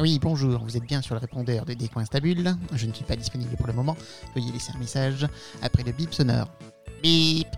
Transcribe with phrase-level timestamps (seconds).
[0.00, 2.54] Oui, bonjour, vous êtes bien sur le répondeur de Décoinstabule.
[2.72, 3.96] Je ne suis pas disponible pour le moment.
[4.32, 5.26] Veuillez laisser un message
[5.60, 6.46] après le bip sonore.
[7.02, 7.48] Bip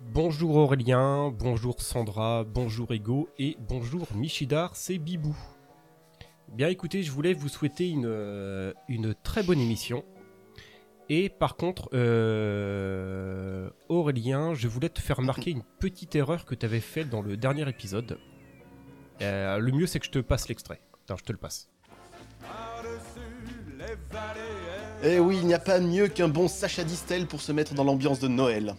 [0.00, 5.36] Bonjour Aurélien, bonjour Sandra, bonjour Ego et bonjour Michidar, c'est Bibou.
[6.48, 10.04] Bien écoutez, je voulais vous souhaiter une, euh, une très bonne émission.
[11.08, 16.66] Et par contre, euh, Aurélien, je voulais te faire remarquer une petite erreur que tu
[16.66, 18.18] avais faite dans le dernier épisode.
[19.22, 20.80] Euh, le mieux, c'est que je te passe l'extrait.
[21.04, 21.70] Attends, je te le passe.
[25.04, 27.84] Eh oui, il n'y a pas mieux qu'un bon Sacha Distel pour se mettre dans
[27.84, 28.74] l'ambiance de Noël.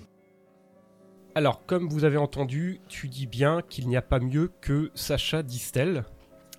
[1.33, 5.43] Alors, comme vous avez entendu, tu dis bien qu'il n'y a pas mieux que Sacha
[5.43, 6.03] Distel.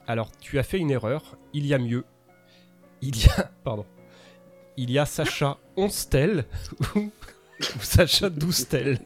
[0.07, 1.37] Alors, tu as fait une erreur.
[1.53, 2.05] Il y a mieux.
[3.03, 3.51] Il y a.
[3.65, 3.85] Pardon.
[4.79, 6.45] Il y a Sacha Onstel
[6.95, 9.01] ou, ou Sacha Doustel.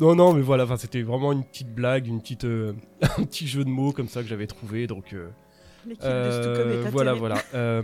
[0.00, 2.72] Non, non, mais voilà, enfin, c'était vraiment une petite blague, une petite, euh,
[3.18, 4.86] un petit jeu de mots comme ça que j'avais trouvé.
[4.86, 5.28] Donc, euh,
[5.86, 7.42] de euh, voilà, voilà.
[7.52, 7.82] Euh,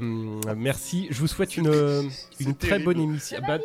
[0.57, 1.07] merci.
[1.11, 3.39] Je vous souhaite une, une très bonne émission.
[3.47, 3.59] Bah,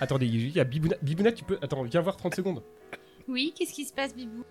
[0.00, 0.96] attendez, il y a Bibouna.
[1.02, 1.58] Bibouna, tu peux.
[1.62, 2.64] Attends, viens voir 30 secondes.
[3.28, 4.42] Oui, qu'est-ce qui se passe, Bibou?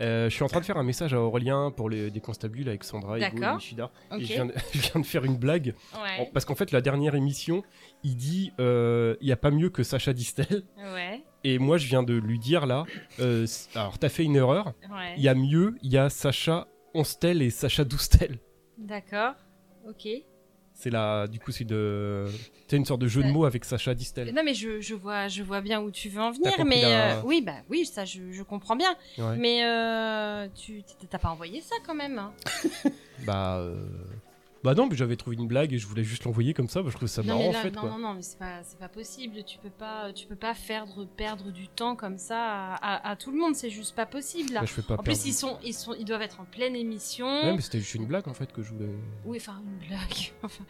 [0.00, 2.84] Euh, je suis en train de faire un message à Aurélien pour les déconstabules avec
[2.84, 3.56] Sandra, Ego et D'accord.
[3.56, 3.90] Nishida.
[4.10, 4.20] Ok.
[4.20, 5.74] Et je viens, de, je viens de faire une blague.
[5.94, 6.30] Ouais.
[6.32, 7.62] Parce qu'en fait, la dernière émission,
[8.02, 10.64] il dit euh, il n'y a pas mieux que Sacha Distel.
[10.76, 11.22] Ouais.
[11.44, 12.84] Et moi, je viens de lui dire là
[13.20, 14.74] euh, alors, t'as fait une erreur.
[14.90, 15.14] Ouais.
[15.16, 18.38] Il y a mieux, il y a Sacha Onstel et Sacha Doustel.
[18.78, 19.34] D'accord.
[19.88, 20.08] Ok.
[20.76, 22.26] C'est là, du coup, c'est de.
[22.68, 24.34] C'est une sorte de jeu de mots avec Sacha Distel.
[24.34, 26.52] Non, mais je, je vois, je vois bien où tu veux en venir.
[26.66, 28.90] Mais la- euh, oui, bah oui, ça, je, je comprends bien.
[29.16, 29.36] Ouais.
[29.36, 32.32] Mais euh, tu t'as pas envoyé ça quand même hein
[33.24, 33.58] Bah.
[33.58, 33.76] euh,
[34.64, 36.82] Bah non, mais j'avais trouvé une blague et je voulais juste l'envoyer comme ça.
[36.82, 37.70] Bah, je trouve ça Non, marrant en fait.
[37.70, 37.90] non, quoi.
[37.90, 39.44] non, non, mais c'est pas, c'est pas possible.
[39.44, 43.16] Tu peux pas, tu peux pas faire perdre du temps comme ça à, à- à
[43.16, 43.54] tout le monde.
[43.54, 44.54] C'est juste pas possible.
[44.54, 44.60] Là.
[44.60, 46.44] Bah, je fais pas en perdre plus, ils sont, ils sont, ils doivent être en
[46.46, 47.26] pleine émission.
[47.26, 48.88] Ouais, mais c'était juste une blague en fait que je voulais.
[49.26, 50.32] Oui, enfin une blague.
[50.42, 50.64] Enfin,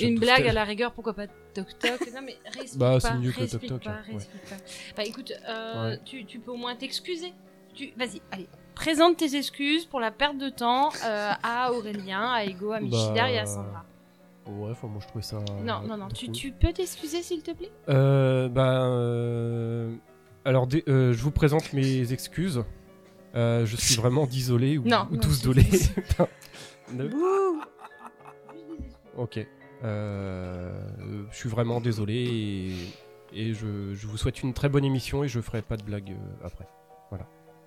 [0.00, 2.00] une blague à la rigueur, pourquoi pas Toc Toc?
[2.14, 2.36] Non mais
[2.76, 4.14] Bah, c'est mieux que Toc Toc, pas, hein, ouais.
[4.14, 4.56] respire pas.
[4.96, 6.00] Bah écoute, euh, Ouais.
[6.04, 7.32] tu, tu peux au moins t'excuser.
[7.76, 7.92] Tu...
[7.96, 12.72] Vas-y, allez, présente tes excuses pour la perte de temps euh, à Aurélien, à Ego,
[12.72, 13.84] à Michidar et à Bah, Sandra.
[14.46, 15.38] Ouais, enfin, moi je trouvais ça.
[15.62, 17.70] Non, non, non, tu, peux t'excuser s'il te plaît?
[17.88, 18.84] Euh, bah.
[18.86, 19.94] euh,
[20.44, 22.64] Alors, euh, je vous présente mes excuses.
[23.34, 25.62] Euh, je suis vraiment désolé ou, Non, ou non, tous dolé.
[26.92, 27.10] Ne-
[29.16, 29.44] ok.
[29.82, 30.80] Euh,
[31.32, 32.14] je suis vraiment désolé
[33.32, 35.82] et, et je, je vous souhaite une très bonne émission et je ferai pas de
[35.82, 36.16] blague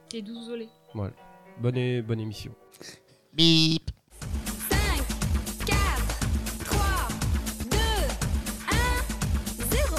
[0.10, 0.18] après.
[0.18, 0.70] T'es dousolé.
[1.62, 2.52] Bonne, é- bonne émission.
[3.34, 3.92] Bip
[4.70, 4.78] 5,
[5.66, 5.78] 4,
[6.66, 6.80] 3,
[7.70, 7.78] 2,
[8.72, 9.96] 1, 0.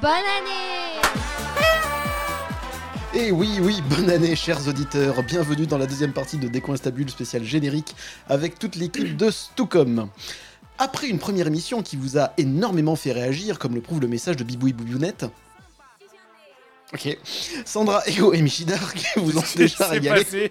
[0.00, 1.00] Bonne année
[3.14, 5.22] Et oui, oui, bonne année, chers auditeurs.
[5.22, 7.94] Bienvenue dans la deuxième partie de Décoinstabule spécial générique
[8.28, 10.08] avec toute l'équipe de Stucom.
[10.78, 14.36] Après une première émission qui vous a énormément fait réagir, comme le prouve le message
[14.36, 15.26] de Bibou et Boubounette.
[16.92, 17.16] Ok.
[17.64, 20.50] Sandra, Ego et Michidar qui vous ont déjà régalé.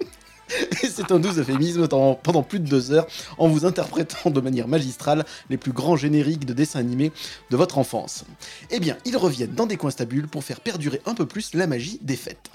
[0.84, 3.08] C'est un doux euphémisme pendant, plus de deux heures
[3.38, 7.12] en vous interprétant de manière magistrale les plus grands génériques de dessins animés
[7.50, 8.26] de votre enfance.
[8.70, 11.66] Eh bien, ils reviennent dans des coins stabules pour faire perdurer un peu plus la
[11.66, 12.52] magie des fêtes.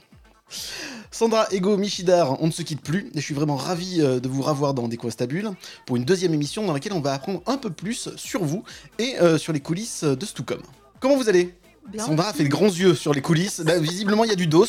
[1.10, 4.28] Sandra, Ego, Michidar, on ne se quitte plus et je suis vraiment ravi euh, de
[4.28, 5.50] vous revoir dans des coins stabules
[5.86, 8.62] pour une deuxième émission dans laquelle on va apprendre un peu plus sur vous
[8.98, 10.60] et euh, sur les coulisses de Stucom.
[11.00, 11.54] Comment vous allez?
[11.92, 12.04] Bien.
[12.04, 13.58] Sandra a fait de grands yeux sur les coulisses.
[13.60, 14.66] Là, visiblement, il y a du dos.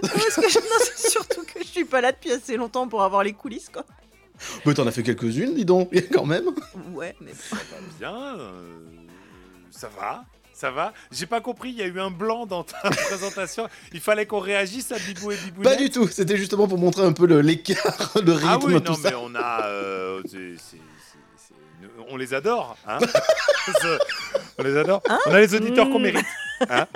[0.00, 3.22] Parce que je- non, surtout que je suis pas là depuis assez longtemps pour avoir
[3.24, 3.84] les coulisses, quoi.
[4.64, 6.46] Mais t'en as fait quelques-unes, dis donc, quand même.
[6.92, 7.32] Ouais, mais
[7.98, 8.72] Bien, euh,
[9.70, 10.94] ça va, ça va.
[11.12, 13.68] J'ai pas compris, il y a eu un blanc dans ta présentation.
[13.92, 15.62] Il fallait qu'on réagisse à Bibou et Bibou.
[15.62, 18.80] Pas du tout, c'était justement pour montrer un peu le- l'écart, le rythme, Ah oui,
[18.82, 19.10] tout non, ça.
[19.10, 19.66] mais on a.
[19.66, 20.22] euh,
[22.08, 22.98] on les adore, hein.
[24.58, 25.02] On les adore.
[25.08, 26.26] Hein on a les auditeurs qu'on mérite.
[26.68, 26.86] hein.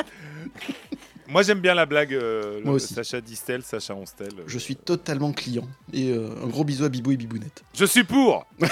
[1.27, 2.13] Moi, j'aime bien la blague.
[2.13, 2.93] euh, Moi le- aussi.
[2.93, 4.29] Sacha Distel, Sacha Onstel.
[4.39, 4.43] euh.
[4.47, 5.67] Je suis totalement client.
[5.93, 7.63] Et euh, un gros bisou à Bibou et Bibounette.
[7.75, 8.47] Je suis pour.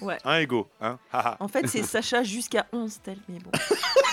[0.00, 0.18] Ouais.
[0.24, 0.98] Un ego, hein.
[1.38, 3.52] en fait, c'est Sacha jusqu'à 11 tel, mais bon.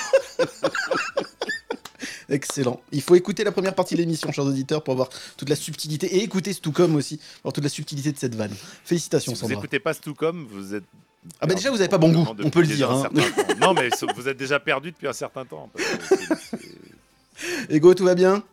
[2.30, 2.80] Excellent.
[2.92, 6.08] Il faut écouter la première partie de l'émission, chers auditeurs, pour avoir toute la subtilité.
[6.18, 8.54] Et écouter Stucom aussi, pour avoir toute la subtilité de cette vanne.
[8.84, 9.60] Félicitations, si vous Sandra.
[9.60, 10.84] écoutez pas Stucom, vous êtes.
[11.42, 12.92] Ah bah déjà, vous avez pas bon goût, on peut le dire.
[12.92, 13.10] un hein.
[13.60, 15.70] Non, mais vous êtes déjà perdu depuis un certain temps.
[17.70, 18.44] Ego, tout va bien?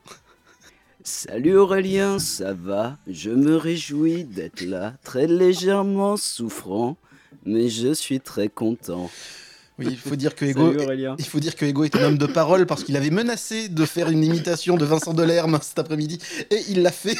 [1.05, 2.99] Salut Aurélien, ça va?
[3.06, 6.96] Je me réjouis d'être là, très légèrement souffrant,
[7.44, 9.08] mais je suis très content.
[9.78, 12.17] Oui, il faut dire que Ego, Salut il faut dire que Ego est un homme
[12.19, 16.19] de parole parce qu'il avait menacé de faire une imitation de Vincent Delerme cet après-midi
[16.50, 17.17] et il l'a fait.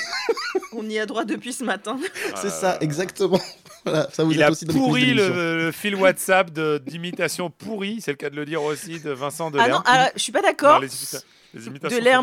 [0.73, 1.99] On y a droit depuis ce matin.
[2.41, 3.41] C'est ça, exactement.
[3.85, 8.01] Voilà, ça vous Il a aussi pourri de le, le fil WhatsApp de- d'imitation pourri,
[8.01, 9.71] c'est le cas de le dire aussi, de Vincent Ah Delerme.
[9.73, 10.81] non, ah, je suis pas d'accord.
[10.81, 11.19] De sont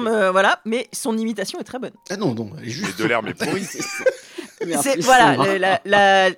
[0.08, 1.94] euh, voilà, mais son imitation est très bonne.
[2.10, 2.96] Ah non, non, elle est juste.
[2.98, 3.62] Mais Delerme est pourri.
[4.66, 5.48] Merci, C'est- voilà, Sandra.
[5.54, 6.30] le- la, la-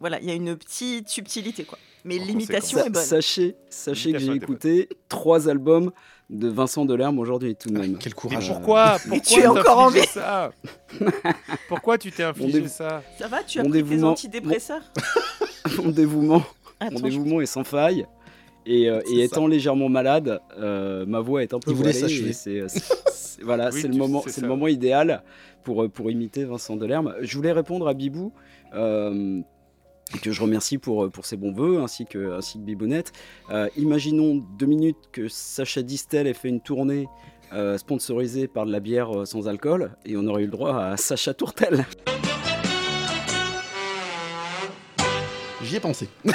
[0.00, 1.78] voilà, il y a une petite subtilité quoi.
[2.04, 3.02] Mais l'imitation est bonne.
[3.02, 5.90] Sachez, sachez que j'ai écouté trois albums
[6.30, 7.98] de Vincent Delerme aujourd'hui tout de même.
[7.98, 8.48] Quel Mais courage.
[8.48, 10.50] pourquoi Mais Pourquoi tu es encore en t'infliges ça
[11.68, 14.82] Pourquoi tu t'es infligé ça Ça va, tu as Mon pris tes dévouement- antidépresseurs
[15.78, 16.42] Mon dévouement,
[16.90, 18.06] mon dévouement est sans faille.
[18.64, 21.92] Et, euh, et étant légèrement malade, euh, ma voix est un peu voilée.
[22.32, 22.62] c'est-
[23.42, 25.22] Voilà, Oui, c'est le moment, c'est le moment idéal
[25.64, 27.14] pour, euh, pour imiter Vincent Delerme.
[27.20, 28.32] Je voulais répondre à Bibou.
[28.74, 29.40] euh,
[30.20, 33.12] que je remercie pour, pour ses bons voeux, ainsi que, ainsi que Bibounette.
[33.50, 37.08] Euh, imaginons deux minutes que Sacha Distel ait fait une tournée
[37.52, 40.76] euh, sponsorisée par de la bière euh, sans alcool, et on aurait eu le droit
[40.76, 41.84] à Sacha Tourtel.
[45.62, 46.08] J'y ai pensé.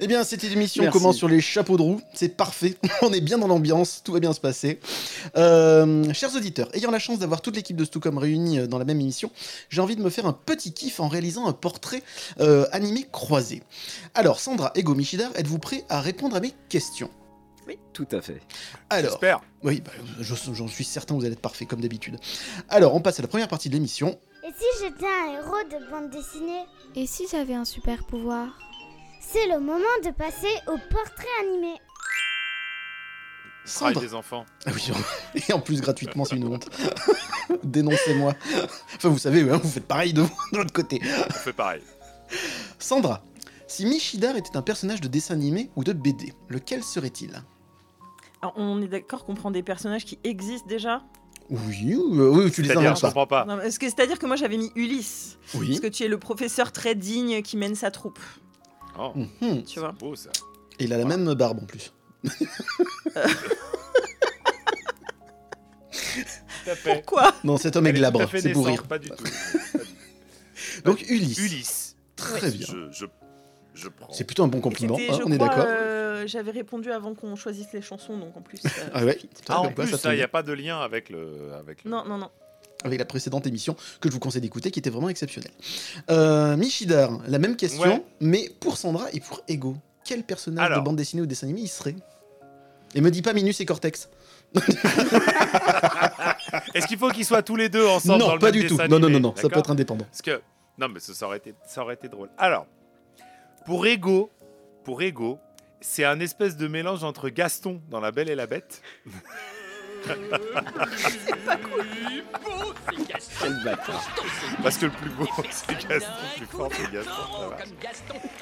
[0.00, 0.98] Eh bien, cette émission Merci.
[0.98, 2.00] commence sur les chapeaux de roue.
[2.14, 2.76] C'est parfait.
[3.02, 4.02] On est bien dans l'ambiance.
[4.04, 4.78] Tout va bien se passer.
[5.36, 8.84] Euh, chers auditeurs, ayant la chance d'avoir toute l'équipe de Stucom réunie euh, dans la
[8.84, 9.30] même émission,
[9.70, 12.02] j'ai envie de me faire un petit kiff en réalisant un portrait
[12.40, 13.62] euh, animé croisé.
[14.14, 17.10] Alors, Sandra et Michidar, êtes-vous prêts à répondre à mes questions?
[17.92, 18.40] Tout à fait.
[18.88, 19.40] Alors, J'espère.
[19.62, 19.90] oui, bah,
[20.20, 22.16] je- j'en suis certain, vous allez être parfait comme d'habitude.
[22.70, 24.18] Alors, on passe à la première partie de l'émission.
[24.42, 26.62] Et si j'étais un héros de bande dessinée?
[26.96, 28.48] Et si j'avais un super pouvoir?
[29.30, 31.74] C'est le moment de passer au portrait animé.
[33.64, 34.00] Sandra.
[34.00, 34.46] des enfants.
[34.64, 34.90] Ah oui,
[35.48, 36.70] et en plus gratuitement, c'est une honte.
[37.64, 38.32] Dénoncez-moi.
[38.96, 41.02] Enfin, vous savez, hein, vous faites pareil de, de l'autre côté.
[41.28, 41.82] On fait pareil.
[42.78, 43.22] Sandra,
[43.66, 47.42] si Michidar était un personnage de dessin animé ou de BD, lequel serait-il?
[48.40, 51.02] Alors, on est d'accord qu'on prend des personnages qui existent déjà?
[51.50, 53.08] Oui, euh, oui, tu les C'est-à-dire, inventes je pas.
[53.08, 53.70] comprends pas.
[53.70, 55.38] C'est-à-dire que moi j'avais mis Ulysse.
[55.54, 55.68] Oui.
[55.68, 58.20] Parce que tu es le professeur très digne qui mène sa troupe.
[58.98, 59.62] Oh, Mhm.
[59.64, 60.30] Tu vois beau ça.
[60.78, 61.92] Et il a la même barbe en plus.
[65.90, 66.92] Fait.
[66.94, 68.82] Pourquoi Non, cet homme est glabre, c'est pour rire.
[68.86, 69.24] Pas du tout.
[70.84, 71.38] Donc Ulysse.
[71.38, 71.96] Ulysse.
[72.16, 72.66] Très bien.
[72.68, 73.06] Je, je,
[73.74, 74.12] je prends.
[74.12, 75.64] C'est plutôt un bon compliment, hein, je on est d'accord.
[75.66, 78.58] euh, J'avais répondu avant qu'on choisisse les chansons, donc en plus.
[78.66, 80.24] euh, Ah ouais putain, Ah, en plus, ça il n'y bien.
[80.26, 81.52] a pas de lien avec le.
[81.58, 81.90] Avec le...
[81.90, 82.30] Non, non, non.
[82.84, 85.50] Avec la précédente émission que je vous conseille d'écouter qui était vraiment exceptionnelle.
[86.10, 88.04] Euh, Michidar, la même question, Ouais.
[88.20, 89.76] mais pour Sandra et pour Ego.
[90.04, 90.78] Quel personnage Alors.
[90.80, 91.96] de bande dessinée ou dessin animé il serait?
[92.94, 94.08] Et me dis pas Minus et Cortex.
[96.74, 98.76] Est-ce qu'il faut qu'ils soient tous les deux ensemble dans non, le pas du tout.
[98.88, 100.06] Non, non, non, non, ça peut être indépendant.
[100.06, 100.40] Parce que
[100.78, 102.30] non, mais ça, ça aurait été, ça aurait été drôle.
[102.38, 102.66] Alors,
[103.66, 104.30] pour Ego,
[104.84, 105.38] pour Ego,
[105.80, 108.80] c'est un espèce de mélange entre Gaston dans La Belle et la Bête.
[113.40, 114.08] Quel bâtard.
[114.62, 117.12] Parce que le plus beau, c'est Gaston, le plus fort, c'est Gaston.
[117.40, 117.56] ça va.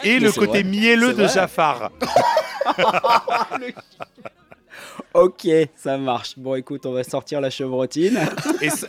[0.05, 0.64] Et Mais le c'est côté vrai.
[0.64, 1.35] mielleux C'est de vrai.
[1.35, 1.91] Jafar.
[5.14, 6.35] Ok, ça marche.
[6.38, 8.19] Bon, écoute, on va sortir la chevrotine.
[8.61, 8.87] Et, Sa-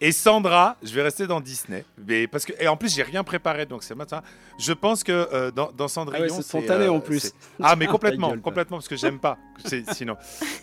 [0.00, 1.84] et Sandra, je vais rester dans Disney.
[2.08, 4.22] Mais parce que, et en plus, j'ai rien préparé, donc c'est matin.
[4.58, 6.24] Je pense que euh, dans, dans Cendrillon.
[6.28, 7.20] Ah ouais, c'est spontané en plus.
[7.20, 9.36] c'est- Ah, mais Ta complètement, gueule, complètement, parce que j'aime pas.
[9.64, 10.16] c'est- Sinon.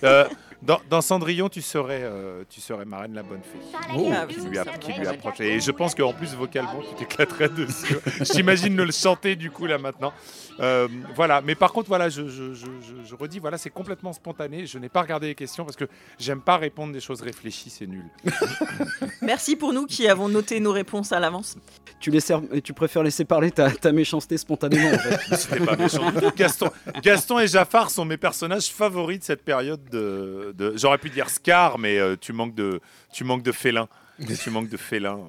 [0.03, 0.27] Euh,
[0.61, 3.59] dans, dans Cendrillon, tu serais, euh, tu serais Marraine la bonne fée.
[3.95, 4.11] Oh.
[4.27, 5.39] Qui lui, qui lui approche.
[5.39, 7.95] Et je pense qu'en plus, vocalement, tu t'éclaterais dessus.
[8.33, 10.13] J'imagine le chanter du coup là maintenant.
[10.59, 14.11] Euh, voilà, mais par contre, voilà, je, je, je, je- je redis, voilà, c'est complètement
[14.13, 14.65] spontané.
[14.65, 15.85] Je n'ai pas regardé les questions parce que
[16.17, 18.05] j'aime pas répondre des choses réfléchies, c'est nul.
[19.21, 21.55] Merci pour nous qui avons noté nos réponses à l'avance.
[21.99, 22.31] tu, laisses,
[22.63, 25.59] tu préfères laisser parler ta, ta méchanceté spontanément, en fait.
[25.65, 26.11] Pas méchant.
[26.35, 26.69] Gaston,
[27.03, 30.46] Gaston et Jafar sont mes personnages favoris de cette période de.
[30.53, 32.79] De- J'aurais pu dire Scar, mais euh, tu manques de,
[33.13, 33.87] tu manques de félin.
[34.43, 35.19] Tu manques de félin.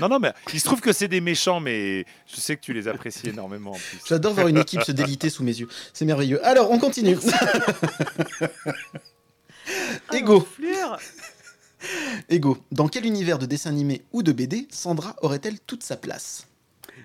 [0.00, 2.72] Non, non, mais il se trouve que c'est des méchants, mais je sais que tu
[2.72, 3.98] les apprécies énormément en plus.
[4.08, 5.68] J'adore voir une équipe se déliter sous mes yeux.
[5.92, 6.44] C'est merveilleux.
[6.46, 7.16] Alors, on continue.
[10.08, 10.98] Ah, Ego, l'enflure.
[12.28, 16.46] Ego, dans quel univers de dessin animé ou de BD Sandra aurait-elle toute sa place?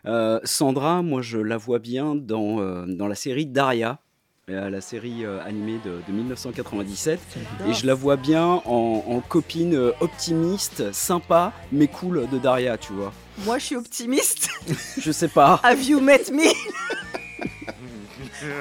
[0.05, 3.95] Euh, Sandra, moi, je la vois bien dans, euh, dans la série Daria, euh,
[4.47, 7.19] la série euh, animée de, de 1997.
[7.67, 12.77] Et je la vois bien en, en copine euh, optimiste, sympa, mais cool de Daria,
[12.77, 13.11] tu vois.
[13.39, 14.49] Moi, je suis optimiste.
[14.99, 15.59] Je sais pas.
[15.63, 16.43] Have you met me?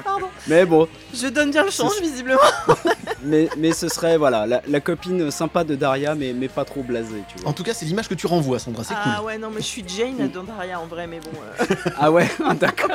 [0.04, 0.28] Pardon.
[0.46, 2.40] Mais bon, Je donne bien le change, visiblement.
[3.22, 6.82] mais, mais ce serait voilà la, la copine sympa de Daria, mais, mais pas trop
[6.82, 7.50] blasée, tu vois.
[7.50, 9.26] En tout cas, c'est l'image que tu renvoies, Sandra, c'est Ah cool.
[9.26, 11.30] ouais, non, mais je suis Jane dans Daria en vrai, mais bon.
[11.60, 11.64] euh,
[12.00, 12.26] Ah ouais,
[12.58, 12.88] d'accord.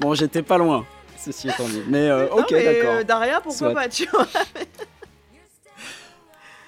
[0.00, 0.84] bon, j'étais pas loin,
[1.24, 1.82] ceci étant dit.
[1.88, 2.94] Mais euh, ok, d'accord.
[2.94, 3.74] euh, Daria, pourquoi Soit.
[3.74, 4.26] pas, tu vois.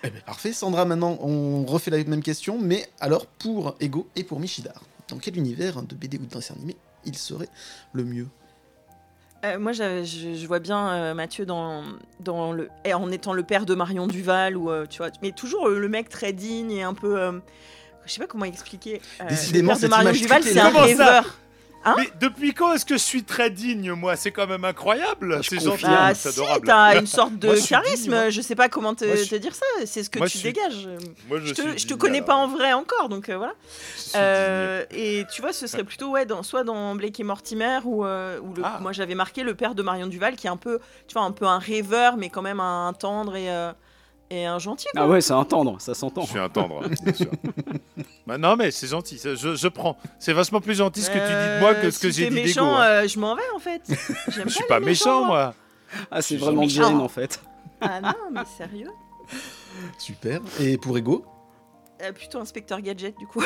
[0.05, 4.23] Eh ben, parfait, Sandra, maintenant on refait la même question, mais alors pour Ego et
[4.25, 4.83] pour Michidar.
[5.09, 7.49] Dans quel univers de BD ou de dessin animé il serait
[7.93, 8.27] le mieux
[9.45, 11.83] Euh, moi, je, je vois bien euh, Mathieu dans,
[12.21, 15.33] dans le, et en étant le père de Marion Duval, ou euh, tu vois, mais
[15.33, 17.19] toujours le mec très digne et un peu.
[17.21, 17.33] euh,
[18.05, 19.01] je sais pas comment expliquer.
[19.21, 21.39] Euh, Décidément, le père de Marion Duval, c'est un rêveur.
[21.87, 24.17] Hein Mais depuis quand est-ce que je suis très digne, moi?
[24.17, 25.39] C'est quand même incroyable.
[25.43, 25.85] Je C'est gentil.
[25.85, 26.67] Bah, c'est si, adorable.
[26.67, 28.03] t'as une sorte de Moi, je charisme.
[28.03, 28.31] digne, moi.
[28.31, 29.65] je sais pas comment te, Moi, je te dire ça.
[29.87, 30.89] C'est ce que Moi, tu je suis- dégages.
[31.29, 33.55] Moi, Je te, suis je te connais pas en vrai encore, donc euh, voilà.
[33.97, 37.25] Je suis Euh, et tu vois, ce serait plutôt ouais, dans, soit dans Blake et
[37.25, 38.79] Mortimer ou, euh, ou le, Ah.
[38.83, 41.31] moi j'avais marqué le père de Marion Duval qui est un peu, tu vois, un
[41.33, 43.73] peu un rêveur, mais quand même un tendre et, euh,
[44.31, 44.87] et un gentil.
[44.93, 45.03] Quoi.
[45.03, 46.23] Ah ouais, c'est un tendre, ça s'entend.
[46.23, 47.31] Je suis un tendre, bien sûr.
[48.27, 49.19] Bah non, mais c'est gentil.
[49.19, 49.97] ça, Je, je prends.
[50.19, 52.25] C'est vachement plus gentil ce que tu dis de moi que ce que Euh, j'ai
[52.29, 52.47] dit d'Ego.
[52.47, 52.83] méchant, hein.
[53.05, 53.83] euh, je m'en vais en fait.
[54.29, 55.55] J'aime Je suis pas méchant, moi.
[56.11, 56.67] Ah, c'est vraiment.
[56.67, 57.41] Jane en fait.
[57.81, 58.91] Ah non, mais sérieux
[59.99, 60.41] Super.
[60.61, 61.25] Et pour Ego?
[62.03, 63.43] Euh, Plutôt inspecteur gadget du coup.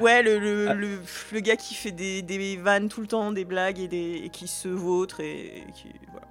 [0.00, 0.74] Ouais, le, le, Ah.
[0.74, 1.00] le,
[1.32, 4.28] le gars qui fait des, des vannes tout le temps, des blagues et, des, et
[4.30, 5.88] qui se vautre et, et qui.
[6.10, 6.26] Voilà.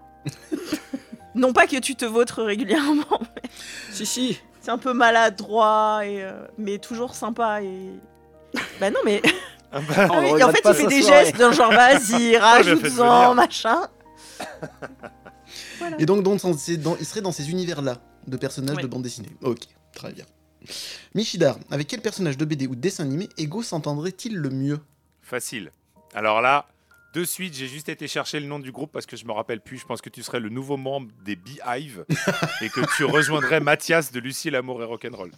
[1.36, 3.50] non pas que tu te vautres régulièrement, mais
[3.92, 4.40] Si, si.
[4.62, 7.92] c'est un peu maladroit, et, euh, mais toujours sympa et.
[8.80, 9.22] Bah non, mais.
[9.72, 11.26] Ah bah, Ah oui, en fait, il fait des soirée.
[11.26, 13.88] gestes d'un genre vas-y, rajoute-en, machin.
[16.00, 17.98] Et donc, donc dans ces- dans- il serait dans ces univers-là
[18.28, 18.84] de personnages Ouais.
[18.84, 19.30] de bande dessinée.
[19.42, 19.60] Ok,
[19.94, 20.26] très bien.
[21.16, 24.80] Michidar, avec quel personnage de BD ou de dessin animé Ego s'entendrait-il le mieux?
[25.22, 25.72] Facile.
[26.14, 26.68] Alors là,
[27.14, 29.60] de suite, j'ai juste été chercher le nom du groupe parce que je me rappelle
[29.62, 29.78] plus.
[29.78, 32.06] Je pense que tu serais le nouveau membre des Beehive
[32.62, 35.32] et que tu rejoindrais Mathias de Lucie, l'amour et rock'n'roll.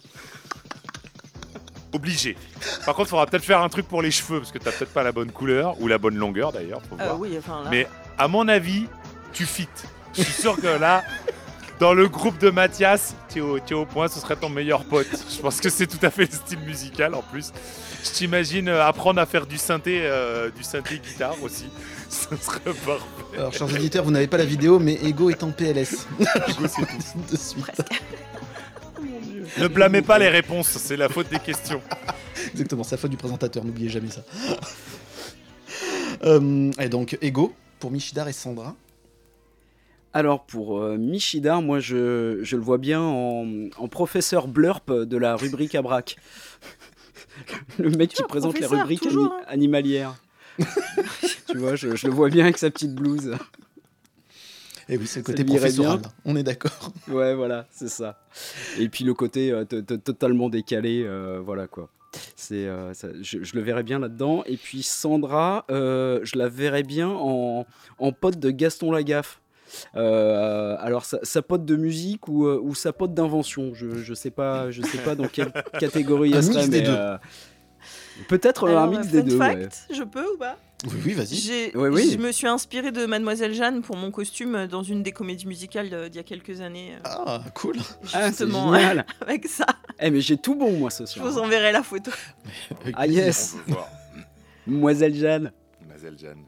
[1.92, 2.36] Obligé.
[2.84, 4.92] Par contre, il faudra peut-être faire un truc pour les cheveux parce que t'as peut-être
[4.92, 6.82] pas la bonne couleur ou la bonne longueur d'ailleurs.
[6.88, 7.20] Faut Euh, voir.
[7.20, 7.70] oui, enfin là.
[7.70, 7.86] Mais
[8.18, 8.86] à mon avis,
[9.32, 9.84] tu fites.
[10.16, 11.04] Je suis sûr que là,
[11.80, 15.06] dans le groupe de Mathias, tu es, au- point, ce serait ton meilleur pote.
[15.34, 17.52] Je pense que c'est tout à fait le style musical en plus.
[18.04, 21.64] Je t'imagine euh, apprendre à faire du synthé, euh, du synthé guitare aussi.
[22.10, 23.02] Ce serait parfait.
[23.36, 26.06] Alors, chers auditeurs, vous n'avez pas la vidéo, mais Ego est en PLS.
[26.20, 27.18] Ego, c'est tout.
[27.32, 27.82] de suite.
[29.58, 31.80] Ne blâmez pas les réponses, c'est la faute des questions.
[32.52, 34.20] Exactement, c'est la faute du présentateur, n'oubliez jamais ça.
[36.24, 38.74] Euh, et donc, Ego, pour Michidar et Sandra.
[40.16, 45.16] Alors pour euh, Michidar, moi je, je le vois bien en, en professeur Blurp de
[45.16, 46.16] la rubrique Abrac.
[47.80, 49.42] le mec qui présente les professeur, rubriques ani- toujours, hein.
[49.48, 50.14] animalières.
[51.50, 53.32] tu vois, je, je le vois bien avec sa petite blouse.
[54.88, 56.12] Et Eh oui, c'est le côté professoral, bien.
[56.26, 56.92] on est d'accord.
[57.08, 58.20] Ouais, voilà, c'est ça.
[58.78, 61.88] Et puis le côté euh, to- to- totalement décalé, euh, voilà quoi.
[62.36, 64.44] C'est, euh, ça- je, je le verrais bien là-dedans.
[64.46, 67.66] Et puis Sandra, euh, je la verrais bien en,
[67.98, 69.40] en pote de Gaston Lagaffe.
[69.96, 74.14] Euh, alors sa, sa pote de musique ou, euh, ou sa pote d'invention, je, je
[74.14, 76.92] sais pas, je sais pas dans quelle catégorie mix serait, des mais deux.
[76.94, 77.16] euh,
[78.28, 79.36] peut-être un mix des deux.
[79.38, 79.52] ouais.
[79.62, 80.56] fact, je peux ou pas?
[80.86, 81.36] Oui, oui, vas-y.
[81.36, 82.10] J'ai- Ouais, oui.
[82.12, 85.88] Je me suis inspirée de Mademoiselle Jeanne pour mon costume dans une des comédies musicales
[86.10, 86.92] d'il y a quelques années.
[87.04, 87.76] Ah, cool.
[88.12, 89.06] Ah, c'est Justement, génial.
[89.26, 89.64] avec ça.
[89.98, 91.26] Eh mais j'ai tout bon moi ce Je soir.
[91.26, 92.10] vous enverrai la photo.
[92.94, 93.56] Ah yes.
[94.66, 95.52] Mademoiselle Jeanne.
[95.80, 96.44] Mademoiselle Jeanne.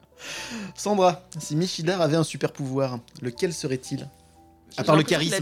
[0.75, 4.09] Sandra, si Michidar avait un super pouvoir, lequel serait-il?
[4.79, 5.41] À J'ai part le l'impression qu'il a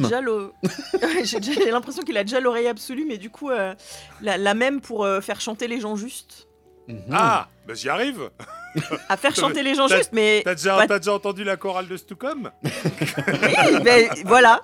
[1.24, 1.52] charisme.
[1.64, 3.74] J'ai l'impression qu'il a déjà l'oreille absolue, mais du coup, euh,
[4.20, 6.46] la, la même pour euh, faire chanter les gens juste.
[6.88, 7.02] Mhm.
[7.12, 8.30] Ah, bah j'y arrive.
[9.08, 11.96] À faire chanter les gens T'as- juste, mais T'as déjà, déjà entendu la chorale de
[11.96, 12.70] Stucom oui,
[13.84, 14.60] mais voilà.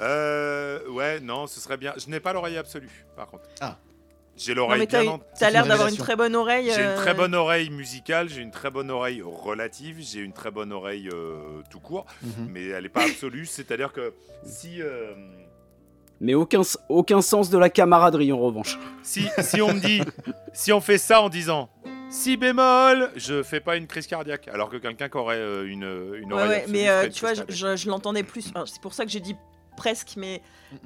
[0.00, 1.92] Euh, ouais, non, ce serait bien.
[1.96, 3.44] Je n'ai pas l'oreille absolue, par contre.
[3.60, 3.76] Ah.
[4.36, 6.66] J'ai l'oreille bien en- t'as l'air d'avoir une très bonne oreille.
[6.74, 10.32] J'ai une euh, très bonne oreille musicale, j'ai une très bonne oreille relative, j'ai une
[10.32, 12.48] très bonne oreille euh, tout court, Mhm.
[12.50, 13.46] mais elle n'est pas absolue.
[13.46, 14.12] C'est-à-dire que
[14.44, 15.12] si, euh,
[16.20, 18.78] Mais aucun, aucun sens de la camaraderie en revanche.
[19.02, 20.00] si, si on me dit,
[20.52, 21.68] si on fait ça en disant
[22.10, 25.82] si bémol, je fais pas une crise cardiaque, alors que quelqu'un qui aurait euh, une,
[26.22, 27.56] une Ouais, oreille ouais, mais euh, tu vois, je, cardiaque.
[27.56, 28.46] je- je l'entendais plus.
[28.50, 29.34] Enfin, c'est pour ça que j'ai dit
[29.76, 30.42] presque, mais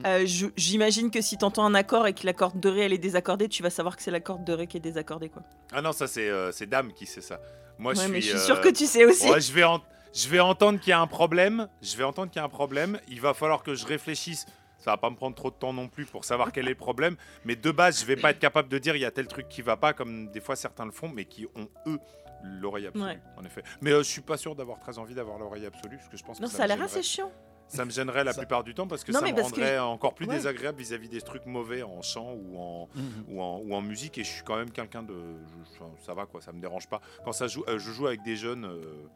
[0.07, 0.25] euh,
[0.57, 3.49] j'imagine que si t'entends un accord et que la corde de ré elle est désaccordée,
[3.49, 5.43] tu vas savoir que c'est la corde de ré qui est désaccordée, quoi.
[5.73, 7.41] Ah non, ça c'est euh, Dame qui sait ça.
[7.79, 8.11] Moi, ouais, je suis.
[8.13, 9.31] mais je suis sûre que tu sais aussi.
[9.31, 9.81] Ouais, je vais, en-
[10.13, 11.69] je vais entendre qu'il y a un problème.
[11.81, 12.99] Je vais entendre qu'il y a un problème.
[13.09, 14.47] Il va falloir que je réfléchisse.
[14.79, 16.75] Ça va pas me prendre trop de temps non plus pour savoir quel est le
[16.77, 17.17] problème.
[17.45, 19.49] Mais de base, je vais pas être capable de dire il y a tel truc
[19.49, 21.99] qui va pas, comme des fois certains le font, mais qui ont eux
[22.45, 23.05] l'oreille absolue.
[23.05, 23.21] Ouais.
[23.37, 23.63] En effet.
[23.81, 26.23] Mais euh, je suis pas sûr d'avoir très envie d'avoir l'oreille absolue, parce que je
[26.25, 27.31] pense que Non, ça, ça a l'air assez chiant.
[27.69, 29.79] Ça me gênerait la Ça- plupart du temps parce que Non, ça me que- rendrait
[29.79, 30.35] encore plus Ouais.
[30.37, 33.25] désagréable vis-à-vis des trucs mauvais en chant ou en, Mhm.
[33.29, 36.25] ou en, ou en musique et je suis quand même quelqu'un de je- ça va
[36.27, 39.07] quoi ça me dérange pas quand ça joue euh, je joue avec des jeunes euh,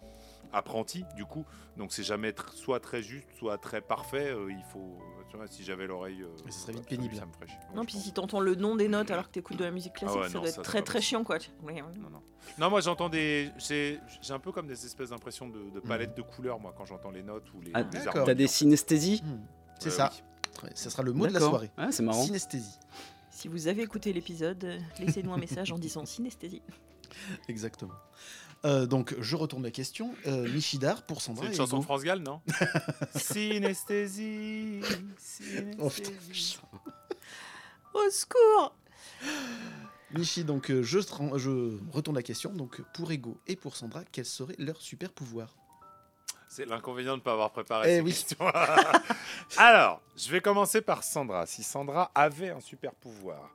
[0.52, 1.44] apprentis du coup
[1.76, 4.99] donc c'est jamais tr- soit très juste soit très parfait euh, il faut
[5.30, 7.14] tu vois si j'avais l'oreille euh, Mais ça serait vite pénible.
[7.16, 7.56] ça me ferait chier.
[7.71, 9.94] Ouais, Non, puis si t'entends le nom des notes alors que t'écoutes de la musique
[9.94, 11.02] classique, ouais, ça non, doit ça, être très très possible.
[11.09, 11.38] chiant quoi.
[11.62, 12.23] Non, non.
[12.59, 13.50] Non, moi j'entends des.
[13.56, 16.85] J'ai j'ai un peu comme des espèces d'impressions de, de palette de couleurs, moi, quand
[16.85, 17.85] j'entends les notes ou les, Ah.
[17.85, 19.38] T'as des synesthésies Hmm.
[19.78, 20.11] C'est Euh, ça.
[20.64, 20.68] oui.
[20.75, 21.71] Ça sera le mot de la soirée.
[21.78, 22.23] Ah, c'est marrant.
[22.25, 22.78] Synesthésie.
[23.30, 26.61] Si vous avez écouté l'épisode, euh, laissez-nous un message en disant synesthésie.
[27.49, 27.94] Exactement.
[28.64, 30.14] Euh, donc, je retourne la question.
[30.26, 31.45] Euh, Michidar pour Sandra.
[31.45, 31.87] C'est une chanson de Hugo.
[31.87, 32.40] France Gall, non
[33.16, 34.81] Synesthésie.
[35.78, 36.11] Oh putain.
[36.11, 36.59] synesthésie.
[37.95, 38.75] Au secours
[40.14, 40.99] Michi, donc euh, je,
[41.90, 42.52] retourne la question.
[42.52, 45.54] Donc, pour Ego et pour Sandra, quel serait leur super pouvoir?
[46.49, 48.11] C'est l'inconvénient de ne pas avoir préparé Eh ces oui.
[48.11, 48.47] questions.
[49.57, 51.47] Alors, je vais commencer par Sandra.
[51.47, 53.50] Si Sandra avait un super pouvoir,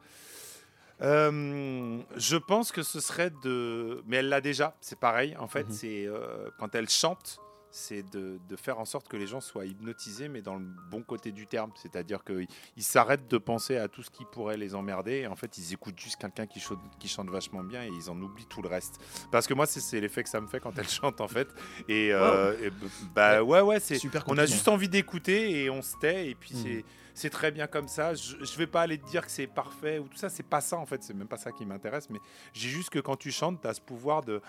[1.01, 4.01] euh, je pense que ce serait de.
[4.07, 5.35] Mais elle l'a déjà, c'est pareil.
[5.37, 5.71] En fait, Mhm.
[5.73, 7.39] c'est euh, quand elle chante,
[7.69, 11.03] c'est de, de faire en sorte que les gens soient hypnotisés, mais dans le bon
[11.03, 11.69] côté du terme.
[11.75, 15.17] C'est-à-dire qu'ils ils s'arrêtent de penser à tout ce qui pourrait les emmerder.
[15.17, 18.09] Et en fait, ils écoutent juste quelqu'un qui, chante- qui chante vachement bien et ils
[18.09, 18.95] en oublient tout le reste.
[19.31, 21.49] Parce que moi, c'est- l'effet que ça me fait quand elle chante, en fait.
[21.87, 22.71] Et, euh, et
[23.13, 23.99] bah ouais, ouais, c'est.
[23.99, 26.63] Super On a juste envie d'écouter et on se tait et puis Mhm.
[26.63, 26.85] c'est
[27.17, 28.13] c'est très bien comme ça.
[28.13, 30.61] Je, je vais pas aller te dire que c'est parfait ou tout ça, c'est pas
[30.61, 32.19] ça en fait, c'est même pas ça qui m'intéresse, mais
[32.53, 34.41] j'ai juste que quand tu chantes, tu as ce pouvoir de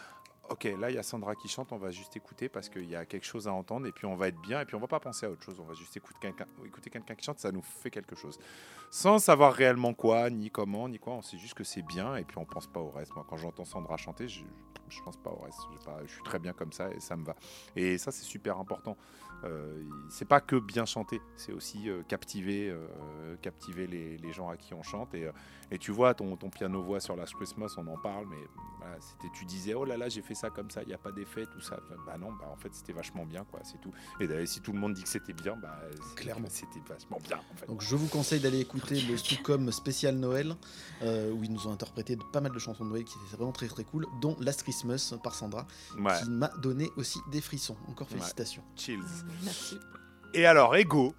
[0.50, 2.96] OK, là il y a Sandra qui chante, on va juste écouter parce qu'il y
[2.96, 4.86] a quelque chose à entendre et puis on va être bien et puis on va
[4.86, 7.52] pas penser à autre chose, on va juste écouter quelqu'un écouter quelqu'un qui chante, ça
[7.52, 8.38] nous fait quelque chose.
[8.90, 12.24] Sans savoir réellement quoi, ni comment, ni quoi, on sait juste que c'est bien et
[12.24, 13.14] puis on pense pas au reste.
[13.14, 14.42] Moi quand j'entends Sandra chanter, je,
[14.88, 17.14] je pense pas au reste, J'ai pas- je suis très bien comme ça et ça
[17.16, 17.36] me va.
[17.76, 18.96] Et ça c'est super important.
[19.44, 24.48] Euh, c'est pas que bien chanter, c'est aussi euh, captiver, euh, captiver les, les gens
[24.48, 25.14] à qui on chante.
[25.14, 25.30] Et,
[25.70, 28.38] et tu vois, ton, ton piano voix sur Last Christmas, on en parle, mais
[28.78, 30.98] voilà, c'était, tu disais, oh là là, j'ai fait ça comme ça, il n'y a
[30.98, 31.78] pas d'effet, tout ça.
[32.06, 33.92] Bah non, bah en fait, c'était vachement bien, quoi, c'est tout.
[34.18, 35.78] Et d'ailleurs, si tout le monde dit que c'était bien, bah
[36.16, 36.48] Clairement.
[36.50, 37.66] c'était vachement bien, en fait.
[37.66, 40.56] Donc, je vous conseille d'aller écouter le Stucom spécial Noël,
[41.02, 43.68] où ils nous ont interprété pas mal de chansons de Noël qui étaient vraiment très
[43.68, 45.66] très cool, dont Last Christmas par Sandra,
[45.98, 47.76] Ouais, qui m'a donné aussi des frissons.
[47.88, 48.14] Encore Ouais.
[48.14, 48.62] félicitations.
[48.74, 48.98] chills.
[49.44, 49.78] Merci.
[50.34, 51.14] Et alors, Ego,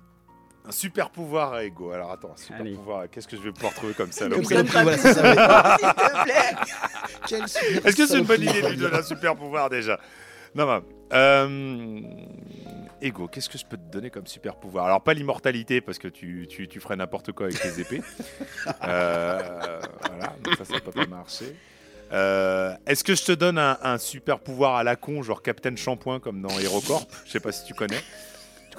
[0.65, 1.91] un super pouvoir à Ego.
[1.91, 2.73] Alors attends, un super Allez.
[2.75, 4.29] pouvoir, qu'est-ce que je vais pouvoir trouver comme ça.
[4.29, 4.95] S'il te plaît
[7.85, 9.99] Est-ce que c'est une bonne idée de lui donner un super pouvoir déjà?
[10.55, 10.83] Non, non.
[11.13, 12.01] Euh...
[13.01, 14.85] Ego, qu'est-ce que je peux te donner comme super pouvoir?
[14.85, 18.01] Alors, pas l'immortalité, parce que tu, tu, tu ferais n'importe quoi avec tes épées.
[18.83, 21.55] Euh, voilà, donc ça, ça peut pas marcher.
[22.11, 25.75] Euh, Est-ce que je te donne un, un super pouvoir à la con, genre Captain
[25.75, 28.01] Shampoing, comme dans HeroCorp Je sais pas si tu connais.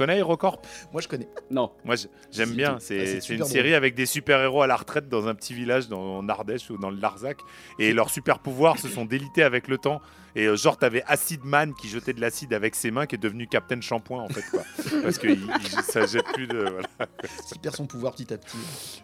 [0.00, 1.28] Connais HeroCorp Moi, je connais.
[1.50, 1.72] Non.
[1.84, 1.94] Moi,
[2.32, 2.78] j'aime bien.
[2.80, 5.52] C'est Ah, c'est une super série avec des super-héros à la retraite dans un petit
[5.52, 7.36] village dans, en Ardèche ou dans le Larzac.
[7.78, 10.00] Et leurs super-pouvoirs se sont délités avec le temps.
[10.36, 13.18] Et euh, genre, t'avais Acid Man qui jetait de l'acide avec ses mains, qui est
[13.18, 14.44] devenu Captain Shampoing, en fait.
[14.50, 14.62] Quoi.
[15.02, 16.60] Parce que il- il- ça jette plus de.
[16.60, 17.08] voilà.
[17.52, 18.56] Qui perd son pouvoir petit à petit.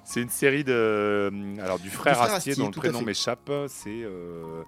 [0.05, 0.73] C'est une série de.
[0.73, 1.31] euh,
[1.63, 3.51] Alors, du frère, frère Astier, Astier, dont le prénom m'échappe.
[3.69, 3.91] C'est.
[3.91, 4.63] euh,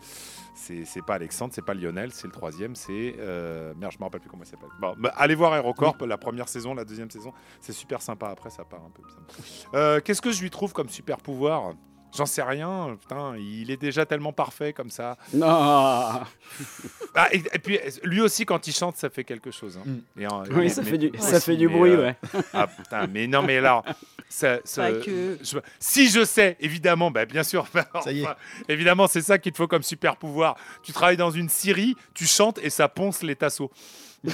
[0.84, 3.14] c'est pas Alexandre, c'est pas Lionel, c'est le troisième, c'est.
[3.18, 4.68] euh, merde, je me rappelle plus comment il s'appelle.
[4.80, 8.28] Bon, bah, allez voir Aerocorp, la première saison, la deuxième saison, c'est super sympa.
[8.28, 9.02] Après, ça part un peu.
[9.02, 9.70] bizarre.
[9.74, 11.72] Euh, Qu'est-ce que je lui trouve comme super pouvoir?
[12.16, 15.16] J'en sais rien, putain, il est déjà tellement parfait comme ça.
[15.34, 15.46] Non.
[15.46, 19.78] Ah, et, et puis, lui aussi, quand il chante, ça fait quelque chose.
[19.78, 19.82] hein.
[20.16, 20.20] Mm.
[20.20, 22.16] Et, euh, Oui, mais- ça mais- fait du, ça fait du mais, bruit, euh, ouais.
[22.54, 23.82] Ah putain, mais non, mais là,
[24.28, 28.22] ça, ça- Pas que- je- si je sais, évidemment, bah, bien sûr, bah, Ça y
[28.22, 28.26] est.
[28.68, 30.56] évidemment, c'est ça qu'il te faut comme super pouvoir.
[30.82, 33.70] Tu travailles dans une scierie, tu chantes et ça ponce les tasseaux.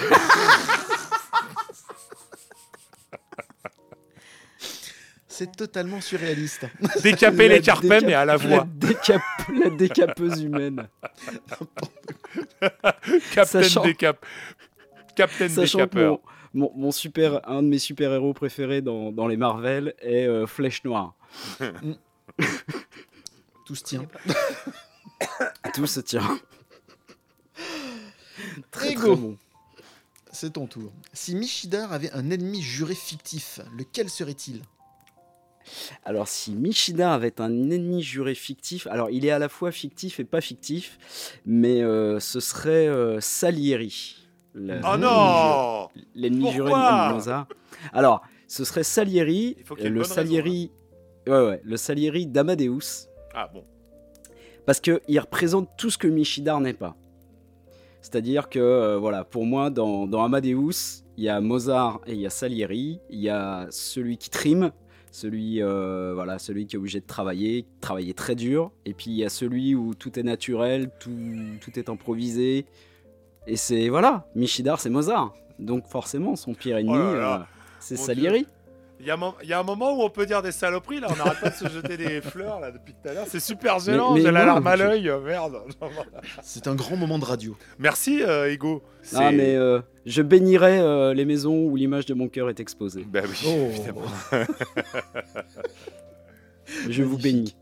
[5.36, 6.66] C'est totalement surréaliste.
[7.02, 8.64] Décaper La les carpets, mais à la voix.
[8.78, 9.20] décap-
[9.52, 10.88] la décapeuse humaine.
[13.32, 14.24] Captain Sachant- Décap.
[15.16, 16.20] Captain Sachant que Décapeur.
[16.54, 20.46] mon, mon, mon super, un de mes super-héros préférés dans, dans les Marvel est euh,
[20.46, 21.14] Flèche Noire.
[23.66, 24.06] Tout se tient.
[25.74, 26.38] Tout se tient.
[28.70, 29.36] Très, très bon.
[30.32, 30.92] C'est ton tour.
[31.12, 34.62] Si Michidar avait un ennemi juré fictif, lequel serait-il?
[36.04, 40.20] Alors, si Michida avait un ennemi juré fictif, alors il est à la fois fictif
[40.20, 40.98] et pas fictif,
[41.46, 44.16] mais euh, ce serait euh, Salieri.
[44.52, 47.46] Le- Oh non L'ennemi juré de Mozart.
[47.92, 50.14] Alors, Ce serait Salieri, Il le raison, hein.
[50.14, 50.70] Salieri,
[51.26, 53.64] ouais, ouais, le Salieri d'Amadeus, Ah bon.
[54.66, 56.94] parce que il représente tout ce que Michidar n'est pas.
[58.00, 62.20] C'est-à-dire que, euh, voilà, pour moi, dans, dans Amadeus, il y a Mozart et il
[62.20, 64.70] y a Salieri, il y a celui qui trime,
[65.14, 69.16] celui, euh, voilà, celui qui est obligé de travailler, travailler très dur, et puis il
[69.16, 71.16] y a celui où tout est naturel, tout,
[71.60, 72.66] tout est improvisé,
[73.46, 75.32] et c'est, voilà, Michidar, c'est Mozart.
[75.60, 77.38] Donc forcément, son pire ennemi, Oh euh,
[77.78, 78.48] c'est Salieri.
[79.00, 81.40] Il y, a y un moment où on peut dire des saloperies, là, on n'arrête
[81.40, 83.26] pas de se jeter des fleurs, là, depuis tout à l'heure.
[83.28, 85.58] C'est super gênant, j'ai la larme à l'œil, merde.
[86.42, 87.56] C'est un grand moment de radio.
[87.78, 88.82] Merci, euh, Ego.
[89.14, 93.04] Ah, mais euh, je bénirai euh, les maisons où l'image de mon cœur est exposée.
[93.06, 93.68] Bah oui, Oh.
[93.70, 94.02] évidemment.
[96.88, 97.54] Je vous bénis.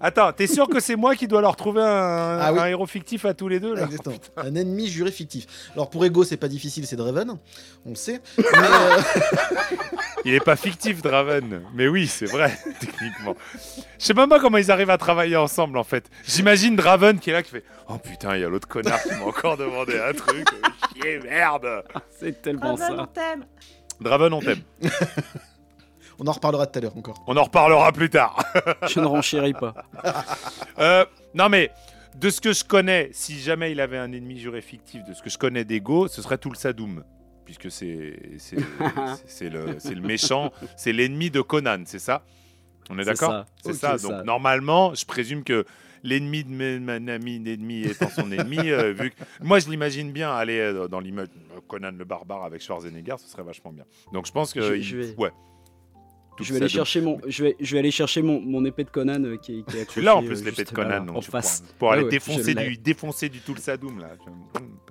[0.00, 2.58] Attends, t'es sûr que c'est moi qui dois leur trouver un, Ah oui.
[2.58, 3.84] un héros fictif à tous les deux, là?
[3.84, 4.16] Exactement.
[4.36, 5.46] Un ennemi juré fictif.
[5.74, 7.38] Alors pour Ego, c'est pas difficile, c'est Draven,
[7.86, 8.20] on le sait.
[8.36, 9.00] Mais, euh,
[10.24, 11.62] Il est pas fictif, Draven.
[11.74, 13.34] Mais oui, c'est vrai, techniquement.
[13.98, 16.04] Je sais même pas comment ils arrivent à travailler ensemble, en fait.
[16.26, 19.10] J'imagine Draven qui est là, qui fait Oh putain, il y a l'autre connard qui
[19.10, 20.46] m'a encore demandé un truc.
[20.94, 21.82] Chier, merde.
[22.18, 23.10] C'est tellement Draven, on ça.
[23.14, 23.44] t'aime.
[24.00, 24.60] Draven, on t'aime.
[26.18, 27.22] on en reparlera tout à l'heure encore.
[27.26, 28.44] On en reparlera plus tard.
[28.88, 29.74] Je ne renchéris pas.
[30.78, 31.70] Euh, non, mais
[32.16, 35.22] de ce que je connais, si jamais il avait un ennemi juré fictif, de ce
[35.22, 37.04] que je connais d'Ego, ce serait tout le Sadoum.
[37.44, 38.16] Puisque c'est
[39.42, 42.24] le, c'est le méchant, c'est l'ennemi de Conan, c'est ça?
[42.90, 43.44] On est d'accord?
[43.64, 43.98] C'est ça.
[43.98, 44.08] ça.
[44.08, 45.64] Donc normalement, je présume que
[46.02, 50.32] l'ennemi de mon ami d'ennemi étant son ennemi, euh, vu que moi je l'imagine bien
[50.34, 51.30] aller euh, dans l'immeuble
[51.68, 53.84] Conan le barbare avec Schwarzenegger, ce serait vachement bien.
[54.12, 55.30] Donc je pense que Je- il- je vais- ouais.
[56.40, 58.90] Je vais aller chercher mon, je vais, je vais aller chercher mon, mon épée de
[58.90, 60.00] Conan euh, qui, est- qui est Tu accrochée.
[60.02, 61.62] l'as en euh, plus l'épée juste de Conan, là, donc en face.
[61.78, 64.10] pour aller Ouais, défoncer, du, défoncer du tout le Sadoum là.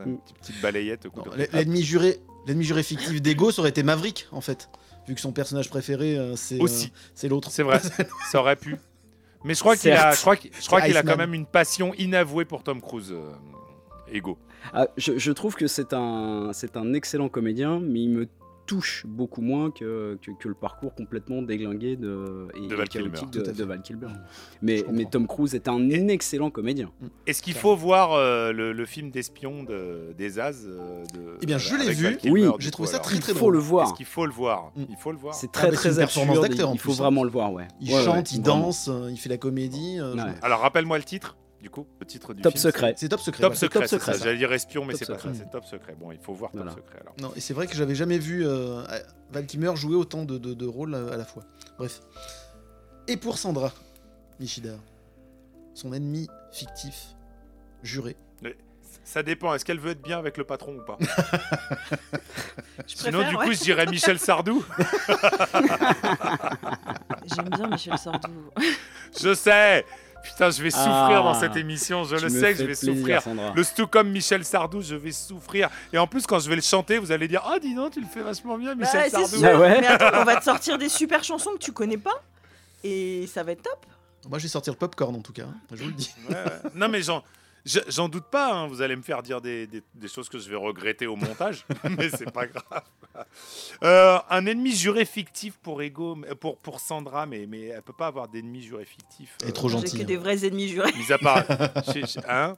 [0.06, 0.18] Une Mm.
[0.18, 1.06] petite, petite balayette.
[1.06, 4.28] au coup Non, de- l- L'ennemi juré, l'ennemi juré fictif d'Ego, ça aurait été Maverick
[4.32, 4.70] en fait.
[5.08, 6.92] Vu que son personnage préféré, euh, c'est euh, Aussi.
[7.14, 7.52] c'est l'autre.
[7.52, 7.80] C'est vrai,
[8.32, 8.78] ça aurait pu.
[9.44, 11.34] Mais je crois qu'il a, je crois qu'il- je crois C'est qu'il a quand même
[11.34, 13.32] une passion inavouée pour Tom Cruise, euh,
[14.12, 14.38] Ego.
[14.74, 18.28] Ah, je, je trouve que c'est un, c'est un excellent comédien, mais il me
[18.66, 23.10] touche beaucoup moins que, que, que le parcours complètement déglingué de, et, De Val Kilmer.
[23.32, 24.08] de, de Val Kilmer.
[24.62, 26.90] Mais, Tom Cruise est un excellent comédien.
[27.28, 31.58] Est-ce qu'il faut voir euh, le, le film d'espion de, des As de, Eh bien,
[31.58, 32.18] je l'ai vu.
[32.30, 33.94] Oui, j'ai trouvé ça alors très, Il très faut le Est-ce voir.
[33.94, 34.72] qu'il faut le voir?
[34.78, 35.34] Il faut le voir.
[35.36, 37.04] C'est Ah, très une très performance d'acteur, Il faut plus, hein.
[37.04, 37.68] vraiment le voir, ouais.
[37.82, 38.66] Il Ouais, ouais, chante, il vraiment.
[38.66, 39.98] danse, euh, il fait la comédie.
[40.00, 40.16] euh.
[40.42, 42.62] Alors rappelle-moi le titre, du coup, le titre du Top film.
[42.62, 42.94] secret.
[42.98, 43.42] C'est top secret.
[43.42, 43.60] Top voilà.
[43.60, 44.14] secret, Top secret.
[44.20, 45.30] J'allais dire espion, mais c'est pas ça.
[45.34, 45.96] C'est top secret.
[46.00, 46.72] Bon, il faut voir Voilà.
[46.72, 47.16] top secret alors.
[47.22, 48.84] Non, et c'est vrai que j'avais jamais vu euh,
[49.32, 51.44] Val Kilmer jouer autant de, de- de rôles à, à la fois.
[51.80, 52.02] Bref.
[53.08, 53.72] Et pour Sandra,
[54.40, 54.76] Nishida,
[55.74, 57.16] son ennemi fictif,
[57.82, 58.16] juré.
[59.06, 59.54] Ça dépend.
[59.54, 60.98] Est-ce qu'elle veut être bien avec le patron ou pas?
[62.88, 63.46] Je Sinon, préfère, du ouais.
[63.46, 64.66] coup, je dirais Michel Sardou.
[67.36, 68.30] J'aime bien Michel Sardou.
[69.22, 69.86] Je sais.
[70.24, 72.04] Putain, je vais souffrir Ah, dans cette émission.
[72.06, 73.22] Je le sais que je vais plaisir, souffrir.
[73.22, 73.52] Sandra.
[73.56, 75.70] Le stu comme Michel Sardou, je vais souffrir.
[75.92, 78.00] Et en plus, quand je vais le chanter, vous allez dire Ah, dis donc, tu
[78.02, 79.38] le fais vachement bien, Bah, Michel c'est Sardou.
[79.38, 79.50] sûr.
[79.54, 82.24] Ah ouais Mais attends, on va te sortir des super chansons que tu connais pas.
[82.84, 83.86] Et ça va être top.
[84.30, 86.14] Moi, je vais sortir le popcorn en tout cas, hein, je vous le dis.
[86.30, 86.52] Ouais, ouais.
[86.76, 87.22] Non, mais j'en.
[87.66, 88.68] Je- J'en doute pas, hein.
[88.68, 91.66] vous allez me faire dire des, des- des choses que je vais regretter au montage,
[91.98, 92.84] mais c'est pas grave.
[93.84, 98.08] Euh, un ennemi juré fictif pour Ego, pour, pour Sandra, mais, mais elle peut pas
[98.08, 99.36] avoir d'ennemi juré fictif.
[99.42, 100.00] Elle est trop J'ai gentille.
[100.00, 100.08] que hein.
[100.08, 100.92] des vrais ennemis jurés.
[100.98, 101.44] Mis à part.
[101.94, 102.58] j'ai- j'ai- hein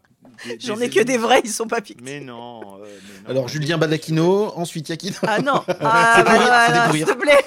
[0.60, 2.02] J'en ai que des vrais, ils sont pas fictifs.
[2.04, 2.80] Mais non.
[2.82, 3.30] euh, mais non.
[3.30, 5.16] Alors, Julien Badakino, ensuite Yakino.
[5.24, 7.46] Ah non Ah C'est bah, pour rire, c'est des non, pour s'il te plaît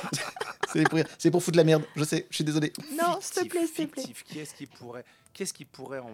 [0.72, 2.72] C'est pour, c'est pour foutre la merde, je sais, je suis désolé.
[2.92, 4.04] Non, s'il te plaît, s'il te plaît.
[4.26, 5.04] Qui est-ce qui pourrait
[5.38, 6.10] Qu'est-ce qui pourrait en...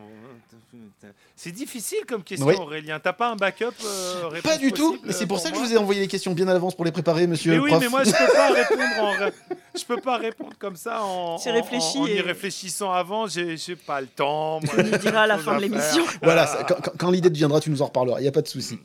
[1.34, 2.56] C'est difficile comme question, Oui.
[2.58, 3.00] Aurélien.
[3.02, 5.56] T'as pas un backup euh, réponse Pas du tout, mais c'est euh, pour ça que
[5.56, 7.62] je vous ai envoyé les questions bien à l'avance pour les préparer, monsieur Mais le
[7.62, 7.82] oui, prof.
[7.82, 9.14] mais moi je peux pas répondre en
[9.78, 12.92] je peux pas répondre comme ça en, C'est en- réfléchi en- en y et- réfléchissant
[12.92, 13.26] avant.
[13.26, 14.60] J'ai j'ai pas le temps.
[14.62, 16.04] Moi, Tu nous diras à la fin de l'émission.
[16.22, 16.66] Voilà, ça-
[16.98, 18.78] quand, l'idée deviendra, tu nous en reparleras, il n'y a pas de souci.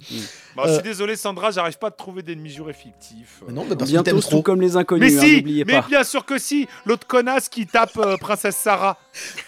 [0.55, 3.41] Bon, je Euh, suis désolé, Sandra, j'arrive pas à trouver d'ennemis jurés fictifs.
[3.45, 4.41] Mais non, mais parce que Bientôt, trop.
[4.41, 5.85] comme les mais inconnus, hein, si, mais pas.
[5.87, 6.65] bien sûr que si.
[6.85, 8.97] L'autre connasse qui tape euh, Princesse Sarah.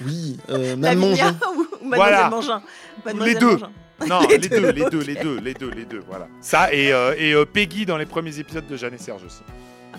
[0.05, 1.37] Oui, euh, Mongin.
[1.55, 2.29] ou, ou Mademoiselle Voilà.
[2.29, 2.61] Mangin
[3.05, 3.51] Mademoiselle Les deux.
[3.51, 3.71] Mangin.
[4.07, 6.27] Non, les deux, les deux, les deux, les deux, les deux, voilà.
[6.41, 9.41] Ça et, euh, et euh, Peggy dans les premiers épisodes de Jeanne et Serge aussi.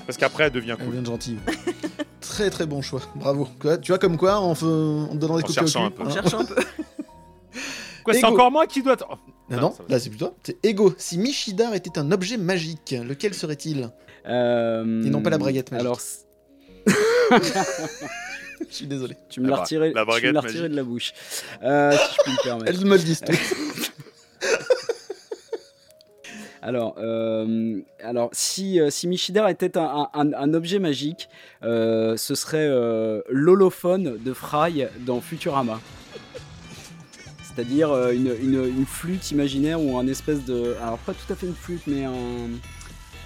[0.06, 0.92] Parce qu'après, elle devient Elle cool.
[0.94, 1.38] vient de gentille.
[2.20, 3.46] très très bon choix, bravo.
[3.60, 5.80] Quoi, tu vois comme quoi, en, fe- en te donnant des En coups de cherchant
[5.80, 6.02] cul, un peu.
[6.02, 6.10] On hein.
[6.14, 6.56] cherche un peu.
[8.04, 8.96] Quoi, c'est encore moi qui dois.
[9.08, 9.14] Oh,
[9.52, 10.34] Ah Non, là c'est plus toi.
[10.42, 10.92] C'est Ego.
[10.98, 13.90] Si Michidar était un objet magique, lequel serait-il?
[14.26, 15.86] Euh, Et non pas la braguette magique.
[15.86, 16.00] Alors,
[18.72, 19.16] Je suis désolé.
[19.28, 21.12] tu me La l'as retiré, la tu me retiré de la bouche.
[21.62, 22.70] Euh, si je puis me permettre.
[22.80, 23.22] Elles me le disent.
[26.64, 31.28] Alors, euh, alors si, euh, si Michidar était un, un- un objet magique,
[31.64, 35.80] euh, ce serait euh, l'holophone de Fry dans Futurama.
[37.42, 40.76] C'est-à-dire euh, une, une- une flûte imaginaire ou un espèce de...
[40.80, 42.12] Alors pas tout à fait une flûte, mais un,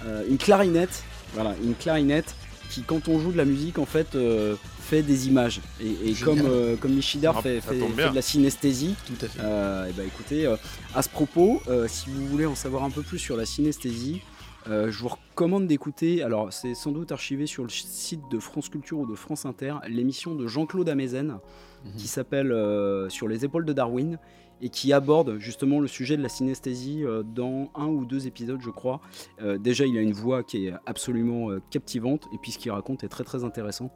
[0.07, 1.03] euh, une clarinette.
[1.33, 2.33] Voilà, une clarinette
[2.69, 5.61] qui, quand on joue de la musique, en fait, euh, fait des images.
[5.81, 9.39] Et, comme, euh, comme Michidar Ah, fait, de la synesthésie, Tout à fait.
[9.41, 10.55] euh, et bah écoutez, euh,
[10.95, 14.21] à ce propos, euh, si vous voulez en savoir un peu plus sur la synesthésie,
[14.69, 18.67] euh, je vous recommande d'écouter, alors c'est sans doute archivé sur le site de France
[18.69, 21.37] Culture ou de France Inter, l'émission de Jean-Claude Amezen
[21.85, 21.91] Mhm.
[21.95, 24.17] qui s'appelle euh, Sur les épaules de Darwin
[24.61, 28.61] et qui aborde justement le sujet de la synesthésie euh, dans un ou deux épisodes,
[28.61, 29.01] je crois.
[29.41, 32.71] Euh, déjà, il a une voix qui est absolument euh, captivante et puis ce qu'il
[32.71, 33.91] raconte est très très intéressant.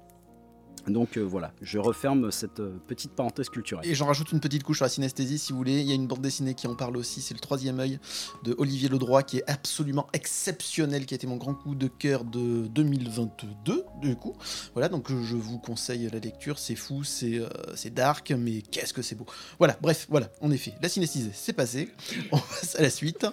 [0.87, 3.85] Donc euh, voilà, je referme cette euh, petite parenthèse culturelle.
[3.87, 5.79] Et j'en rajoute une petite couche sur la synesthésie si vous voulez.
[5.81, 7.99] Il y a une bande dessinée qui en parle aussi, c'est le troisième œil
[8.43, 12.23] de Olivier Ledroit qui est absolument exceptionnel, qui a été mon grand coup de cœur
[12.23, 14.35] de 2022 du coup.
[14.73, 18.61] Voilà, donc euh, je vous conseille la lecture, c'est fou, c'est euh, c'est dark, mais
[18.61, 19.25] qu'est-ce que c'est beau.
[19.59, 21.89] Voilà, bref, voilà, en effet, la synesthésie c'est passé,
[22.31, 23.25] on passe à la suite.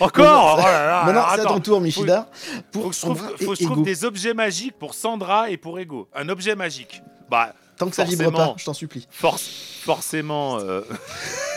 [0.00, 3.00] Encore Oh là là, Maintenant alors, c'est à ton tour Michidar, Faut pour que je
[3.00, 3.82] trouve, Sandra faut je trouve Ego.
[3.84, 6.08] des objets magiques pour Sandra et pour Ego.
[6.14, 6.95] Un objet magique.
[7.30, 9.06] Bah, Tant que ça vibre pas, je t'en supplie.
[9.10, 9.46] force,
[9.82, 10.80] forcément, euh,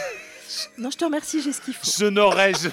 [0.78, 1.90] Non, je te remercie, j'ai ce qu'il faut.
[2.00, 2.54] je n'aurais.
[2.54, 2.70] je-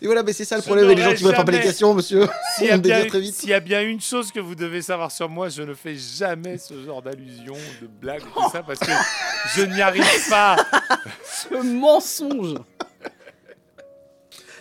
[0.00, 1.60] Et voilà, mais c'est ça le Je problème avec les gens qui ne pas les
[1.60, 2.24] questions, monsieur.
[2.60, 5.74] Y, s'il y a bien une chose que vous devez savoir sur moi, je ne
[5.74, 8.90] fais jamais ce genre d'allusion, de blague, tout ça, parce que
[9.54, 10.56] je n'y arrive pas.
[11.24, 12.56] Ce mensonge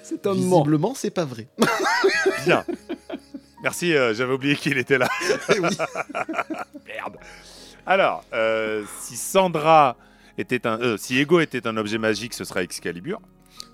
[0.03, 0.49] C'est un mensonge.
[0.59, 1.47] Visiblement, c'est pas vrai.
[2.45, 2.63] Bien.
[3.63, 5.07] Merci, euh, j'avais oublié qu'il était là.
[6.87, 7.17] Merde.
[7.85, 9.95] Alors, euh, si Sandra
[10.37, 13.19] était un, euh, si Ego était un objet magique, ce serait Excalibur.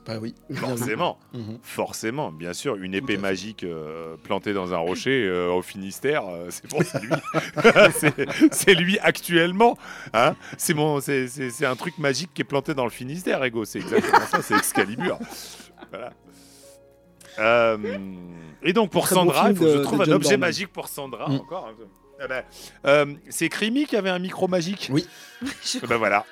[0.06, 0.34] Bah oui.
[0.56, 1.60] Forcément, Mhm.
[1.62, 3.65] forcément, bien sûr, une épée magique
[4.23, 7.10] plantée dans un rocher au Finistère, c'est bon, lui.
[8.54, 9.78] C'est- lui actuellement.
[10.13, 13.65] Hein c'est c'est un truc magique qui est planté dans le Finistère, Ego.
[13.65, 15.19] C'est exactement ça, c'est Excalibur.
[15.91, 16.13] Voilà.
[17.39, 17.78] Euh,
[18.63, 20.38] et donc pour Très Sandra, il faut que je de- trouve de un John objet
[20.38, 21.36] magique pour Sandra Mm.
[21.36, 21.69] encore.
[21.78, 21.86] peu.
[22.19, 22.43] Ah ben,
[22.86, 24.89] euh, c'est Crimi qui avait un micro magique.
[24.91, 25.06] Oui.
[25.84, 26.26] Eh ben voilà.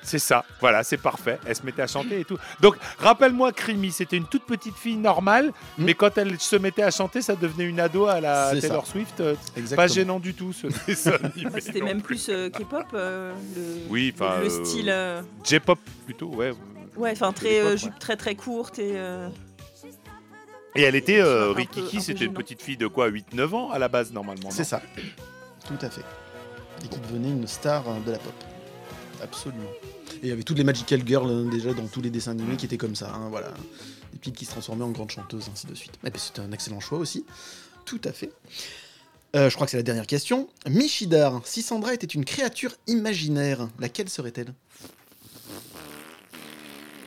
[0.00, 1.38] C'est ça, voilà, c'est parfait.
[1.44, 2.38] Elle se mettait à chanter et tout.
[2.60, 5.84] Donc, rappelle-moi, Crimi, c'était une toute petite fille normale, Mm.
[5.84, 9.20] mais quand elle se mettait à chanter, ça devenait une ado à la Taylor Swift.
[9.20, 9.76] euh, Exactement.
[9.86, 10.68] Pas gênant du tout, ce
[11.60, 12.24] C'était même plus.
[12.24, 14.88] plus euh, K-pop, euh, le, Oui, le- enfin, le style.
[14.88, 16.52] euh, J-pop plutôt, ouais.
[16.96, 17.76] Ouais, enfin très ouais.
[17.76, 18.92] jupe très très courte et.
[20.78, 23.70] Euh, Et elle était, euh, Rikiki, un c'était une petite fille de quoi 8-9 ans
[23.70, 24.50] à la base, normalement.
[24.50, 24.80] C'est ça.
[25.66, 26.04] Tout à fait.
[26.84, 28.34] Et qui devenait une star euh, de la pop.
[29.22, 29.70] Absolument.
[30.14, 32.56] Et il y avait toutes les Magical Girls hein, déjà dans tous les dessins animés
[32.56, 33.12] qui étaient comme ça.
[33.14, 33.48] hein, voilà.
[34.12, 35.92] Des petites qui se transformaient en grandes chanteuses, ainsi de suite.
[36.06, 37.24] Et puis c'était un excellent choix aussi.
[37.84, 38.32] Tout à fait.
[39.36, 40.48] Euh, je crois que c'est la dernière question.
[40.68, 44.54] Michidar, si Sandra était une créature imaginaire, laquelle serait-elle?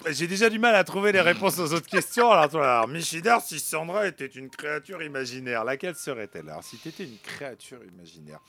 [0.09, 2.31] J'ai déjà du mal à trouver les réponses aux autres questions.
[2.31, 6.89] Alors, toi, alors, Michidar, si Sandra était une créature imaginaire, laquelle serait-elle Alors, si tu
[6.89, 8.39] étais une créature imaginaire.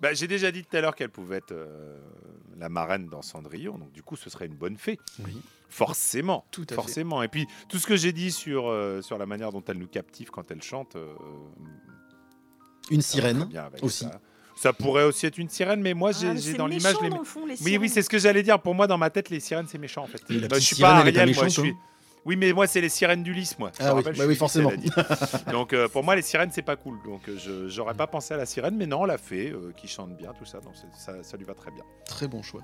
[0.00, 1.98] Bah, J'ai déjà dit tout à l'heure qu'elle pouvait être euh,
[2.56, 4.98] la marraine dans Cendrillon, donc du coup, ce serait une bonne fée.
[5.24, 5.40] Oui.
[5.68, 6.74] Forcément, Tout à fait.
[6.74, 7.22] forcément.
[7.22, 9.88] Et puis, tout ce que j'ai dit sur, euh, sur la manière dont elle nous
[9.88, 10.96] captive quand elle chante.
[10.96, 11.14] euh,
[12.90, 14.04] Une sirène bien avec aussi.
[14.04, 14.20] Ça.
[14.60, 17.10] Ça pourrait aussi être une sirène, mais moi, j'ai ah, dans l'image méchant, les.
[17.10, 18.60] dans le fond, les Oui, oui, c'est ce que j'allais dire.
[18.60, 20.20] Pour moi, dans ma tête, les sirènes, c'est méchant en fait.
[20.28, 21.44] Bah, je suis sirène, pas Ariel, moi.
[21.44, 21.68] Je suis...
[21.70, 21.76] hein.
[22.24, 23.70] Oui, mais moi, c'est les sirènes d'Ulysse, moi.
[23.78, 24.72] Ah oui, rappelle, bah oui, forcément.
[25.52, 26.98] Donc, euh, pour moi, les sirènes, c'est pas cool.
[27.04, 29.86] Donc, euh, je j'aurais pas pensé à la sirène, mais non, la fée euh, qui
[29.86, 30.60] chante bien, tout ça.
[30.60, 31.84] Donc, ça, ça lui va très bien.
[32.04, 32.60] Très bon choix.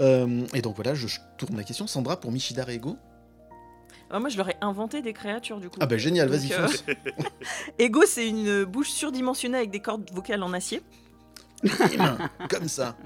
[0.00, 1.06] Euh, et donc voilà, je
[1.36, 1.86] tourne la question.
[1.86, 2.96] Sandra pour Michidar et Ego.
[4.10, 5.76] Ah, moi, je leur ai inventé des créatures du coup.
[5.80, 6.66] Ah bah génial, vas-y, euh.
[7.78, 10.82] Ego, c'est une bouche surdimensionnée avec des cordes vocales en acier.
[12.48, 12.96] Comme ça.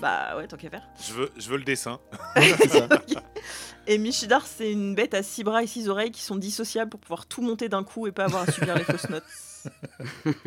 [0.00, 0.88] Bah ouais, tant qu'à faire.
[1.06, 2.00] Je veux, je veux le dessin.
[3.86, 7.00] Et Michidar, c'est une bête à six bras et six oreilles qui sont dissociables pour
[7.00, 9.24] pouvoir tout monter d'un coup et pas avoir à subir les fausses notes.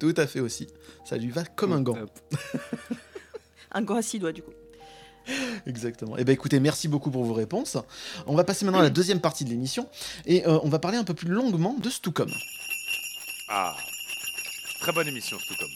[0.00, 0.68] Tout à fait aussi.
[1.04, 1.96] Ça lui va comme un gant.
[3.72, 4.52] Un gant à six doigts du coup.
[5.66, 6.16] Exactement.
[6.16, 7.76] Eh ben écoutez, merci beaucoup pour vos réponses.
[8.26, 9.88] On va passer maintenant à la deuxième partie de l'émission
[10.26, 12.30] et euh, on va parler un peu plus longuement de Stucom.
[13.48, 13.76] Ah,
[14.80, 15.68] très bonne émission, comme.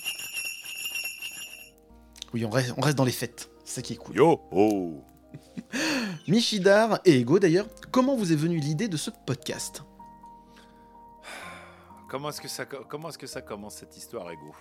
[2.35, 3.49] Oui, on reste, on reste dans les fêtes.
[3.65, 4.17] C'est ça qui est cool.
[4.17, 5.01] Yo, oh.
[6.29, 9.83] Michidar et Ego d'ailleurs, comment vous est venue l'idée de ce podcast?
[12.09, 14.53] Comment est-ce que ça, co- comment est-ce que ça commence cette histoire, Ego?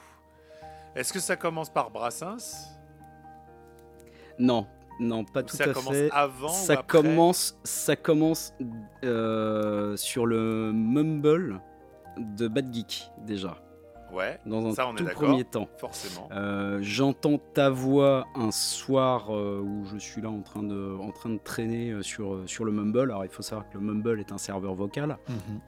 [0.96, 2.70] Est-ce que ça commence par Brassens?
[4.40, 4.68] Non,
[5.00, 6.10] Non, pas tout ça à commence fait.
[6.12, 6.88] avant ça ou après?
[7.02, 8.54] commence, ça commence
[9.04, 11.60] euh, sur le Mumble
[12.18, 13.58] de Bad Geek déjà,
[14.14, 15.68] Ouais, dans un ça on est tout premier temps.
[15.78, 16.30] Forcément.
[16.32, 21.12] Euh, J'entends ta voix un soir euh, où je suis là en train de, en
[21.12, 23.12] train de traîner euh, sur, sur le Mumble.
[23.12, 25.18] Alors il faut savoir que le Mumble est un serveur vocal.
[25.28, 25.60] Mhm.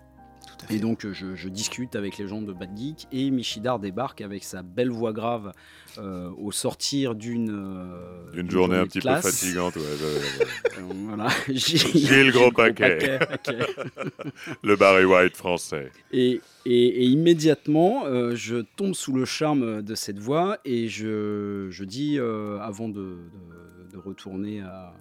[0.66, 0.76] À fait.
[0.76, 4.44] Et donc je, je discute avec les gens de Bad Geek et Michidar débarque avec
[4.44, 5.52] sa belle voix grave
[5.98, 10.46] euh, au sortir d'une euh, Une journée un petit peu fatigante, ouais, ouais, ouais.
[10.78, 11.28] Euh, voilà.
[11.50, 13.18] J'ai le gros paquet.
[13.22, 13.56] ok.
[14.64, 15.90] Le Barry White français.
[16.12, 21.68] Et, et- et immédiatement, euh, je tombe sous le charme de cette voix et je,
[21.70, 24.94] je dis, euh, avant de, de- de retourner à,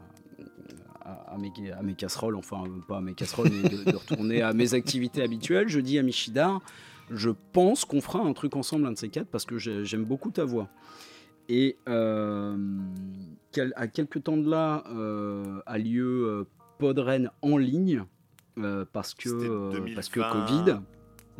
[1.04, 4.42] à, à mes, à mes casseroles, enfin pas à mes casseroles, mais de, de retourner
[4.42, 6.60] à mes activités habituelles, je dis à Michidar,
[7.10, 10.04] je pense qu'on fera un truc ensemble, un de ces quatre, parce que j'ai- j'aime
[10.04, 10.68] beaucoup ta voix.
[11.50, 12.56] Et euh,
[13.52, 16.44] quel- à quelques temps de là euh, a lieu euh,
[16.78, 18.04] Podren en ligne,
[18.92, 20.30] parce que, parce que 2020.
[20.46, 20.80] Covid.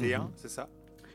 [0.00, 0.28] T1, Mhm.
[0.36, 0.68] c'est ça?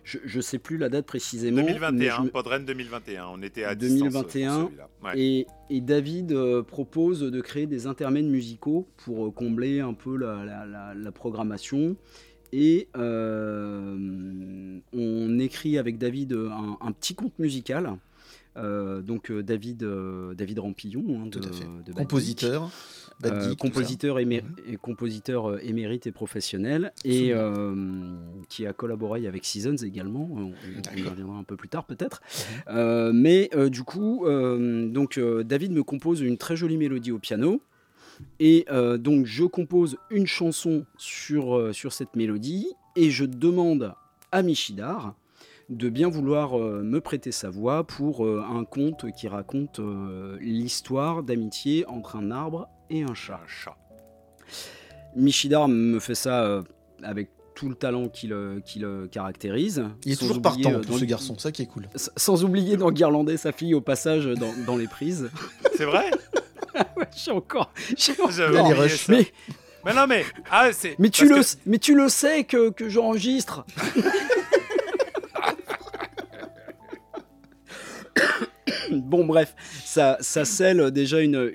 [0.09, 1.57] Je, je sais plus la date précisément.
[1.57, 3.27] mais 2021, je me- Podren 2021.
[3.31, 4.89] On était à 2021, distance pour celui-là.
[5.03, 5.19] Ouais.
[5.21, 10.17] Et, et David euh, propose de créer des intermèdes musicaux pour euh, combler un peu
[10.17, 11.95] la, la- la- la programmation.
[12.51, 17.95] Et euh, on écrit avec David un, un petit conte musical.
[18.57, 21.63] Euh, donc David, euh, David Rampillon, hein, de, Tout à fait.
[21.65, 21.95] de Bad Geek.
[21.95, 22.71] Compositeur.
[23.25, 24.41] Euh, compositeur, Mhm.
[24.65, 28.15] et compositeur euh, émérite et professionnel, et euh,
[28.47, 30.29] qui a collaboré avec Seasons également.
[30.31, 30.51] On,
[30.93, 32.21] on y reviendra un peu plus tard peut-être.
[32.69, 37.61] Euh, mais du coup, donc David me compose une très jolie mélodie au piano.
[38.39, 38.65] Et
[38.99, 43.93] donc je compose une chanson sur, sur cette mélodie et je demande
[44.31, 45.15] à Michidar
[45.69, 49.79] de bien vouloir me prêter sa voix pour un conte qui raconte
[50.41, 53.39] l'histoire d'amitié entre un arbre et un chat.
[53.43, 53.75] Un chat.
[55.15, 56.61] Michidar me fait ça euh,
[57.03, 59.83] avec tout le talent qui le, qui le caractérise.
[60.05, 61.87] Il est Sans toujours oublier, partant euh, pour dans- ce garçon, ça qui est cool.
[62.15, 65.29] Sans oublier d'enguirlander sa fille au passage dans, dans les prises.
[65.75, 66.09] C'est vrai?
[66.95, 67.71] Ouais, j'ai encore.
[67.97, 68.49] j'ai ça.
[69.09, 69.31] Mais,
[69.85, 70.23] Mais non, mais.
[70.51, 70.95] Ah, c'est.
[70.99, 73.65] mais, tu le, que- mais tu le sais que, que j'enregistre.
[78.95, 81.51] bon, bref, ça, ça scelle déjà une, euh,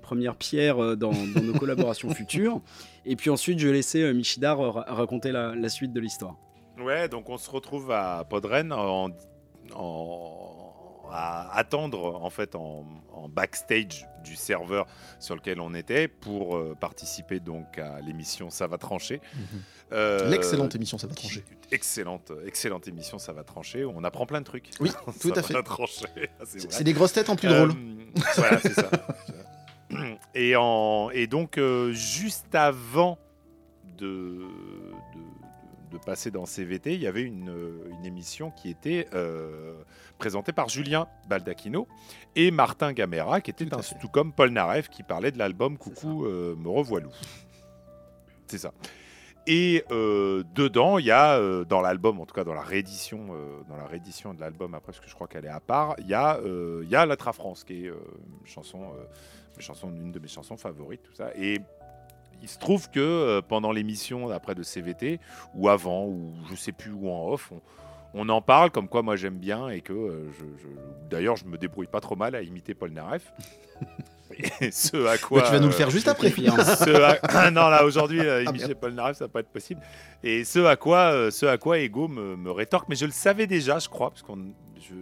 [0.00, 2.60] première pierre euh, dans, nos collaborations futures.
[3.06, 3.68] Et puis ensuite, je
[4.02, 6.36] euh, Michidar euh, ra- raconter la, suite de l'histoire.
[6.82, 9.08] Ouais, donc on se retrouve à Podren en,
[9.74, 10.49] en-
[11.12, 14.86] à attendre en fait en, en backstage du serveur
[15.18, 19.20] sur lequel on était pour euh, participer donc à l'émission Ça va trancher.
[19.92, 20.30] Euh, Mhm.
[20.30, 21.44] L'excellente émission, ça va trancher.
[21.72, 23.84] Excellente, excellente émission, ça va trancher.
[23.84, 24.70] On apprend plein de trucs.
[24.78, 25.54] Oui, tout à fait.
[25.54, 26.06] va trancher,
[26.44, 27.74] c'est des grosses têtes en plus Euh, drôles.
[28.36, 28.88] Voilà, c'est ça.
[30.34, 33.18] Et, en, et donc, euh, juste avant
[33.98, 35.20] de, de,
[35.90, 37.52] de passer dans CVT, il y avait une,
[37.90, 39.74] une émission qui était euh,
[40.18, 41.86] présentée par Julien Baldacchino
[42.36, 45.76] et Martin Gamera, qui était Tout un tout comme Paul Naref, qui parlait de l'album
[45.78, 47.10] Coucou, euh, me revoilou.
[48.46, 48.72] C'est ça.
[49.46, 53.28] Et euh, dedans, il y a euh, dans l'album, en tout cas dans la réédition,
[53.30, 55.94] euh, dans la réédition de l'album après, parce que je crois qu'elle est à part,
[55.98, 57.96] il y a, euh, il y a La Tra France, qui est euh,
[58.40, 59.04] une chanson, euh,
[59.56, 61.30] une chanson, une de mes chansons favorites, tout ça.
[61.36, 61.58] Et
[62.42, 65.20] il se trouve que euh, pendant l'émission après de CVT
[65.54, 67.60] ou avant ou je sais plus où en off, on,
[68.14, 71.44] on en parle comme quoi moi j'aime bien et que euh, je, je- d'ailleurs je
[71.44, 73.32] me débrouille pas trop mal à imiter Paul Naref.
[74.60, 76.28] et ce à quoi Bah, tu vas nous le euh, faire juste je après.
[77.04, 78.74] à- Ah non là aujourd'hui euh, Ah, imiter.
[78.74, 79.80] Paul Naref ça va pas être possible
[80.22, 83.12] et ce à quoi euh, ce à quoi Ego me, me rétorque mais je le
[83.12, 84.38] savais déjà je crois parce qu'on
[84.80, 84.94] je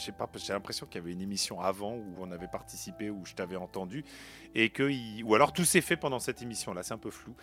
[0.00, 3.24] sais pas j'ai l'impression qu'il y avait une émission avant où on avait participé où
[3.24, 4.04] je t'avais entendu
[4.54, 7.10] et que il- ou alors tout s'est fait pendant cette émission là c'est un peu
[7.10, 7.34] flou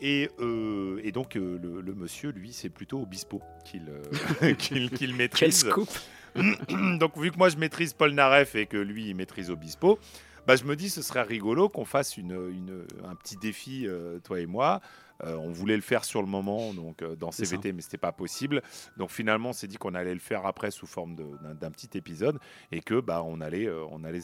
[0.00, 4.90] et, euh, et donc euh, le, le monsieur lui c'est plutôt Obispo qu'il euh, qu'il
[4.90, 5.88] qu'il Quel maîtrise scoop
[6.98, 9.98] donc vu que moi je maîtrise Paul Naref et que lui il maîtrise Obispo,
[10.46, 14.18] bah, je me dis ce serait rigolo qu'on fasse une, une- un petit défi, euh,
[14.20, 14.80] toi et moi.
[15.24, 18.12] Euh, on voulait le faire sur le moment, donc euh, dans CVT, mais c'était pas
[18.12, 18.62] possible.
[18.96, 22.38] Donc finalement, on s'est dit qu'on allait le faire après sous forme d'un petit épisode
[22.72, 24.20] et que bah on allait, euh, on allait,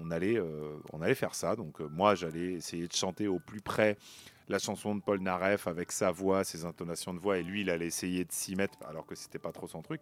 [0.00, 0.40] on allait,
[0.92, 1.56] on allait faire ça.
[1.56, 3.96] Donc moi, j'allais essayer de chanter au plus près
[4.48, 7.70] la chanson de Paul Naref avec sa voix, ses intonations de voix, et lui, il
[7.70, 10.00] allait essayer de s'y mettre alors que c'était pas trop son truc.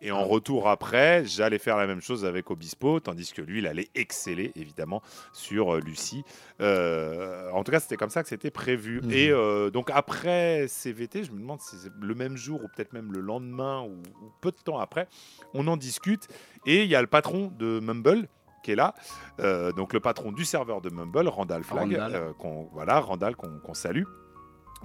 [0.00, 3.66] Et en retour après, j'allais faire la même chose avec Obispo, tandis que lui, il
[3.66, 6.24] allait exceller évidemment sur euh, Lucie.
[6.60, 9.00] Euh, en tout cas, c'était comme ça que c'était prévu.
[9.02, 9.10] Mhm.
[9.10, 12.92] Et euh, donc après CVT, je me demande si c'est le même jour ou peut-être
[12.92, 13.94] même le lendemain ou,
[14.24, 15.08] ou peu de temps après,
[15.54, 16.28] on en discute.
[16.66, 18.28] Et il y a le patron de Mumble
[18.62, 18.94] qui est là,
[19.40, 22.32] euh, donc le patron du serveur de Mumble, Randall Flag, Randall.
[22.38, 24.02] qu'on voilà, Randall qu'on salue,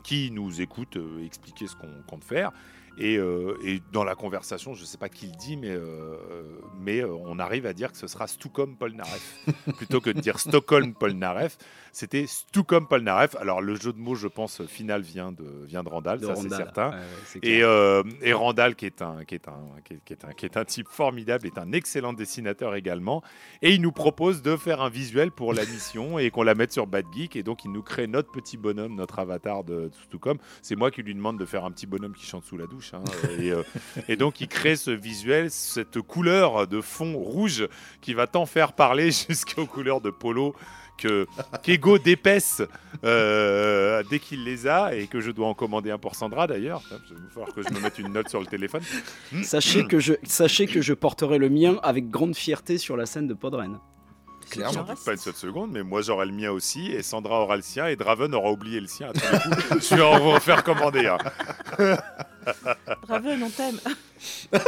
[0.03, 2.51] qui nous écoute expliquer ce qu'on compte faire.
[2.97, 6.15] Et, euh, et dans la conversation, je ne sais pas qui le dit, mais, euh,
[6.79, 9.45] mais euh, on arrive à dire que ce sera Stucom Polnareff.
[9.77, 11.57] Plutôt que de dire Stockholm Polnareff,
[11.91, 13.35] c'était Stucom Polnareff.
[13.35, 16.35] Alors le jeu de mots, je pense, final vient de, vient de Randall, De ça
[16.35, 16.89] c'est certain.
[16.89, 20.13] Ouais, ouais, c'est Et, euh, Randall, qui est, un, qui, est un, qui, est, qui
[20.13, 23.23] est un, qui est un type formidable, est un excellent dessinateur également.
[23.63, 26.71] Et il nous propose de faire un visuel pour la mission et qu'on la mette
[26.71, 27.35] sur Bad Geek.
[27.35, 30.37] Et donc, il nous crée notre petit bonhomme, notre avatar de Stucom.
[30.61, 32.82] C'est moi qui lui demande de faire un petit bonhomme qui chante sous la douche.
[32.93, 33.03] Hein.
[33.39, 33.63] et, euh,
[34.07, 37.67] et donc, il crée ce visuel, cette couleur de fond rouge
[38.01, 40.55] qui va tant faire parler jusqu'aux couleurs de polo
[40.97, 41.25] que
[41.63, 42.61] qu'Ego dépaisse
[43.03, 46.81] euh, dès qu'il les a et que je dois en commander un pour Sandra d'ailleurs.
[46.91, 48.81] Il va falloir que je me mette une note sur le téléphone.
[49.43, 53.27] Sachez que, je, sachez que je porterai le mien avec grande fierté sur la scène
[53.27, 53.79] de Podren.
[54.49, 54.83] Clairement.
[54.83, 57.61] Doute pas une seule seconde, mais moi j'aurai le mien aussi, et Sandra aura le
[57.61, 59.89] sien, et Draven aura oublié le sien à tous les coups.
[59.89, 61.17] je vais en vous faire commander un.
[63.07, 63.79] Draven, on t'aime.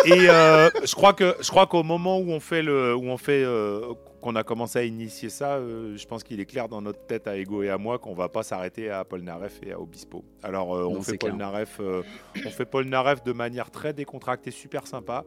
[0.05, 3.17] Et euh, je crois que je crois qu'au moment où on fait le, où on
[3.17, 3.93] fait, euh,
[4.25, 7.27] qu'on a commencé à initier ça, euh, je pense qu'il est clair dans notre tête
[7.27, 10.25] à Ego et à moi qu'on va pas s'arrêter à Polnareff et à Obispo.
[10.41, 11.17] Alors euh, on Non, fait.
[11.19, 12.01] Polnareff, euh,
[12.43, 15.25] on fait Polnareff de manière très décontractée, super sympa.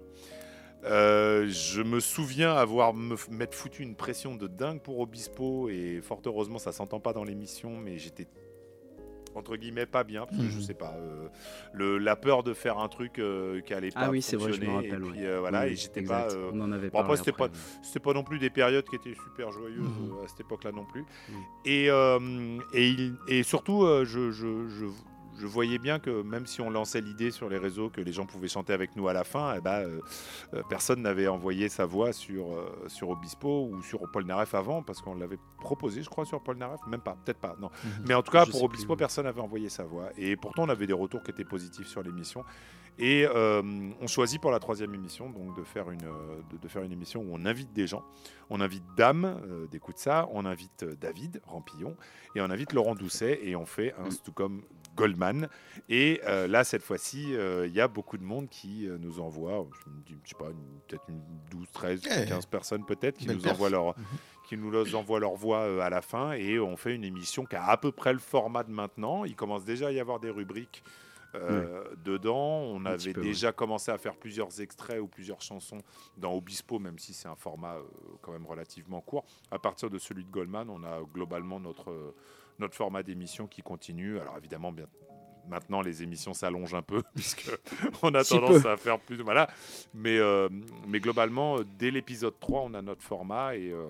[0.85, 6.01] Euh, je me souviens avoir me m'être foutu une pression de dingue pour Obispo et
[6.03, 8.29] fort heureusement ça s'entend pas dans l'émission, mais j'étais
[9.35, 10.63] entre guillemets pas bien parce que je Mhm.
[10.63, 11.29] sais pas euh,
[11.73, 14.53] le, la peur de faire un truc euh, qui allait pas Ah oui, c'est vrai,
[14.53, 14.93] je me rappelle.
[14.95, 15.27] et puis ouais.
[15.27, 17.51] euh, voilà Oui, et j'étais pas On en avait bon, après, c'était après.
[17.83, 20.25] c'était pas non plus des périodes qui étaient super joyeuses Mhm.
[20.25, 21.05] à cette époque-là non plus.
[21.65, 24.87] Et, et, il- et surtout, je, je, je,
[25.39, 28.27] je voyais bien que même si on lançait l'idée sur les réseaux que les gens
[28.27, 30.01] pouvaient chanter avec nous à la fin, eh ben, euh,
[30.55, 35.01] euh, personne n'avait envoyé sa voix sur, euh, sur Obispo ou sur Polnareff avant, parce
[35.01, 36.81] qu'on l'avait proposé, je crois, sur Polnareff.
[36.87, 37.71] Même pas, peut-être pas, non.
[37.85, 37.91] Mhm.
[38.07, 38.99] Mais en tout cas, Je pour Obispo, plus.
[38.99, 40.11] personne n'avait envoyé sa voix.
[40.17, 42.45] Et pourtant, on avait des retours qui étaient positifs sur l'émission.
[43.01, 43.63] Et euh,
[44.01, 46.91] on choisit pour la troisième émission donc de faire une euh, de, de faire une
[46.93, 48.03] émission où on invite des gens.
[48.51, 51.97] On invite Dame euh, d'écoute ça, on invite euh, David Rampillon
[52.35, 54.63] et on invite Laurent Doucet et on fait un Stucom
[54.97, 55.49] Goldman.
[55.89, 57.35] Et euh, là cette fois-ci,
[57.65, 59.65] il y a beaucoup de monde qui nous envoie,
[60.09, 60.51] je je sais pas,
[60.89, 61.21] peut-être une
[61.53, 62.27] 12, 13, Ouais.
[62.29, 63.55] 15 personnes peut-être qui Belle nous perf.
[63.55, 64.05] envoient leur Mhm.
[64.49, 67.65] qui nous envoient leur voix à la fin et on fait une émission qui a
[67.67, 69.25] à peu près le format de maintenant.
[69.25, 70.83] Il commence déjà à y avoir des rubriques
[71.35, 72.61] euh, dedans.
[72.63, 75.79] On Un avait peu, déjà commencé à faire plusieurs extraits ou plusieurs chansons
[76.17, 77.83] dans Obispo, même si c'est un format euh,
[78.23, 79.25] quand même relativement court.
[79.51, 82.15] À partir de celui de Goldman, on a globalement notre, euh,
[82.59, 84.19] notre format d'émission qui continue.
[84.19, 84.87] Alors évidemment, bien,
[85.49, 87.51] maintenant les émissions s'allongent un peu puisque
[88.03, 88.71] on a Si tendance peu.
[88.71, 89.21] à faire plus.
[89.23, 89.49] Voilà.
[89.95, 90.49] Mais, euh,
[90.87, 93.71] mais globalement, dès l'épisode 3, on a notre format et.
[93.71, 93.87] euh,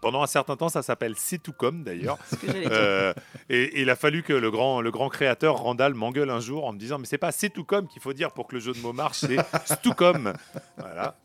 [0.00, 2.18] pendant un certain temps, ça s'appelle C'est tout comme d'ailleurs.
[2.44, 3.12] Euh,
[3.48, 6.64] et, et il a fallu que le grand, le grand créateur Randall m'engueule un jour
[6.64, 8.60] en me disant mais c'est pas c'est tout comme qu'il faut dire pour que le
[8.60, 9.36] jeu de mots marche, c'est
[9.82, 10.32] tout comme.
[10.76, 11.16] Voilà.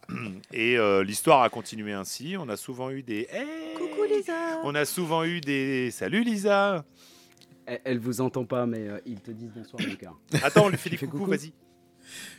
[0.53, 2.35] Et euh, l'histoire a continué ainsi.
[2.39, 4.59] On a souvent eu des Hey Coucou Lisa.
[4.63, 6.85] On a souvent eu des salut Lisa.
[7.65, 10.13] Elle, elle vous entend pas, mais euh, ils te disent bonsoir, Lucas.
[10.43, 11.53] Attends, on lui fait des coucou vas-y.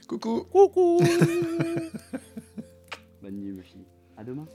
[0.07, 0.45] Coucou.
[0.45, 1.01] Coucou.
[3.22, 3.85] Bonne nuit, ma fille.
[4.16, 4.47] À demain.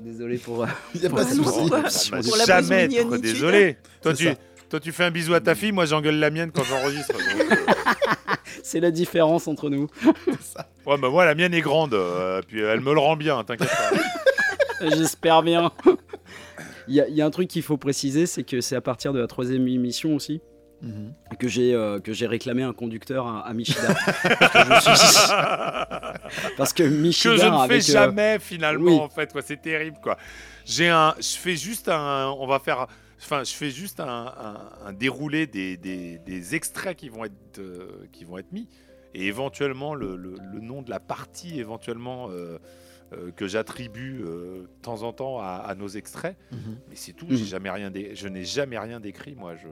[0.00, 0.62] Désolé pour.
[0.62, 1.58] euh, Il n'y a pour pas de la souci.
[1.98, 2.10] souci.
[2.10, 3.76] Bah, Pour la jamais être désolé.
[4.02, 4.34] Toi C'est tu, ça.
[4.70, 7.14] toi tu fais un bisou à ta fille, moi j'engueule la mienne quand j'enregistre.
[7.16, 7.54] euh,
[8.62, 9.88] C'est la différence entre nous.
[10.86, 13.68] Ouais, bah moi la mienne est grande, euh, puis elle me le rend bien, t'inquiète
[13.68, 14.88] pas.
[14.96, 15.70] J'espère bien.
[16.88, 18.80] Il y, a- il y a un truc qu'il faut préciser, c'est que c'est à
[18.80, 20.40] partir de la troisième émission aussi
[20.82, 21.12] Mhm.
[21.38, 23.88] que j'ai euh, que j'ai réclamé un conducteur à, à Michida.
[24.38, 25.28] Parce que suis
[26.56, 28.98] Parce que que Michida je ne fais avec, euh, jamais finalement oui.
[28.98, 30.16] en fait quoi c'est terrible quoi
[30.64, 32.86] j'ai un je fais juste un on va faire
[33.22, 37.58] enfin je fais juste un, un- un déroulé des, des- des extraits qui vont être
[37.58, 38.68] euh, qui vont être mis
[39.14, 42.28] et éventuellement le, le- le nom de la partie éventuellement
[43.12, 46.58] euh, euh, que j'attribue euh, de temps en temps à, à nos extraits Mhm.
[46.88, 47.36] mais c'est tout Mhm.
[47.36, 49.66] j'ai jamais rien dé- je n'ai jamais rien décrit moi je,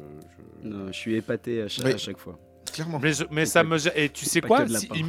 [0.64, 1.92] je- non, je suis épaté à chaque, Oui.
[1.92, 2.38] à chaque fois.
[2.72, 2.98] Clairement.
[3.00, 5.06] mais, je- mais ça me et tu sais quoi si- il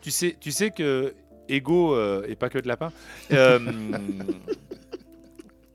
[0.00, 1.14] tu sais tu sais que
[1.48, 2.92] Ego euh, et pas que de lapin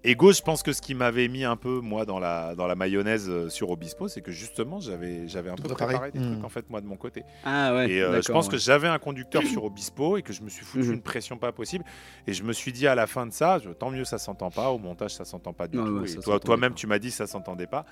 [0.08, 2.68] euh, Ego je pense que ce qui m'avait mis un peu moi dans la dans
[2.68, 5.94] la mayonnaise euh, sur Obispo c'est que justement j'avais j'avais un Tout peu préparé.
[5.94, 6.32] préparé des Mm.
[6.34, 7.90] trucs en fait moi de mon côté Ah ouais.
[7.92, 8.52] et euh, je pense ouais.
[8.52, 10.94] que j'avais un conducteur sur Obispo et que je me suis foutu Mhm.
[10.94, 11.84] une pression pas possible
[12.26, 14.50] et je me suis dit à la fin de ça je- tant mieux ça s'entend
[14.52, 17.12] pas au montage ça s'entend pas du tout ouais, et toi toi-même tu m'as dit
[17.12, 17.86] ça s'entendait pas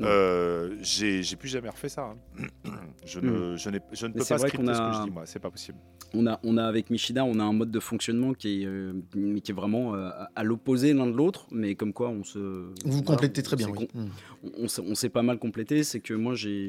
[0.00, 2.12] Euh, j'ai j'ai plus jamais refait ça.
[2.38, 2.46] hein.
[3.06, 4.84] Je ne, je n'ai- je ne Mais peux c'est pas vrai scripter qu'on ce que
[4.84, 5.22] a- je dis, moi.
[5.26, 5.78] C'est pas possible.
[6.12, 8.94] On a, on a avec Michida, on a un mode de fonctionnement qui est, euh,
[9.42, 12.38] qui est vraiment euh, à l'opposé l'un de l'autre, mais comme quoi on se.
[12.38, 13.74] Vous voilà, complétez très bien, oui.
[13.74, 14.06] con- Mm.
[14.44, 16.68] on, on s'est- on s'est pas mal complété, c'est que moi j'ai-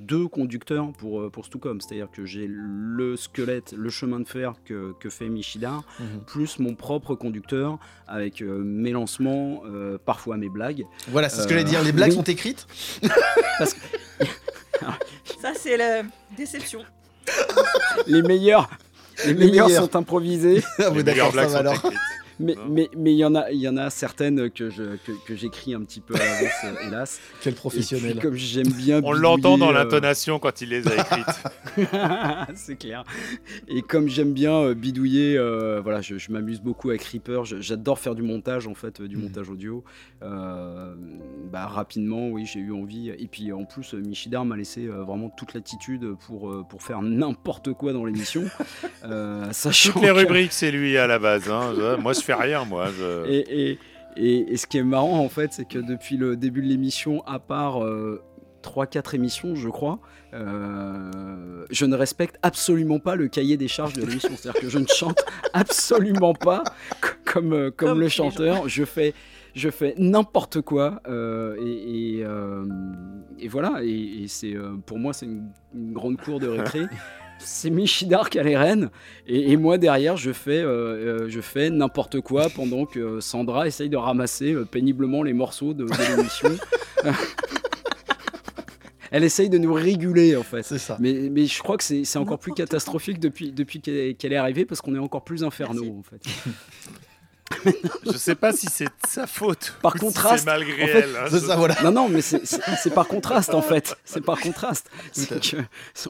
[0.00, 4.54] deux conducteurs pour, euh, pour Stucom, c'est-à-dire que j'ai le squelette, le chemin de fer
[4.64, 6.20] que, que fait Michida, Mhm.
[6.26, 10.84] plus mon propre conducteur avec euh, mes lancements, euh, parfois mes blagues.
[11.08, 11.82] Voilà, c'est ce que j'allais dire.
[11.82, 12.16] Les blagues oui.
[12.16, 12.53] sont écrites.
[15.40, 16.02] Ça, c'est la
[16.36, 16.84] déception.
[18.06, 18.68] Les meilleurs,
[19.24, 19.84] les Les meilleurs meilleurs.
[19.84, 20.62] sont improvisés.
[20.78, 21.82] Ah, d'accord, sont alors.
[22.40, 25.12] Mais mais mais il y en a il y en a certaines que je que,
[25.26, 27.20] que j'écris un petit peu à l'avance euh, hélas.
[27.40, 28.18] Quel Et puis, professionnel.
[28.20, 31.42] comme j'aime bien On l'entend dans euh, l'intonation quand il les a écrites.
[32.54, 33.04] c'est clair.
[33.68, 37.44] Et comme j'aime bien euh, bidouiller, euh, voilà, je, je m'amuse beaucoup avec Reaper.
[37.44, 39.22] Je- J'adore faire du montage en fait, du Mhm.
[39.24, 39.84] montage audio.
[40.22, 40.94] Euh,
[41.52, 43.10] bah, rapidement, oui, j'ai eu envie.
[43.10, 47.92] Et puis en plus, Michidar m'a laissé vraiment toute l'attitude pour pour faire n'importe quoi
[47.92, 48.44] dans l'émission,
[49.52, 51.48] sachant Toutes les que- rubriques, c'est lui à la base.
[51.50, 51.72] hein.
[52.00, 52.88] Moi, je fais rien, moi.
[52.98, 53.78] je- Et, et,
[54.16, 57.22] et- et ce qui est marrant, en fait, c'est que depuis le début de l'émission,
[57.26, 57.80] à part
[58.62, 59.98] 3-4 émissions, je crois,
[60.32, 64.30] euh, je ne respecte absolument pas le cahier des charges de l'émission.
[64.36, 65.22] C'est-à-dire que je ne chante
[65.52, 66.64] absolument pas
[67.24, 68.68] comme, euh, comme, Comme le chanteur.
[68.68, 69.12] Je fais,
[69.54, 71.00] je fais n'importe quoi.
[71.08, 72.64] euh, et, et, euh,
[73.38, 73.80] et voilà.
[73.82, 76.82] Et, et c'est, euh, pour moi, c'est une, une grande cour de récré.
[77.44, 78.90] C'est Michidar qui a les rênes
[79.26, 80.66] et, et moi derrière je fais, euh,
[81.24, 85.74] euh, je fais n'importe quoi pendant que Sandra essaye de ramasser euh, péniblement les morceaux
[85.74, 86.50] de, de l'émission.
[89.10, 90.62] Elle essaye de nous réguler en fait.
[90.64, 90.96] C'est ça.
[90.98, 94.32] Mais, mais je crois que c'est c'est encore plus catastrophique depuis, depuis qu'elle est- qu'elle
[94.32, 95.98] est arrivée parce qu'on est encore plus infernaux Merci.
[95.98, 96.50] en fait.
[98.06, 99.74] Je sais pas si c'est de sa faute.
[99.82, 101.16] Par ou si contraste, c'est malgré en fait, elle.
[101.16, 101.26] hein.
[101.30, 101.82] C'est Je- ça, voilà.
[101.82, 103.96] Non, non, mais c'est- par contraste en fait.
[104.04, 104.90] C'est par contraste.
[105.14, 105.56] Que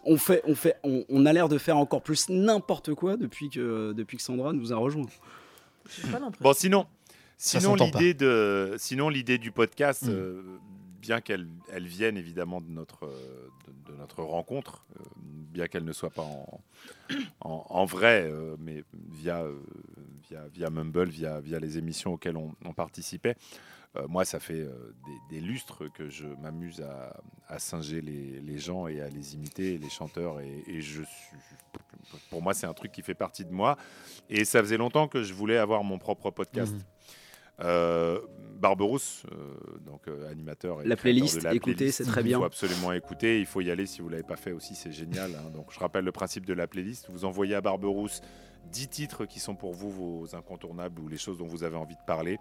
[0.05, 3.51] on fait, on fait, on, on a l'air de faire encore plus n'importe quoi depuis
[3.51, 5.07] que depuis que Sandra nous a rejoints.
[6.41, 6.87] Bon, sinon,
[7.37, 10.11] sinon l'idée de, sinon l'idée du podcast, Mm.
[10.11, 10.43] euh,
[11.01, 15.03] bien qu'elle elle vienne évidemment de notre de, de notre rencontre, euh,
[15.53, 16.61] bien qu'elle ne soit pas en
[17.43, 18.83] en, en vrai, euh, mais
[19.13, 19.53] via euh,
[20.29, 23.37] via via Mumble, via via les émissions auxquelles on, on participait.
[23.97, 24.95] euh, moi, ça fait euh,
[25.31, 29.35] des, des lustres que je m'amuse à, à singer les, les gens et à les
[29.35, 30.41] imiter, les chanteurs.
[30.41, 31.37] Et, et je suis,
[32.31, 33.77] pour moi, c'est un truc qui fait partie de moi.
[34.29, 36.75] Et ça faisait longtemps que je voulais avoir mon propre podcast.
[36.75, 36.83] Mhm.
[37.61, 38.21] Euh,
[38.59, 39.25] Barberousse,
[39.87, 42.39] donc animateur et La playlist, de la écoutez, c'est très Il bien.
[42.39, 45.33] faut absolument écouter, il faut y aller si vous l'avez pas fait aussi, c'est génial.
[45.37, 45.51] hein.
[45.51, 48.23] Donc je rappelle le principe de la playlist, vous envoyez à Barberousse
[48.71, 51.95] 10 titres qui sont pour vous vos incontournables ou les choses dont vous avez envie
[51.97, 52.39] de parler.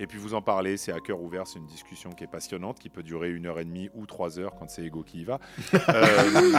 [0.00, 2.78] Et puis vous en parlez, c'est à cœur ouvert, c'est une discussion qui est passionnante,
[2.78, 5.24] qui peut durer une heure et demie ou trois heures quand c'est Ego qui y
[5.24, 5.38] va.
[5.88, 6.50] Euh,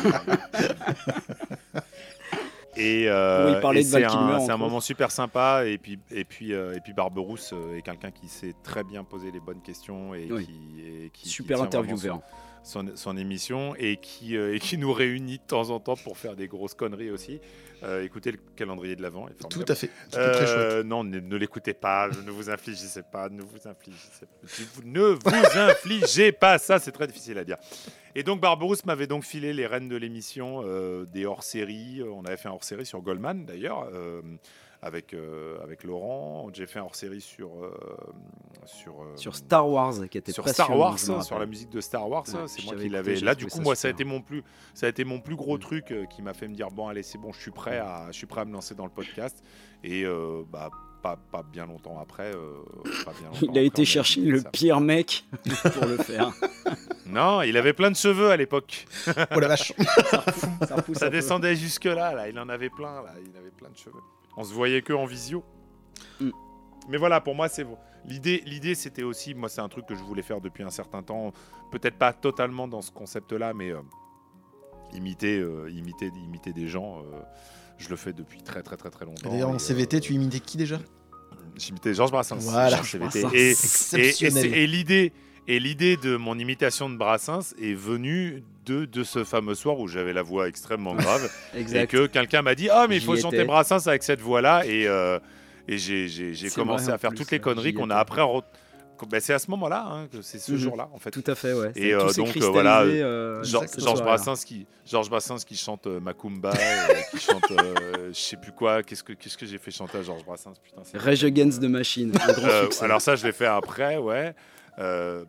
[2.75, 5.63] Et, euh, Oui, et c'est un, moment super sympa.
[5.67, 9.29] Et puis, et puis, euh, et puis Barberousse est quelqu'un qui sait très bien poser
[9.29, 10.45] les bonnes questions et Oui.
[10.47, 12.15] qui, et qui- qui Super vraiment intervieweur.
[12.15, 12.21] Son,
[12.63, 16.17] son- son émission et qui, euh, et qui nous réunit de temps en temps pour
[16.17, 17.39] faire des grosses conneries aussi.
[17.83, 19.27] Euh, écoutez le calendrier de l'avant.
[19.49, 19.89] Tout à fait.
[20.05, 20.57] C'était très chouette.
[20.57, 24.81] Euh, non, ne, ne l'écoutez pas, ne vous infligez pas, ne vous infligez pas.
[24.85, 25.19] Ne vous
[25.59, 27.57] infligez pas, ça c'est très difficile à dire.
[28.15, 32.01] Et donc Barberousse m'avait donc filé les rênes de l'émission, euh, des hors-séries.
[32.03, 34.21] On avait fait un hors-série sur Goldman d'ailleurs, euh,
[34.83, 36.49] avec, euh, avec Laurent.
[36.53, 37.71] J'ai fait un hors-série sur, euh,
[38.65, 42.07] sur, euh, Sur Star Wars, qui était sur Star Wars, sur la musique de Star
[42.09, 43.15] Wars, Ouais, c'est moi qui l'avais.
[43.15, 45.35] Là, du coup, ça moi, ça a été mon plus, ça a été mon plus
[45.35, 45.61] gros Mm.
[45.61, 48.07] truc euh, qui m'a fait me dire bon, allez, c'est bon, je suis prêt à,
[48.11, 49.41] je suis prêt à me lancer dans le podcast.
[49.85, 50.69] Et euh, bah,
[51.01, 52.61] pas, pas bien longtemps après, euh,
[53.05, 54.49] pas bien longtemps Il a après, été chercher le ça.
[54.49, 55.23] pire mec
[55.73, 56.31] pour le faire.
[57.05, 58.87] Non, il avait plein de cheveux à l'époque.
[59.35, 59.73] Oh la vache.
[60.67, 62.27] Ça repousse descendait jusque là, là.
[62.29, 63.13] Il en avait plein, là.
[63.23, 63.99] Il avait plein de cheveux.
[64.37, 65.43] On se voyait que en visio.
[66.19, 66.29] Mm.
[66.89, 67.65] Mais voilà, pour moi, c'est
[68.05, 68.41] l'idée.
[68.45, 71.31] L'idée, c'était aussi, moi, c'est un truc que je voulais faire depuis un certain temps.
[71.71, 73.79] Peut-être pas totalement dans ce concept-là, mais euh,
[74.93, 76.99] imiter, euh, imiter, imiter des gens.
[76.99, 77.21] euh,
[77.77, 79.29] je le fais depuis très, très, très, très longtemps.
[79.29, 80.79] D'ailleurs, en CVT, euh, tu imitais qui déjà?
[81.57, 82.37] J'imitais Georges Brassens.
[82.39, 82.69] Voilà.
[82.77, 83.21] Georges CVT.
[83.21, 83.35] Brassens.
[83.35, 84.43] Et, et- et Exceptionnel.
[84.51, 85.13] c'est- et l'idée.
[85.47, 89.87] Et l'idée de mon imitation de Brassens est venue de, de ce fameux soir où
[89.87, 93.43] j'avais la voix extrêmement grave et que quelqu'un m'a dit Ah, mais il faut chanter.
[93.43, 94.65] Brassens avec cette voix-là.
[94.65, 95.19] Et, euh,
[95.67, 96.07] et j'ai,
[96.55, 98.21] commencé à faire plus, toutes les ouais, conneries qu'on a après.
[99.09, 100.57] Ben, c'est à ce moment-là, hein, c'est ce Mhm.
[100.57, 101.11] jour-là, en fait.
[101.11, 101.71] Tout à fait, ouais.
[101.75, 104.01] Et, euh, donc, euh, voilà, euh, Georges soirée-là.
[104.05, 108.51] Brassens qui Georges Brassens qui chante euh, Macumba, euh, qui chante euh, je sais plus
[108.51, 108.83] quoi.
[108.83, 112.13] Qu'est-ce que qu'est-ce que j'ai fait chanter à Georges Brassens Putain, Rage Against the Machine,
[112.15, 112.85] un grand euh, succès.
[112.85, 114.33] alors ça, je l'ai fait après, ouais.
[114.79, 115.23] Euh,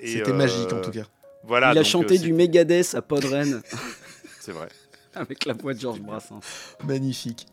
[0.00, 1.06] et, C'était euh, magique en tout cas.
[1.42, 1.68] Voilà.
[1.68, 3.60] Il a donc, chanté euh, du Megadeth à Podren
[4.40, 4.68] C'est vrai.
[5.14, 6.40] avec la voix de Georges Brassens.
[6.84, 7.46] Magnifique.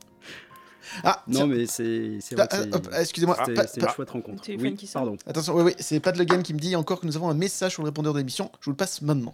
[1.04, 3.38] Ah, Non, mais c'est c'est vrai que c'est- hop, excusez-moi.
[3.46, 4.44] c'était une chouette rencontre.
[4.50, 5.16] Oui, pardon.
[5.26, 7.34] Attention, oui, oui, c'est Pat Le Guen qui me dit encore que nous avons un
[7.34, 8.52] message sur le répondeur de l'émission.
[8.60, 9.34] Je vous le passe maintenant.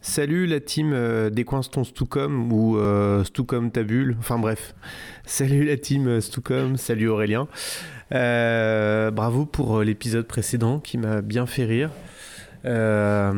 [0.00, 4.74] Salut la team euh, des Coinstons Stucom ou euh, Stucom Tabule, enfin bref.
[5.24, 7.46] Salut la team euh, Stucom, salut Aurélien.
[8.12, 11.90] Euh, bravo pour euh, l'épisode précédent qui m'a bien fait rire.
[12.64, 13.32] Euh,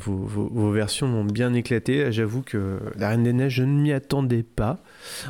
[0.00, 2.12] vos, vos- vos versions m'ont bien éclaté.
[2.12, 4.82] J'avoue que la Reine des Neiges, je ne m'y attendais pas.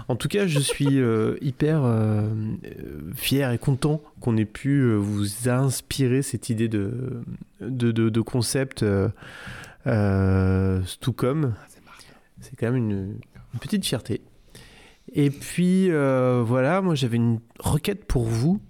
[0.08, 2.28] En tout cas, je suis euh, hyper euh,
[3.14, 7.22] fier et content qu'on ait pu vous inspirer cette idée de,
[7.60, 8.84] de, de- de concept.
[10.84, 11.54] Stucom.
[12.40, 12.90] C'est quand même une,
[13.54, 14.20] une petite fierté.
[15.14, 18.60] Et puis voilà, moi j'avais une requête pour vous.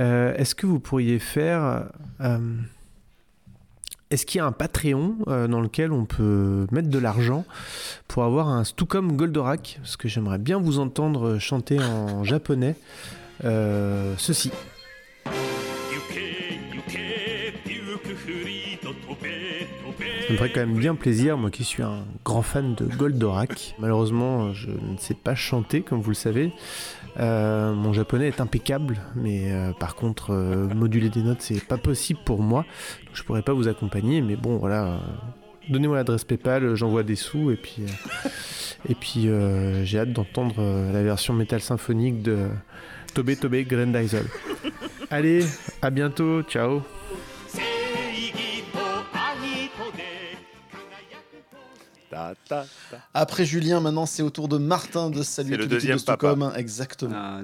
[0.00, 1.84] Euh, Est-ce que vous pourriez faire...
[2.20, 2.38] euh,
[4.10, 7.44] Est-ce qu'il y a un Patreon euh, dans lequel on peut mettre de l'argent
[8.08, 9.78] pour avoir un Stucom Goldorak?
[9.80, 12.76] Parce que j'aimerais bien vous entendre chanter en japonais
[13.42, 14.50] ceci.
[20.30, 23.74] Ça me ferait quand même bien plaisir, moi qui suis un grand fan de Goldorak.
[23.80, 26.52] Malheureusement, je ne sais pas chanter, comme vous le savez.
[27.18, 31.78] Euh, mon japonais est impeccable, mais euh, par contre, euh, moduler des notes, c'est pas
[31.78, 32.64] possible pour moi.
[33.06, 35.00] Donc, je pourrais pas vous accompagner, mais bon, voilà.
[35.68, 37.82] Donnez-moi l'adresse PayPal, j'envoie des sous, et puis,
[39.00, 39.28] puis
[39.82, 40.62] j'ai hâte d'entendre
[40.92, 42.46] la version métal symphonique de
[43.14, 44.26] Tobe Tobe Grandizel.
[45.10, 45.44] Allez,
[45.82, 46.82] à bientôt, ciao.
[52.10, 52.98] Ta, ta, ta.
[53.14, 56.52] Après Julien, maintenant c'est au tour de Martin de saluer le de deuxième Stucom.
[56.56, 57.14] Exactement.
[57.14, 57.40] Ah,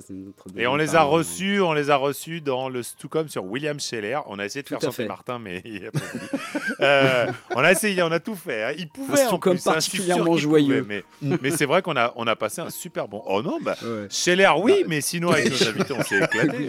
[0.56, 4.18] Et on les a reçus, on les a reçus dans le Stucom sur William Scheller.
[4.26, 5.06] On a essayé de Tout faire chanter.
[5.06, 6.24] Martin, mais il a pas voulu.
[6.80, 8.64] Euh, on a essayé, on a tout fait.
[8.64, 8.72] hein.
[8.76, 9.22] Il pouvait.
[9.22, 10.82] Un en plus, hein, particulièrement joyeux.
[10.82, 13.22] pouvait, mais mais c'est vrai qu'on a, on a passé un super bon.
[13.26, 13.76] Oh non, bah.
[13.82, 14.08] Ouais.
[14.10, 16.66] Scheller, oui, Bah, mais sinon avec nos invités, on s'est éclaté.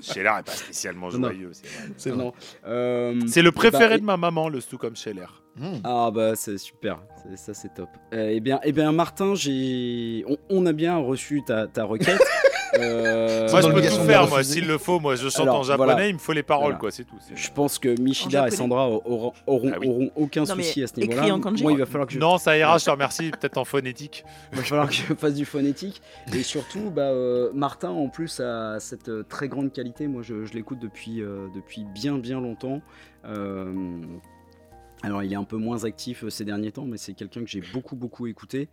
[0.00, 1.52] Scheller est pas spécialement joyeux.
[1.96, 2.32] c'est vrai.
[2.66, 5.26] Euh, le préféré bah, de ma maman, le Stucom Scheller.
[5.56, 5.64] Mmh.
[5.84, 7.88] Ah bah c'est super, C'est- ça c'est top.
[8.12, 12.20] Euh, eh bien, eh bien Martin, j'ai, on, on a bien reçu ta, ta requête.
[12.76, 14.42] Euh, Moi, je peux tout faire, moi.
[14.42, 16.08] S'il le faut, moi, je chante Alors, en japonais, voilà.
[16.08, 16.78] il me faut les paroles, Voilà.
[16.78, 17.14] quoi, c'est tout.
[17.20, 19.86] c'est- je pense que Michida et Sandra auront, auront, Ah oui.
[19.88, 21.34] auront aucun Non, souci à ce écrit niveau-là.
[21.36, 21.62] en kanji.
[21.62, 23.30] Moi, il va falloir que je, Non, ça ira, je te remercie.
[23.30, 24.24] Peut-être en phonétique.
[24.50, 26.02] il va falloir que je fasse du phonétique.
[26.34, 30.08] Et surtout, bah, euh, Martin, en plus, a cette très grande qualité.
[30.08, 32.80] Moi, je, je l'écoute depuis, euh, depuis bien, bien longtemps.
[33.24, 33.72] Euh,
[35.04, 37.50] alors, il est un peu moins actif euh, ces derniers temps, mais c'est quelqu'un que
[37.50, 38.68] j'ai beaucoup, beaucoup écouté.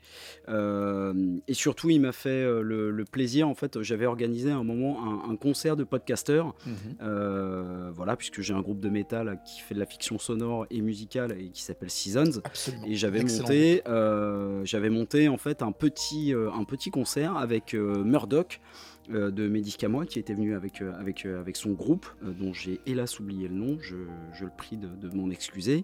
[0.47, 1.13] Euh,
[1.47, 3.49] et surtout, il m'a fait euh, le, le plaisir.
[3.49, 6.55] En fait, j'avais organisé à un moment un, un concert de podcasteurs.
[6.65, 6.73] Mhm.
[7.01, 10.81] Euh, voilà, puisque j'ai un groupe de métal qui fait de la fiction sonore et
[10.81, 12.39] musicale et qui s'appelle Seasons.
[12.43, 12.85] Absolument.
[12.85, 18.61] Et j'avais monté, euh, j'avais monté en fait un petit, un petit concert avec Murdoch
[19.09, 22.79] de Médicamoi qui était venu avec, euh, avec, euh, avec son groupe, euh, dont j'ai
[22.85, 23.95] hélas oublié le nom, je,
[24.33, 25.83] je le prie de, de m'en excuser.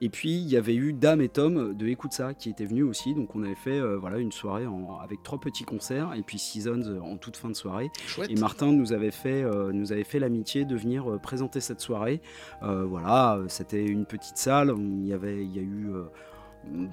[0.00, 2.84] Et puis il y avait eu Dame et Tom de Écoute ça qui étaient venus
[2.84, 6.22] aussi, donc on avait fait euh, voilà, une soirée en- avec trois petits concerts et
[6.22, 7.90] puis Seasons euh, en toute fin de soirée.
[8.06, 8.30] Chouette.
[8.30, 11.80] Et Martin nous avait fait, euh, nous avait fait l'amitié de venir euh, présenter cette
[11.80, 12.20] soirée.
[12.62, 14.74] Euh, voilà, euh, c'était une petite salle.
[14.78, 16.04] Il y avait, il y a eu euh,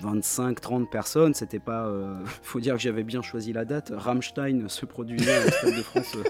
[0.03, 1.34] 25-30 personnes.
[1.34, 1.86] C'était pas.
[1.86, 3.91] euh, faut dire que j'avais bien choisi la date.
[3.95, 6.05] Rammstein se produisait au Stade de France.
[6.15, 6.23] euh,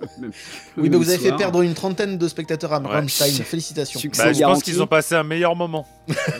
[0.00, 0.30] le même-
[0.76, 2.88] le Oui, mais même vous avez fait perdre une trentaine de spectateurs à Ouais.
[2.88, 3.26] Rammstein.
[3.44, 4.00] Félicitations.
[4.00, 5.86] Succès Bah, je pense qu'ils ont passé un meilleur moment.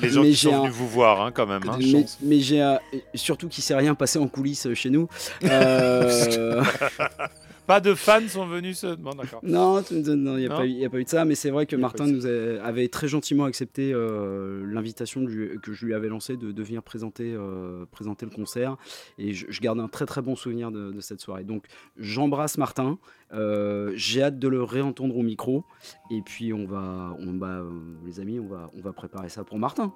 [0.01, 1.63] Les gens Mais qui j'ai sont un- venus vous voir, hein, quand même.
[1.69, 1.77] hein.
[1.79, 2.77] Mais, mais j'ai
[3.15, 5.09] surtout qu'il s'est rien passé en coulisses euh, chez nous.
[5.45, 6.63] Euh,
[7.71, 8.97] Pas de fans sont venus se.
[8.97, 9.39] Bon, d'accord.
[9.45, 11.51] Non, il n'y a, pas eu- il y a pas eu de ça, mais c'est
[11.51, 16.09] vrai que Martin nous a- avait très gentiment accepté euh, l'invitation que, je- lui avais
[16.09, 18.77] lancée de, de venir présenter, euh, présenter le concert.
[19.19, 21.45] Et je, je garde un très très bon souvenir de, de cette soirée.
[21.45, 21.67] Donc
[21.97, 22.99] j'embrasse Martin,
[23.33, 25.65] euh, j'ai hâte de le réentendre au micro.
[26.11, 27.63] Et puis on va, on va
[28.05, 29.93] les amis, on va, on va préparer ça pour Martin.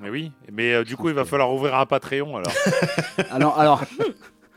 [0.00, 2.52] Mais oui, mais euh, du coup, il va falloir ouvrir un Patreon alors.
[3.30, 3.82] Alors, alors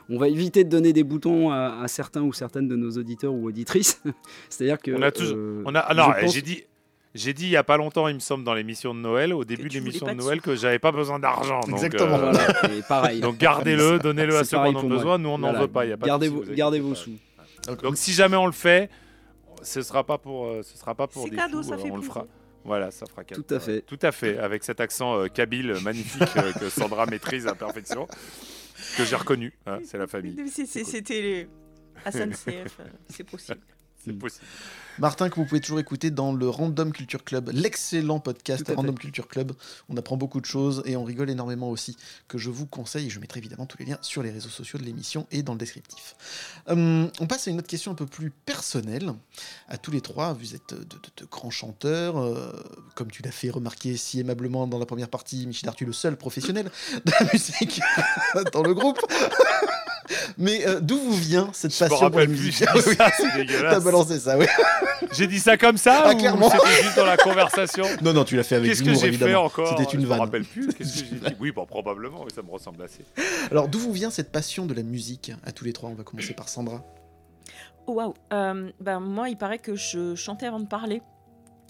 [0.09, 3.33] on va éviter de donner des boutons à, à certains ou certaines de nos auditeurs
[3.33, 4.01] ou auditrices.
[4.49, 4.91] C'est-à-dire que.
[4.91, 5.79] On a toujours- euh, On a...
[5.79, 6.63] ah non, je pense- j'ai dit.
[7.15, 9.43] J'ai dit il y a pas longtemps, il me semble, dans l'émission de Noël, au
[9.43, 11.61] début de l'émission de Noël, que j'avais pas besoin d'argent.
[11.61, 13.21] donc, Exactement, euh, Voilà, et pareil.
[13.21, 15.17] Donc gardez-le, donnez-le à ceux qui en ont besoin.
[15.17, 15.61] Nous, on n'en Voilà.
[15.61, 15.85] veut pas.
[15.85, 16.95] Y a pas gardez, vous gardez vos pas.
[16.95, 17.13] sous.
[17.81, 18.91] Donc si jamais on le fait,
[19.63, 21.89] ce sera pas pour, euh, ce sera pas pour C'est des cadeau, ça euh, fait
[21.89, 22.27] on le fera.
[22.63, 23.41] Voilà, ça fera cadeau.
[23.41, 23.81] Tout à fait.
[23.81, 28.07] Tout à fait, avec cet accent euh, kabyle magnifique euh, que Sandra maîtrise à perfection,
[28.97, 29.53] que j'ai reconnu.
[29.65, 30.35] hein, c'est la famille.
[30.49, 31.47] C'était les
[32.11, 33.59] SNCF, euh, c'est possible.
[34.07, 34.45] C'est possible.
[34.99, 38.73] Martin, que vous pouvez toujours écouter dans le Random Culture Club, l'excellent podcast fait.
[38.73, 39.51] Random Culture Club.
[39.89, 41.95] On apprend beaucoup de choses et on rigole énormément aussi,
[42.27, 43.05] que je vous conseille.
[43.05, 45.53] Et je mettrai évidemment tous les liens sur les réseaux sociaux de l'émission et dans
[45.53, 46.15] le descriptif.
[46.67, 49.13] Hum, on passe à une autre question un peu plus personnelle.
[49.69, 52.17] À tous les trois, vous êtes de, de- de grands chanteurs.
[52.17, 52.51] euh,
[52.95, 55.93] comme tu l'as fait remarquer si aimablement dans la première partie, Michel tu es le
[55.93, 56.71] seul professionnel
[57.05, 57.79] de la musique
[58.53, 58.97] dans le groupe.
[60.37, 63.11] Mais euh, d'où vous vient cette Je me passion pour la musique j'ai dit ça,
[63.17, 64.45] c'est T'as balancé ça, oui.
[65.13, 66.49] J'ai dit ça comme ça Ah, ou clairement.
[66.49, 69.07] c'était juste dans la conversation Non, non, tu l'as fait avec Qu'est-ce que humour, j'ai
[69.09, 69.43] fait évidemment.
[69.45, 70.19] encore C'était une Je me vanne.
[70.19, 70.67] rappelle plus.
[70.67, 73.05] Qu'est-ce que j'ai dit Oui, bon, probablement, oui, ça me ressemble assez.
[73.51, 75.89] Alors, d'où vous vient cette passion de la musique à tous les trois?
[75.89, 76.83] On va commencer par Sandra.
[77.87, 78.13] Oh, Waouh.
[78.33, 81.01] Euh, bah, moi, il paraît que je chantais avant de parler.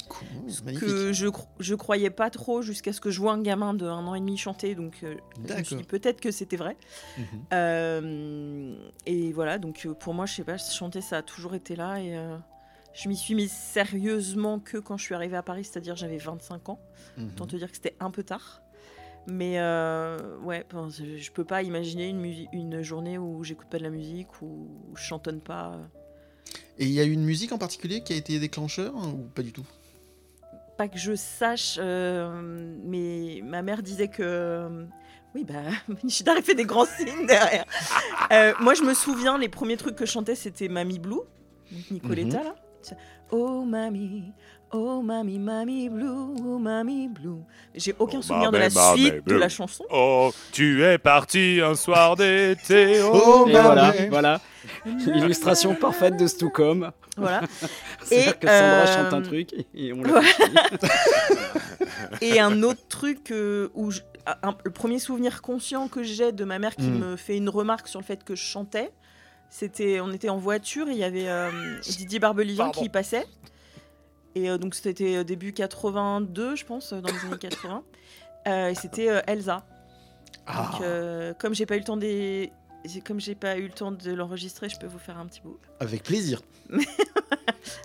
[0.10, 0.28] Cool,
[0.64, 0.88] magnifique.
[0.88, 1.28] Que je,
[1.60, 4.20] je croyais pas trop jusqu'à ce que je vois un gamin de un an et
[4.20, 4.76] demi chanter.
[4.76, 5.78] Donc, euh, je me suis D'accord.
[5.78, 6.78] dit peut-être que c'était vrai.
[7.18, 7.26] Mhm.
[7.54, 8.76] Euh,
[9.06, 12.00] et voilà, donc euh, pour moi, je sais pas, chanter, ça a toujours été là.
[12.02, 12.38] Et euh,
[12.93, 16.70] je m'y suis mise sérieusement que quand je suis arrivée à Paris, c'est-à-dire j'avais 25
[16.70, 16.80] ans.
[17.18, 17.30] Mhm.
[17.30, 18.62] Autant te dire que c'était un peu tard.
[19.30, 19.60] Mais
[20.41, 24.41] ouais, enfin, je peux pas imaginer une, une journée où j'écoute pas de la musique,
[24.41, 25.78] où je chantonne pas.
[26.80, 29.41] Et il y a une musique en particulier qui a été déclencheur hein, ou pas
[29.41, 29.66] du tout?
[30.78, 32.39] Pas que je sache, euh,
[32.84, 34.86] mais ma mère disait que.
[35.34, 35.55] Oui, bah,
[36.03, 37.65] Nishidar fait des grands signes derrière.
[38.34, 41.21] Euh, moi, je me souviens, les premiers trucs que je chantais, c'était Mamie Blue,
[41.89, 42.55] Nicoletta, là.
[43.32, 44.34] Oh, Mamie,
[44.72, 46.07] oh, Mamie, Mamie Blue,
[46.45, 47.39] oh, Mamie Blue.
[47.76, 49.84] J'ai aucun Oh, souvenir de la Mamie, Mamie suite de la chanson.
[49.91, 53.01] Oh, tu es parti un soir d'été.
[53.03, 54.41] Oh, Et bah, voilà, voilà.
[54.86, 56.91] L'illustration parfaite de Stucom.
[57.15, 57.41] Voilà.
[58.03, 60.28] C'est-à-dire que Sandra euh, chante un truc et- et on compris.
[62.22, 64.01] Et un autre truc euh, où je-
[64.43, 66.99] un- le premier souvenir conscient que j'ai de ma mère qui Mm.
[66.99, 68.91] me fait une remarque sur le fait que je chantais,
[69.49, 71.49] c'était on était en voiture et il y avait euh,
[71.88, 72.82] Didier Barbelivien Pardon.
[72.82, 73.26] qui passait.
[74.38, 77.83] Et euh, donc c'était euh, début 82, je pense, euh, dans les années 80.
[78.47, 79.65] Euh, et c'était euh, Elsa.
[80.45, 82.49] Ah, Donc euh, comme j'ai pas eu le temps des
[82.85, 85.41] j'ai- comme j'ai pas eu le temps de l'enregistrer, je peux vous faire un petit
[85.41, 85.59] bout.
[85.81, 86.41] avec plaisir.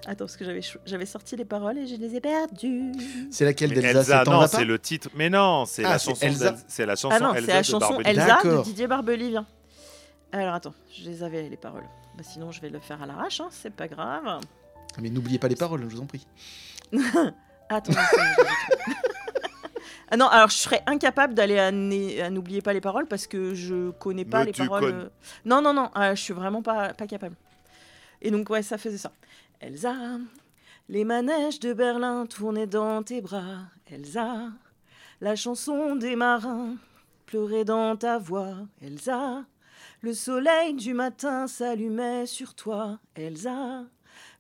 [0.07, 0.45] Attends, parce que
[0.87, 2.93] j'avais sorti les paroles et je les ai perdues.
[3.33, 5.09] C'est laquelle d'Elsa Elsa, non, c'est le titre.
[5.17, 6.25] Mais non, c'est Ah, la chanson.
[6.27, 6.51] Elsa.
[6.53, 7.17] d'El- C'est la chanson.
[7.17, 8.01] Ah non, c'est la de chanson.
[8.05, 8.63] Elsa de.
[8.63, 9.47] Didier Barbelivien.
[10.31, 11.89] Alors attends, je les avais les paroles.
[12.17, 14.41] Bah, sinon je vais le faire à l'arrache, hein, c'est pas grave.
[15.01, 16.27] Mais n'oubliez pas les paroles, je vous en prie.
[17.69, 17.93] Attends.
[20.11, 23.27] ah non, alors je serais incapable d'aller à, né- à n'oubliez pas les paroles parce
[23.27, 24.81] que je connais pas Mais les tu paroles.
[24.81, 25.05] connais.
[25.05, 25.09] euh.
[25.47, 27.37] Non non non, euh, je suis vraiment pas pas capable.
[28.21, 29.13] Et donc ouais, ça faisait ça.
[29.61, 29.95] Elsa,
[30.89, 33.61] les manèges de Berlin tournaient dans tes bras.
[33.91, 34.49] Elsa,
[35.21, 36.75] la chanson des marins
[37.27, 38.57] pleurait dans ta voix.
[38.83, 39.45] Elsa,
[40.03, 42.99] le soleil du matin s'allumait sur toi.
[43.15, 43.85] Elsa,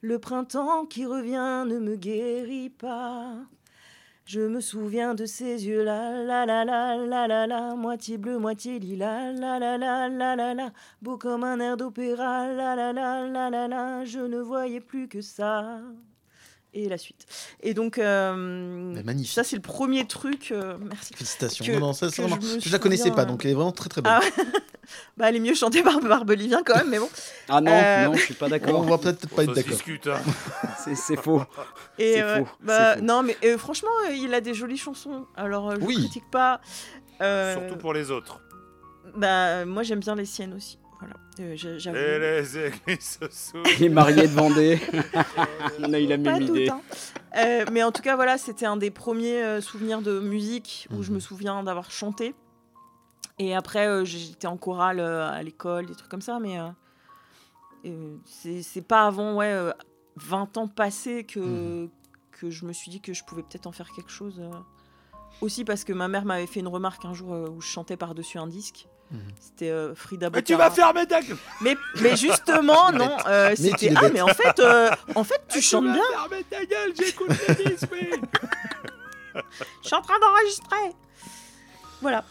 [0.03, 3.34] le printemps qui revient ne me guérit pas.
[4.24, 8.38] Je me souviens de ces yeux là, la la la la la la, moitié bleu,
[8.38, 10.70] moitié lilas, la la la la la la,
[11.03, 15.09] beau comme un air d'opéra, la la la la la la, je ne voyais plus
[15.09, 15.80] que ça.
[16.74, 17.26] Et la suite.
[17.61, 19.34] Et donc, euh, Bah, magnifique.
[19.34, 20.53] ça c'est le premier truc.
[20.53, 21.12] euh, merci.
[21.14, 21.64] Félicitations.
[21.66, 23.26] Que- non, non, ça, c'est que vraiment- je je la connaissais pas, euh.
[23.26, 24.12] donc elle est vraiment très très bonne.
[24.14, 24.20] Ah
[25.16, 27.09] Bah, elle est mieux chantée par Barbelivien quand même, mais bon.
[27.49, 28.82] Ah non, Euh, non, je suis pas on d'accord.
[28.84, 29.72] va peut-être pas être d'accord.
[29.72, 30.20] discute, hein.
[30.84, 31.43] C'est c'est faux.
[31.99, 33.03] Et C'est euh, faux, bah, faux.
[33.03, 35.26] non, mais euh, franchement, euh, il a des jolies chansons.
[35.36, 35.95] Alors, euh, je Oui.
[35.97, 36.61] critique pas.
[37.20, 38.40] Euh, Surtout pour les autres.
[39.16, 40.78] Bah, moi, j'aime bien les siennes aussi.
[41.01, 41.14] Voilà.
[41.40, 41.55] Euh.
[41.95, 43.18] Et les églises.
[43.80, 44.78] Les mariés de Vendée.
[45.80, 46.68] on a eu la Pas même toutes, idée.
[46.68, 46.80] hein.
[47.36, 51.03] Euh, mais en tout cas, voilà, c'était un des premiers euh, souvenirs de musique où
[51.03, 51.14] je Mhm.
[51.16, 52.34] me souviens d'avoir chanté.
[53.39, 56.68] Et après, euh, j'étais en chorale euh, à l'école, des trucs comme ça, mais euh,
[57.87, 59.72] euh, c'est pas avant ouais, euh,
[60.16, 61.91] 20 ans passés que, Mhm.
[62.33, 64.37] que je me suis dit que je pouvais peut-être en faire quelque chose.
[64.39, 64.51] euh.
[65.41, 67.97] Aussi parce que ma mère m'avait fait une remarque un jour euh, où je chantais
[67.97, 68.87] par-dessus un disque.
[69.11, 69.20] Mhm.
[69.41, 73.62] C'était euh, Frida Mais tu vas fermer ta gueule Mais, mais justement, non, euh, tu
[73.62, 76.03] c'était ah mais en fait, euh, en fait tu Mais chantes vas bien.
[76.12, 78.11] fermer ta gueule, j'écoute les disques, oui.
[79.83, 80.95] Je suis en train d'enregistrer.
[82.03, 82.24] Voilà.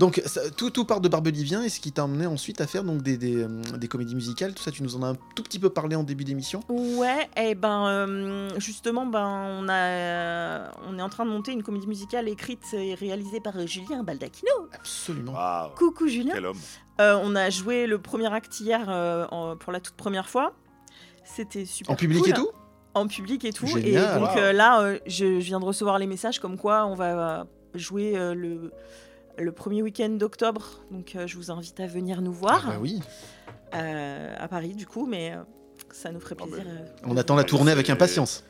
[0.00, 2.82] Donc ça- tout, tout part de Barbelivien et ce qui t'a emmené ensuite à faire
[2.82, 5.42] donc des, des, euh, des comédies musicales, tout ça tu nous en as un tout
[5.44, 6.60] petit peu parlé en début d'émission.
[6.68, 9.26] Ouais, et ben euh, justement, ben
[9.60, 13.54] on a, on est en train de monter une comédie musicale écrite et réalisée par
[13.66, 14.50] Julien Baldacchino.
[14.72, 15.68] Absolument.
[15.76, 16.32] Coucou Julien.
[16.34, 16.58] quel homme.
[17.00, 20.54] Euh, on a joué le premier acte hier euh, en- pour la toute première fois.
[21.24, 21.92] C'était super.
[21.92, 22.30] En public cool.
[22.30, 22.48] et tout
[22.94, 23.66] En public et tout.
[23.66, 23.86] Génial.
[24.16, 24.38] Et donc Wow.
[24.40, 28.16] euh, là, euh, je, je viens de recevoir les messages comme quoi on va jouer
[28.16, 28.72] euh, le,
[29.40, 30.80] le premier week-end d'octobre.
[30.90, 33.00] Donc euh, je vous invite à venir nous voir Ah bah oui.
[33.74, 35.06] euh, à Paris du coup.
[35.06, 35.42] Mais, euh,
[35.92, 36.70] ça nous ferait Ah bah, plaisir.
[36.72, 38.44] euh, On attend la tournée avec impatience.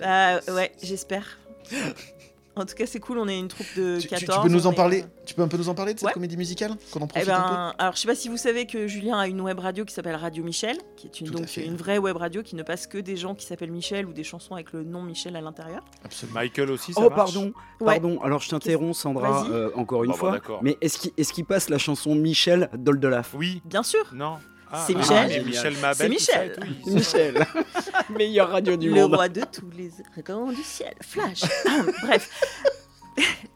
[0.00, 1.38] Bah, ouais, j'espère.
[2.58, 4.42] En tout cas, c'est cool, on est une troupe de Tu, tu- 14.
[4.42, 5.98] tu peux nous en est, parler euh, Tu peux un peu nous en parler de
[5.98, 6.12] cette Ouais.
[6.12, 8.36] comédie musicale Qu'on en Eh profite un peu ben, alors je sais pas si vous
[8.36, 11.34] savez que Julien a une web radio qui s'appelle Radio Michel, qui est une, Tout
[11.34, 14.12] donc une vraie web radio qui ne passe que des gens qui s'appellent Michel ou
[14.12, 15.84] des chansons avec le nom Michel à l'intérieur.
[16.04, 16.40] Absolument.
[16.40, 18.00] Michael aussi, ça Oh marche pardon, Ouais.
[18.00, 18.20] pardon.
[18.22, 19.50] Alors je t'interromps Sandra Vas-y.
[19.52, 20.60] euh, encore une Bon, bah, fois.
[20.62, 24.36] mais est-ce qu'il est-ce qu'il passe la chanson Michel d'Oldelaf Oui, Bien sûr, non.
[24.70, 25.32] Ah, C'est ah, Michel.
[25.32, 25.96] et Michel Mabel.
[25.96, 26.58] C'est Michel.
[26.84, 26.90] tout.
[26.94, 27.46] Michel,
[28.10, 29.14] meilleure radio du le monde.
[29.14, 30.94] roi de tous les dragons du ciel.
[31.00, 31.40] Flash.
[32.02, 32.30] Bref.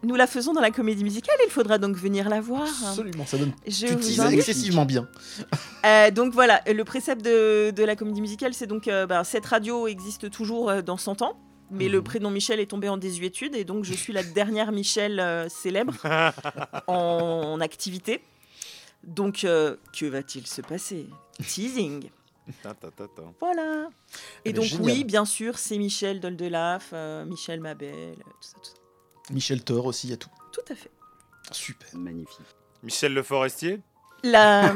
[0.02, 2.66] Nous la faisons dans la comédie musicale, il faudra donc venir la voir.
[2.88, 3.52] Absolument, ça donne.
[3.64, 5.06] Je tu vous excessivement bien.
[5.86, 9.46] Euh, donc voilà, le précepte de, de la comédie musicale, c'est donc euh, bah, cette
[9.46, 11.36] radio existe toujours euh, dans 100 ans,
[11.70, 12.04] mais le Mhm.
[12.04, 15.94] prénom Michel est tombé en désuétude et donc je suis la dernière Michel euh, célèbre
[16.88, 16.94] en,
[17.54, 18.20] en activité.
[19.04, 21.08] Donc euh, que va-t-il se passer?
[21.46, 22.10] Teasing.
[23.40, 23.88] Voilà.
[24.44, 24.84] Et ben, donc génial.
[24.84, 29.32] oui, bien sûr, c'est Michel Doldelaf, euh, Michel Mabel, euh, tout ça, tout ça.
[29.32, 30.28] Michel Thor aussi, il y a tout.
[30.50, 30.90] Tout à fait.
[31.52, 31.88] Super.
[31.94, 32.46] Magnifique.
[32.82, 33.80] Michel Le Forestier?
[34.24, 34.74] La...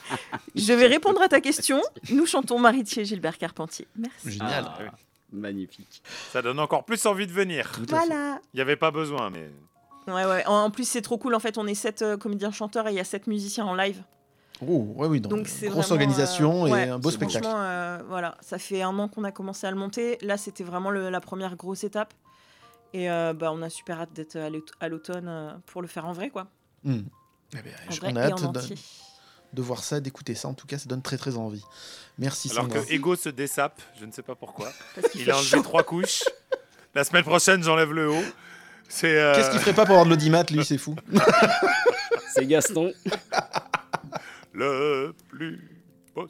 [0.54, 1.82] je vais répondre à ta question.
[2.10, 3.86] Nous chantons Maritier Gilbert Carpentier.
[3.96, 4.32] Merci.
[4.32, 4.64] Génial.
[4.66, 4.94] Ah,
[5.32, 6.02] magnifique.
[6.30, 7.70] Ça donne encore plus envie de venir.
[7.72, 7.84] Tout.
[7.88, 8.40] Voilà.
[8.52, 9.50] Il n'y avait pas besoin, mais.
[10.08, 10.44] Ouais, ouais.
[10.46, 11.34] En, en plus, c'est trop cool.
[11.34, 13.74] En fait, on est sept euh, comédiens chanteurs et il y a sept musiciens en
[13.74, 14.02] live.
[14.66, 17.44] Oh, ouais, oui, donc, Donc, c'est grosse vraiment, organisation euh, et ouais, un beau spectacle.
[17.44, 20.18] Franchement, euh, voilà, ça fait un an qu'on a commencé à le monter.
[20.22, 22.12] Là, c'était vraiment le- la première grosse étape.
[22.94, 25.86] Et euh, bah, on a super hâte d'être à l'aut- à l'automne euh, pour le
[25.88, 26.48] faire en vrai, quoi.
[26.84, 27.02] Hmm.
[27.52, 28.76] Eh ben, En je- vrai on a et hâte en de, entier.
[29.52, 30.48] de voir ça, d'écouter ça.
[30.48, 31.62] En tout cas, ça donne très très envie.
[32.18, 32.80] Merci Alors Sandra.
[32.80, 34.70] que Ego se dessape, je ne sais pas pourquoi.
[34.96, 35.62] Parce qu'il Il a enlevé chaud.
[35.62, 36.24] trois couches.
[36.94, 38.24] La semaine prochaine, j'enlève le haut.
[39.04, 40.94] Euh, Qu'est-ce qu'il ferait pas pour avoir de l'audimat, lui, c'est fou.
[42.34, 42.92] C'est Gaston.
[44.52, 45.60] Le plus
[46.14, 46.26] beau.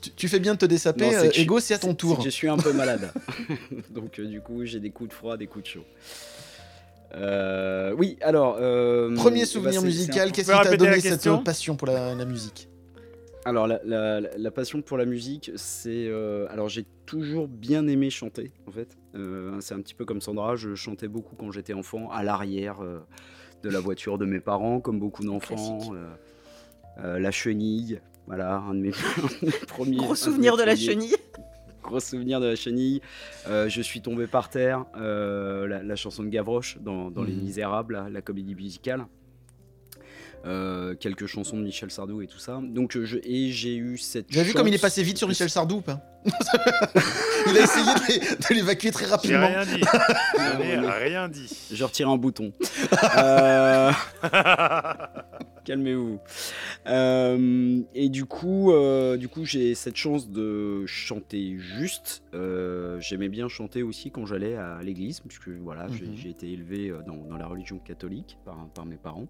[0.00, 1.04] Tu, tu fais bien de te dessaper.
[1.06, 2.20] Non, c'est euh, Ego, c'est à ton tour.
[2.22, 3.12] je suis un peu malade.
[3.90, 5.84] Donc euh, du coup, j'ai des coups de froid, des coups de chaud.
[7.14, 8.56] Euh, oui, alors.
[8.60, 12.24] euh, Premier bah, souvenir c'est- musical, qu'est-ce qui t'a donné cette passion pour la, la
[12.24, 12.68] musique?
[13.46, 18.08] Alors la, la- la passion pour la musique, c'est euh, alors j'ai toujours bien aimé
[18.08, 18.96] chanter en fait.
[19.14, 22.80] Euh, c'est un petit peu comme Sandra, je chantais beaucoup quand j'étais enfant à l'arrière
[22.82, 23.00] euh,
[23.62, 25.78] de la voiture de mes parents, comme beaucoup d'enfants.
[26.96, 28.88] La chenille, voilà un de mes,
[29.18, 29.96] un de mes premiers.
[29.96, 31.16] Gros souvenir de la chenille.
[31.82, 33.00] Gros souvenir de la chenille.
[33.46, 34.86] Je suis tombé par terre.
[34.96, 37.42] la, la chanson de Gavroche dans, dans Les Mhm.
[37.42, 39.06] Misérables, la comédie musicale.
[40.46, 42.60] Euh, quelques chansons de Michel Sardou et tout ça.
[42.62, 44.30] Donc euh, je, et j'ai eu cette.
[44.36, 46.00] Avez vu comme il est passé vite sur Michel Sardou ou pas
[47.46, 49.46] Il a essayé de l'é- de l'évacuer très J'ai rapidement.
[49.46, 49.80] rien dit.
[50.62, 51.50] J'ai rien dit.
[51.72, 52.52] Je retire un bouton.
[53.18, 53.90] Euh,
[55.64, 56.18] Calmez-vous.
[56.86, 62.22] Euh, et du coup, euh, du coup, j'ai cette chance de chanter juste.
[62.34, 66.16] Euh, J'aimais bien chanter aussi quand j'allais à l'église, puisque voilà, j'ai- Mhm.
[66.16, 69.26] j'ai été élevé dans, dans la religion catholique par, par mes parents.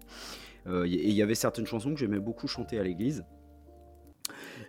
[0.67, 3.23] Et il y avait certaines chansons que j'aimais beaucoup chanter à l'église.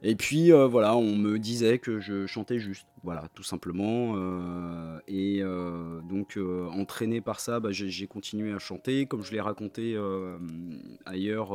[0.02, 4.14] Et puis euh, voilà, on me disait que je chantais juste, voilà, tout simplement.
[4.16, 6.38] euh, et euh, donc
[6.72, 9.96] entraîné par ça, bah, j'ai continué à chanter, comme je l'ai raconté
[11.04, 11.48] ailleurs,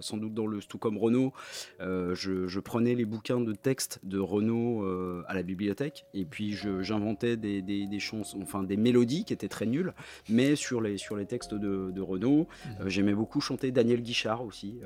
[0.00, 1.32] sans doute dans le Stucom Renault.
[1.80, 4.84] euh, je, je prenais les bouquins de texte de Renault
[5.26, 9.48] à la bibliothèque, et puis j'inventais des, des- des chansons, enfin des mélodies qui étaient
[9.48, 9.94] très nulles,
[10.28, 12.48] mais sur les sur les textes de, de Renault,
[12.80, 14.80] euh, j'aimais beaucoup chanter Daniel Guichard aussi.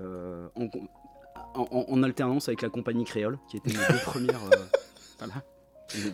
[0.55, 0.68] en,
[1.55, 4.40] en- en- en alternance avec la compagnie créole, qui était les deux premières.
[4.53, 4.57] euh,
[5.18, 5.34] voilà.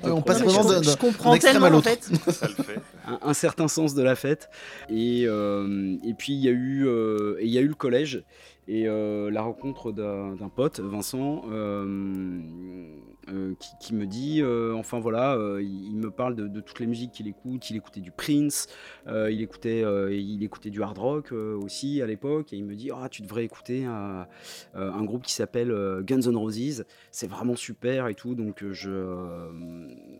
[0.02, 1.88] Ouais, on passe vraiment je, d'un- je d'un comprends extrême tellement à en l'autre.
[2.58, 2.80] le fait.
[3.06, 4.50] un, un certain sens de la fête.
[4.90, 8.24] Et, euh, et puis il y a eu, euh, et y a eu le collège
[8.68, 12.42] et euh, la rencontre d'un pote, Vincent, euh,
[13.30, 14.42] euh, qui, me dit,
[14.74, 17.70] enfin voilà, il, me parle de, toutes les musiques qu'il écoute.
[17.70, 18.68] Il écoutait du Prince,
[19.06, 23.08] il écoutait, il écoutait du hard rock aussi à l'époque, et il me dit, ah
[23.08, 24.26] tu devrais écouter un,
[25.04, 26.84] groupe qui s'appelle Guns N' Roses.
[27.10, 28.34] C'est vraiment super et tout.
[28.34, 28.62] Donc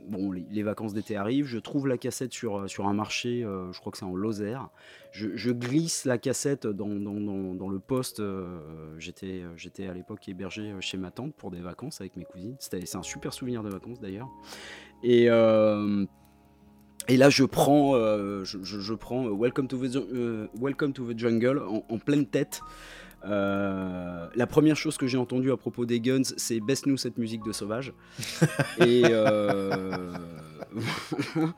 [0.09, 3.42] bon, les, vacances d'été arrivent, je trouve la cassette sur, sur un marché,
[3.72, 4.70] je crois que c'est en Lozère.
[5.11, 8.21] Je, je glisse la cassette dans, dans, dans, dans le poste.
[8.21, 12.57] euh, J'étais à l'époque hébergé chez ma tante pour des vacances avec mes cousines.
[12.59, 14.29] C'était- C'est un super souvenir de vacances d'ailleurs.
[15.03, 16.05] Et, euh,
[17.09, 20.47] et là, je prends, euh, je, je- je prends euh, Welcome, to the, Ju- euh,
[20.61, 22.61] Welcome to the Jungle en, en pleine tête.
[23.25, 27.43] Euh, la première chose que j'ai entendue à propos des Guns, c'est baisse-nous cette musique
[27.45, 27.93] de sauvage.
[28.81, 30.13] et, euh,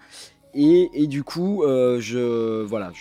[0.55, 2.93] et, du coup, euh, voilà,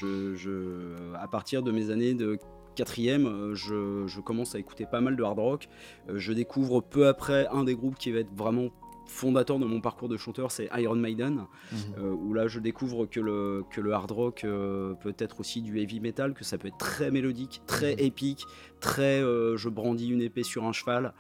[1.16, 2.38] à partir de mes années de
[2.76, 5.68] quatrième, euh, je, je commence à écouter pas mal de hard rock.
[6.10, 8.70] Euh, je découvre peu après un des groupes qui va être vraiment
[9.10, 11.78] fondateur de mon parcours de chanteur, c'est Iron Maiden, Mhm.
[11.98, 15.62] euh, où là je découvre que le, que le hard rock euh, peut être aussi
[15.62, 18.00] du heavy metal, que ça peut être très mélodique, très Mhm.
[18.00, 18.46] épique,
[18.80, 21.14] très euh, je brandis une épée sur un cheval,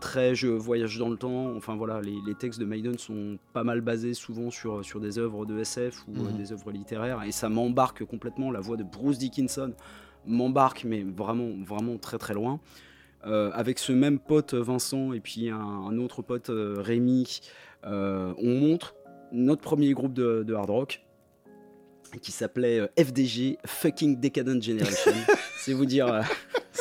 [0.00, 1.56] très je voyage dans le temps.
[1.56, 5.18] Enfin voilà, les, les textes de Maiden sont pas mal basés souvent sur, sur des
[5.18, 6.36] œuvres de SF ou Mhm.
[6.36, 8.50] des œuvres littéraires, et ça m'embarque complètement.
[8.50, 9.72] La voix de Bruce Dickinson
[10.26, 12.60] m'embarque, mais vraiment, vraiment très très loin.
[13.24, 17.40] Euh, avec ce même pote Vincent et puis un, un autre pote euh, Rémi,
[17.84, 18.96] euh, on montre
[19.30, 21.06] notre premier groupe de, de hard rock
[22.20, 25.12] qui s'appelait FDG Fucking Decadent Generation.
[25.58, 26.22] c'est vous dire,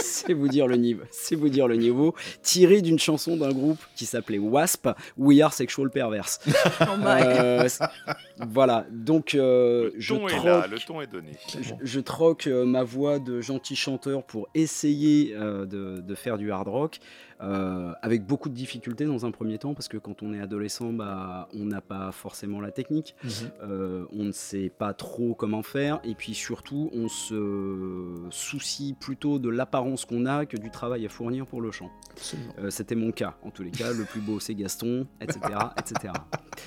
[0.02, 3.80] c'est vous dire le niveau, c'est vous dire le niveau, tiré d'une chanson d'un groupe
[3.96, 4.88] qui s'appelait Wasp,
[5.18, 6.40] We Are Sexual Perverse.
[6.82, 7.06] Oh.
[7.08, 7.68] Euh,
[8.48, 11.32] voilà, donc euh, Le je ton est troque- là, le ton est donné.
[11.62, 16.38] je, je troque euh, ma voix de gentil chanteur pour essayer euh, de, de faire
[16.38, 17.00] du hard rock,
[17.42, 20.94] euh, avec beaucoup de difficultés dans un premier temps, parce que quand on est adolescent,
[20.94, 23.30] bah, on n'a pas forcément la technique, Mhm.
[23.64, 29.40] euh, on ne sait pas trop comment faire, et puis surtout, on se soucie plutôt
[29.40, 31.90] de l'apparence qu'on a que du travail à fournir pour le chant.
[32.60, 35.40] Euh, C'était mon cas, en tous les cas, le plus beau c'est Gaston, etc.
[35.78, 36.14] etc.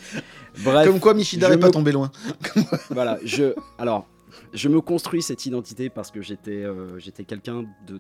[0.65, 2.11] Bref, Comme quoi, Michida n'est pas tombé loin.
[2.91, 4.07] voilà, je alors
[4.53, 7.99] je me construis cette identité parce que j'étais euh, j'étais quelqu'un de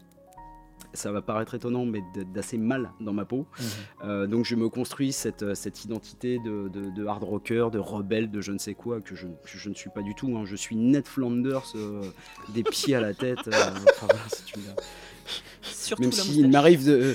[0.92, 3.46] ça va paraître étonnant, mais d'assez mal dans ma peau.
[3.58, 3.66] Mhm.
[4.04, 7.78] Euh, donc je me construis cette, euh, cette identité de, de- de hard rocker, de
[7.78, 10.36] rebelle, de je ne sais quoi, que je, que je ne suis pas du tout.
[10.36, 10.42] hein.
[10.44, 12.02] Je suis Ned Flanders, euh,
[12.54, 13.48] des pieds à la tête.
[13.48, 13.52] euh,
[14.02, 14.08] enfin,
[15.62, 17.14] Surtout même s'il m'arrive de-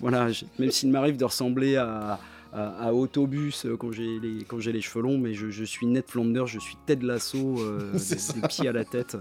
[0.00, 2.18] voilà, je- même s'il m'arrive de ressembler à,
[2.54, 5.64] à, à Autobus euh, quand j'ai les, quand j'ai les cheveux longs, mais je, je
[5.64, 7.92] suis Ned Flanders, je suis Ted Lasso, euh,
[8.34, 9.16] des, des pieds à la tête.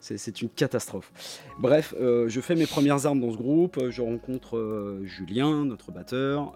[0.00, 1.12] C'est, une catastrophe.
[1.58, 6.54] Bref, euh, je fais mes premières armes dans ce groupe, je rencontre Julien, notre batteur,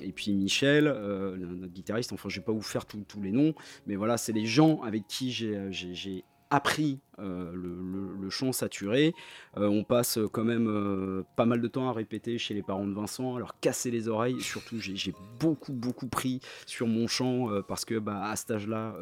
[0.00, 3.54] et puis Michel, notre guitariste, enfin je vais pas vous faire tous les noms,
[3.86, 9.14] mais voilà, c'est les gens avec qui j'ai appris euh, le, le- le chant saturé.
[9.56, 12.62] Euh, on passe euh, quand même euh, pas mal de temps à répéter chez les
[12.62, 14.40] parents de Vincent, à leur casser les oreilles.
[14.40, 18.94] Surtout, j'ai beaucoup, beaucoup pris sur mon chant parce que bah, à cet âge-là,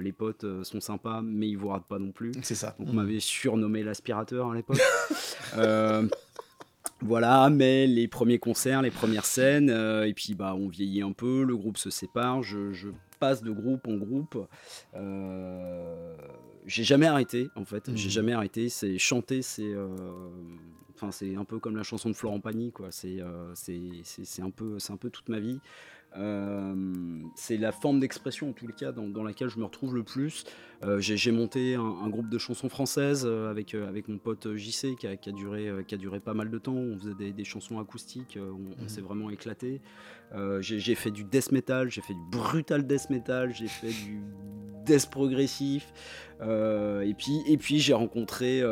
[0.00, 2.32] les potes sont sympas, mais ils vous ratent pas non plus.
[2.42, 2.74] C'est ça.
[2.78, 4.80] Donc, on m'avait surnommé l'aspirateur à l'époque.
[7.02, 11.12] Voilà, mais les premiers concerts, les premières scènes, euh, et puis bah on vieillit un
[11.12, 12.88] peu, le groupe se sépare, je, je
[13.18, 14.46] passe de groupe en groupe.
[14.94, 16.16] Euh,
[16.66, 18.10] j'ai jamais arrêté en fait, j'ai Mhm.
[18.10, 18.68] jamais arrêté.
[18.68, 19.88] C'est chanter, c'est euh,
[20.98, 22.86] Enfin, c'est un peu comme la chanson de Florent Pagny, quoi.
[22.90, 23.52] C'est euh,
[24.40, 25.60] un, peu- un peu toute ma vie.
[26.16, 26.74] Euh,
[27.34, 30.02] c'est la forme d'expression, en tous les cas, dans, dans laquelle je me retrouve le
[30.02, 30.44] plus.
[30.84, 34.96] Euh, J'ai monté un, un groupe de chansons françaises euh, avec, avec mon pote JC
[34.98, 36.74] qui a, qui a duré, qui a duré pas mal de temps.
[36.74, 38.88] On faisait des, des chansons acoustiques, on, on Mhm.
[38.88, 39.80] s'est vraiment éclaté.
[40.34, 44.20] Euh, j'ai fait du death metal, j'ai fait du brutal death metal, j'ai fait du
[44.84, 45.92] death progressif.
[46.40, 48.62] Et puis, et puis j'ai rencontré,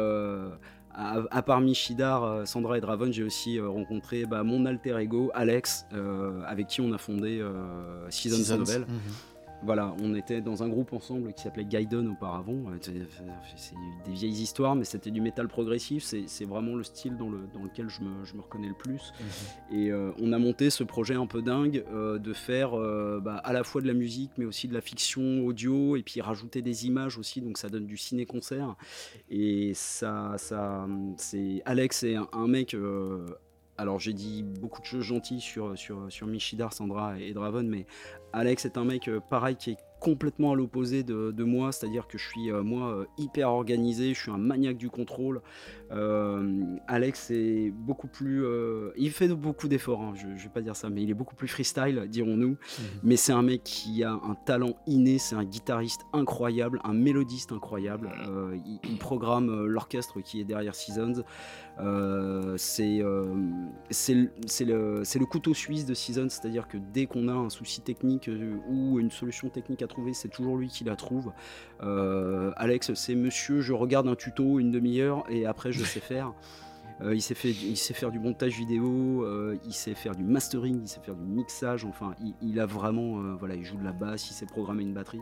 [0.94, 4.96] à, à part Michidar, euh, Sandra et Draven, j'ai aussi euh, rencontré bah, mon alter
[5.00, 7.44] ego, Alex, euh, avec qui on a fondé
[8.10, 8.58] Seasons, Seasons.
[8.58, 8.80] Novel.
[8.82, 8.98] Mhm.
[9.64, 12.64] Voilà, on était dans un groupe ensemble qui s'appelait Gaiden auparavant.
[12.68, 16.04] Euh, C'est des vieilles histoires, mais c'était du métal progressif.
[16.04, 19.12] C'est vraiment le style dans, le, dans lequel je me, je me reconnais le plus.
[19.72, 23.36] Et euh, on a monté ce projet un peu dingue euh, de faire euh, bah,
[23.36, 26.60] à la fois de la musique, mais aussi de la fiction audio, et puis rajouter
[26.62, 27.40] des images aussi.
[27.40, 28.76] Donc ça donne du ciné-concert.
[29.30, 30.86] Et ça, ça,
[31.16, 32.76] c'est Alex est un, un mec.
[33.76, 37.86] Alors j'ai dit beaucoup de choses gentilles sur, sur, sur Michidar, Sandra et Draven, mais
[38.32, 42.06] Alex est un mec euh, pareil qui est complètement à l'opposé de, de moi, c'est-à-dire
[42.06, 45.40] que je suis euh, moi euh, hyper organisé, je suis un maniaque du contrôle.
[45.92, 48.44] Euh, Alex est beaucoup plus,
[48.98, 51.36] il fait beaucoup d'efforts, hein, je, je vais pas dire ça, mais il est beaucoup
[51.36, 52.58] plus freestyle, dirons-nous.
[53.02, 57.52] Mais c'est un mec qui a un talent inné, c'est un guitariste incroyable, un mélodiste
[57.52, 58.10] incroyable.
[58.66, 61.24] Il, il programme l'orchestre qui est derrière Seasons.
[61.80, 63.34] Euh, c'est euh,
[63.90, 68.28] c'est le, le, couteau suisse de Seasons, c'est-à-dire que dès qu'on a un souci technique
[68.28, 71.32] euh, ou une solution technique à trouver, c'est toujours lui qui la trouve.
[71.82, 76.32] Euh, Alex, c'est monsieur, je regarde un tuto une demi-heure et après je sais faire.
[77.02, 79.26] Il, sait fait, il sait faire du montage vidéo,
[79.66, 83.56] il sait faire du mastering, il sait faire du mixage, enfin il, a vraiment, voilà,
[83.56, 85.20] il joue de la basse, il sait programmer une batterie.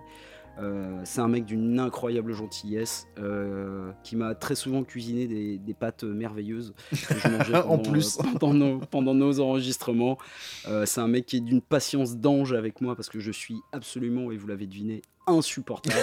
[0.58, 5.74] Euh, c'est un mec d'une incroyable gentillesse euh, qui m'a très souvent cuisiné des, des
[5.74, 8.18] pâtes merveilleuses que je mangeais En pendant, plus.
[8.18, 10.18] euh, pendant, nos, pendant nos enregistrements.
[10.68, 13.56] Euh, c'est un mec qui est d'une patience d'ange avec moi parce que je suis
[13.72, 15.96] absolument, et vous l'avez deviné, insupportable.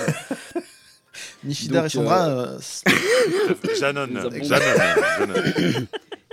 [1.44, 4.08] Michidar et Donc, Sandra, euh, euh, Janon.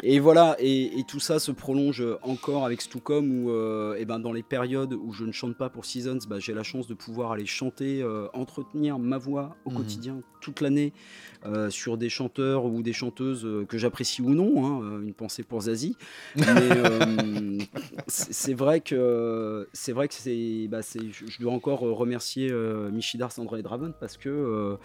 [0.02, 4.18] Et voilà, et, et tout ça se prolonge encore avec Stucom où, euh, eh ben,
[4.18, 6.92] dans les périodes où je ne chante pas pour Seasons, bah, j'ai la chance de
[6.94, 9.76] pouvoir aller chanter, euh, entretenir ma voix au Mhm.
[9.76, 10.92] quotidien toute l'année
[11.46, 14.66] euh, sur des chanteurs ou des chanteuses euh, que j'apprécie ou non.
[14.66, 15.96] hein, une pensée pour Zazie.
[16.36, 16.44] Mais
[18.06, 22.52] c'est vrai que c'est vrai que c'est, bah, je dois encore remercier
[22.92, 24.76] Michidar, Sandra et Draven parce que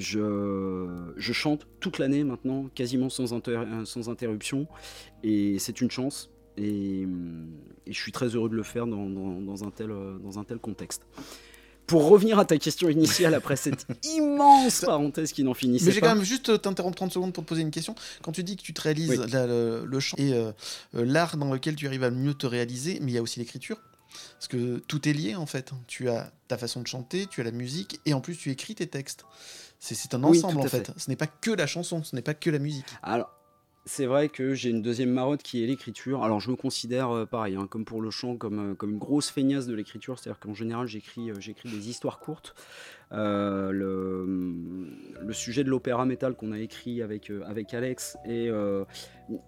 [0.00, 4.66] je, je chante toute l'année maintenant, quasiment sans, inter- sans interruption,
[5.22, 6.30] et c'est une chance.
[6.56, 7.00] Et,
[7.86, 10.38] et je suis très heureux de le faire dans, dans- dans un, tel, euh, dans
[10.38, 11.02] un tel contexte.
[11.86, 16.00] Pour revenir à ta question initiale après cette immense parenthèse qui n'en finissait Mais j'ai
[16.00, 16.08] pas.
[16.10, 17.94] quand même juste t'interrompre 30 secondes pour te poser une question.
[18.22, 19.30] Quand tu dis que tu te réalises Oui.
[19.30, 20.52] la- le, le chant et euh,
[20.94, 23.38] euh, l'art dans lequel tu arrives à mieux te réaliser, mais il y a aussi
[23.40, 23.82] l'écriture.
[24.38, 25.72] Parce que tout est lié en fait.
[25.88, 28.76] Tu as ta façon de chanter, tu as la musique, et en plus tu écris
[28.76, 29.24] tes textes.
[29.92, 30.86] C'est un ensemble en fait.
[30.86, 30.92] fait.
[30.96, 32.86] Ce n'est pas que la chanson, ce n'est pas que la musique.
[33.02, 33.30] Alors,
[33.86, 36.24] c'est vrai que j'ai une deuxième marotte qui est l'écriture.
[36.24, 38.98] Alors, je me considère euh, pareil, hein, comme pour le chant, comme, euh, comme une
[38.98, 40.18] grosse feignasse de l'écriture.
[40.18, 42.54] C'est-à-dire qu'en général, j'écris euh, j'écris des histoires courtes.
[43.10, 44.24] Le,
[45.20, 48.48] le sujet de l'opéra métal qu'on a écrit avec, avec Alex, et,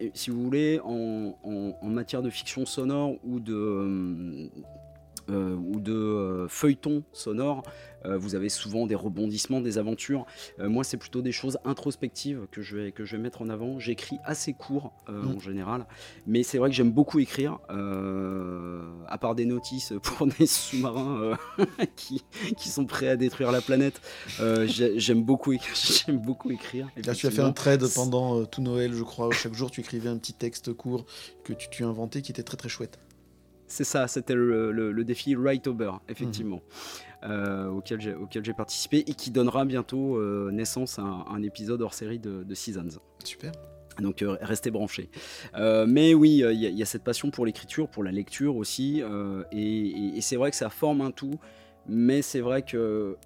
[0.01, 4.49] et si vous voulez, en, en- en matière de fiction sonore ou de.
[5.31, 7.63] Euh, ou de euh, feuilleton sonore,
[8.05, 10.27] euh, vous avez souvent des rebondissements, des aventures.
[10.59, 13.79] Moi, c'est plutôt des choses introspectives que je vais, que je vais mettre en avant.
[13.81, 15.37] J'écris assez court euh, Mm.
[15.37, 15.87] en général,
[16.27, 17.59] mais c'est vrai que j'aime beaucoup écrire,
[19.09, 21.37] à part des notices pour des sous-marins
[21.97, 22.23] qui,
[22.57, 24.01] qui sont prêts à détruire la planète.
[24.67, 25.53] j'ai- j'aime beaucoup,
[26.07, 26.89] j'aime beaucoup écrire.
[27.05, 29.31] Là, tu as fait un trade pendant tout Noël, je crois.
[29.33, 31.07] Chaque jour, tu écrivais un petit texte court
[31.45, 32.99] que tu, tu inventais qui était très très chouette.
[33.69, 36.61] C'est ça, c'était le, le- le défi Writeober, effectivement,
[37.25, 41.95] euh, auquel j'ai participé et qui donnera bientôt euh, naissance à un, un épisode hors
[41.95, 43.01] série de, de Seasons.
[43.25, 43.53] Super.
[44.01, 45.09] Donc euh, restez branchés.
[45.57, 48.05] Euh, mais oui, euh, il y, a- il y a cette passion pour l'écriture, pour
[48.05, 49.03] la lecture aussi,
[49.53, 51.35] et, et- et c'est vrai que ça forme un tout.
[51.89, 53.17] Mais c'est vrai que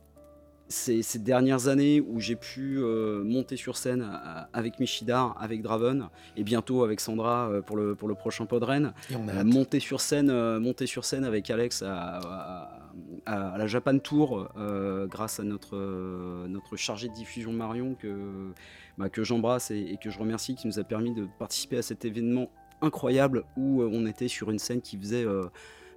[0.70, 5.60] ces, ces dernières années où j'ai pu euh, monter sur scène à- avec Michidar, avec
[5.62, 9.40] Draven, et bientôt avec Sandra euh, pour le, pour le prochain Podren, Et on a
[9.40, 12.80] euh, monter sur scène, euh, monter sur scène avec Alex à, à-
[13.26, 17.94] à- à la Japan Tour, euh, grâce à notre euh, notre chargé de diffusion Marion
[17.94, 18.52] que
[18.96, 21.82] bah, que j'embrasse et, et que je remercie, qui nous a permis de participer à
[21.82, 22.48] cet événement
[22.80, 25.44] incroyable où euh, on était sur une scène qui faisait euh,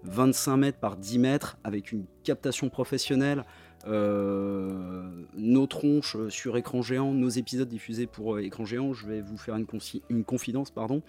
[0.03, 3.45] 25 mètres par 10 mètres avec une captation professionnelle.
[3.85, 8.93] Euh, nos tronches sur écran géant, nos épisodes diffusés pour euh, écran géant.
[8.93, 11.01] Je vais vous faire une, confi- une confidence, pardon.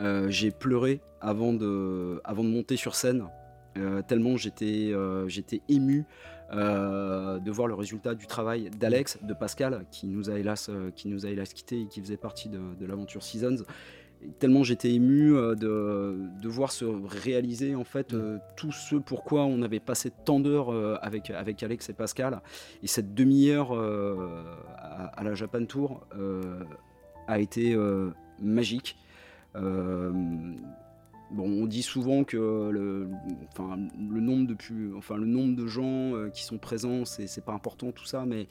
[0.00, 3.24] Euh, j'ai pleuré avant de, avant de monter sur scène,
[4.06, 4.92] tellement j'étais
[5.68, 6.04] ému
[6.52, 11.08] de voir le résultat du travail d'Alex, de Pascal, qui nous a hélas, euh, qui
[11.08, 13.64] hélas et qui faisait partie de l'aventure Seasons.
[14.40, 19.44] Tellement j'étais ému euh, de, de voir se réaliser en fait euh, tout ce pourquoi
[19.44, 22.42] on avait passé tant d'heures euh, avec, avec Alex et Pascal.
[22.82, 26.04] Et cette demi-heure euh, à, à la Japan Tour
[27.28, 27.76] a été
[28.40, 28.96] magique.
[31.30, 33.10] Bon, on dit souvent que le,
[33.52, 34.56] enfin, le nombre de
[34.96, 38.48] enfin, le nombre de gens qui sont présents, c'est pas important tout ça, mais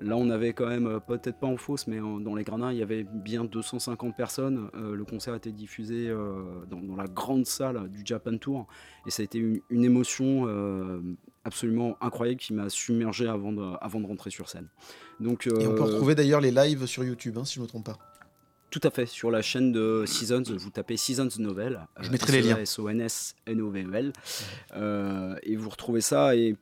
[0.00, 2.70] là on avait quand même euh, peut-être pas en fausse, mais en- dans les gradins
[2.72, 4.68] il y avait bien 250 personnes.
[4.74, 8.66] Euh, le concert a été diffusé euh, dans, dans la grande salle du Japan Tour
[9.06, 11.00] et ça a été une, une émotion euh,
[11.44, 14.68] absolument incroyable qui m'a submergé avant de, avant de rentrer sur scène.
[15.20, 17.68] Donc, Et on peut retrouver d'ailleurs les lives sur YouTube, hein, si je ne me
[17.68, 17.98] trompe pas.
[18.70, 21.86] tout à fait, sur la chaîne de Seasons, vous tapez Seasons Novel.
[22.00, 22.58] Je mettrai les liens.
[22.58, 24.12] S-O-N-S-N-O-V-E-L.
[25.42, 26.56] Et vous retrouvez ça et,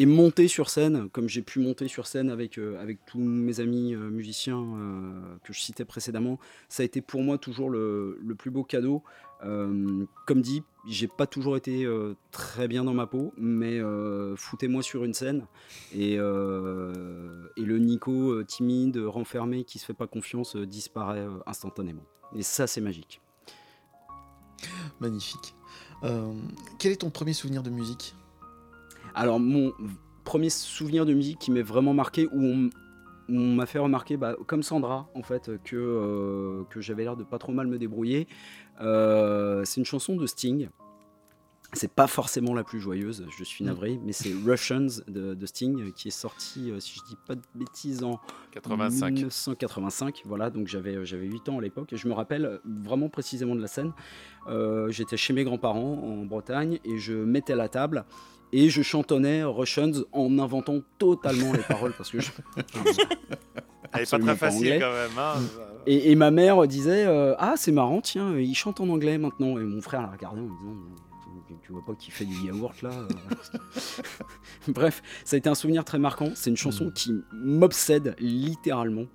[0.00, 3.60] et monter sur scène, comme j'ai pu monter sur scène avec, euh, avec tous mes
[3.60, 6.38] amis euh, musiciens euh, que je citais précédemment,
[6.70, 9.02] ça a été pour moi toujours le, le plus beau cadeau.
[9.42, 11.86] Comme dit, j'ai pas toujours été
[12.30, 13.80] très bien dans ma peau, mais
[14.36, 15.46] foutez-moi sur une scène
[15.94, 22.04] et, et le Nico timide, renfermé, qui se fait pas confiance disparaît instantanément.
[22.36, 23.22] Et ça, c'est magique.
[25.00, 25.54] Magnifique.
[26.78, 28.14] Quel est ton premier souvenir de musique?
[29.14, 29.72] Alors, mon
[30.24, 32.70] premier souvenir de musique qui m'est vraiment marqué, où on, m-
[33.28, 37.16] où on m'a fait remarquer, bah, comme Sandra, en fait, que, euh, que j'avais l'air
[37.16, 38.26] de pas trop mal me débrouiller,
[38.80, 40.68] euh, c'est une chanson de Sting.
[41.72, 43.68] C'est pas forcément la plus joyeuse, je suis Mm.
[43.68, 47.36] navré, mais c'est Russians de, de Sting qui est sorti, euh, si je dis pas
[47.36, 48.18] de bêtises, en
[48.50, 49.12] 85.
[49.12, 52.58] 1985, voilà, donc j'avais euh, j'avais 8 ans à l'époque et je me rappelle euh,
[52.64, 53.92] vraiment précisément de la scène.
[54.48, 58.04] Euh, J'étais chez mes grands-parents en Bretagne et je mettais la table
[58.52, 62.30] et je chantonnais Russians en inventant totalement les paroles parce que je...
[63.92, 65.10] Elle est pas très facile quand même.
[65.18, 65.34] hein.
[65.86, 69.58] Et, et ma mère disait euh, Ah, c'est marrant, tiens, il chante en anglais maintenant.
[69.58, 70.76] Et mon frère la regardait en me disant
[71.62, 73.58] Tu- vois pas qu'il fait du yaourt là euh
[74.68, 76.30] Bref, ça a été un souvenir très marquant.
[76.34, 79.06] C'est une chanson qui m'obsède littéralement.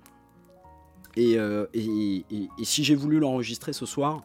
[1.16, 4.22] Et, euh, et- et- et si j'ai voulu l'enregistrer ce soir,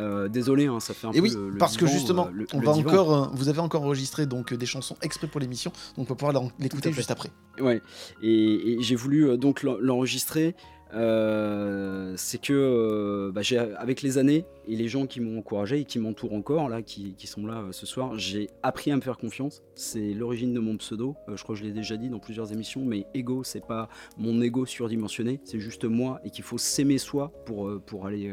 [0.00, 2.30] euh, désolé, hein, ça fait un Et peu oui, le, le parce que justement, euh,
[2.32, 2.88] le- on va divan.
[2.90, 6.16] encore, euh, vous avez encore enregistré donc des chansons exprès pour l'émission, donc on va
[6.16, 7.30] pouvoir l'écouter juste après.
[7.60, 7.80] Ouais,
[8.22, 10.56] et, et j'ai voulu donc l'en- l'enregistrer.
[10.94, 13.42] Euh, c'est que euh, bah,
[13.78, 17.14] avec les années et les gens qui m'ont encouragé et qui m'entourent encore, là, qui,
[17.24, 19.62] sont là euh, ce soir, j'ai appris à me faire confiance.
[19.74, 21.14] C'est l'origine de mon pseudo.
[21.28, 23.88] Euh, je crois que je l'ai déjà dit dans plusieurs émissions, mais ego, c'est pas
[24.18, 28.32] mon ego surdimensionné, c'est juste moi et qu'il faut s'aimer soi pour, aller,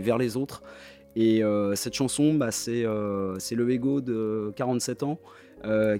[0.00, 0.62] vers les autres.
[1.16, 1.42] Et
[1.74, 5.18] cette chanson, bah, c'est, le ego de 47 ans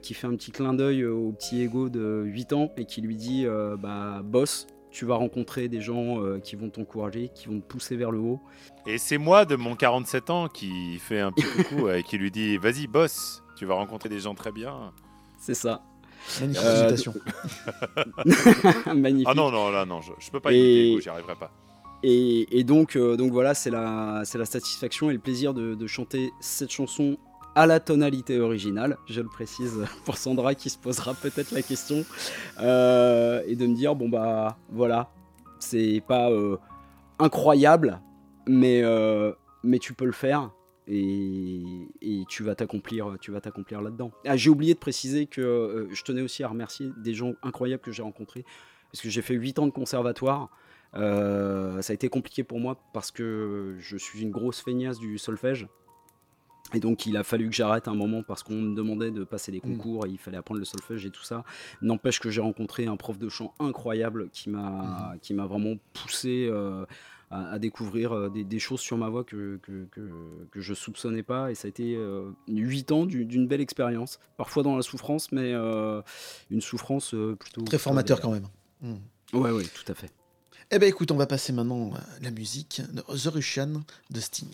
[0.03, 3.17] qui fait un petit clin d'œil au petit ego de 8 ans et qui lui
[3.17, 3.47] dit
[3.79, 7.97] bah boss tu vas rencontrer des gens euh, qui vont t'encourager qui vont te pousser
[7.97, 8.41] vers le haut
[8.87, 12.31] Et c'est moi de mon 47 ans qui fait un petit coucou et qui lui
[12.31, 14.93] dit Vas-y, boss, tu vas rencontrer des gens très bien.
[15.39, 15.83] c'est ça
[16.41, 17.15] Magnifique Euh, citation.
[18.95, 21.51] magnifique Ah non, non, là, non, je, je peux pas Et- j'y arriverai pas.
[22.03, 25.75] Et, et donc, euh, donc voilà, c'est la, c'est la satisfaction et le plaisir de,
[25.75, 27.19] de chanter cette chanson
[27.55, 32.05] à la tonalité originale, je le précise pour Sandra qui se posera peut-être la question,
[32.61, 35.11] euh, et de me dire, bon bah voilà,
[35.59, 36.57] c'est pas euh,
[37.19, 38.01] incroyable,
[38.47, 39.33] mais, euh,
[39.63, 40.51] mais tu peux le faire.
[40.93, 41.63] Et,
[42.29, 43.07] tu vas t'accomplir,
[43.81, 44.11] là-dedans.
[44.27, 47.93] Ah, j'ai oublié de préciser que je tenais aussi à remercier des gens incroyables que
[47.93, 48.45] j'ai rencontrés,
[48.91, 50.49] parce que j'ai fait 8 ans de conservatoire.
[50.95, 55.69] Ça a été compliqué pour moi parce que je suis une grosse feignasse du solfège.
[56.75, 59.51] Et donc il a fallu que j'arrête un moment parce qu'on me demandait de passer
[59.53, 61.45] des concours et il fallait apprendre le solfège et tout ça.
[61.83, 66.47] N'empêche que j'ai rencontré un prof de chant incroyable qui m'a qui m'a vraiment poussé
[66.51, 66.85] euh,
[67.31, 70.11] à, à découvrir euh, des, des choses sur ma voix que, que, que,
[70.51, 71.51] que je soupçonnais pas.
[71.51, 74.19] Et ça a été euh, 8 ans du- d'une belle expérience.
[74.37, 76.03] Parfois dans la souffrance, mais euh,
[76.51, 77.63] une souffrance plutôt...
[77.63, 78.47] Très formateur quand même.
[78.83, 78.97] Hmm.
[79.33, 80.11] Ouais, ouais, tout à fait.
[80.73, 84.49] Eh ben écoute, on va passer maintenant à la musique de The Russian de Sting.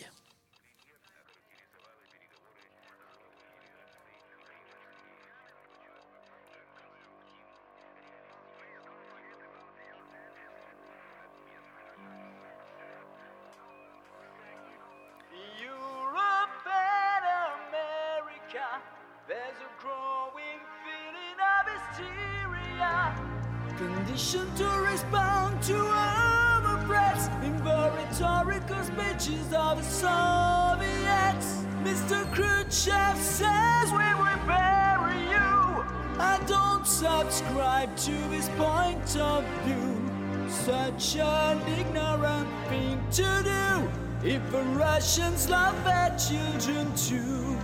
[38.07, 40.49] To this point of view.
[40.49, 43.91] Such an ignorant thing to do.
[44.25, 47.59] If the Russians love their children too,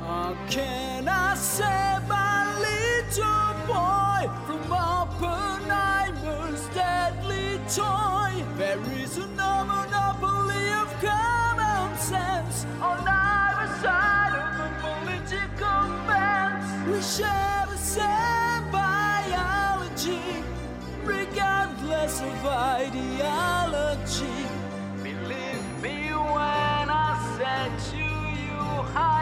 [0.00, 8.13] how can I save my little boy from Oppenheimer's deadly toy?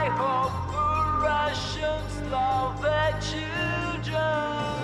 [0.04, 4.81] I hope the Russians love their children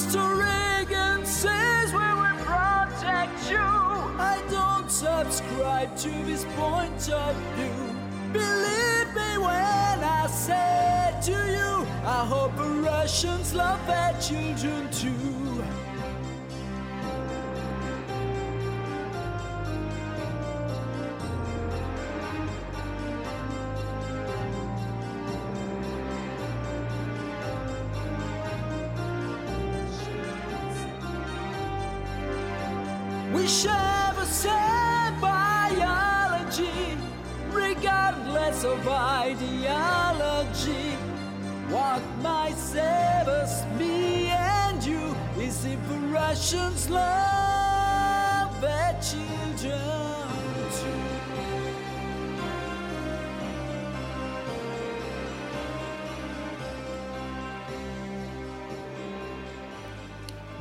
[0.00, 0.24] Mr.
[0.34, 3.58] Reagan says we will protect you.
[3.58, 7.94] I don't subscribe to this point of view.
[8.32, 15.29] Believe me when I say to you, I hope the Russians love their children too.
[46.40, 49.76] Russians love their children
[50.70, 50.86] too.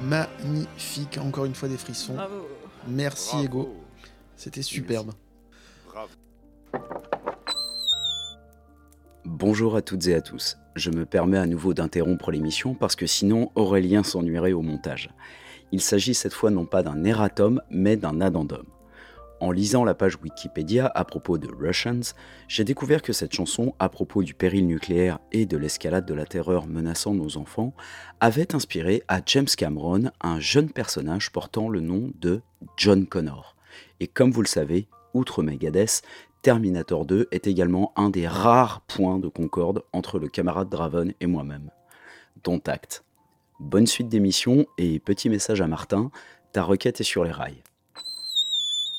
[0.01, 2.15] Magnifique, encore une fois des frissons.
[2.15, 2.45] Bravo.
[2.89, 3.45] Merci Bravo.
[3.45, 3.75] Ego,
[4.35, 5.13] c'était superbe.
[5.87, 6.09] Bravo.
[9.23, 10.57] Bonjour à toutes et à tous.
[10.75, 15.09] Je me permets à nouveau d'interrompre l'émission parce que sinon Aurélien s'ennuierait au montage.
[15.71, 18.65] Il s'agit cette fois non pas d'un erratum mais d'un addendum.
[19.41, 22.13] En lisant la page Wikipédia à propos de Russians,
[22.49, 26.25] j'ai découvert que cette chanson, à propos du péril nucléaire et de l'escalade de la
[26.25, 27.73] terreur menaçant nos enfants,
[28.19, 32.41] avait inspiré à James Cameron un jeune personnage portant le nom de
[32.75, 33.55] John Connor.
[34.01, 36.01] Et comme vous le savez, outre Megadeth,
[36.41, 41.27] Terminator 2 est également un des rares points de concorde entre le camarade Draven et
[41.27, 41.69] moi-même.
[42.43, 43.03] Dont acte.
[43.59, 46.11] Bonne suite d'émission et petit message à Martin,
[46.53, 47.61] ta requête est sur les rails.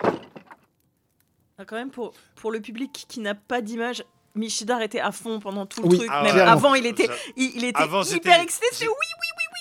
[0.02, 4.04] Ah, Quand même, pour, pour le public qui n'a pas d'image,
[4.34, 6.10] Michidar était à fond pendant tout le Oui, truc.
[6.12, 8.66] ah Même avant, il était, il, il était Avant, hyper excité.
[8.78, 8.94] j'ai- Oui,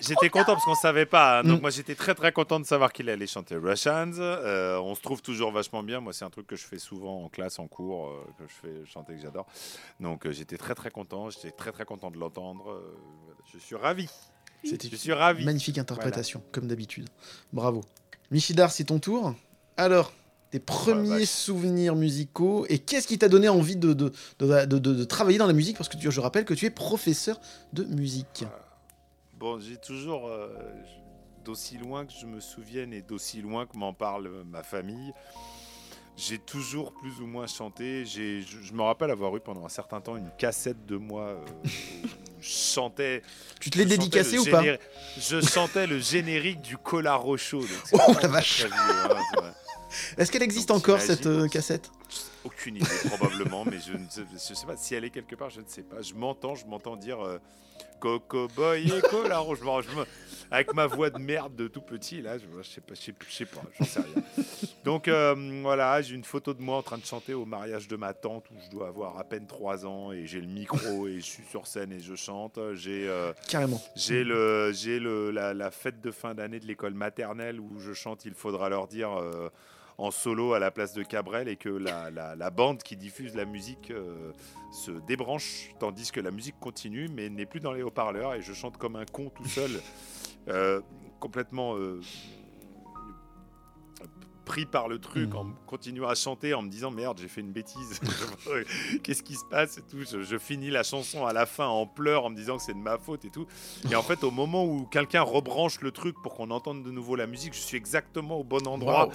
[0.01, 1.39] J'étais content parce qu'on savait pas.
[1.39, 1.43] hein.
[1.43, 1.61] donc Mm.
[1.61, 4.11] moi j'étais très très content de savoir qu'il allait chanter Russians.
[4.17, 5.99] Euh, on se trouve toujours vachement bien.
[5.99, 8.53] Moi c'est un truc que je fais souvent en classe, en cours, euh, que je
[8.53, 9.45] fais chanter que j'adore.
[9.99, 11.29] Donc euh, j'étais très très content.
[11.29, 12.71] J'étais très très content de l'entendre.
[12.71, 12.95] Euh,
[13.51, 14.07] je suis ravi.
[14.63, 15.45] C'était Je suis ravi.
[15.45, 17.07] Magnifique interprétation, comme d'habitude.
[17.53, 17.81] Bravo.
[18.31, 19.33] Michidar, c'est ton tour.
[19.77, 20.11] Alors,
[20.51, 21.27] tes premiers vache.
[21.29, 25.37] souvenirs musicaux et qu'est-ce qui t'a donné envie de, de, de, de- de- de travailler
[25.37, 25.77] dans la musique?
[25.77, 27.39] Parce que tu, je rappelle que tu es professeur
[27.73, 28.43] de musique.
[29.37, 30.49] Bon, j'ai toujours, euh,
[31.45, 35.13] d'aussi loin que je me souvienne et d'aussi loin que m'en parle euh, ma famille,
[36.17, 38.05] j'ai toujours plus ou moins chanté.
[38.05, 41.67] Je, je me rappelle avoir eu pendant un certain temps une cassette de moi euh,
[42.41, 43.21] chantais.
[43.59, 44.63] Tu te l'es dédicacé le ou pas
[45.19, 47.61] Je chantais le générique du Cola Rochaud.
[47.61, 47.69] donc
[48.07, 48.65] Oh, la vache.
[48.71, 49.53] hein.
[50.17, 51.89] Est-ce qu'elle existe Donc, encore cette euh, cassette?
[52.45, 55.49] Aucune idée, probablement, mais je ne sais, je sais pas si elle est quelque part,
[55.49, 56.01] je ne sais pas.
[56.01, 57.37] Je m'entends, je m'entends dire euh,
[57.99, 59.59] Coco Boy et Cola Rouge.
[59.61, 60.05] Je me-
[60.51, 63.45] avec ma voix de merde de tout petit, là, je, je sais pas, je sais,
[63.45, 64.45] pas, j'en sais rien.
[64.83, 67.95] Donc euh, voilà, j'ai une photo de moi en train de chanter au mariage de
[67.97, 71.15] ma tante où je dois avoir à peine 3 ans et j'ai le micro et
[71.19, 72.57] je suis sur scène et je chante.
[72.73, 73.79] J'ai euh, Carrément.
[73.95, 77.93] j'ai le, j'ai le, la, la fête de fin d'année de l'école maternelle où je
[77.93, 79.09] chante Il faudra leur dire
[79.99, 83.43] en solo à la place de Cabrel et que la, la- bande qui diffuse la
[83.45, 84.31] musique euh,
[84.71, 88.53] se débranche tandis que la musique continue mais n'est plus dans les haut-parleurs et je
[88.53, 89.69] chante comme un con tout seul,
[90.47, 90.79] euh,
[91.19, 91.99] complètement euh,
[94.49, 97.51] pris par le truc en continuant à chanter en me disant merde j'ai fait une
[97.51, 97.99] bêtise.
[99.03, 99.99] Qu'est-ce qui se passe et tout.
[100.11, 102.73] Je, je finis la chanson à la fin en pleurs en me disant que c'est
[102.73, 103.45] de ma faute et tout.
[103.91, 107.15] Et en fait au moment où quelqu'un rebranche le truc pour qu'on entende de nouveau
[107.15, 109.09] la musique je suis exactement au bon endroit.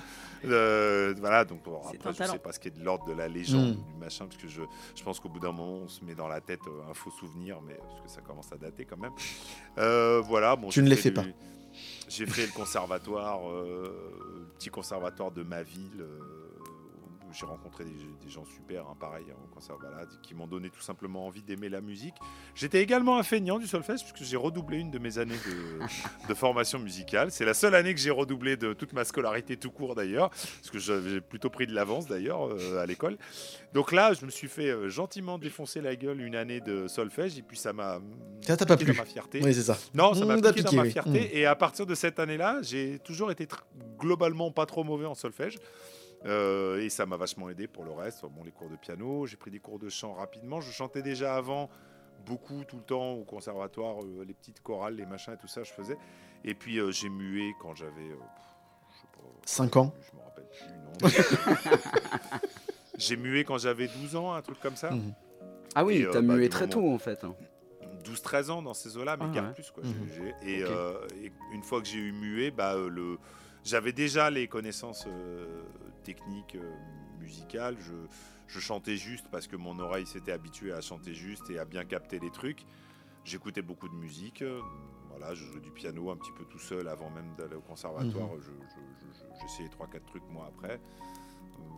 [0.45, 2.33] Euh, voilà donc bon, après je talent.
[2.35, 4.47] sais pas ce qui est de l'ordre de la légende ou du machin parce que
[4.47, 4.61] je,
[4.95, 7.11] je pense qu'au bout d'un moment on se met dans la tête euh, un faux
[7.11, 9.13] souvenir mais parce que ça commence à dater quand même.
[9.79, 11.37] Euh, voilà bon Tu ne les fait fais du- pas.
[12.09, 13.93] J'ai fait le conservatoire, euh,
[14.39, 16.44] le petit conservatoire de ma ville, euh,
[17.35, 17.91] j'ai rencontré des,
[18.25, 21.69] des gens super, hein, pareil, hein, au conservatoire, qui m'ont donné tout simplement envie d'aimer
[21.69, 22.15] la musique.
[22.55, 25.81] J'étais également un feignant du solfège, puisque j'ai redoublé une de mes années de,
[26.29, 27.31] de formation musicale.
[27.31, 30.71] C'est la seule année que j'ai redoublé de toute ma scolarité tout court d'ailleurs, parce
[30.71, 33.19] que j'avais plutôt pris de l'avance d'ailleurs euh, à l'école.
[33.73, 37.39] Donc là, je me suis fait euh, gentiment défoncer la gueule une année de solfège,
[37.39, 38.01] et puis ça m'a
[38.43, 39.41] Ça t'a pas plu dans ma fierté.
[39.43, 39.77] Oui, c'est ça.
[39.95, 41.21] Non, ça m'a Mmh, piqué dans ma fierté.
[41.21, 41.29] Mmh.
[41.33, 43.47] Et à partir de cette année-là, j'ai toujours été
[43.99, 45.57] globalement pas trop mauvais en solfège.
[46.25, 48.23] Euh, et ça m'a vachement aidé pour le reste.
[48.23, 50.61] Bon, les cours de piano, j'ai pris des cours de chant rapidement.
[50.61, 51.69] Je chantais déjà avant,
[52.25, 55.63] beaucoup, tout le temps, au conservatoire, euh, les petites chorales, les machins et tout ça,
[55.65, 55.99] je faisais.
[56.45, 58.09] Et puis euh, j'ai mué quand j'avais.
[58.11, 58.45] euh, pff,
[58.95, 59.93] je sais pas, Cinq ans.
[60.11, 62.39] Je me rappelle plus, non.
[62.99, 64.91] j'ai mué quand j'avais 12 ans, un truc comme ça.
[64.91, 65.15] Mmh.
[65.75, 67.25] Ah oui, euh, t'as bah, mué très moment- tôt en fait.
[67.25, 67.35] hein.
[68.05, 69.53] 12-13 ans dans ces eaux-là, mais Ah ouais.
[69.55, 69.71] plus.
[69.71, 69.83] Quoi.
[69.83, 70.33] Mhm.
[70.47, 70.95] Et, euh,
[71.53, 73.19] une fois que j'ai eu mué, bah, euh, le...
[73.65, 75.63] j'avais déjà les connaissances euh,
[76.05, 76.73] techniques, euh,
[77.19, 77.77] musicales.
[77.81, 77.93] Je,
[78.47, 81.85] je chantais juste parce que mon oreille s'était habituée à chanter juste et à bien
[81.85, 82.65] capter les trucs.
[83.25, 84.45] J'écoutais beaucoup de musique.
[85.11, 88.29] Voilà, je jouais du piano un petit peu tout seul avant même d'aller au conservatoire.
[88.37, 90.81] Je- je- je- je- J'essayais 3-4 trucs moi après.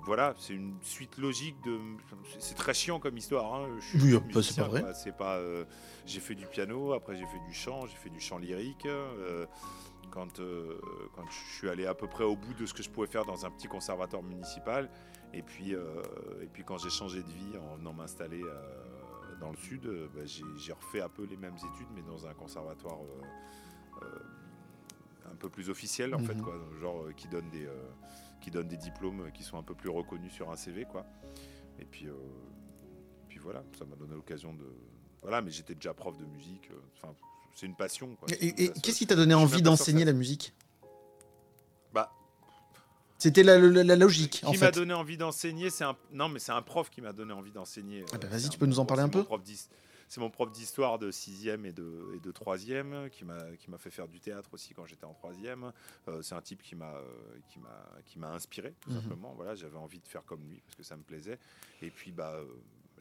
[0.05, 1.79] Voilà, c'est une suite logique de.
[2.39, 3.55] c'est- très chiant comme histoire.
[3.55, 4.81] hein, je suis Oui, bah, c'est pas vrai.
[4.83, 5.37] quoi, C'est pas.
[5.37, 5.65] euh,
[6.07, 8.87] j'ai fait du piano, après j'ai fait du chant, j'ai fait du chant lyrique.
[8.87, 9.47] euh,
[10.17, 10.79] quand, euh,
[11.15, 13.27] quand je suis allé à peu près au bout de ce que je pouvais faire
[13.27, 14.89] dans un petit conservatoire municipal.
[15.35, 16.03] Et puis, euh,
[16.41, 20.23] et puis quand j'ai changé de vie en venant m'installer euh, dans le sud, bah,
[20.25, 22.99] j'ai refait un peu les mêmes études, mais dans un conservatoire
[25.31, 26.43] un peu plus officiel, en fait, Mhm.
[26.43, 27.69] quoi, genre qui donne des,
[28.41, 31.05] qui donne des diplômes qui sont un peu plus reconnus sur un CV, quoi.
[31.79, 32.07] Et puis,
[33.29, 34.65] puis voilà, ça m'a donné l'occasion de.
[35.21, 36.71] Voilà, mais j'étais déjà prof de musique.
[36.95, 37.15] Enfin,
[37.57, 38.15] c'est une passion.
[38.15, 38.29] Quoi.
[38.41, 40.53] Et, qu'est-ce qui t'a donné envie d'enseigner la musique
[41.93, 42.13] Bah,
[43.19, 46.39] C'était la, la- la logique, en qui m'a donné envie d'enseigner, c'est un non mais
[46.39, 48.05] c'est un prof qui m'a donné envie d'enseigner.
[48.13, 49.25] Ah bah Euh, vas-y, tu peux nous en parler un peu
[50.09, 53.79] C'est mon prof d'histoire de 6e et de, et de 3e qui m'a qui m'a
[53.79, 55.73] fait faire du théâtre aussi quand j'étais en 3e.
[56.09, 57.03] Euh, c'est un type qui m'a euh,
[57.49, 59.01] qui m'a qui m'a inspiré tout Mhm.
[59.01, 59.33] simplement.
[59.35, 61.39] Voilà, j'avais envie de faire comme lui parce que ça me plaisait.
[61.83, 62.45] Et puis bah euh,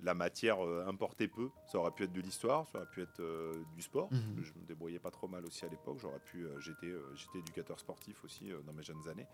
[0.02, 1.50] la matière euh, importait peu.
[1.68, 4.12] Ça aurait pu être de l'histoire, ça aurait pu être euh, du sport.
[4.12, 4.44] Mhm.
[4.44, 5.98] Je me débrouillais pas trop mal aussi à l'époque.
[6.00, 9.28] J'aurais pu, euh, j'étais, euh, j'étais éducateur sportif aussi dans mes jeunes années.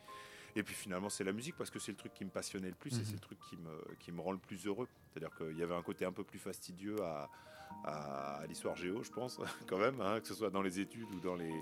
[0.56, 2.76] Et puis finalement, c'est la musique parce que c'est le truc qui me passionnait le
[2.76, 3.06] plus et Mhm.
[3.06, 4.88] c'est le truc qui me, qui me rend le plus heureux.
[5.14, 7.30] C'est-à-dire qu'il y avait un côté un peu plus fastidieux à,
[7.84, 11.20] à, l'histoire géo, je pense, quand même, hein, que ce soit dans les études ou
[11.20, 11.54] dans les,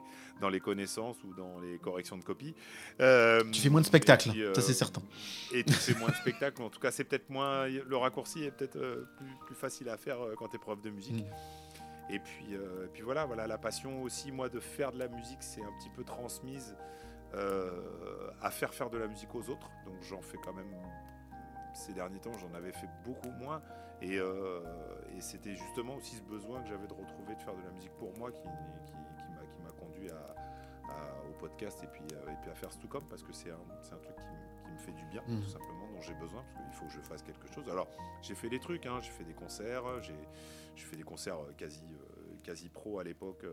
[0.42, 2.56] dans les connaissances ou dans les corrections de copies.
[3.00, 5.02] Euh, Tu fais moins de spectacles, puis, euh, ça c'est certain.
[5.54, 7.68] Et tu fais moins de spectacles, en tout cas, c'est peut-être moins.
[7.68, 10.82] Le raccourci est peut-être euh, plus, plus facile à faire euh, quand tu es prof
[10.82, 11.26] de musique.
[11.26, 11.34] Mm.
[12.10, 15.08] Et puis, euh, et puis voilà, voilà, la passion aussi, moi, de faire de la
[15.08, 16.76] musique, c'est un petit peu transmise
[17.36, 19.70] euh, à faire faire de la musique aux autres.
[19.86, 20.74] Donc j'en fais quand même.
[21.76, 23.62] Ces derniers temps, j'en avais fait beaucoup moins.
[24.02, 24.62] Et, euh,
[25.16, 27.92] et c'était justement aussi ce besoin que j'avais de retrouver de faire de la musique
[27.98, 30.36] pour moi qui, qui, qui m'a- conduit à,
[30.92, 33.58] à- au podcast et puis, euh, et puis à faire Stucom parce que c'est un,
[33.98, 35.42] truc qui, me- qui me fait du bien, Mhm.
[35.42, 37.70] tout simplement, dont j'ai besoin parce qu'il faut que je fasse quelque chose.
[37.70, 37.88] Alors,
[38.22, 40.16] j'ai fait des trucs, hein, j'ai fait des concerts, j'ai
[40.76, 41.84] fait des concerts euh, quasi,
[42.44, 43.46] quasi pro à l'époque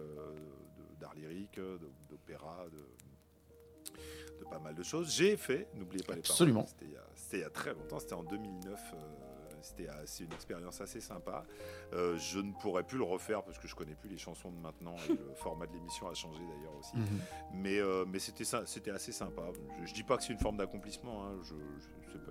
[1.01, 1.61] d'art lyrique,
[2.09, 5.13] d'opéra, de, de pas mal de choses.
[5.15, 7.75] J'ai fait, n'oubliez pas les paroles, c'était il y a- c'était il y a très
[7.75, 8.95] longtemps, c'était en 2009.
[8.95, 9.36] euh,
[9.67, 11.45] c'était assez- une expérience assez sympa.
[11.93, 14.59] Euh, je ne pourrais plus le refaire parce que je connais plus les chansons de
[14.59, 16.97] maintenant et le format de l'émission a changé d'ailleurs aussi.
[16.97, 17.21] Mhm.
[17.55, 19.43] Mais, euh, mais c'était assez sympa.
[19.81, 21.25] Je, je dis pas que c'est une forme d'accomplissement.
[21.27, 21.37] Hein.
[21.43, 21.55] Je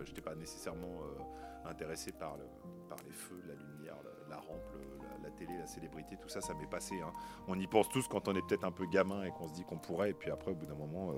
[0.09, 2.43] n'étais pas, nécessairement euh, intéressé par, le,
[2.89, 3.95] par les feux, la lumière,
[4.29, 6.99] la, la rampe, le- la, la télé, la célébrité, tout ça, ça m'est passé.
[7.01, 7.11] hein.
[7.47, 9.63] On y pense tous quand on est peut-être un peu gamin et qu'on se dit
[9.63, 10.11] qu'on pourrait.
[10.11, 11.13] Et puis après, au bout d'un moment,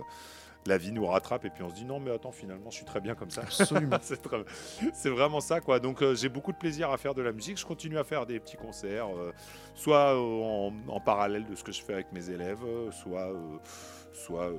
[0.68, 2.86] la vie nous rattrape et puis on se dit non, mais attends, finalement, je suis
[2.86, 3.42] très bien comme ça.
[3.42, 3.98] Absolument.
[4.02, 5.80] c'est très- vraiment ça, quoi.
[5.80, 7.58] Donc euh, j'ai beaucoup de plaisir à faire de la musique.
[7.58, 9.32] Je continue à faire des petits concerts, euh,
[9.76, 12.60] soit euh, en, en parallèle de ce que je fais avec mes élèves,
[12.92, 13.30] soit,
[14.14, 14.52] soit,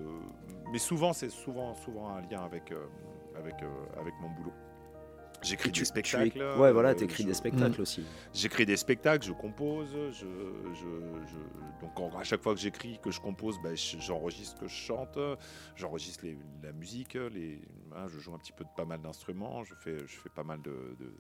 [0.72, 2.72] mais souvent c'est souvent, souvent un lien avec,
[3.36, 3.54] avec,
[4.00, 4.52] avec mon boulot.
[5.42, 6.38] J'écris tu- des tu spectacles.
[6.58, 8.04] ouais, voilà, euh, t'écris je- des spectacles aussi.
[8.34, 10.26] J'écris des spectacles, je compose, je,
[10.74, 14.60] je- je- donc en- à chaque fois que j'écris, que je compose, ben, je- j'enregistre
[14.60, 15.18] que je chante,
[15.76, 17.60] j'enregistre les- la musique, les,
[17.94, 20.44] hein, je joue un petit peu de pas mal d'instruments, je fais, je fais pas
[20.44, 21.14] mal de, de-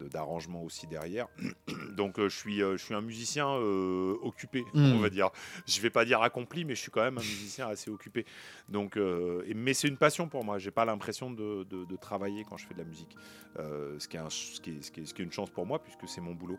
[0.00, 1.28] de- d'arrangements aussi derrière.
[1.96, 5.30] Donc euh, je, suis, euh, je suis un musicien euh, occupé, on va dire.
[5.66, 8.24] Je vais pas dire accompli, mais je suis quand même un musicien assez occupé.
[8.68, 10.58] Donc, euh, et- mais c'est une passion pour moi.
[10.58, 13.16] J'ai pas l'impression de, de- de travailler quand je fais de la musique.
[13.58, 15.24] Euh, ce, qui est un ch- ce, qui est, ce qui est- ce qui est
[15.24, 16.58] une chance pour moi puisque c'est mon boulot.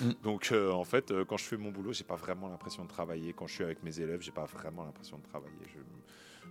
[0.00, 0.12] Mm.
[0.22, 3.32] Donc en fait, quand je fais mon boulot, j'ai pas vraiment l'impression de travailler.
[3.32, 5.54] Quand je suis avec mes élèves, j'ai pas vraiment l'impression de travailler.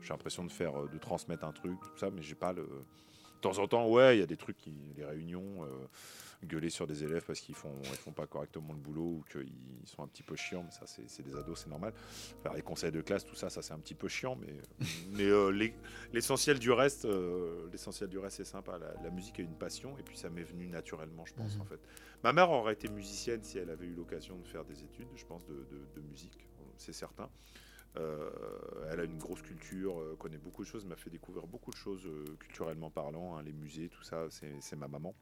[0.01, 2.67] J'ai l'impression de faire, de transmettre un truc, tout ça, mais j'ai pas le.
[3.37, 5.69] De temps en temps, ouais, il y a des trucs, qui, des réunions, euh,
[6.45, 9.47] gueuler sur des élèves parce qu'ils font, ils font pas correctement le boulot ou qu'ils
[9.85, 11.93] sont un petit peu chiants, mais ça, c'est c'est des ados, c'est normal.
[12.43, 14.53] Faire les conseils de classe, tout ça, ça c'est un petit peu chiant, mais,
[15.11, 15.73] mais euh, les-
[16.13, 18.77] l'essentiel du reste, euh, l'essentiel du reste, c'est sympa.
[18.79, 21.61] La, la musique est une passion, et puis ça m'est venu naturellement, je pense, Mhm.
[21.61, 21.79] en fait.
[22.23, 25.25] Ma mère aurait été musicienne si elle avait eu l'occasion de faire des études, je
[25.25, 26.47] pense, de, de- de musique,
[26.77, 27.29] c'est certain.
[27.97, 28.29] Euh,
[28.91, 31.77] elle a une grosse culture, euh, connaît beaucoup de choses, m'a fait découvrir beaucoup de
[31.77, 35.13] choses euh, culturellement parlant, hein, les musées, tout ça, c'est ma maman.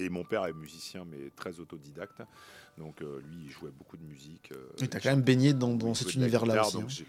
[0.00, 2.20] Et mon père est musicien, mais très autodidacte.
[2.78, 4.50] Donc euh, lui, il jouait beaucoup de musique.
[4.50, 6.76] euh, Et t'as il quand même baigné dans, dans cet univers-là aussi.
[6.82, 6.88] hein.
[6.88, 7.06] j'ai-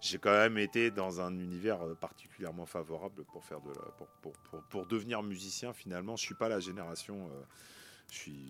[0.00, 4.32] j'ai quand même été dans un univers particulièrement favorable pour faire de la- pour, pour,
[4.50, 7.42] pour, pour devenir musicien finalement je suis pas la génération euh,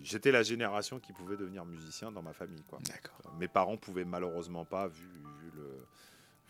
[0.03, 2.79] j'étais la génération qui pouvait devenir musicien dans ma famille quoi
[3.39, 5.07] mes parents pouvaient malheureusement pas vu
[5.59, 5.85] le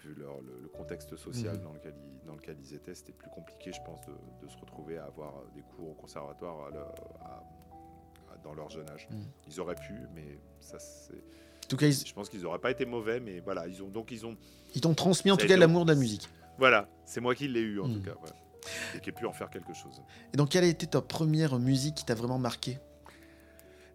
[0.05, 1.63] vu leur- le, le contexte social Mhm.
[1.63, 4.13] dans, lequel ils, dans lequel ils étaient c'était plus compliqué je pense de,
[4.45, 7.43] de se retrouver à avoir des cours au conservatoire à leur- à-
[8.33, 9.25] à- dans leur jeune âge Mhm.
[9.47, 12.71] ils auraient pu mais ça c'est En tout cas, ils, je pense qu'ils n'auraient pas
[12.71, 14.35] été mauvais, mais voilà, ils ont donc ils ont.
[14.73, 16.27] ils t'ont transmis en tout cas l'amour de la musique.
[16.57, 17.93] Voilà, c'est moi qui l'ai eu en Mm.
[17.93, 18.15] tout cas,
[18.95, 20.01] et qui ai pu en faire quelque chose.
[20.33, 22.79] Et donc, quelle a été ta première musique qui t'a vraiment marqué?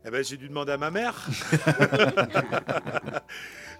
[0.04, 1.26] Eh ben, j'ai dû demander à ma mère.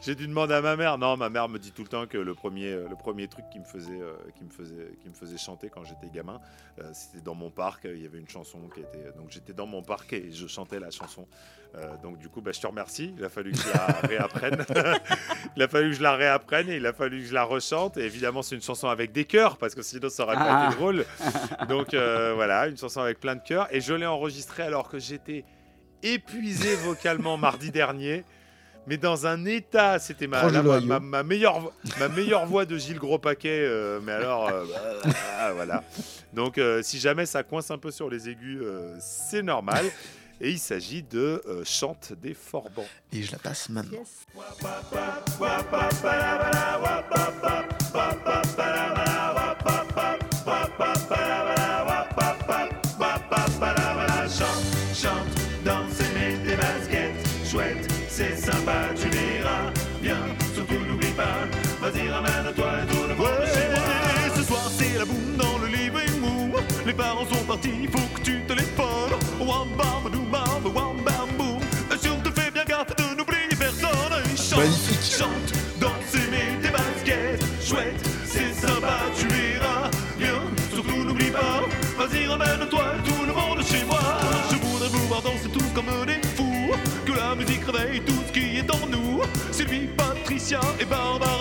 [0.04, 0.98] j'ai dû demander à ma mère.
[0.98, 3.44] Non, ma mère me dit tout le temps que le premier, euh, le premier truc
[3.50, 6.40] qui me faisait, euh, qui me faisait, qui me faisait chanter quand j'étais gamin,
[6.78, 7.84] euh, c'était dans mon parc.
[7.84, 9.12] Il y avait une chanson qui était.
[9.16, 11.26] Donc j'étais dans mon parc et je chantais la chanson.
[12.04, 13.12] Donc du coup, bah, je te remercie.
[13.18, 14.64] Il a fallu que je la réapprenne.
[15.56, 17.96] il a fallu que je la réapprenne et il a fallu que je la rechante.
[17.96, 20.66] Et évidemment, c'est une chanson avec des chœurs parce que sinon, ça aurait pas Ah.
[20.68, 21.04] été drôle.
[21.68, 23.66] Donc euh, voilà, une chanson avec plein de chœurs.
[23.72, 25.44] Et je l'ai enregistrée alors que j'étais
[26.04, 28.24] épuisé vocalement mardi dernier.
[28.86, 33.18] Mais dans un état, c'était ma, la- meilleure, vo- ma meilleure voix de Gilles Gros
[33.18, 33.48] Paquet.
[33.62, 34.64] euh, mais alors, euh,
[35.04, 35.82] bah, voilà.
[36.32, 39.84] Donc, euh, si jamais ça coince un peu sur les aigus, euh, c'est normal.
[40.40, 42.84] Et il s'agit de euh, Chante des Forbans.
[43.12, 44.02] Et je la passe maintenant.
[54.26, 55.33] Chante, chante,
[58.64, 59.72] sympa, tu verras.
[60.00, 60.16] Bien,
[60.54, 61.46] surtout n'oublie pas.
[61.80, 64.36] Vas-y, ramène-toi et tout le monde chez moi.
[64.36, 66.52] Ce soir, c'est la boum dans le living room.
[66.86, 69.14] Les parents sont partis, faut que tu téléphones.
[69.40, 71.60] Wam bam boum bam, wam bam boum.
[71.92, 74.14] Et surtout, fais bien gaffe de n'oublier personne.
[74.32, 75.18] Et chante, Magnifique.
[75.18, 75.52] chante,
[90.84, 91.33] Bilbo.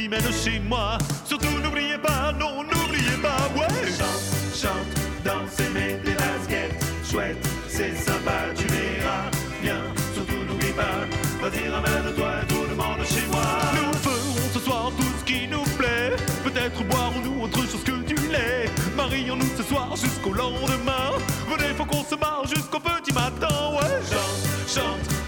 [0.00, 0.98] Qui mène chez moi.
[1.24, 3.68] Surtout n'oubliez pas, non, n'oubliez pas, ouais.
[3.98, 4.24] Chante,
[4.62, 4.90] chante,
[5.24, 6.74] danse et mets tes baskets.
[7.08, 9.24] Chouette, c'est sympa, tu verras.
[9.62, 9.80] Bien,
[10.14, 11.04] surtout n'oublie pas.
[11.42, 13.44] Vas-y, ramène-toi tout le monde chez moi.
[13.74, 16.16] Nous ferons ce soir tout ce qui nous plaît.
[16.44, 18.70] Peut-être boirons-nous autre chose que du lait.
[18.96, 21.12] Marions-nous ce soir jusqu'au lendemain.
[21.50, 24.00] Venez, faut qu'on se marre jusqu'au petit matin, ouais.
[24.10, 25.19] Chante, chante,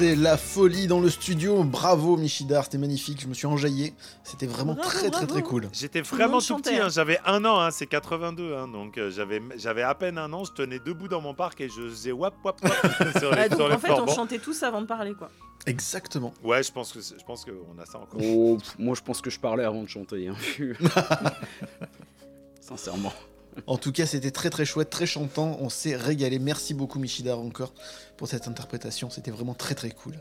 [0.00, 1.62] C'est la folie dans le studio.
[1.62, 3.20] Bravo Michidar, c'était magnifique.
[3.20, 3.92] Je me suis enjaillé.
[4.24, 5.68] C'était vraiment Bravo, très très très cool.
[5.74, 9.42] J'étais vraiment tout petit, hein, j'avais un an, hein, c'est 82, hein, donc euh, j'avais
[9.56, 12.32] j'avais à peine un an, je tenais debout dans mon parc et je faisais wap
[12.42, 12.72] wap wap
[13.18, 15.28] sur les, Ah, donc sur les en fait, on chantait tous avant de parler, quoi.
[15.66, 16.32] Exactement.
[16.42, 18.22] Ouais, je pense que je pense qu'on a ça encore.
[18.24, 20.28] Oh, pff, moi, je pense que je parlais avant de chanter.
[20.28, 20.34] hein.
[22.62, 23.12] Sincèrement.
[23.66, 25.58] En tout cas, c'était très très chouette, très chantant.
[25.60, 26.38] On s'est régalé.
[26.38, 27.74] Merci beaucoup Michidar encore
[28.20, 29.08] pour cette interprétation.
[29.08, 30.12] C'était vraiment très très cool.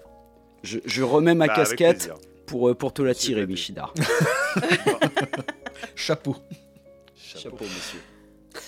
[0.64, 2.10] Je, je remets ma Bah, casquette
[2.46, 3.52] pour, euh, pour te la tirer, noté.
[3.52, 3.94] Michidar.
[5.96, 6.38] Chapeau.
[7.18, 8.00] Chapeau, monsieur.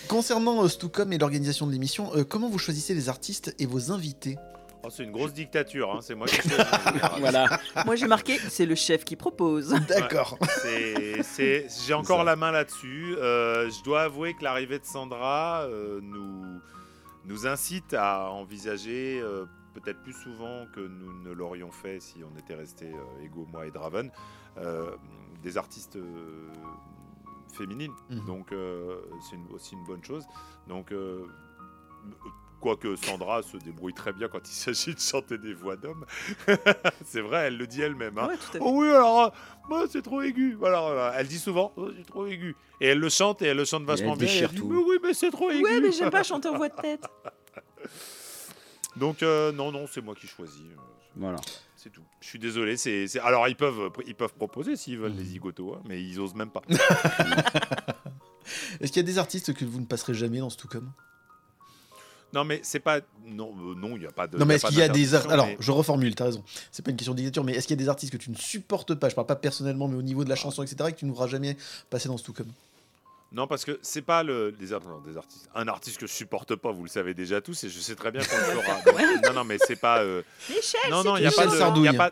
[0.10, 3.90] Concernant euh, Stucom et l'organisation de l'émission, euh, comment vous choisissez les artistes et vos
[3.94, 4.38] invités?
[4.84, 6.36] Oh, c'est une grosse dictature, hein, c'est moi qui.
[7.20, 7.58] Voilà.
[7.86, 9.70] Moi, j'ai marqué, c'est le chef qui propose.
[9.88, 10.38] D'accord.
[10.62, 13.16] C'est- c'est- J'ai encore la main là-dessus.
[13.18, 16.60] Euh, je dois avouer que l'arrivée de Sandra euh, nous,
[17.26, 22.38] nous incite à envisager, euh, peut-être plus souvent que nous ne l'aurions fait si on
[22.38, 24.12] était resté euh, Ego, moi et Draven,
[24.58, 24.96] euh,
[25.42, 25.98] des artistes
[27.54, 27.94] féminines.
[28.10, 28.26] Mhm.
[28.26, 28.54] Donc
[29.30, 30.26] c'est aussi une bonne chose.
[30.68, 30.94] Donc
[32.62, 36.06] Quoique Sandra se débrouille très bien quand il s'agit de chanter des voix d'hommes.
[37.06, 38.18] c'est vrai, elle le dit elle-même.
[38.20, 38.28] hein.
[38.28, 38.60] Ouais, tout à fait.
[38.62, 39.30] Oh oui, alors, euh,
[39.68, 40.56] moi, c'est trop aigu.
[40.60, 42.56] Voilà, elle dit souvent, oh, c'est trop aigu.
[42.80, 44.28] Et elle le chante, et elle le chante vachement elle bien.
[44.28, 44.68] et déchire elle dit, tout.
[44.70, 45.64] mais oui, mais c'est trop aigu.
[45.64, 47.04] Ouais, mais j'aime pas chanter en voix de tête.
[48.96, 50.62] Donc, euh, non, non, c'est moi qui choisis.
[50.62, 50.76] euh,
[51.16, 51.38] Voilà.
[51.76, 52.04] C'est tout.
[52.20, 52.78] Je suis désolé.
[52.78, 56.20] C'est, c'est- Alors, ils peuvent, ils peuvent proposer s'ils veulent les zigotos, hein, mais ils
[56.20, 56.62] osent même pas.
[58.80, 60.92] Est-ce qu'il y a des artistes que vous ne passerez jamais dans Stucom
[62.34, 63.00] non, mais c'est pas.
[63.26, 64.38] Non, euh, non, il n'y a pas de.
[64.38, 65.16] Non, mais est-ce qu'il y a des.
[65.16, 66.44] ar- Alors, mais- je reformule, t'as raison.
[66.72, 68.32] C'est pas une question de dictature, mais est-ce qu'il y a des artistes que tu
[68.32, 69.10] ne supportes pas?
[69.10, 71.12] Je parle pas personnellement, mais au niveau de la chanson, etc., et que tu ne
[71.12, 71.58] voudras jamais
[71.90, 72.46] passer dans Stucom
[73.34, 75.50] Non, parce que c'est pas le, des, ar- non, des artistes.
[75.56, 78.12] Un artiste que je supporte pas, vous le savez déjà tous, et je sais très
[78.12, 78.82] bien qu'on le fera.
[78.86, 80.00] Donc, non, non, mais c'est pas.
[80.02, 81.38] euh, Michel, Non, non, il n'y a tout.
[81.98, 82.12] pas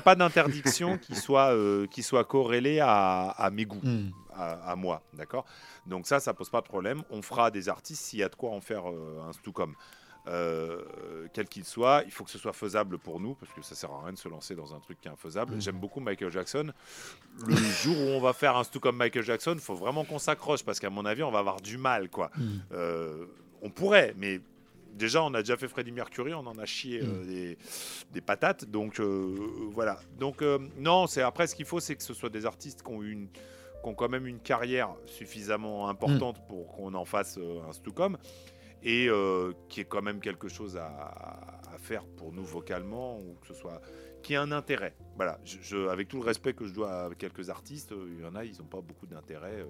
[0.00, 4.10] pas, d'interdiction qui soit, euh, qui soit corrélée à, à mes goûts, Hmm.
[4.34, 5.44] à, à moi, d'accord?
[5.86, 7.02] Donc ça, ça pose pas de problème.
[7.10, 9.72] On fera des artistes s'il y a de quoi en faire euh, un Stucom.
[10.28, 10.82] Euh,
[11.32, 13.90] quel qu'il soit, il faut que ce soit faisable pour nous, parce que ça sert
[13.90, 15.54] à rien de se lancer dans un truc qui est infaisable.
[15.54, 15.60] Mhm.
[15.60, 16.72] J'aime beaucoup Michael Jackson.
[17.46, 20.62] Le jour où on va faire un Stucom Michael Jackson, il faut vraiment qu'on s'accroche,
[20.62, 22.30] parce qu'à mon avis, on va avoir du mal, quoi.
[22.36, 22.58] Hmm.
[22.72, 23.26] Euh,
[23.62, 24.40] on pourrait, mais
[24.94, 27.26] déjà, on a déjà fait Freddie Mercury, on en a chié euh, Mm.
[27.26, 27.58] des,
[28.12, 28.64] des patates.
[28.66, 29.98] Donc voilà.
[30.18, 30.42] Donc
[30.76, 33.12] non, c'est après ce qu'il faut, c'est que ce soit des artistes qui ont eu
[33.12, 38.18] une qui ont quand même une carrière suffisamment importante pour qu'on en fasse un Stucom
[38.82, 40.86] et euh, qui est quand même quelque chose à,
[41.72, 43.80] à faire pour nous vocalement ou que ce soit
[44.22, 44.94] qui ait un intérêt.
[45.16, 48.22] Voilà, je, je- avec tout le respect que je dois à quelques artistes, euh, il
[48.22, 49.60] y en a, ils n'ont pas beaucoup d'intérêt.
[49.60, 49.64] euh,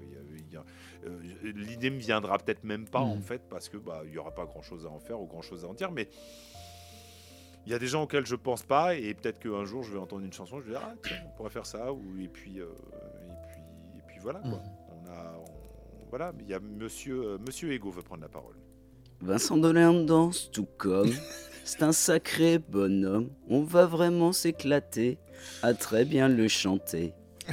[0.54, 0.64] a- a-
[1.08, 1.18] euh,
[1.54, 3.22] L'idée me viendra peut-être même pas en Mhm.
[3.22, 5.42] fait parce que bah il y aura pas grand chose à en faire ou grand
[5.42, 6.08] chose à en dire, mais
[7.66, 9.98] il y a des gens auxquels je pense pas et peut-être qu'un jour je vais
[9.98, 12.60] entendre une chanson, je vais dire ah tiens on pourrait faire ça ou et puis
[12.60, 13.60] euh, et puis
[13.98, 14.62] et puis voilà quoi.
[14.90, 18.56] On a on- voilà, il y a Monsieur euh, Monsieur Ego veut prendre la parole.
[19.20, 21.12] Vincent Delerme danse tout comme.
[21.64, 23.28] C'est un sacré bonhomme.
[23.48, 25.18] On va vraiment s'éclater.
[25.62, 27.14] À très bien le chanter.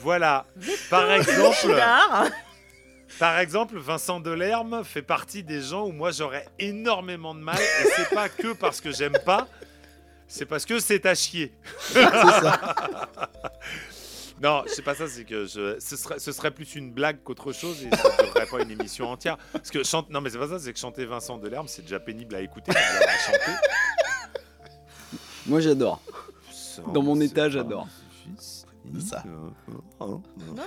[0.00, 0.46] Voilà.
[0.90, 1.76] Par exemple.
[3.18, 7.88] Par exemple, Vincent Delerme fait partie des gens où moi j'aurais énormément de mal et
[7.96, 9.48] c'est pas que parce que j'aime pas,
[10.28, 11.52] c'est parce que c'est à chier.
[11.80, 12.76] C'est ça.
[14.42, 17.52] Non, c'est pas ça, c'est que je, ce, serait, ce serait plus une blague qu'autre
[17.52, 19.36] chose et ça ne durerait pas une émission entière.
[19.52, 21.98] Parce que chante, non mais c'est pas ça, c'est que chanter Vincent Delerme, c'est déjà
[22.00, 23.52] pénible à écouter, mais alors à chanter.
[25.46, 26.00] Moi j'adore.
[26.92, 27.88] Dans mon état, pas j'adore.
[29.00, 29.22] Ça.
[30.00, 30.22] Non,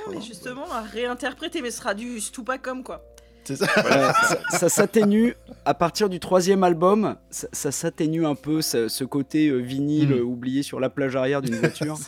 [0.10, 3.04] mais justement, à réinterpréter, mais ce sera du Stupacom, quoi.
[3.44, 3.66] C'est ça.
[3.66, 5.36] Ouais, ça ça s'atténue
[5.66, 7.16] à partir du troisième album.
[7.30, 10.14] Ça, ça s'atténue un peu ce, ce côté euh, vinyle Mm.
[10.14, 11.98] euh, oublié sur la plage arrière d'une voiture.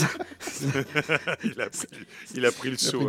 [1.44, 1.86] il, a pris,
[2.34, 3.08] il a pris le euh.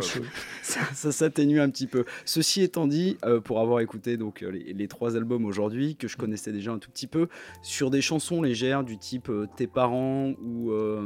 [0.62, 2.04] ça, ça s'atténue un petit peu.
[2.24, 6.08] Ceci étant dit, euh, pour avoir écouté donc euh, les, les trois albums aujourd'hui que
[6.08, 7.28] je connaissais déjà un tout petit peu,
[7.62, 11.02] sur des chansons légères du type euh, Tes parents ou euh,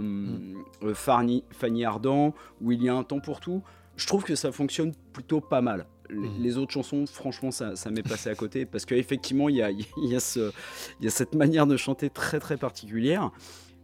[0.83, 3.63] euh, Fanny, Fanny Ardant, où il y a un temps pour tout,
[3.97, 5.87] je trouve que ça fonctionne plutôt pas mal.
[6.11, 6.31] Les, Mhm.
[6.43, 9.71] les autres chansons, franchement, ça, ça m'est passé à côté parce qu'effectivement, il y a,
[9.71, 10.53] il y, a ce-
[11.01, 13.31] il y a cette manière de chanter très très particulière.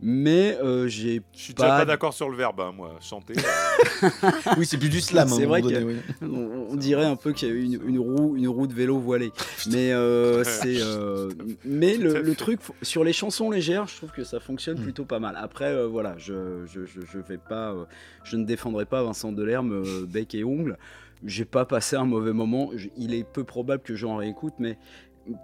[0.05, 3.35] Mais euh, j'ai Je suis déjà Pas- d'accord sur le verbe, hein, moi, chanter.
[4.59, 5.29] Oui, c'est plus du slam.
[5.29, 5.97] C'est moment vrai donné, oui.
[6.23, 8.75] on, on dirait un peu qu'il y a eu une, une roue, une roue de
[8.75, 9.31] vélo voilée.
[9.71, 11.31] Mais euh, c'est, euh,
[11.65, 14.83] mais le, truc sur les chansons légères, je trouve que ça fonctionne Mm.
[14.83, 15.37] plutôt pas mal.
[15.41, 17.85] Après, euh, voilà, je, je, je, je vais pas, euh,
[18.25, 20.79] je ne défendrai pas Vincent Delerme euh, bec et ongle.
[21.25, 22.71] J'ai pas passé un mauvais moment.
[22.75, 24.77] Je- il est peu probable que j'en réécoute, mais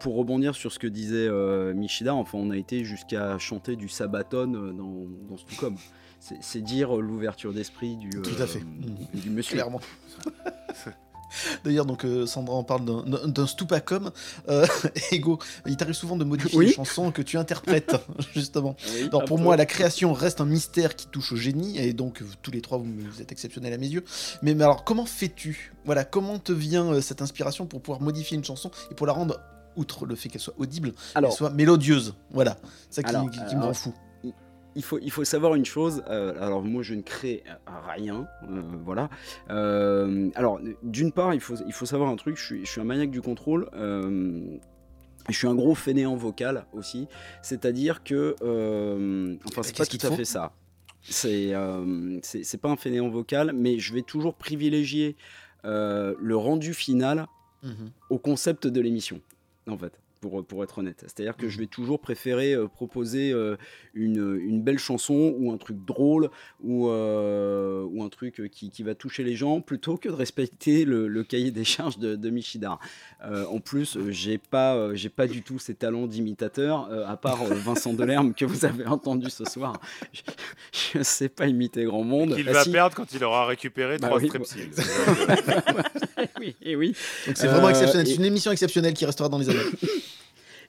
[0.00, 3.88] pour rebondir sur ce que disait euh, Michida, enfin, on a été jusqu'à chanter du
[3.88, 5.76] Sabaton euh, dans, dans Stucom.
[6.20, 8.58] C'est, dire l'ouverture d'esprit du, Tout à fait.
[8.58, 9.54] euh, du monsieur.
[9.54, 9.80] Clairement.
[11.64, 14.10] D'ailleurs, donc euh, Sandra en parle d'un- Stupacom.
[14.48, 14.66] Euh,
[15.12, 16.66] Ego, il t'arrive souvent de modifier Oui.
[16.66, 17.94] les chansons que tu interprètes,
[18.34, 18.76] justement.
[18.94, 19.42] Oui, Alors un pour peu.
[19.42, 22.78] moi, la création reste un mystère qui touche au génie, et donc tous les trois,
[22.78, 24.04] vous, vous êtes exceptionnels à mes yeux.
[24.42, 25.72] Mais, mais alors, comment fais-tu?
[25.84, 29.12] Voilà, comment te vient euh, cette inspiration pour pouvoir modifier une chanson et pour la
[29.12, 29.40] rendre,
[29.76, 32.14] outre le fait qu'elle soit audible, Alors, qu'elle soit mélodieuse?
[32.30, 32.56] Voilà,
[32.90, 33.94] c'est ça qui, Alors, qui- qui me rend fou.
[34.74, 36.02] Il faut, il faut savoir une chose.
[36.08, 37.52] euh, alors moi, je ne crée euh,
[37.88, 39.10] rien, euh, voilà.
[39.50, 42.36] Euh, alors d'une part, il faut, il faut savoir un truc.
[42.36, 43.68] Je suis, je suis un maniaque du contrôle.
[43.74, 47.08] je suis un gros fainéant vocal aussi,
[47.42, 48.34] c'est-à-dire que,
[49.46, 50.52] enfin, c'est pas tout à fait ça.
[51.02, 51.52] C'est,
[52.22, 55.16] c'est pas un fainéant vocal, mais je vais toujours privilégier
[55.64, 57.26] le rendu final
[57.62, 57.90] Mhm.
[58.10, 59.20] au concept de l'émission,
[59.68, 59.92] en fait.
[60.20, 61.00] Pour, pour être honnête.
[61.02, 63.56] C'est-à-dire que je vais toujours préférer euh, proposer euh,
[63.94, 66.30] une, une belle chanson ou un truc drôle
[66.62, 70.84] ou, euh, ou un truc qui, qui va toucher les gens plutôt que de respecter
[70.84, 72.78] le, le cahier des charges de, de Michidar.
[73.24, 77.16] Euh, en plus, j'ai pas, euh, j'ai pas du tout ces talents d'imitateur, euh, à
[77.16, 79.80] part euh, Vincent Delerme que vous avez entendu ce soir.
[80.92, 82.34] Je, ne sais pas imiter grand monde.
[82.34, 82.70] Qu'il Ah, va si.
[82.72, 84.70] perdre quand il aura récupéré Bah trois oui, strepsils.
[86.40, 86.94] oui, et oui.
[87.26, 88.06] Donc c'est vraiment Euh, exceptionnel.
[88.06, 89.58] et- C'est une émission exceptionnelle qui restera dans les années.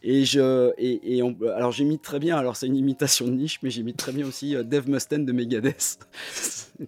[0.02, 2.38] Et je, et, et on- alors j'imite très bien.
[2.38, 5.32] Alors c'est une imitation de niche, mais j'imite très bien aussi euh, Dave Mustaine de
[5.34, 6.00] Megadeth.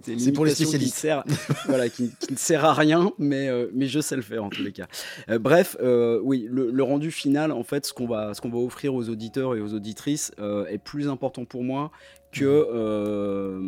[0.06, 0.96] C'est pour les imitation qui spécialistes.
[0.96, 1.24] sert-
[1.66, 4.50] voilà, qui, qui ne sert à rien, mais euh, mais je sais le faire en
[4.50, 4.88] tous les cas.
[5.30, 8.50] Euh, bref, euh, oui, le, le rendu final, en fait, ce qu'on va ce qu'on
[8.50, 10.32] va offrir aux auditeurs et aux auditrices
[10.70, 11.92] est plus important pour moi
[12.32, 13.60] que euh,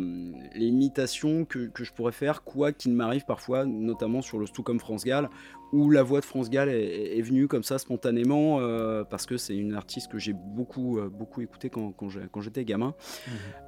[0.54, 4.80] les imitations que, que je pourrais faire, quoi qu'il m'arrive parfois, notamment sur le Stucom
[4.80, 5.28] France Gall,
[5.74, 9.56] où la voix de France Gall est, venue comme ça spontanément, euh, parce que c'est
[9.56, 11.92] une artiste que j'ai beaucoup, euh, beaucoup écoutée quand,
[12.40, 12.94] j'étais gamin.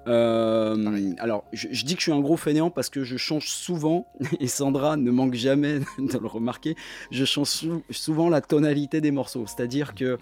[0.06, 3.48] Euh, alors, je, je dis que je suis un gros fainéant parce que je change
[3.48, 4.06] souvent,
[4.40, 6.76] et Sandra ne manque jamais de le remarquer,
[7.10, 9.44] je change sou- souvent la tonalité des morceaux.
[9.46, 10.18] C'est-à-dire que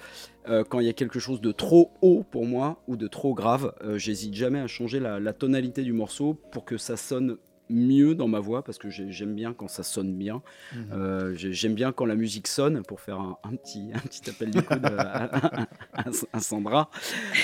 [0.68, 3.72] quand il y a quelque chose de trop haut pour moi ou de trop grave,
[3.96, 7.38] j'hésite jamais à changer la, la tonalité du morceau pour que ça sonne
[7.70, 10.42] mieux dans ma voix parce que j'ai- j'aime bien quand ça sonne bien.
[10.74, 10.86] Mhm.
[10.92, 14.28] Euh, j'ai- j'aime bien quand la musique sonne pour faire un, un petit, un petit
[14.28, 15.62] appel du coude à, à-
[15.94, 16.90] à- à Sandra.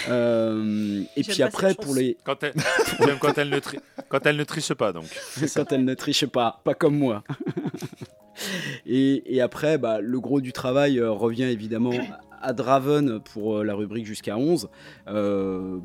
[0.09, 2.52] Euh, et puis après, pour les, Quand elle,
[2.98, 3.78] j'aime quand elle ne tri-
[4.09, 5.05] quand elle ne triche pas, donc.
[5.55, 7.22] quand elle ne triche pas, pas comme moi.
[8.86, 11.92] et, et après, bah, le gros du travail euh, revient évidemment
[12.42, 14.68] à Draven pour euh, la rubrique jusqu'à 11.
[15.09, 15.78] Euh,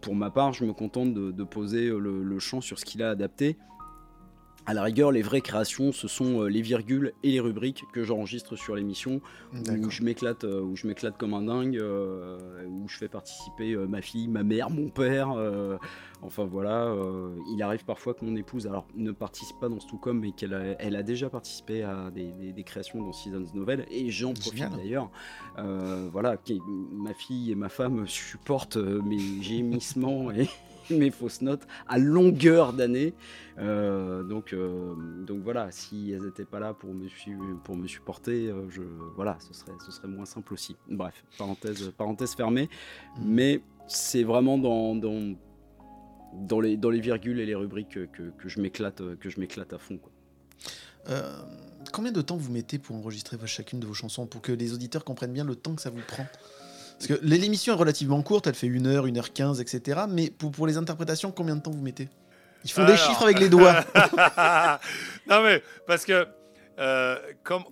[0.00, 3.10] pour ma part, je me contente de, poser le, le chant sur ce qu'il a
[3.10, 3.56] adapté.
[4.70, 8.04] À la rigueur, les vraies créations, ce sont euh, les virgules et les rubriques que
[8.04, 9.20] j'enregistre sur l'émission,
[9.52, 12.38] où je m'éclate, euh, où je m'éclate comme un dingue, euh,
[12.68, 15.34] où je fais participer ma fille, ma mère, mon père.
[16.22, 16.94] enfin voilà,
[17.52, 20.62] il arrive parfois que mon épouse, alors ne participe pas dans Stucom, mais qu'elle a,
[20.80, 24.70] elle a déjà participé à des, des- des créations dans Seasons Novel, et j'en profite
[24.76, 25.10] d'ailleurs.
[25.58, 26.36] Euh, voilà,
[26.92, 30.48] ma fille et ma femme supportent mes gémissements et
[30.96, 33.14] mes fausses notes à longueur d'année.
[33.58, 34.94] Euh, donc, euh,
[35.26, 37.06] donc voilà, si elles n'étaient pas là pour me,
[37.62, 38.82] pour me supporter, euh, je,
[39.16, 40.76] voilà, ce serait, ce serait moins simple aussi.
[40.88, 42.68] Bref, parenthèse, parenthèse fermée.
[43.18, 43.24] Mhm.
[43.26, 45.34] Mais c'est vraiment dans, dans,
[46.34, 49.98] dans, les, dans les virgules et les rubriques que, que, que je m'éclate à fond.
[49.98, 50.12] Quoi.
[51.08, 51.42] Euh,
[51.92, 55.04] combien de temps vous mettez pour enregistrer chacune de vos chansons pour que les auditeurs
[55.04, 56.26] comprennent bien le temps que ça vous prend?
[57.00, 60.02] Parce que l'émission est relativement courte, elle fait 1 heure, 1 heure 15, etc.
[60.06, 62.10] Mais pour, pour les interprétations, combien de temps vous mettez?
[62.62, 63.86] Ils font des chiffres avec les doigts.
[65.26, 66.28] non mais parce que
[66.78, 67.64] euh, comme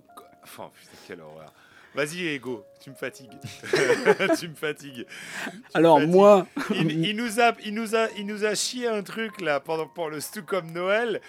[0.43, 1.53] enfin putain quelle horreur.
[1.93, 3.37] Vas-y Ego, tu me fatigues.
[4.39, 5.05] tu me fatigues.
[5.45, 6.11] Tu Alors fatigues.
[6.11, 9.59] moi, il, il nous a, il nous a, il nous a chié un truc là
[9.59, 11.21] pendant pour le Stucom Noël.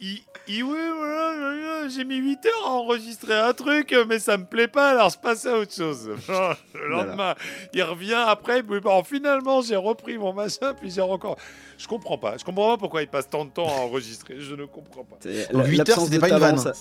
[0.00, 4.36] Il, il- oui, voilà, voilà, j'ai mis 8 heures à enregistrer un truc, mais ça
[4.38, 6.08] me plaît pas, alors je passe à autre chose.
[6.74, 7.34] le lendemain,
[7.74, 11.36] il revient après, bon, finalement j'ai repris mon machin, puis j'ai encore.
[11.78, 14.54] Je comprends pas, je comprends pas pourquoi il passe tant de temps à enregistrer, je
[14.54, 15.16] ne comprends pas.
[15.20, 16.58] C'est- Donc, la- 8 heures, c'était pas une vanne.
[16.58, 16.72] ça-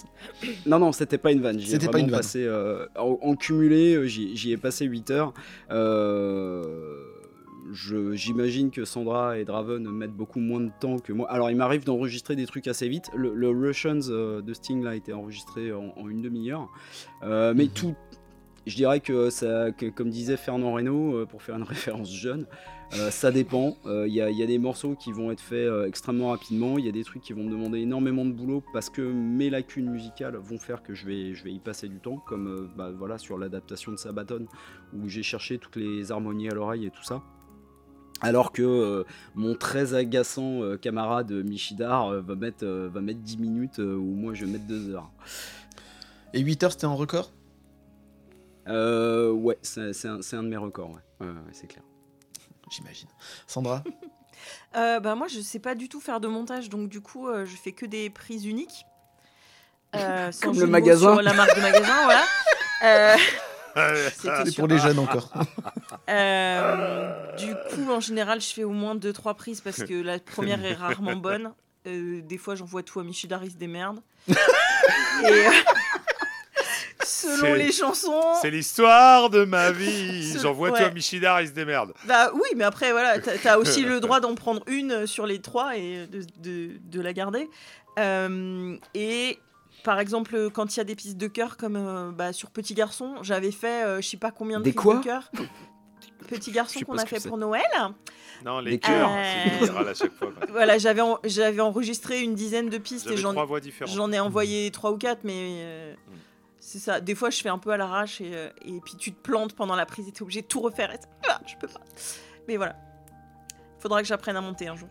[0.68, 1.60] Non, non, c'était pas une vanne.
[1.60, 2.20] J'y ai C'était pas vraiment une vanne.
[2.22, 5.34] Passé, euh, en, en cumulé, euh, j'y j'y ai passé 8 heures.
[5.72, 6.64] Euh,
[7.72, 11.30] J'imagine que Sandra et Draven mettent beaucoup moins de temps que moi.
[11.32, 13.10] Alors, il m'arrive d'enregistrer des trucs assez vite.
[13.16, 16.70] Le, le Russians euh, de Sting là, a été enregistré en, en une demi-heure.
[17.24, 17.70] Euh, mais Mhm.
[17.72, 17.96] tout.
[18.66, 21.64] Je dirais que, ça, que comme disait Fernand Reynaud, euh, pour faire une
[22.04, 22.46] référence jeune,
[22.98, 23.78] euh, ça dépend.
[23.86, 26.78] Il y, a- y a des morceaux qui vont être faits euh, extrêmement rapidement.
[26.78, 29.50] Il y a des trucs qui vont me demander énormément de boulot parce que mes
[29.50, 32.92] lacunes musicales vont faire que je vais, je vais y passer du temps, comme bah,
[32.98, 34.46] voilà, sur l'adaptation de Sabaton,
[34.94, 37.24] où j'ai cherché toutes les harmonies à l'oreille et tout ça.
[38.22, 39.04] Alors que euh,
[39.36, 43.96] mon très agaçant euh, camarade Michidar euh, va, mettre, euh, va mettre 10 minutes euh,
[43.96, 45.12] ou moi je vais mettre 2 heures.
[46.34, 47.32] Et 8 heures, c'était en record?
[48.68, 51.28] Euh, ouais, c'est c'est un, c'est un de mes records, ouais.
[51.54, 51.84] C'est clair.
[52.72, 53.10] J'imagine.
[53.46, 53.84] Sandra?
[54.76, 57.46] Euh, bah, moi, je sais pas du tout faire de montage, donc du coup, euh,
[57.46, 58.86] je fais que des prises uniques.
[59.96, 61.14] Euh, sans Comme le magasin.
[61.14, 63.16] Sur la marque de magasin, voilà.
[64.46, 65.32] C'est pour les jeunes encore.
[66.10, 70.64] Euh, du coup, en général, je fais au moins 2-3 prises parce que la première
[70.66, 71.52] est rarement bonne.
[71.86, 74.00] Euh, des fois, j'envoie tout à Michidaris des merdes.
[74.28, 74.34] Et
[75.26, 75.52] euh,
[77.04, 78.22] selon les chansons.
[78.42, 80.38] C'est l'histoire de ma vie.
[80.40, 80.80] J'envoie ouais.
[80.80, 81.94] toi Michidar, il se démerde.
[82.06, 85.40] Bah oui, mais après, voilà, t'as t'as aussi le droit d'en prendre une sur les
[85.40, 87.50] trois et de, de- de la garder.
[88.94, 89.40] Et
[89.88, 92.74] par exemple, quand il y a des pistes de cœur comme euh, bah, sur Petit
[92.74, 95.32] Garçon, j'avais fait euh, je sais pas combien de Des pistes quoi de cœur.
[96.28, 97.64] Petit Garçon qu'on a fait pour Noël.
[98.44, 100.28] Non, les cœurs, à chaque fois.
[100.32, 100.46] quoi.
[100.50, 104.98] Voilà, j'avais en- j'avais enregistré une dizaine de pistes et j'en ai envoyé trois ou
[104.98, 106.12] quatre, mais euh, Mm.
[106.60, 107.00] c'est ça.
[107.00, 109.54] Des fois, je fais un peu à l'arrache et, euh, et puis tu te plantes
[109.54, 110.92] pendant la prise et t'es obligé de tout refaire.
[110.94, 111.00] Et
[111.30, 111.80] ah, je peux pas.
[112.50, 112.76] Mais voilà.
[113.80, 114.90] Faudra que j'apprenne à monter un jour.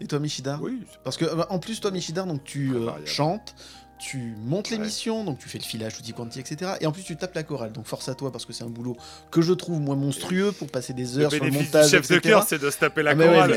[0.00, 3.54] Et toi, Michidar Oui, Parce que, euh, en plus, toi, Michidar, donc tu euh, chantes,
[3.98, 4.76] tu montes Ouais.
[4.76, 6.72] l'émission, donc tu fais le filage, tutti quanti, etc.
[6.80, 7.72] Et en plus, tu tapes la chorale.
[7.72, 8.96] Donc force à toi, parce que c'est un boulot
[9.32, 12.08] que je trouve, moi, monstrueux pour passer des le heures sur le montage, du chef
[12.08, 13.50] de cœur, c'est de se taper la Ah, mais ouais, chorale.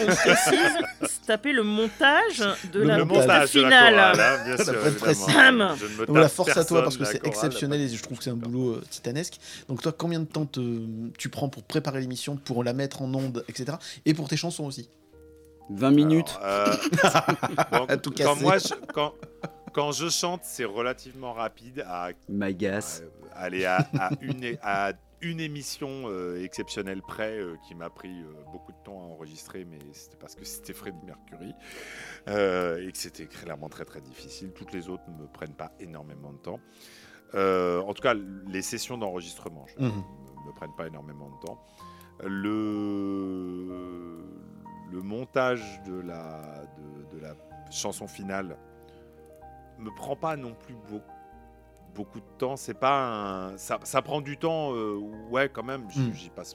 [0.00, 2.38] on précise, c'est taper le montage
[2.72, 3.42] de Le la Le montage.
[3.50, 3.94] piste de la finale.
[3.94, 4.74] chorale, hein, bien sûr.
[4.74, 8.18] Je ne me Donc force à toi parce que c'est chorale, exceptionnel et je trouve
[8.18, 9.38] que c'est un boulot euh, titanesque.
[9.68, 13.12] Donc toi, combien de temps te- tu prends pour préparer l'émission, pour la mettre en
[13.14, 13.76] onde, etc.
[14.06, 14.88] Et pour tes chansons aussi?
[15.70, 16.38] 20 minutes.
[16.42, 16.76] Alors, euh,
[17.78, 19.14] donc, À tout quand moi, je, quand,
[19.72, 23.02] quand je chante, c'est relativement rapide à, M'agace.
[23.32, 28.22] à aller à, à une, à une émission euh, exceptionnelle près euh, qui m'a pris
[28.52, 31.52] beaucoup de temps à enregistrer, mais c'était parce que c'était Freddie Mercury
[32.26, 34.52] et que c'était clairement très très difficile.
[34.52, 36.60] Toutes les autres ne me prennent pas énormément de temps.
[37.34, 39.86] En tout cas, les sessions d'enregistrement Mhm.
[39.88, 41.58] me, me prennent pas énormément de temps.
[42.24, 44.18] Le,
[44.90, 46.42] le montage de la,
[47.12, 47.34] de, de la
[47.70, 48.56] chanson finale
[49.78, 51.12] me prend pas non plus beaucoup
[51.94, 52.56] beaucoup de temps.
[52.56, 53.56] C'est pas un...
[53.58, 55.00] ça, ça prend du temps, euh,
[55.30, 55.90] ouais, quand même.
[55.90, 56.14] J'y Mm.
[56.14, 56.54] j'y passe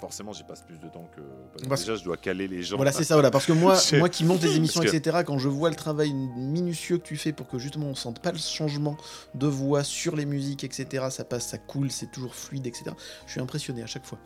[0.00, 2.62] forcément, j'y passe plus de temps que parce que Parce- déjà je dois caler les
[2.64, 2.74] gens.
[2.76, 3.30] Voilà, c'est ça, voilà.
[3.30, 6.12] Parce que moi, moi qui monte les émissions, que- etc., quand je vois le travail
[6.12, 8.96] minutieux que tu fais pour que justement on sente pas le changement
[9.34, 12.86] de voix sur les musiques, etc., ça passe, ça coule, c'est toujours fluide, etc.
[13.26, 14.18] Je suis impressionné à chaque fois.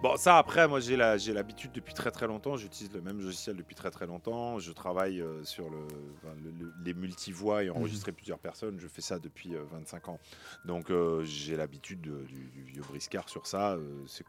[0.00, 2.56] Bon, ça après, moi j'ai la- j'ai l'habitude depuis très très longtemps.
[2.56, 4.60] J'utilise le même logiciel depuis très très longtemps.
[4.60, 5.78] Je travaille euh, sur le,
[6.22, 8.78] enfin, le- le- les multivoix et enregistrer plusieurs personnes.
[8.78, 10.20] Je fais ça depuis euh, 25 ans.
[10.64, 13.72] Donc euh, j'ai l'habitude de- du, du vieux briscard sur ça.
[13.72, 14.24] euh, c'est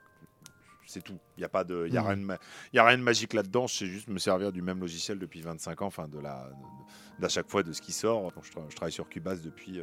[0.87, 1.19] c'est tout.
[1.37, 2.07] Il n'y a pas de, y a Mhm.
[2.07, 2.39] rien de,
[2.73, 3.67] y a rien de magique là-dedans.
[3.67, 7.29] Sais juste me servir du même logiciel depuis 25 ans, enfin de la, de- d'à
[7.29, 8.31] chaque fois de ce qui sort.
[8.31, 9.79] Donc, je, tra- je travaille sur Cubase depuis.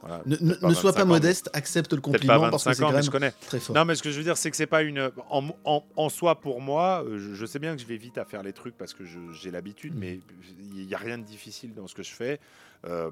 [0.00, 2.50] Voilà, Ne, ne- peut-être ne sois 25 pas ans, modeste, accepte le Peut-être pas compliment
[2.50, 3.30] parce que 25 c'est quand même je connais.
[3.32, 3.76] très fort.
[3.76, 5.10] Non, mais ce que je veux dire, c'est que c'est pas une.
[5.30, 8.18] En, en- en soi, pour moi, euh, je, je sais bien que je vais vite
[8.18, 10.00] à faire les trucs parce que j'ai l'habitude, Mhm.
[10.00, 10.20] mais
[10.58, 12.40] il n'y a rien de difficile dans ce que je fais.
[12.86, 13.10] Euh,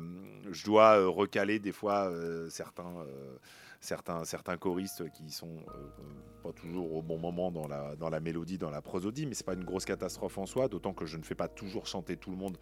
[0.50, 2.92] je dois euh, recaler des fois euh, certains,
[3.80, 6.02] certains, certains choristes qui sont euh,
[6.42, 9.44] pas toujours au bon moment dans la, dans la mélodie, dans la prosodie, mais c'est
[9.46, 12.30] pas une grosse catastrophe en soi, d'autant que je ne fais pas toujours chanter tout
[12.30, 12.56] le monde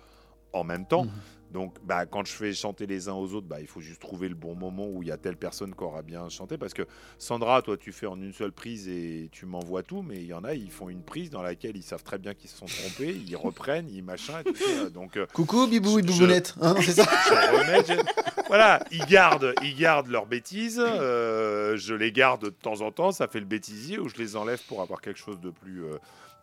[0.57, 1.05] en même temps.
[1.05, 1.11] Mhm.
[1.53, 4.29] Donc, bah, quand je fais chanter les uns aux autres, bah, il faut juste trouver
[4.29, 6.59] le bon moment où il y a telle personne qui aura bien chanté.
[6.59, 6.83] Parce que
[7.19, 10.35] Sandra, toi, tu fais en une seule prise et tu m'envoies tout, mais il y
[10.35, 12.67] en a, ils font une prise dans laquelle ils savent très bien qu'ils se sont
[12.67, 14.91] trompés, ils reprennent, ils machin, et tout ça.
[14.91, 19.55] Donc, euh, Coucou, bibou et boubounette, hein, c'est ça je remets, je- voilà, ils gardent,
[19.63, 20.83] ils gardent leurs bêtises.
[20.85, 24.35] euh, je les garde de temps en temps, ça fait le bêtisier, ou je les
[24.37, 25.97] enlève pour avoir quelque chose de plus, euh,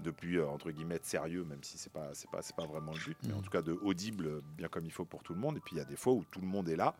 [0.03, 2.91] de plus euh, entre guillemets sérieux, même si c'est pas, c'est pas, c'est pas vraiment
[2.91, 3.43] le but, mais en Mhm.
[3.43, 5.57] tout cas de audible, bien comme il faut pour tout le monde.
[5.57, 6.95] Et puis il y a des fois où tout le monde est là,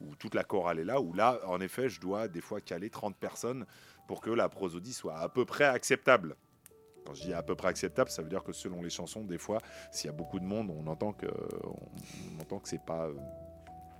[0.00, 2.90] où toute la chorale est là, où là, en effet, je dois des fois caler
[2.90, 3.66] 30 personnes
[4.06, 6.36] pour que la prosodie soit à peu près acceptable.
[7.04, 9.38] Quand je dis à peu près acceptable, ça veut dire que selon les chansons, des
[9.38, 9.58] fois,
[9.90, 11.26] s'il y a beaucoup de monde, on entend que,
[11.64, 11.74] on,
[12.38, 13.14] on entend que c'est pas, euh,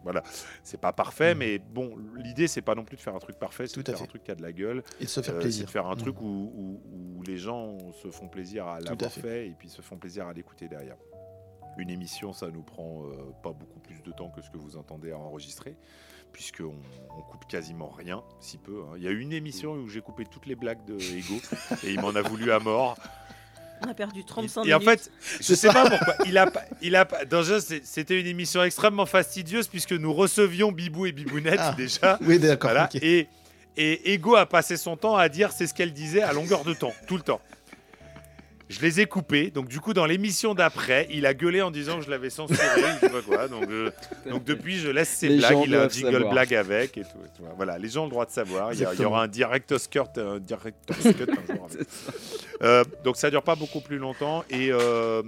[0.02, 0.22] voilà,
[0.62, 1.38] c'est pas parfait, Mhm.
[1.38, 3.98] mais bon, l'idée c'est pas non plus de faire un truc parfait, c'est de faire
[3.98, 4.04] fait.
[4.04, 5.64] un truc qui a de la gueule, Et de se faire euh, c'est plaisir.
[5.66, 6.80] de faire un truc où, où-
[7.18, 9.20] où les gens se font plaisir à l'avoir fait.
[9.20, 9.46] fait.
[9.48, 10.96] et puis se font plaisir à l'écouter derrière.
[11.78, 14.76] Une émission, ça nous prend euh, pas beaucoup plus de temps que ce que vous
[14.76, 15.74] entendez à enregistrer,
[16.30, 16.74] puisqu'on
[17.16, 18.82] on coupe quasiment rien, si peu.
[18.82, 18.92] hein.
[18.96, 21.34] Il y a eu une émission où j'ai coupé toutes les blagues de Ego
[21.84, 22.98] et il m'en a voulu à mort.
[23.84, 24.76] On a perdu 35 Et minutes.
[24.76, 25.10] en fait,
[25.40, 26.14] je sais pas pourquoi.
[26.26, 27.06] Il a pas, il a
[27.84, 31.74] c'était une émission extrêmement fastidieuse puisque nous recevions Bibou et Bibounette Ah.
[31.76, 32.18] déjà.
[32.22, 32.70] Oui, d'accord.
[32.70, 32.88] Voilà.
[33.00, 33.26] Et,
[33.76, 36.74] et Ego a passé son temps à dire c'est ce qu'elle disait à longueur de
[36.74, 37.40] temps, tout le temps.
[38.68, 41.98] Je les ai coupés, donc du coup dans l'émission d'après, il a gueulé en disant
[41.98, 42.58] que je l'avais censuré,
[42.94, 43.48] je sais pas quoi.
[43.48, 43.90] Donc, euh,
[44.30, 46.32] donc depuis, je laisse ses Les blagues, il a un jingle savoir.
[46.32, 47.08] blague avec et tout.
[47.24, 47.44] et tout.
[47.56, 48.72] Voilà, les gens ont le droit de savoir.
[48.72, 49.10] Il y, a- il y Exactement.
[49.10, 51.66] aura un director's cut, un director's cut un jour.
[51.70, 51.86] avec.
[52.62, 55.20] Euh, donc ça dure pas beaucoup plus longtemps et euh,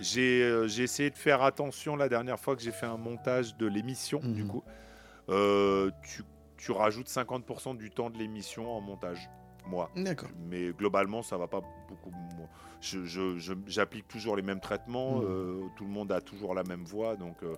[0.00, 3.56] j'ai euh, j'ai essayé de faire attention la dernière fois que j'ai fait un montage
[3.56, 4.20] de l'émission.
[4.22, 4.48] Du Mhm.
[4.48, 4.62] coup,
[6.04, 6.22] tu,
[6.56, 9.28] tu rajoutes 50% du temps de l'émission en montage,
[9.68, 9.90] moi.
[9.96, 10.28] D'accord.
[10.48, 12.10] Mais globalement, ça va pas beaucoup.
[12.10, 12.46] moi.
[12.80, 15.16] Je- je- je- J'applique toujours les mêmes traitements.
[15.18, 15.24] Mhm.
[15.28, 17.36] euh, tout le monde a toujours la même voix, donc.
[17.42, 17.54] euh,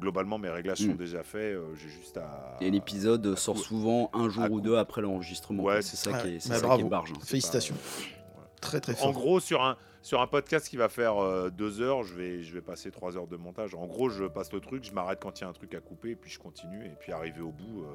[0.00, 0.96] Globalement, mes réglages sont Mhm.
[0.96, 1.54] déjà faits.
[1.54, 2.56] euh, J'ai juste à.
[2.60, 5.62] Et l'épisode sort souvent un jour ou deux après l'enregistrement.
[5.62, 7.12] Ouais, c'est ça, Ah, qui est, bah, ça qui est barge.
[7.12, 7.20] hein.
[7.24, 7.76] Félicitations.
[7.76, 8.44] pas, euh.
[8.60, 9.12] Très très En fort.
[9.12, 12.52] gros, sur un, sur un podcast qui va faire euh, deux heures, je vais, je
[12.52, 13.76] vais passer trois heures de montage.
[13.76, 15.80] En gros, je passe le truc, je m'arrête quand il y a un truc à
[15.80, 16.84] couper, et puis je continue.
[16.86, 17.94] Et puis arrivé au bout, euh,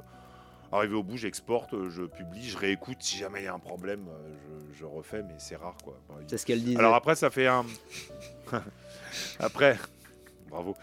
[0.72, 2.98] arrivé au bout, j'exporte, euh, je publie, je réécoute.
[3.02, 4.36] Si jamais il y a un problème, euh,
[4.74, 6.00] je, je refais, mais c'est rare quoi.
[6.10, 6.78] Bah, C'est ce qu'elle disait.
[6.80, 7.66] alors après, ça fait un.
[9.40, 9.78] après,
[10.50, 10.76] bravo.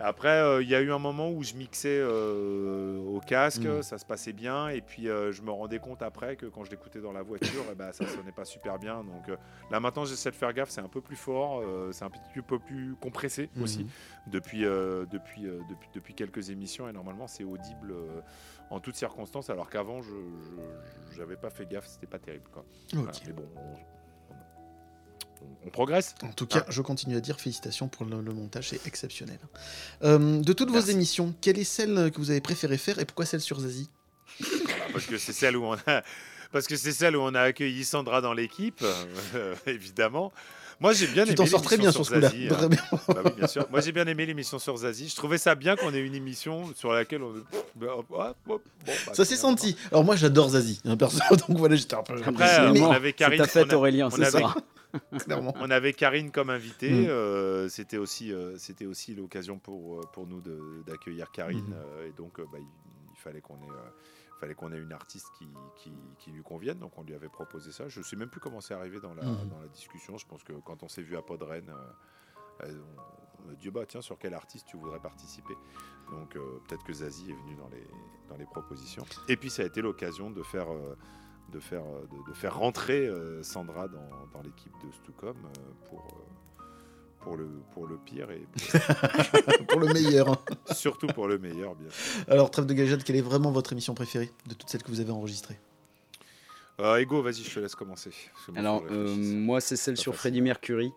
[0.00, 3.82] Après, euh, il y a eu un moment où je mixais euh, au casque, Mm.
[3.82, 6.70] ça se passait bien, et puis euh, je me rendais compte après que quand je
[6.70, 9.02] l'écoutais dans la voiture, eh ben, ça sonnait pas super bien.
[9.02, 9.26] Donc
[9.72, 12.60] là maintenant, j'essaie de faire gaffe, c'est un peu plus fort, c'est un petit peu
[12.60, 13.88] plus compressé aussi Mhm.
[14.28, 17.92] depuis, depuis, depuis, depuis quelques émissions, et normalement c'est audible
[18.70, 20.10] en toutes circonstances, alors qu'avant, je
[21.16, 22.48] j'avais pas fait gaffe, c'était pas terrible.
[22.52, 22.64] Quoi.
[22.92, 24.36] Voilà, mais bon, on, on-
[25.66, 26.14] on progresse.
[26.22, 29.38] En tout cas, je continue à dire félicitations pour le, le montage, c'est exceptionnel.
[30.02, 33.24] Euh, de toutes vos émissions, quelle est celle que vous avez préféré faire et pourquoi
[33.26, 33.88] celle sur Zazie?
[34.40, 36.02] Voilà, parce que c'est celle où on a
[36.52, 38.82] parce que c'est celle où on a accueilli Sandra dans l'équipe
[39.34, 40.32] euh, évidemment
[40.80, 42.28] moi j'ai bien Tu aimé t'en sors très bien l'émission sur ce coup-là.
[42.30, 42.54] Zazie, hein.
[42.54, 42.78] Très bien.
[43.08, 45.76] Bah oui, bien sûr moi j'ai bien aimé l'émission sur Zazie je trouvais ça bien
[45.76, 47.34] qu'on ait une émission sur laquelle on
[47.76, 49.76] bah, hop, hop, hop, bon, bah, Ça s'est c'est senti.
[49.90, 51.18] Alors moi, j'adore Zazie, hein, perso,
[51.48, 52.14] donc voilà, j'étais un peu.
[52.24, 54.54] après euh, mais on avait C'est Karine ta fête, Aurélien, c'est avait- ça.
[55.24, 55.54] clairement.
[55.60, 56.90] on avait Karine comme invitée.
[56.90, 57.06] Mm.
[57.08, 61.58] euh, c'était aussi, euh, c'était aussi l'occasion pour, euh, pour nous de- d'accueillir Karine.
[61.60, 61.74] Mhm.
[61.74, 62.64] euh, et donc, euh, bah, il,
[63.14, 63.90] il fallait qu'on ait, euh,
[64.38, 66.78] fallait qu'on ait une artiste qui, qui, qui lui convienne.
[66.78, 67.88] Donc, on lui avait proposé ça.
[67.88, 69.48] Je sais même plus comment c'est arrivé dans la, Mhm.
[69.48, 70.16] dans la discussion.
[70.16, 71.68] Je pense que quand on s'est vu à Podren,
[72.64, 72.72] euh,
[73.42, 75.54] on, on a dit bah tiens, sur quel artiste tu voudrais participer?
[76.10, 77.86] Donc, euh, peut-être que Zazie est venu dans les,
[78.28, 79.04] dans les propositions.
[79.28, 80.72] Et puis, ça a été l'occasion de faire.
[80.72, 80.96] euh,
[81.50, 83.08] de faire, de, de faire rentrer
[83.42, 85.34] Sandra dans, dans l'équipe de Stucom
[85.88, 86.06] pour,
[87.28, 88.46] pour, le, pour le pire et
[89.68, 90.42] pour le meilleur.
[90.72, 92.24] surtout pour le meilleur, bien sûr.
[92.28, 95.00] Alors, trêve de gageade, quelle est vraiment votre émission préférée de toutes celles que vous
[95.00, 95.58] avez enregistrées?
[96.80, 98.10] Euh, Ego, vas-y, je te laisse commencer.
[98.56, 100.14] Alors, euh, moi, c'est celle sur.
[100.14, 100.92] Freddie Mercury.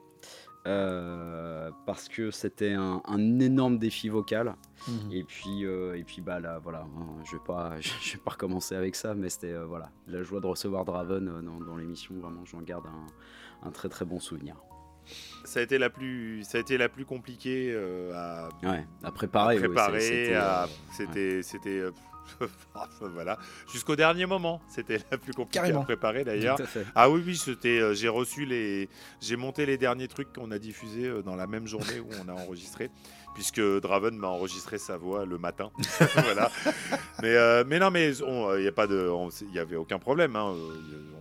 [0.68, 4.56] euh, parce que c'était un, un énorme défi vocal
[4.88, 5.12] Mhm.
[5.12, 8.32] et puis euh, et puis bah là voilà hein, je vais pas je vais pas
[8.32, 11.76] recommencer avec ça mais c'était euh, voilà la joie de recevoir Draven euh, dans, dans
[11.78, 14.56] l'émission vraiment j'en garde un, un très très bon souvenir
[15.44, 19.12] ça a été la plus, ça a été la plus compliquée euh, à, ouais à
[19.12, 21.92] préparer c'était, euh, C'était, c'était, euh,
[23.02, 23.38] voilà,
[23.72, 24.62] jusqu'au dernier moment.
[24.70, 25.82] C'était la plus compliquée Carrément.
[25.82, 26.58] à préparer d'ailleurs.
[26.96, 27.80] Ah oui, oui, c'était.
[27.80, 28.90] euh, j'ai reçu les.
[29.20, 32.30] J'ai monté les derniers trucs qu'on a diffusés euh, dans la même journée où on
[32.30, 32.90] a enregistré,
[33.36, 35.72] puisque Draven m'a enregistré sa voix le matin.
[36.16, 36.50] voilà.
[37.22, 39.10] Mais, euh, mais non, mais il n'y a pas de.
[39.42, 40.36] Il y avait aucun problème.
[40.36, 40.74] hein, euh,
[41.16, 41.21] on-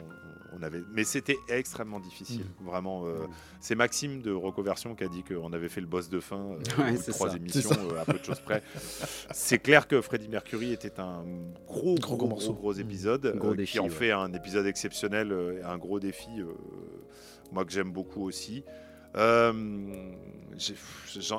[0.61, 3.07] on avait, mais c'était extrêmement difficile, vraiment.
[3.07, 3.31] euh, Mm.
[3.61, 6.59] C'est Maxime de Recoversion qui a dit qu'on avait fait le boss de fin euh,
[6.79, 7.37] Ouais, trois ça.
[7.37, 8.63] émissions, euh, à peu de choses près.
[9.33, 11.25] C'est clair que Freddie Mercury était un
[11.67, 13.91] gros, Gros, gros, gros gros épisode Gros euh, défi, qui en ouais.
[13.91, 16.31] fait un épisode exceptionnel et un gros défi,
[17.53, 18.65] moi que j'aime beaucoup aussi.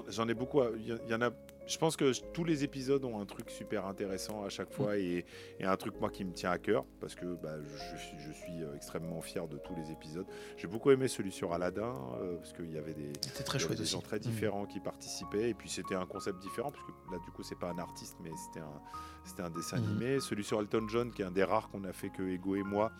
[0.09, 0.61] J'en ai beaucoup.
[0.77, 1.29] Il y, y en a.
[1.71, 5.25] Je pense que tous les épisodes ont un truc super intéressant à chaque fois et,
[5.59, 8.31] et un truc moi qui me tient à cœur parce que bah, je, suis- je
[8.33, 10.25] suis euh, extrêmement fier de tous les épisodes.
[10.57, 13.75] J'ai beaucoup aimé celui sur Aladdin euh, parce qu'il y avait des, très y avait
[13.75, 14.23] des gens très Mhm.
[14.23, 17.57] différents qui participaient et puis c'était un concept différent parce que là du coup c'est
[17.57, 18.81] pas un artiste mais c'était un
[19.23, 19.83] c'était un dessin Mhm.
[19.85, 22.55] animé celui sur Elton John qui est un des rares qu'on a fait que Ego
[22.55, 22.91] et moi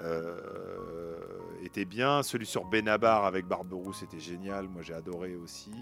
[0.00, 1.18] euh,
[1.64, 5.72] était bien celui sur Benabar avec Barberousse c'était génial moi j'ai adoré aussi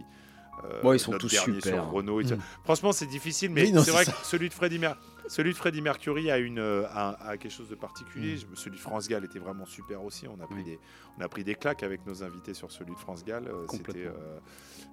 [0.83, 1.63] Bon, ils sont tous super.
[1.63, 2.23] sur Renault.
[2.23, 2.39] Mhm.
[2.65, 4.13] franchement c'est difficile mais c'est vrai ça.
[4.13, 4.97] que celui de Freddie Mer-
[5.29, 8.37] celui de Freddie Mercury a une euh, a, a quelque chose de particulier.
[8.37, 10.65] Je- celui de France Gall était vraiment super aussi on a pris Oui.
[10.65, 10.79] des
[11.19, 13.47] on a pris des claques avec nos invités sur celui de France Gall.
[13.49, 14.39] euh, C'était, euh,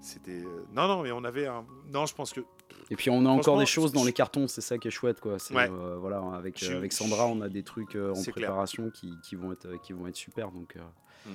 [0.02, 1.66] c'était, euh, non, non, mais on avait un.
[1.92, 2.42] Non, je pense que
[2.90, 5.20] Et puis on a encore des choses dans les cartons, c'est ça qui est chouette
[5.22, 5.34] quoi.
[5.52, 5.70] Ouais.
[5.70, 9.14] euh, voilà, avec, Je- euh, avec Sandra, on a des trucs euh, en préparation qui,
[9.24, 10.76] qui vont être qui vont être super donc.
[10.78, 11.30] euh,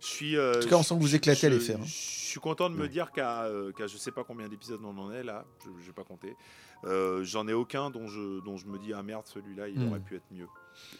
[0.00, 0.36] je suis.
[0.36, 1.84] euh, En tout cas, on sent que vous éclatez à les faire, hein.
[1.84, 4.96] Je suis content de me dire qu'à, euh, qu'à je sais pas combien d'épisodes on
[4.98, 5.46] en est là.
[5.64, 6.36] Je n'ai pas compté.
[6.84, 9.88] Euh, j'en ai aucun dont je, dont je me dis ah merde celui-là il Hmm.
[9.88, 10.46] aurait pu être mieux.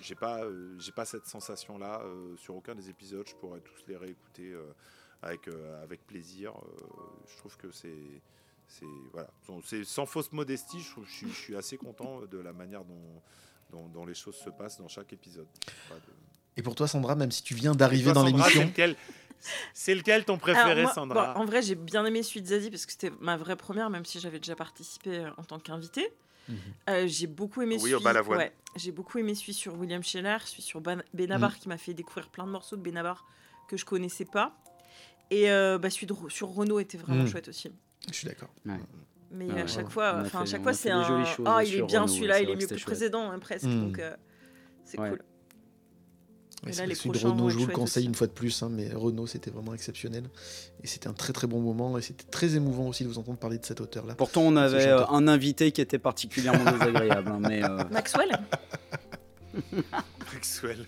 [0.01, 0.41] J'ai pas,
[0.79, 2.03] j'ai pas cette sensation là
[2.37, 3.27] sur aucun des épisodes.
[3.29, 4.55] Je pourrais tous les réécouter
[5.23, 5.49] avec
[5.83, 6.55] avec plaisir.
[7.31, 8.23] Je trouve que c'est
[8.69, 9.29] c'est voilà,
[9.85, 10.81] sans fausse modestie.
[10.81, 13.23] Je, je suis, je suis assez content de la manière dont,
[13.71, 15.47] dont, dont les choses se passent dans chaque épisode.
[15.89, 16.01] Pas de-
[16.57, 18.71] Et pour toi, Sandra, même si tu viens d'arriver dans l'émission,
[19.75, 22.71] C'est lequel, ton préféré, moi, Sandra bon, En vrai, j'ai bien aimé celui de Zazie
[22.71, 26.09] parce que c'était ma vraie première, même si j'avais déjà participé euh, en tant qu'invité.
[26.49, 26.57] Mhm.
[26.91, 27.95] Euh, j'ai beaucoup aimé Oui, celui.
[27.95, 28.39] au Balavoine.
[28.39, 31.57] ouais, j'ai beaucoup aimé celui sur William Scheller, celui sur Benabar Mhm.
[31.59, 33.25] qui m'a fait découvrir plein de morceaux de Benabar
[33.69, 34.57] que je connaissais pas.
[35.31, 37.29] Et euh, bah, celui de Ro- sur Renault était vraiment Mhm.
[37.29, 37.71] chouette aussi.
[38.09, 38.49] je suis d'accord.
[38.65, 39.69] Mais Ah à ouais.
[39.69, 41.25] chaque fois, a enfin à chaque fois c'est un.
[41.45, 43.67] Ah, il est bien celui-là, il est mieux que le précédent hein, presque.
[43.67, 44.17] Donc euh,
[44.85, 45.11] c'est Ouais.
[45.11, 45.23] cool.
[46.67, 48.09] Ouais, Et c'est là, les celui de prochains vont Renault, je vous le conseille aussi.
[48.09, 50.25] une fois de plus, hein, mais Renault c'était vraiment exceptionnel.
[50.83, 53.39] Et c'était un très très bon moment et c'était très émouvant aussi de vous entendre
[53.39, 54.15] parler de cet auteur-là.
[54.17, 57.31] Pourtant, on avait euh, un invité qui était particulièrement désagréable.
[57.31, 58.39] hein, mais euh, Maxwell
[60.35, 60.85] Maxwell.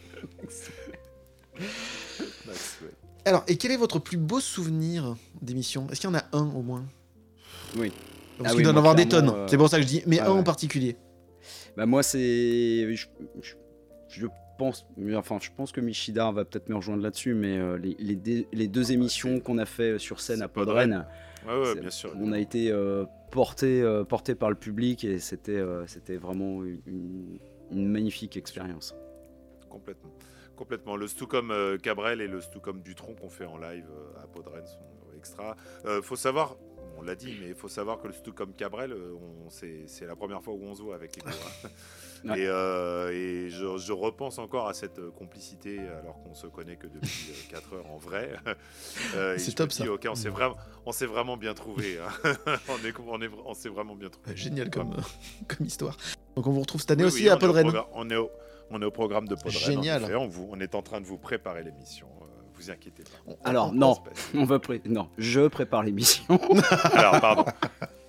[2.46, 2.90] Maxwell.
[3.24, 5.86] Alors, et quel est votre plus beau souvenir d'émission?
[5.90, 6.84] Est-ce qu'il y en a un au moins?
[7.76, 7.92] Oui.
[8.38, 9.88] Parce Ah qu'il oui, doit en avoir des tonnes, euh, c'est pour ça que je
[9.88, 10.96] dis, mais ah un en particulier.
[11.76, 12.94] bah, moi, c'est.
[12.94, 13.06] Je,
[13.42, 13.55] je-
[14.09, 14.26] je
[14.59, 14.86] pense.
[15.14, 18.47] Enfin, je pense que Michidar va peut-être me rejoindre là-dessus, mais euh, les, les dé-
[18.52, 21.06] les deux émissions qu'on a fait sur scène à Podren,
[21.47, 22.12] Ouais, ouais, C'est- bien sûr.
[22.20, 26.62] on a été euh, porté, euh, porté par le public et c'était euh, c'était vraiment
[26.64, 27.39] une,
[27.70, 28.94] magnifique expérience.
[29.70, 30.10] Complètement.
[30.56, 30.97] Complètement.
[30.97, 34.66] Le Stucom euh, Cabrel et le Stucom Dutron qu'on fait en live euh, à Podren
[34.66, 34.78] sont
[35.12, 35.56] euh, extra.
[35.85, 36.56] Euh, faut savoir,
[36.98, 39.14] on l'a dit, mais il faut savoir que le Stucom Cabrel, euh,
[39.48, 41.22] c'est la première fois où on se voit avec les.
[42.24, 42.40] Ouais.
[42.40, 46.77] Et, euh, et je, je repense encore à cette euh, complicité alors qu'on se connaît
[46.77, 48.31] que depuis 4 heures en vrai.
[49.15, 49.90] Euh, C'est top, dis, ça.
[49.90, 51.99] Ok, on s'est vraiment, on s'est vraiment bien trouvé.
[51.99, 52.32] hein.
[52.69, 54.36] on est, on est- on s'est vraiment bien trouvé.
[54.36, 54.97] Génial comme,
[55.47, 55.97] comme histoire.
[56.36, 57.70] Donc on vous retrouve cette année Oui, aussi oui, à Podren.
[57.95, 58.31] On est, au,
[58.70, 59.57] on est au programme de Podren.
[59.57, 60.16] en Génial.
[60.16, 62.07] On, vous- on est en train de vous préparer l'émission.
[62.23, 62.24] euh,
[62.55, 63.11] vous inquiétez pas.
[63.32, 63.97] On- Alors, on- non.
[64.35, 66.24] On va pré- non, je prépare l'émission.
[66.93, 67.45] Alors, pardon.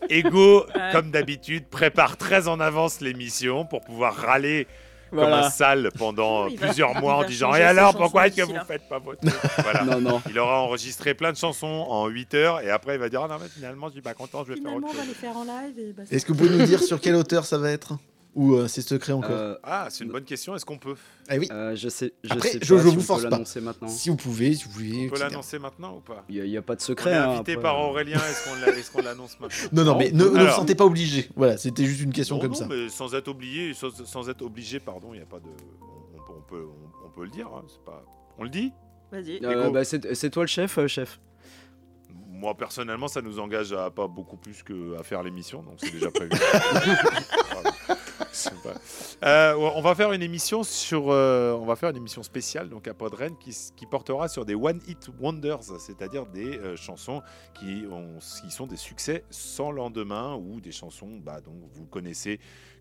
[0.10, 0.90] Ego, Ouais.
[0.92, 4.68] comme d'habitude, prépare très en avance l'émission pour pouvoir râler
[5.12, 8.54] comme un sale pendant Il plusieurs mois en disant Et alors, pourquoi est-ce que vous
[8.54, 8.64] là.
[8.66, 9.22] faites pas votre
[9.64, 9.84] Voilà.
[9.86, 10.22] Non, non.
[10.30, 13.28] Il aura enregistré plein de chansons en 8 heures et après il va dire Ah
[13.28, 15.08] non, mais finalement, je suis pas content, je vais faire autre on va chose.
[15.08, 17.58] les faire en live bah, Est-ce que vous pouvez nous dire sur quelle hauteur ça
[17.58, 17.94] va être?
[18.40, 20.56] Ou euh, c'est secret encore Euh, Ah, c'est une bonne question.
[20.56, 20.96] Est-ce qu'on peut?
[21.28, 23.30] Ah oui, euh, je sais, je Après, sais pas je- si vous on force peut
[23.30, 23.36] pas.
[23.36, 23.88] l'annoncer maintenant.
[23.90, 25.08] si vous pouvez, si vous voulez.
[25.08, 26.24] On peut l'annoncer maintenant ou pas?
[26.30, 27.12] Il n'y a, pas de On secret.
[27.12, 29.58] est hein, invité après, par euh, Aurélien, est-ce qu'on l'annonce maintenant?
[29.74, 30.56] Non, non, mais ne, ne vous alors.
[30.56, 31.30] sentez pas obligé.
[31.36, 32.68] Voilà, c'était juste une question Non, comme non, ça.
[32.70, 35.50] mais sans être obligé, sans, sans être obligé, pardon, il y a pas de.
[35.82, 36.66] On, on peut, on peut,
[37.04, 37.48] on, on peut le dire.
[37.54, 38.06] hein, c'est pas.
[38.38, 38.72] On le dit?
[39.12, 39.40] Vas-y.
[39.44, 41.20] euh, bah, c'est c'est toi le chef, euh, chef?
[42.30, 45.92] Moi personnellement, ça nous engage à pas beaucoup plus que à faire l'émission, donc c'est
[45.92, 46.32] déjà prévu.
[49.24, 51.58] Euh, on va faire une émission sur, euh,
[52.24, 57.22] spéciale donc à Podren qui, portera sur des one hit wonders, c'est-à-dire des euh, chansons
[57.54, 57.86] qui
[58.50, 62.40] sont des succès sans lendemain ou des chansons, bah donc vous connaissez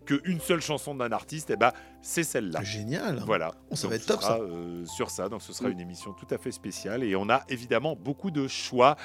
[0.09, 2.63] que une seule chanson d'un artiste, et bah c'est celle-là.
[2.63, 3.21] Génial.
[3.25, 3.51] Voilà.
[3.69, 4.41] Oh, ça va être top, sera, ça.
[4.41, 5.73] euh, sur ça, donc ce sera Mm.
[5.73, 8.95] une émission tout à fait spéciale et on a évidemment beaucoup de choix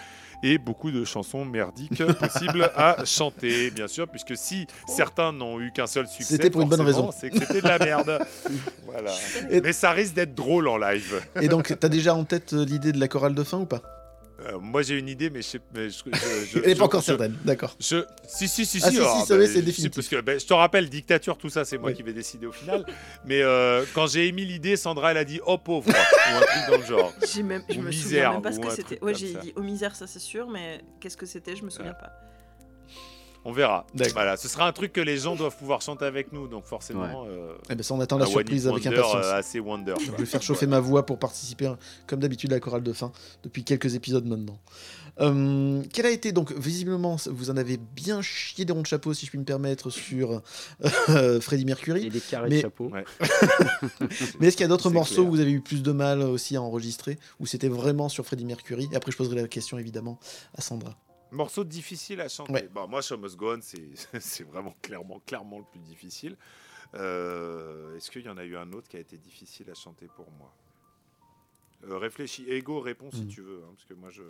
[0.42, 5.72] et beaucoup de chansons merdiques possibles à chanter, bien sûr, puisque si certains n'ont eu
[5.72, 7.10] qu'un seul succès, C'était pour une bonne raison.
[7.12, 8.18] C'est que c'était de la merde.
[8.86, 9.12] voilà.
[9.50, 11.20] Et- Mais ça risque d'être drôle en live.
[11.40, 13.82] Et donc, t'as déjà en tête l'idée de la chorale de fin ou pas?
[14.46, 15.60] Euh, moi j'ai une idée, mais je sais.
[15.74, 16.10] mais je- je-
[16.52, 17.76] je- Elle n'est je- pas encore je- certaine, d'accord.
[17.80, 18.04] Je...
[18.28, 19.94] Si, si, si, Ah, si, si, alors, va, bah, c'est si, définitif.
[19.94, 21.96] Parce que ben, je te rappelle, dictature, tout ça, c'est moi Oui.
[21.96, 22.84] qui vais décider au final.
[23.24, 26.70] Mais euh, quand j'ai émis l'idée, Sandra, elle a dit Oh pauvre Ou un truc
[26.70, 27.12] dans le genre.
[27.32, 29.02] J'ai même, je Ou me misère, souviens même pas ce que c'était.
[29.02, 29.38] Ouais, j'ai ça.
[29.40, 32.12] dit au misère, ça c'est sûr, mais qu'est-ce que c'était, je me souviens pas.
[33.46, 33.86] On verra.
[34.14, 37.26] Voilà, ce sera un truc que les gens doivent pouvoir chanter avec nous, donc forcément.
[37.28, 39.24] euh, Eh ben, ça, on attend la surprise avec wonder, impatience.
[39.26, 39.94] euh, assez wonder.
[40.04, 41.76] Je vais faire chauffer ma voix pour participer, hein,
[42.06, 43.12] comme d'habitude, à la chorale de fin,
[43.42, 44.58] depuis quelques épisodes maintenant.
[45.20, 49.14] Euh, quel a été donc, visiblement, vous en avez bien chié des ronds de chapeau,
[49.14, 50.42] si je puis me permettre, sur
[51.10, 52.06] euh, Freddie Mercury.
[52.06, 52.88] Et des carrés Mais- de chapeau.
[52.88, 53.04] Ouais.
[54.40, 55.26] Mais est-ce qu'il y a d'autres morceaux clair.
[55.26, 58.44] où vous avez eu plus de mal aussi à enregistrer, où c'était vraiment sur Freddie
[58.46, 58.88] Mercury?
[58.90, 60.18] Et après, je poserai la question évidemment
[60.56, 60.96] à Sandra.
[61.34, 62.52] Morceau difficile à chanter.
[62.52, 62.68] Ouais.
[62.72, 63.88] Bon, moi, Show Must Go On, c'est
[64.20, 66.36] c'est vraiment clairement, clairement le plus difficile.
[66.94, 70.06] Euh, Est-ce qu'il y en a eu un autre qui a été difficile à chanter
[70.14, 70.54] pour moi?
[71.90, 72.44] Euh, Réfléchis.
[72.48, 73.28] Ego, réponds si Mm.
[73.28, 74.22] tu veux, hein, parce que moi, je.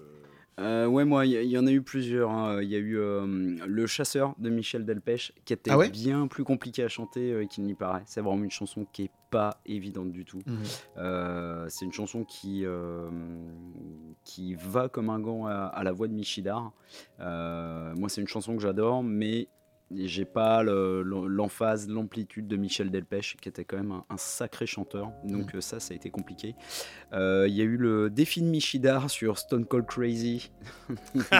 [0.61, 2.31] Euh, ouais, moi, il y, en a eu plusieurs.
[2.31, 2.61] hein.
[2.63, 5.91] Il y a eu euh, Le Chasseur de Michel Delpech, qui était Ah ouais?
[5.91, 8.03] bien plus compliqué à chanter euh, qu'il n'y paraît.
[8.07, 10.41] C'est vraiment une chanson qui est pas évidente du tout.
[10.47, 10.57] Mhm.
[10.99, 13.09] Euh, c'est une chanson qui, euh,
[14.25, 16.73] qui va comme un gant à, à la voix de Michidar.
[17.21, 19.49] Euh, moi, c'est une chanson que j'adore, mais
[19.97, 24.17] j'ai pas le- le- l'emphase, l'amplitude de Michel Delpech, qui était quand même un, un
[24.17, 25.11] sacré chanteur.
[25.25, 26.55] Donc, euh, ça, ça a été compliqué.
[27.13, 30.51] Euh, Il y a eu le défi de Michidar sur Stone Cold Crazy.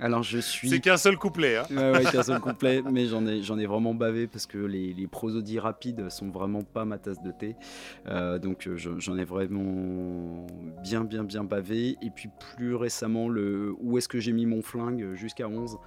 [0.00, 0.68] Alors, je suis.
[0.68, 1.56] C'est qu'un seul couplet.
[1.56, 1.64] Hein.
[1.70, 4.92] Ouais, ouais, qu'un seul complet, mais j'en ai, j'en ai vraiment bavé parce que les,
[4.92, 7.54] les prosodies rapides sont vraiment pas ma tasse de thé.
[8.08, 10.46] Euh, donc je- j'en ai vraiment
[10.82, 11.96] bien, bien, bien bavé.
[12.02, 15.78] Et puis plus récemment, le Où est-ce que j'ai mis mon flingue jusqu'à 11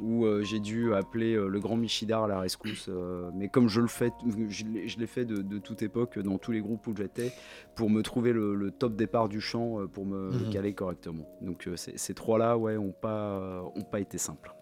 [0.00, 2.86] où euh, j'ai dû appeler euh, le grand Michidar à la rescousse.
[2.88, 4.10] euh, mais comme je le fais,
[4.48, 4.64] je
[4.98, 7.32] l'ai fait de, de toute époque dans tous les groupes où j'étais
[7.74, 10.50] pour me trouver le, le top départ du chant pour me Mhm.
[10.50, 11.26] caler correctement.
[11.42, 14.52] Donc euh, ces, trois-là, ouais, ont pas, ont pas été simples.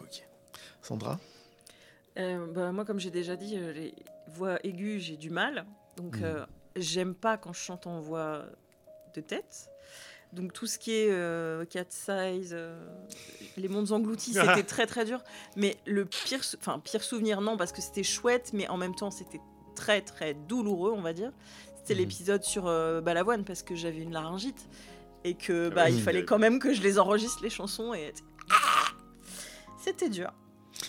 [0.00, 0.26] Ok.
[0.82, 1.18] Sandra?
[2.18, 3.94] Euh, bah, moi, comme j'ai déjà dit, les
[4.28, 5.64] voix aiguës, j'ai du mal.
[5.96, 6.44] Donc, euh,
[6.76, 8.44] j'aime pas quand je chante en voix
[9.16, 9.68] de tête.
[10.34, 12.76] Donc, tout ce qui est euh, cat size, euh,
[13.56, 15.22] les mondes engloutis, c'était très très dur.
[15.56, 19.10] Mais le pire, enfin, pire souvenir, non, parce que c'était chouette, mais en même temps,
[19.10, 19.40] c'était
[19.76, 21.32] très très douloureux, on va dire.
[21.76, 22.00] C'était Mhm.
[22.00, 24.68] l'épisode sur euh, Balavoine, parce que j'avais une laryngite.
[25.26, 25.94] Et que Ah bah, oui.
[25.94, 27.94] il fallait quand même que je les enregistre, les chansons.
[27.94, 28.12] Et
[28.50, 28.90] Ah
[29.82, 30.32] c'était dur.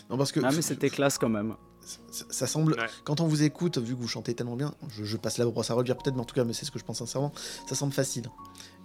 [0.09, 1.55] Non, parce que Ah, mais c'était classe quand même.
[2.11, 2.73] Ça, ça semble.
[2.73, 2.85] Ouais.
[3.03, 5.69] Quand on vous écoute, vu que vous chantez tellement bien, je, je passe la brosse
[5.71, 7.31] à redire peut-être, mais en tout cas, mais c'est ce que je pense sincèrement,
[7.67, 8.25] ça semble facile.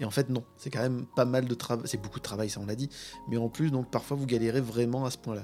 [0.01, 0.44] Et en fait, non.
[0.56, 1.85] C'est quand même pas mal de travail.
[1.86, 2.89] C'est beaucoup de travail, ça on l'a dit.
[3.28, 5.43] Mais en plus, donc parfois, vous galérez vraiment à ce point-là.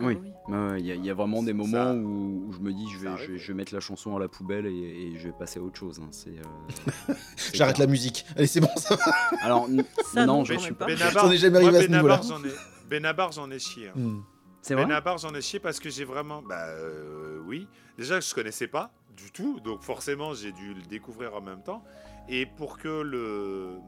[0.00, 0.18] Oui.
[0.50, 2.72] Ah Il y, a- il y a vraiment des Ça- moments où, où je me
[2.72, 5.18] dis je vais, je, vais, je vais mettre la chanson à la poubelle et, et
[5.18, 6.00] je vais passer à autre chose.
[6.02, 6.10] hein.
[6.28, 7.14] Euh,
[7.52, 8.24] J'arrête la musique.
[8.36, 9.04] Allez, c'est bon, ça va.
[9.42, 9.68] Alors
[10.12, 10.86] Ça, non, non, je suis pas.
[10.86, 12.38] Benabar, J'en ai jamais moi, arrivé à ce Benabar, niveau-là.
[12.42, 13.88] j'en ai, Benabar, j'en ai chié.
[13.88, 13.92] hein.
[13.98, 14.22] Hmm.
[14.62, 16.40] C'est vrai Benabar, j'en ai chié parce que j'ai vraiment.
[16.40, 17.68] Bah euh, oui.
[17.98, 21.82] Déjà, je connaissais pas du tout, donc forcément, j'ai dû le découvrir en même temps.
[22.28, 23.78] Et pour que le.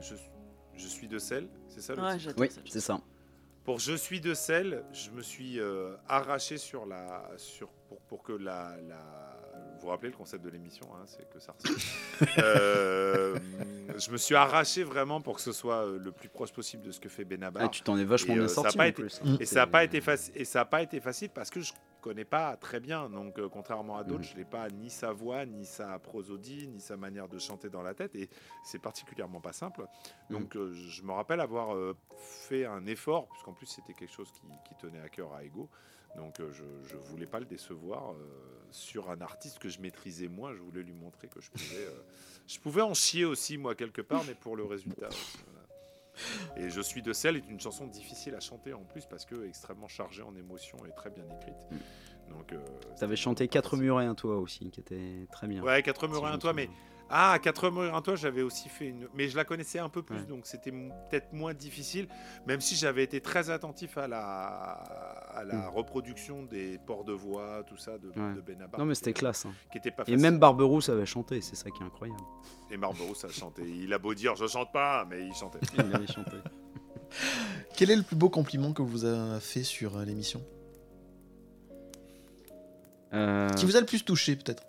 [0.00, 0.14] Je,
[0.74, 2.34] je suis de sel, c'est ça le Ouais, titre?
[2.36, 3.00] Oui, c'est ça.
[3.64, 7.30] Pour Je suis de sel, je me suis euh, arraché sur la.
[7.36, 8.76] Sur, pour, pour que la.
[8.88, 9.39] la-
[9.80, 11.80] Vous vous rappelez le concept de l'émission, hein, c'est que ça ressemble.
[12.38, 13.38] Euh,
[13.98, 16.90] je me suis arraché vraiment pour que ce soit euh, le plus proche possible de
[16.92, 17.62] ce que fait Benabar.
[17.64, 19.20] Ah, tu t'en es vachement Et, euh, bien ça a sorti pas en été- plus.
[19.24, 19.36] Mm.
[19.40, 20.32] Et ça n'a pas été facile.
[20.36, 23.08] Et ça a pas été facile parce que je connais pas très bien.
[23.08, 24.26] Donc euh, contrairement à d'autres, Mhm.
[24.32, 27.82] je n'ai pas ni sa voix, ni sa prosodie, ni sa manière de chanter dans
[27.82, 28.14] la tête.
[28.16, 28.28] Et
[28.64, 29.84] c'est particulièrement pas simple.
[30.28, 34.30] Donc euh, je me rappelle avoir euh, fait un effort, puisqu'en plus c'était quelque chose
[34.32, 35.68] qui, qui tenait à cœur à Ego.
[36.16, 38.16] Donc euh, je ne voulais pas le décevoir euh,
[38.70, 40.54] sur un artiste que je maîtrisais moins.
[40.54, 42.02] Je voulais lui montrer que je pouvais, euh,
[42.46, 45.08] je pouvais en chier aussi moi quelque part, mais pour le résultat.
[46.56, 49.46] Et Je suis de sel est une chanson difficile à chanter en plus parce que
[49.46, 51.54] extrêmement chargée en émotions et très bien écrite.
[52.28, 52.58] Donc, euh,
[52.98, 53.82] T'avais chanté vraiment 4 facile.
[53.84, 55.62] murs et un toit aussi, qui était très bien.
[55.62, 56.68] Ouais, 4 Si murs et un toit, mais.
[57.10, 59.08] Ah, 4 murs et un toit, j'avais aussi fait une.
[59.14, 60.22] Mais je la connaissais un peu plus, Ouais.
[60.24, 62.08] donc c'était m- peut-être moins difficile,
[62.46, 64.18] même si j'avais été très attentif à la,
[65.34, 65.68] à la Mm.
[65.70, 68.34] reproduction des ports de voix, tout ça de, Ouais.
[68.34, 68.78] de Benabar.
[68.78, 69.44] Non, mais c'était était- classe.
[69.46, 69.52] hein.
[69.72, 70.20] Qui était pas Et facile.
[70.20, 72.20] même Barberousse avait chanté, c'est ça qui est incroyable.
[72.70, 73.62] Et Barberousse a chanté.
[73.68, 75.58] Il a beau dire je chante pas, mais il chantait.
[75.90, 76.36] Il avait chanté.
[77.76, 80.42] Quel est le plus beau compliment que vous a fait sur euh, l'émission?
[83.12, 84.62] Euh, Qui vous a le plus touché, peut-être?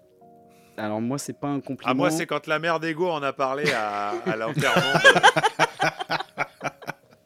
[0.82, 1.91] Alors moi, c'est pas un compliment.
[1.91, 4.94] Ah, moi, c'est quand la mère d'Ego en a parlé à, à l'enterrement.
[4.94, 5.22] de-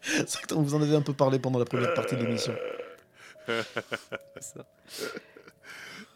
[0.27, 2.53] C'est vrai que vous en avez un peu parlé pendant la première partie de l'émission.
[4.39, 4.65] Ça.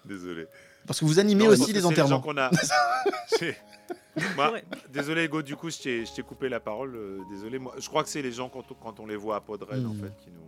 [0.05, 0.47] Désolé.
[0.85, 2.19] Parce que vous animez Non, aussi les enterrements.
[2.21, 2.49] qu'on a-
[4.35, 4.53] Moi,
[4.89, 6.93] désolé Ego, du coup je t'ai je t'ai coupé la parole.
[6.95, 9.37] euh, désolé, moi, je crois que c'est les gens quand on, quand on les voit
[9.37, 10.01] à Podred en Mm.
[10.01, 10.41] fait, qui nous,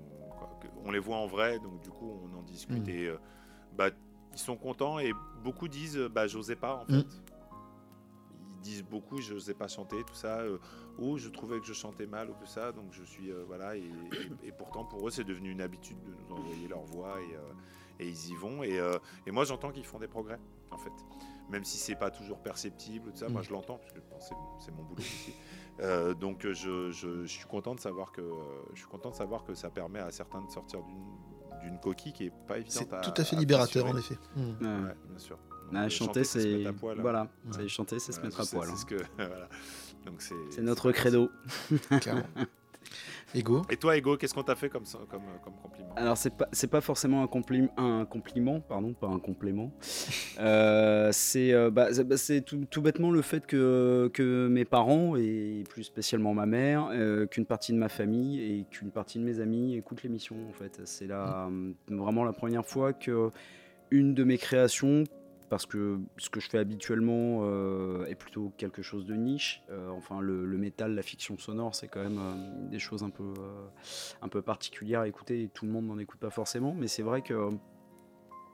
[0.84, 2.90] on les voit en vrai, donc du coup on en discute Mm.
[2.90, 3.18] et euh,
[3.78, 3.90] bah,
[4.34, 5.14] ils sont contents et
[5.44, 6.94] beaucoup disent euh, bah j'osais pas en fait.
[6.94, 7.06] Mm.
[8.58, 10.60] Ils disent beaucoup j'osais pas chanter tout ça euh,
[11.00, 13.76] ou je trouvais que je chantais mal ou tout ça donc je suis euh, voilà
[13.76, 13.80] et,
[14.44, 17.36] et- et pourtant pour eux c'est devenu une habitude de nous envoyer leur voix et,
[17.36, 17.40] euh,
[18.00, 18.80] et ils y vont et,
[19.32, 20.40] moi j'entends qu'ils font des progrès
[20.70, 20.92] en fait
[21.50, 23.46] même si c'est pas toujours perceptible tout ça moi Mm.
[23.46, 24.18] je l'entends parce que bon,
[24.60, 25.34] c'est mon boulot aussi
[26.20, 28.22] donc je, je- je suis content de savoir que
[28.74, 31.04] je suis content de savoir que ça permet à certains de sortir d'une
[31.64, 34.18] d'une coquille qui est pas évidente C'est tout à fait libérateur, en effet.
[34.36, 34.44] Ouais.
[34.44, 35.38] Ouais, bien sûr.
[35.72, 37.52] Donc, Ah, chanter, c'est se mettre à poil, voilà, Ouais.
[37.52, 38.70] c'est chanter, c'est se Voilà, mettre je à sais, poil.
[38.70, 39.48] c'est ce que voilà.
[40.06, 41.30] Donc c'est C'est notre credo.
[42.02, 42.24] Clairement.
[43.34, 45.94] Ego Et toi, Ego, qu'est-ce qu'on t'a fait comme, comme, comme compliment?
[45.96, 49.72] Alors c'est pas c'est pas forcément un compliment un compliment pardon pas un complément.
[50.40, 54.66] Euh, c'est euh, bah, c'est- bah, c'est tout, tout bêtement le fait que que mes
[54.66, 59.20] parents et plus spécialement ma mère euh, qu'une partie de ma famille et qu'une partie
[59.20, 60.80] de mes amis écoutent l'émission en fait.
[60.86, 61.50] C'est la
[61.90, 63.30] vraiment la première fois que
[63.92, 65.04] une de mes créations
[65.52, 69.62] parce que ce que je fais habituellement euh, est plutôt quelque chose de niche.
[69.70, 73.10] Euh, enfin, le, le métal, la fiction sonore, c'est quand même euh, des choses un
[73.10, 73.34] peu,
[74.22, 76.74] un peu particulières à écouter et tout le monde n'en écoute pas forcément.
[76.74, 77.50] Mais c'est vrai que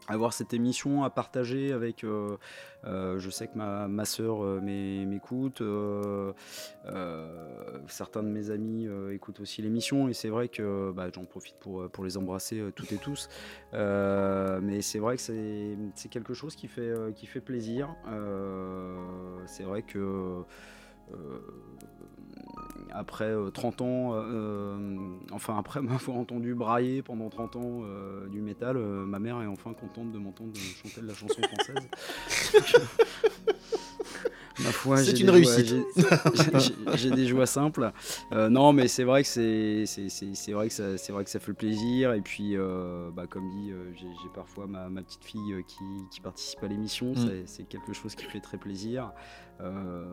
[0.08, 2.38] avoir cette émission à partager avec, euh,
[2.86, 6.34] euh, je sais que ma, ma soeur m'écoute, euh,
[6.86, 11.56] euh, certains de mes amis écoutent aussi l'émission et c'est vrai que bah, j'en profite
[11.60, 13.30] pour, pour les embrasser toutes et tous.
[13.74, 17.96] Mais c'est vrai que c'est quelque chose qui fait, qui fait plaisir.
[19.46, 20.44] C'est vrai que
[22.92, 24.98] après euh, 30 ans, euh,
[25.32, 29.48] enfin après m'avoir entendu brailler pendant 30 ans euh, du métal, euh, ma mère est
[29.48, 30.52] enfin contente de m'entendre
[30.84, 32.76] chanter de la chanson française.
[34.98, 35.76] C'est une réussite.
[36.96, 37.92] j'ai- des joies simples.
[38.32, 41.54] Euh, non, mais c'est vrai que c'est vrai que ça c'est vrai que ça fait
[41.54, 42.14] plaisir.
[42.14, 45.84] Et puis, euh, bah, comme dit, euh, j'ai parfois ma, ma petite fille euh, qui,
[46.12, 47.12] qui participe à l'émission.
[47.12, 47.44] Mm.
[47.46, 49.12] C'est quelque chose qui fait très plaisir.
[49.62, 50.04] Euh,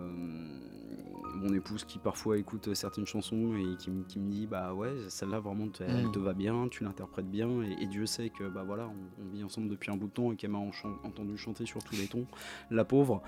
[1.36, 4.92] mon épouse qui parfois écoute certaines chansons et qui, me- qui me dit bah ouais
[5.08, 6.12] celle-là vraiment elle Mm.
[6.12, 7.62] te va bien tu l'interprètes bien.
[7.62, 10.12] Et, et Dieu sait que bah voilà on, on vit ensemble depuis un bout de
[10.12, 12.26] temps et qu'elle m'a entendu chanter sur tous les tons.
[12.70, 13.22] La pauvre.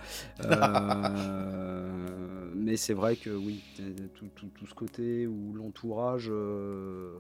[0.45, 3.63] Euh, mais c'est vrai que oui
[4.15, 7.13] tout, tout- tout ce côté où l'entourage euh,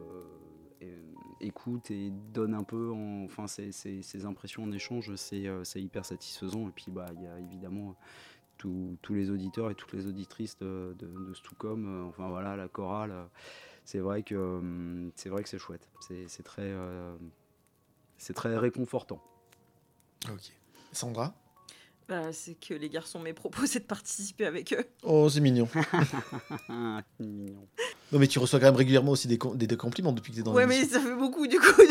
[1.40, 5.82] écoute et donne un peu en- enfin ses, ses- ses impressions en échange c'est c'est
[5.82, 6.68] hyper satisfaisant.
[6.68, 7.96] Et puis bah il y a évidemment
[8.58, 12.56] tous- tous les auditeurs et toutes les auditrices de, de, de Stucom, euh, enfin voilà,
[12.56, 13.24] la chorale, euh,
[13.84, 15.88] c'est vrai que hum, c'est vrai que c'est chouette.
[16.00, 17.14] C'est très, euh,
[18.18, 19.22] c'est très réconfortant.
[20.30, 20.52] Ok.
[20.92, 21.34] Sandra?
[22.08, 24.84] Bah, c'est que les garçons m'aient proposé de participer avec eux.
[25.02, 25.68] Oh, c'est mignon.
[27.20, 27.66] Mignon.
[28.12, 30.36] Non, mais tu reçois quand même régulièrement aussi des, com- des, des compliments depuis que
[30.36, 31.82] t'es dans ouais, mais ça fait beaucoup du coup.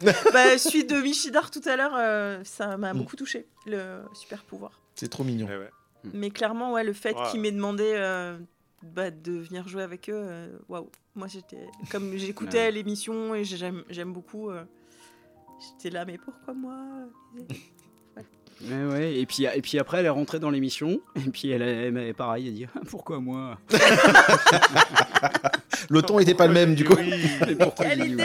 [0.32, 2.98] bah, celui de Michidar tout à l'heure, euh, ça m'a Mm.
[2.98, 4.80] beaucoup touché, le super pouvoir.
[4.94, 5.48] C'est trop mignon.
[5.50, 5.70] Eh ouais.
[6.12, 7.22] Mais clairement, ouais, le fait Ouais.
[7.30, 8.36] qu'ils m'aient demandé euh,
[8.82, 10.90] bah, de venir jouer avec eux, euh, waouh.
[11.14, 11.66] Moi, j'étais.
[11.90, 12.70] Comme j'écoutais Ouais.
[12.72, 14.64] l'émission et j'aime j'aime beaucoup, euh,
[15.60, 16.76] j'étais là, mais pourquoi moi?
[18.62, 19.18] Ouais, ouais.
[19.18, 22.14] Et puis et puis après elle est rentrée dans l'émission et puis elle, elle, elle-
[22.14, 23.58] pareil elle dit pourquoi moi?
[25.90, 26.96] Le ton était pas le même, du coup.
[27.48, 28.24] Et pourquoi Quelle j'ai dit oui idée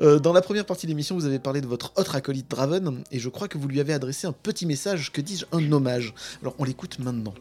[0.00, 3.02] Euh, dans la première partie de l'émission, vous avez parlé de votre autre acolyte Draven,
[3.10, 6.14] et je crois que vous lui avez adressé un petit message, que dis-je, un hommage?
[6.42, 7.34] Alors, on l'écoute maintenant.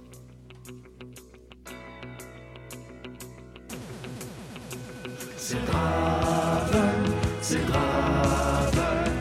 [5.38, 7.06] C'est Draven,
[7.42, 9.14] c'est Draven,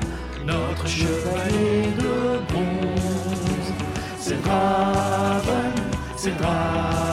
[0.45, 3.73] notre chevalier de bronze.
[4.19, 5.73] C'est Draven,
[6.17, 7.06] c'est Draven,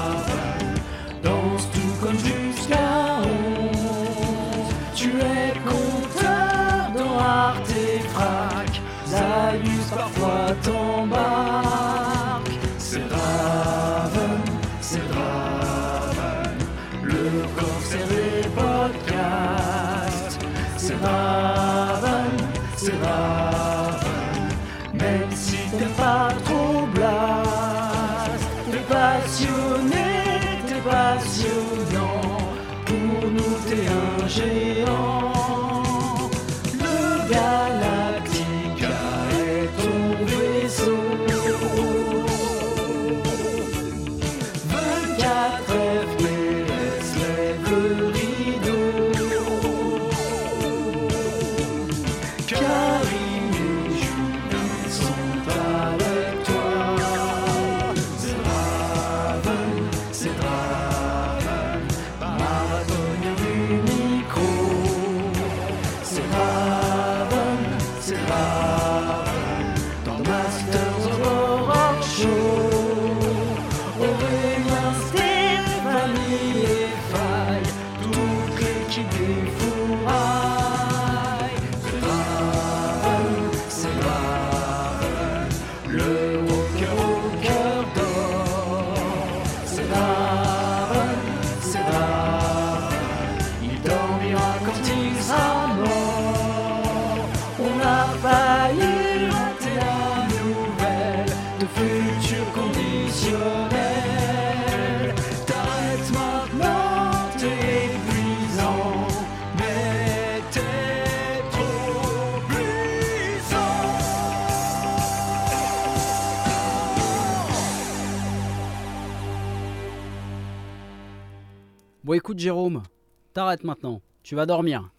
[123.43, 124.01] t'arrêtes maintenant.
[124.23, 124.89] Tu vas dormir.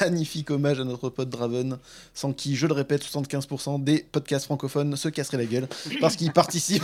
[0.00, 1.78] Magnifique hommage à notre pote Draven,
[2.14, 5.68] sans qui, je le répète, 75% des podcasts francophones se casseraient la gueule,
[6.00, 6.82] parce qu'il participe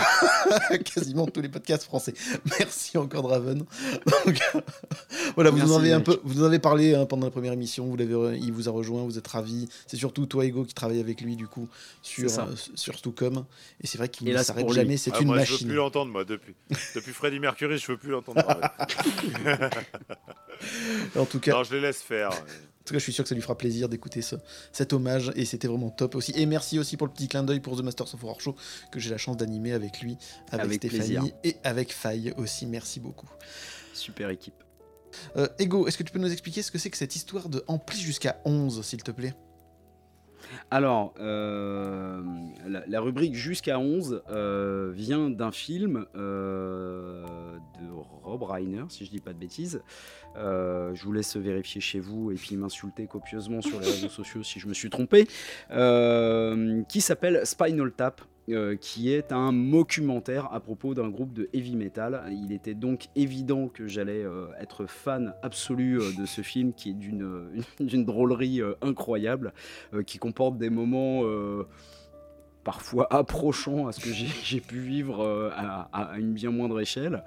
[0.71, 2.15] à quasiment tous les podcasts français.
[2.59, 3.59] Merci encore Draven.
[4.07, 4.41] Donc,
[5.35, 6.07] voilà, vous Merci, en avez un mec.
[6.07, 8.73] peu, vous en avez parlé hein, pendant la première émission, vous l'avez, il vous a
[8.73, 9.69] rejoint, vous êtes ravis.
[9.87, 11.69] C'est surtout toi Ego qui travaille avec lui du coup
[12.03, 12.43] sur euh,
[12.75, 13.45] sur Stucom,
[13.83, 15.69] et c'est vrai qu'il ne s'arrête jamais, c'est Ah, une moi, je veux machine.
[15.69, 16.55] plus l'entendre, moi, depuis.
[16.95, 18.43] Depuis Freddie Mercury, je veux plus l'entendre.
[21.17, 22.31] En tout cas, non, je les laisse faire.
[22.87, 24.37] En tout cas, je suis sûr que ça lui fera plaisir d'écouter ce,
[24.71, 26.31] cet hommage et c'était vraiment top aussi.
[26.37, 28.55] Et merci aussi pour le petit clin d'œil pour The Masters of Horror Show
[28.93, 30.17] que j'ai la chance d'animer avec lui,
[30.53, 31.25] avec, Avec Stéphanie plaisir.
[31.43, 32.65] et avec Faye aussi.
[32.65, 33.29] Merci beaucoup.
[33.93, 34.63] Super équipe.
[35.37, 37.65] Euh, Ego, est-ce que tu peux nous expliquer ce que c'est que cette histoire de
[37.67, 39.35] ampli jusqu'à 11, s'il te plaît?
[40.71, 42.23] Alors, euh,
[42.67, 47.25] la, la rubrique jusqu'à 11 euh, vient d'un film euh,
[47.81, 47.89] de
[48.23, 49.83] Rob Reiner, si je dis pas de bêtises.
[50.37, 54.61] Je vous laisse vérifier chez vous et puis m'insulter copieusement sur les réseaux sociaux si
[54.61, 55.27] je me suis trompé.
[56.89, 58.21] Qui s'appelle Spinal Tap.
[58.49, 62.23] Euh, qui est un documentaire à propos d'un groupe de heavy metal.
[62.31, 66.91] Il était donc évident que j'allais euh, être fan absolu euh, de ce film qui
[66.91, 67.51] est d'une
[68.05, 69.53] drôlerie incroyable,
[70.07, 71.23] qui comporte des moments
[72.67, 77.23] parfois approchants à ce que j'ai pu vivre euh, à, à une bien moindre échelle.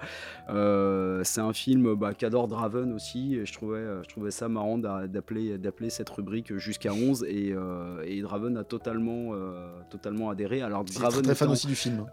[0.50, 4.48] Euh, c'est un film bah, qu'adore Draven aussi, et je trouvais, euh, je trouvais ça
[4.48, 9.32] marrant d'a- d'appeler cette rubrique jusqu'à 11, et, euh, et Draven a totalement,
[9.90, 10.60] totalement adhéré.
[10.62, 12.04] Alors C'est très, Draven très fan étant- aussi du film.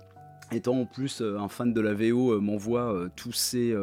[0.53, 3.75] étant en plus un fan de la VO, m'envoie tous ces,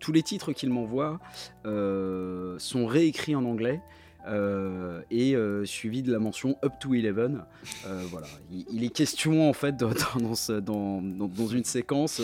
[0.00, 1.20] tous les titres qu'il m'envoie
[1.64, 3.80] sont réécrits en anglais.
[4.26, 7.42] Euh, et euh, suivi de la mention up to 11.
[7.86, 9.90] Euh, voilà, il, il est question en fait dans,
[10.20, 12.20] dans, ce- dans- dans- dans une séquence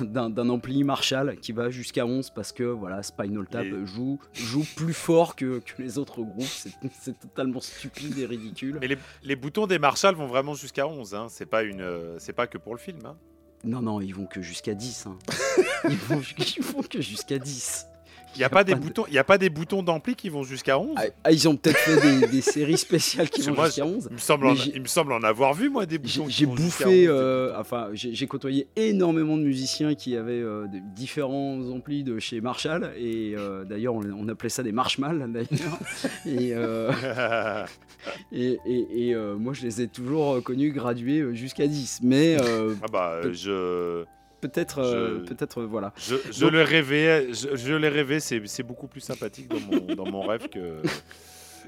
[0.00, 4.64] d'un ampli Marshall qui va jusqu'à 11 parce que voilà, Spinal Tap Et- joue, joue
[4.76, 6.42] plus fort que, que les autres groupes.
[6.42, 8.78] C'est- totalement stupide et ridicule.
[8.80, 11.14] Mais les, les boutons des Marshall vont vraiment jusqu'à 11.
[11.14, 11.26] Hein.
[11.30, 11.84] C'est pas une,
[12.18, 12.98] c'est pas que pour le film.
[13.04, 13.16] Hein.
[13.64, 15.06] Non, non, ils vont que jusqu'à 10.
[15.06, 15.18] hein.
[15.88, 16.20] Ils, vont,
[16.56, 17.86] ils vont que jusqu'à 10.
[18.34, 20.42] Il n'y a pas des de- boutons, il a pas des boutons d'ampli qui vont
[20.42, 20.90] jusqu'à 11.
[20.96, 24.08] Ah, ah, ils ont peut-être fait des, des séries spéciales qui vont jusqu'à 11.
[24.10, 26.26] Il me semble, en, j'ai- il me semble en avoir vu moi des boutons.
[26.28, 31.60] j'ai bouffé, 11, des euh, enfin, j'ai côtoyé énormément de musiciens qui avaient euh, différents
[31.70, 35.78] amplis de chez Marshall, et euh, d'ailleurs, on, on appelait ça des Marshmalls, d'ailleurs.
[36.26, 36.52] et,
[38.32, 42.00] et, et- et, moi, je les ai toujours connus gradués jusqu'à 10.
[42.02, 44.04] Mais ah bah, je,
[44.48, 45.92] peut-être, euh, je- peut-être, euh, voilà.
[45.96, 48.20] je, je Donc- le rêvais, je, je l'ai rêvé.
[48.20, 50.82] C'est, c'est beaucoup plus sympathique dans mon, dans mon rêve que.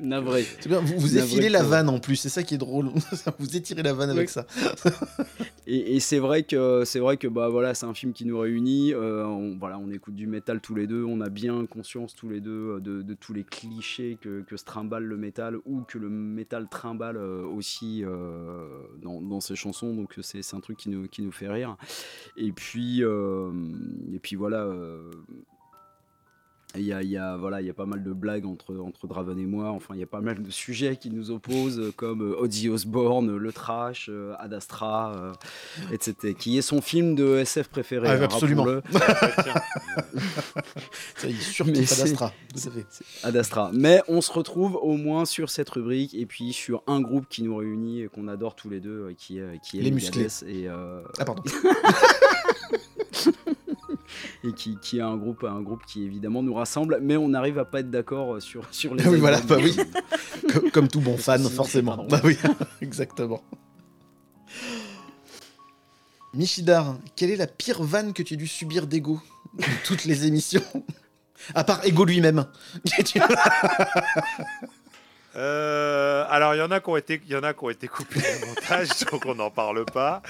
[0.00, 0.44] Navré.
[0.60, 2.90] C'est bien, vous, vous effilez la vanne en plus, c'est ça qui est drôle.
[3.38, 4.46] vous étirez la vanne avec ça.
[5.68, 8.38] Et, et c'est vrai que c'est vrai que bah voilà, c'est un film qui nous
[8.38, 8.94] réunit.
[8.94, 11.02] euh, on, voilà, on écoute du métal tous les deux.
[11.04, 14.56] On a bien conscience tous les deux euh, de, de tous les clichés que, que
[14.56, 18.68] se trimballe le métal ou que le métal trimballe euh, aussi euh,
[19.02, 19.92] dans, dans ses chansons.
[19.92, 21.76] Donc c'est c'est un truc qui nous, qui nous fait rire.
[22.36, 23.50] Et puis euh,
[24.14, 24.72] et puis voilà.
[26.76, 28.76] Euh, il y a, y a- voilà, il y a pas mal de blagues entre,
[28.78, 29.70] entre Draven et moi.
[29.70, 32.68] Enfin, il y a pas mal de sujets qui nous opposent, euh, comme euh, Ozzy
[32.68, 35.32] Osbourne, le trash, euh, Ad Astra, euh,
[35.92, 36.34] etc.
[36.38, 38.08] Qui est son film de SF préféré.
[38.08, 38.66] Ah, hein, absolument.
[42.54, 42.86] Ça, à fait.
[43.24, 43.70] Ad Astra.
[43.72, 47.42] Mais on se retrouve au moins sur cette rubrique et puis sur un groupe qui
[47.42, 49.90] nous réunit et qu'on adore tous les deux, euh, qui est, qui est Les
[50.46, 51.42] Et, euh, Ah, pardon.
[54.44, 57.58] et qui, qui est un groupe, un groupe qui évidemment nous rassemble, mais on n'arrive
[57.58, 59.76] à pas être d'accord sur, sur les oui, voilà, bah oui.
[60.52, 62.06] comme, comme tout bon fan, forcément.
[62.08, 62.36] Bah oui,
[62.80, 63.42] exactement.
[66.34, 69.20] Michidar, quelle est la pire vanne que tu as dû subir d'Ego
[69.58, 70.62] de toutes les émissions?
[71.54, 72.46] À part Ego lui-même.
[75.36, 77.70] Euh, alors, il y en a qui ont été, il y en a qui ont
[77.70, 80.22] été coupés au montage, donc on n'en parle pas.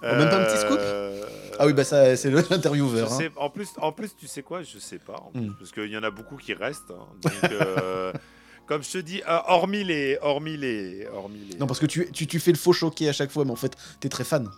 [0.00, 0.78] Oh, même pas un petit scoop?
[0.80, 1.24] Euh,
[1.58, 3.12] ah oui, bah ça, c'est l'intervieweur.
[3.12, 3.18] hein.
[3.36, 5.14] en, plus, en plus, tu sais quoi Je sais pas.
[5.16, 5.54] en plus, Hmm.
[5.58, 6.90] Parce qu'il y en a beaucoup qui restent.
[6.90, 7.06] hein.
[7.20, 8.12] Donc, euh,
[8.66, 10.18] comme je te dis, euh, hormis les.
[10.22, 11.58] Hormis les, hormis les...
[11.58, 13.56] Non, parce que tu, tu, tu fais le faux choqué à chaque fois, mais en
[13.56, 14.48] fait, t'es très fan.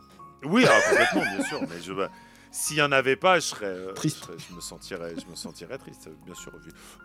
[0.45, 1.61] Oui, ah, complètement, bien sûr.
[1.63, 2.11] Mais je, bah,
[2.53, 4.19] s'il y en avait pas, je serais euh, Triste.
[4.21, 6.53] Je, serais- je me sentirais, je me sentirais triste, bien sûr.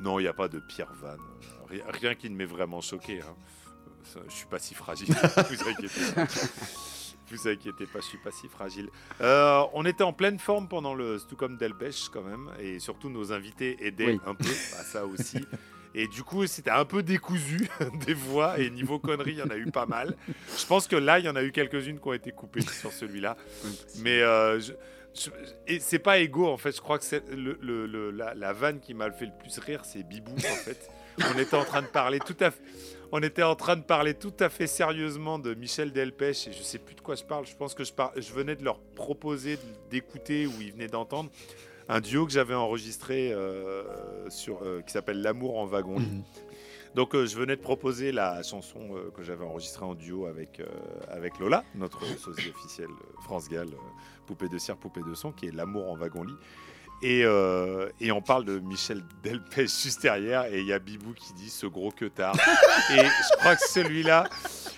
[0.02, 0.61] Non, il n'y a pas de
[1.02, 1.18] vanne.
[1.20, 3.22] Euh, Rien, rien qui ne m'ait vraiment choqué.
[3.22, 3.36] hein.
[4.28, 5.07] Je suis pas si fragile.
[5.49, 6.22] vous inquiétez.
[7.31, 8.89] Vous inquiétez pas, je suis pas si fragile.
[9.22, 13.31] Euh, on était en pleine forme pendant le Stucom Delpech quand même, et surtout nos
[13.31, 14.19] invités aidaient Oui.
[14.26, 14.49] un peu
[14.80, 15.38] à ça aussi.
[15.95, 17.68] Et du coup, c'était un peu décousu
[18.06, 20.15] des voix, et niveau conneries, il y en a eu pas mal.
[20.57, 22.91] Je pense que là, il y en a eu quelques-unes qui ont été coupées sur
[22.91, 23.38] celui-là.
[23.97, 24.73] Mais euh, je-
[25.15, 25.30] je-
[25.68, 26.76] et c'est pas égaux en fait.
[26.76, 29.57] Je crois que c'est le, le- le- la, la vanne qui m'a fait le plus
[29.60, 30.89] rire, c'est Bibou en fait.
[31.35, 32.61] On était en train de parler tout à fait.
[33.11, 36.61] On était en train de parler tout à fait sérieusement de Michel Delpech et je
[36.61, 37.45] sais plus de quoi je parle.
[37.48, 39.57] Je pense que je, par- je venais de leur proposer
[39.90, 41.31] d'écouter ou ils venaient d'entendre
[41.88, 45.99] un duo que j'avais enregistré euh, sur, euh, qui s'appelle L'amour en wagon.
[45.99, 46.23] Mhm.
[46.94, 50.61] Donc euh, je venais de proposer la chanson que j'avais enregistrée en duo avec,
[51.07, 52.90] avec Lola, notre sosie officielle
[53.23, 53.69] France Gall,
[54.27, 56.36] poupée de cire, poupée de son, qui est L'amour en wagon-lit.
[57.02, 61.14] Et, euh, et on parle de Michel Delpech juste derrière, et il y a Bibou
[61.14, 62.36] qui dit ce gros que tard.
[62.92, 64.28] et je crois que celui-là,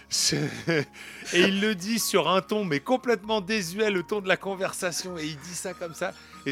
[0.10, 0.36] je-
[1.34, 5.18] et il le dit sur un ton, mais complètement désuet, le ton de la conversation,
[5.18, 6.14] et il dit ça comme ça.
[6.46, 6.52] Et,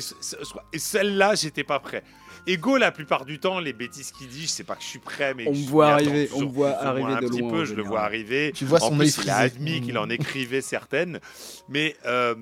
[0.80, 2.04] celle-là, j'étais pas prêt.
[2.48, 4.98] Ego, la plupart du temps, les bêtises qu'il dit, je sais pas que je suis
[5.00, 7.52] prêt, mais On me voit arriver, on me voit plus arriver un de petit loin,
[7.52, 8.52] peu, en je le vois arriver.
[8.56, 11.20] Tu vois en son plus, œil il a admis qu'il en écrivait certaines,
[11.68, 12.34] mais euh,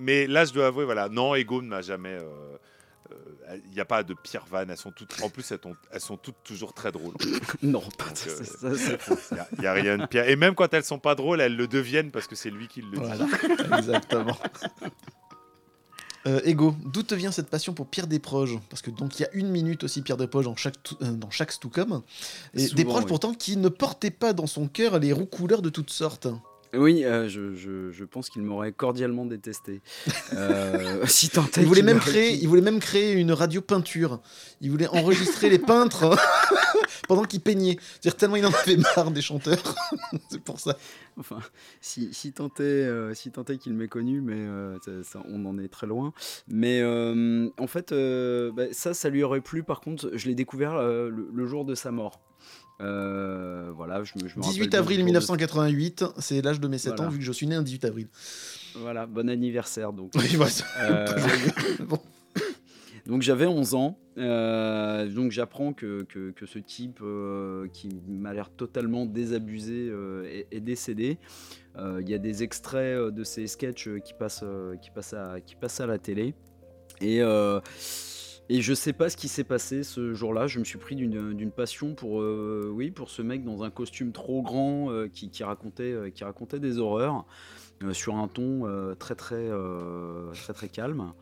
[0.00, 2.10] mais là, je dois avouer, voilà, non, Ego ne m'a jamais.
[2.14, 2.51] euh,
[3.66, 4.70] Il n'y a pas de pire vanne.
[4.70, 7.14] Elles sont toutes, en plus, elles, sont- elles sont toutes toujours très drôles.
[7.62, 7.82] Non,
[8.64, 8.76] euh.
[9.54, 10.28] Il n'y a, rien de pire.
[10.28, 12.82] Et même quand elles sont pas drôles, elles le deviennent parce que c'est lui qui
[12.82, 12.96] le dit.
[12.96, 13.26] Voilà,
[13.78, 14.36] exactement.
[16.24, 18.56] Euh, Ego, d'où te vient cette passion pour Pierre Desproges?
[18.70, 21.30] Parce que donc il y a une minute aussi Pierre Desproges dans chaque euh, dans
[21.30, 22.02] chaque Stucom.
[22.54, 23.08] Et Souvent, Desproges oui.
[23.08, 26.28] pourtant qui ne portait pas dans son cœur les roues couleurs de toutes sortes.
[26.74, 29.80] Oui, euh, je, je, je pense qu'il m'aurait cordialement détesté.
[30.34, 33.60] Euh, si tant est Il voulait même créer, dit- il voulait même créer une radio
[33.60, 34.20] peinture.
[34.62, 36.16] Il voulait enregistrer les peintres
[37.08, 37.76] pendant qu'ils peignaient.
[38.00, 39.74] C'est-à-dire tellement il en avait marre des chanteurs.
[40.30, 40.78] C'est pour ça.
[41.18, 41.38] Enfin,
[41.82, 44.38] si, si tant est, euh, si qu'il m'ait connu, mais
[44.82, 46.14] ça- ça- on en est très loin.
[46.48, 49.62] Mais en fait, bah, ça, ça lui aurait plu.
[49.62, 52.20] Par contre, je l'ai découvert le, le jour de sa mort.
[52.80, 56.42] Euh, voilà, je me, je me rappelle 18 bien avril du jour de- 1988, c'est
[56.42, 57.08] l'âge de mes 7 Voilà.
[57.08, 58.08] ans vu que je suis né un 18 avril.
[58.74, 60.12] Voilà, bon anniversaire donc.
[60.16, 60.36] Oui,
[61.86, 61.98] Bon.
[63.06, 68.32] Donc j'avais 11 ans, euh, donc j'apprends que, que, que ce type euh, qui m'a
[68.32, 71.18] l'air totalement désabusé euh, est, est décédé.
[71.76, 74.44] Il y a des extraits de ces sketchs qui passent,
[74.82, 76.34] qui passent, à, qui passent à la télé.
[77.00, 77.20] Et,
[78.48, 80.46] et je sais pas ce qui s'est passé ce jour-là.
[80.46, 84.12] Je me suis pris d'une passion pour, euh, oui, pour ce mec dans un costume
[84.12, 87.24] trop grand euh, qui, qui racontait, euh, qui racontait des horreurs.
[87.92, 88.64] sur un ton
[88.96, 89.50] très très
[90.34, 91.12] très très calme.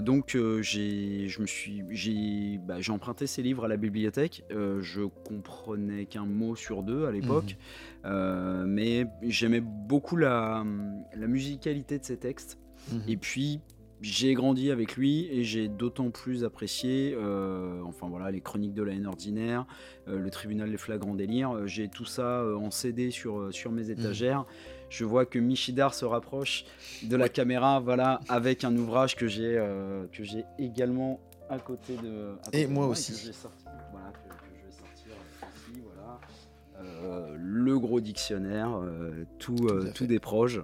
[0.00, 4.44] Donc j'ai je me suis j'ai bah, j'ai emprunté ces livres à la bibliothèque.
[4.50, 7.56] Je comprenais qu'un mot sur deux à l'époque,
[8.06, 10.64] Euh, mais j'aimais beaucoup la
[11.14, 12.58] la musicalité de ces textes.
[12.92, 13.02] Mhm.
[13.08, 13.60] Et puis
[14.02, 18.82] j'ai grandi avec lui et j'ai d'autant plus apprécié, euh, enfin voilà, les chroniques de
[18.82, 19.64] la haine ordinaire,
[20.08, 21.52] euh, le tribunal des flagrants délires.
[21.54, 24.44] Euh, J'ai tout ça euh, en CD sur, sur mes étagères.
[24.90, 26.64] Je vois que Michidar se rapproche
[27.02, 29.60] de la caméra, voilà, avec un ouvrage que j'ai
[30.12, 31.18] que j'ai également
[31.48, 32.34] à côté de.
[32.42, 33.12] à côté Et de moi aussi.
[33.92, 35.12] voilà, que, que je vais sortir
[35.56, 37.36] ici, voilà.
[37.38, 38.78] Le gros dictionnaire,
[39.38, 40.06] tout, tout fait.
[40.06, 40.60] des proches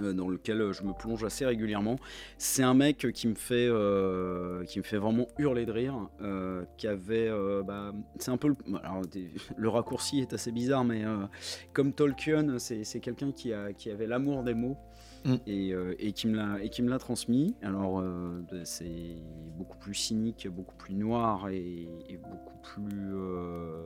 [0.00, 1.96] dans lequel euh, je me plonge assez régulièrement.
[2.38, 6.64] C'est un mec qui me fait, euh, qui me fait vraiment hurler de rire, euh,
[6.76, 10.84] qui avait, euh, bah, c'est un peu, le, alors, des- le raccourci est assez bizarre,
[10.84, 11.26] mais euh,
[11.72, 14.76] comme Tolkien, c'est c'est quelqu'un qui, a, qui avait l'amour des mots.
[15.24, 15.34] Mm.
[15.48, 17.56] Et, euh, et qui me l'a et qui me l'a transmis.
[17.62, 19.16] Alors euh, c'est
[19.56, 23.82] beaucoup plus cynique, beaucoup plus noir et, et beaucoup plus euh,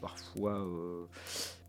[0.00, 1.04] parfois euh,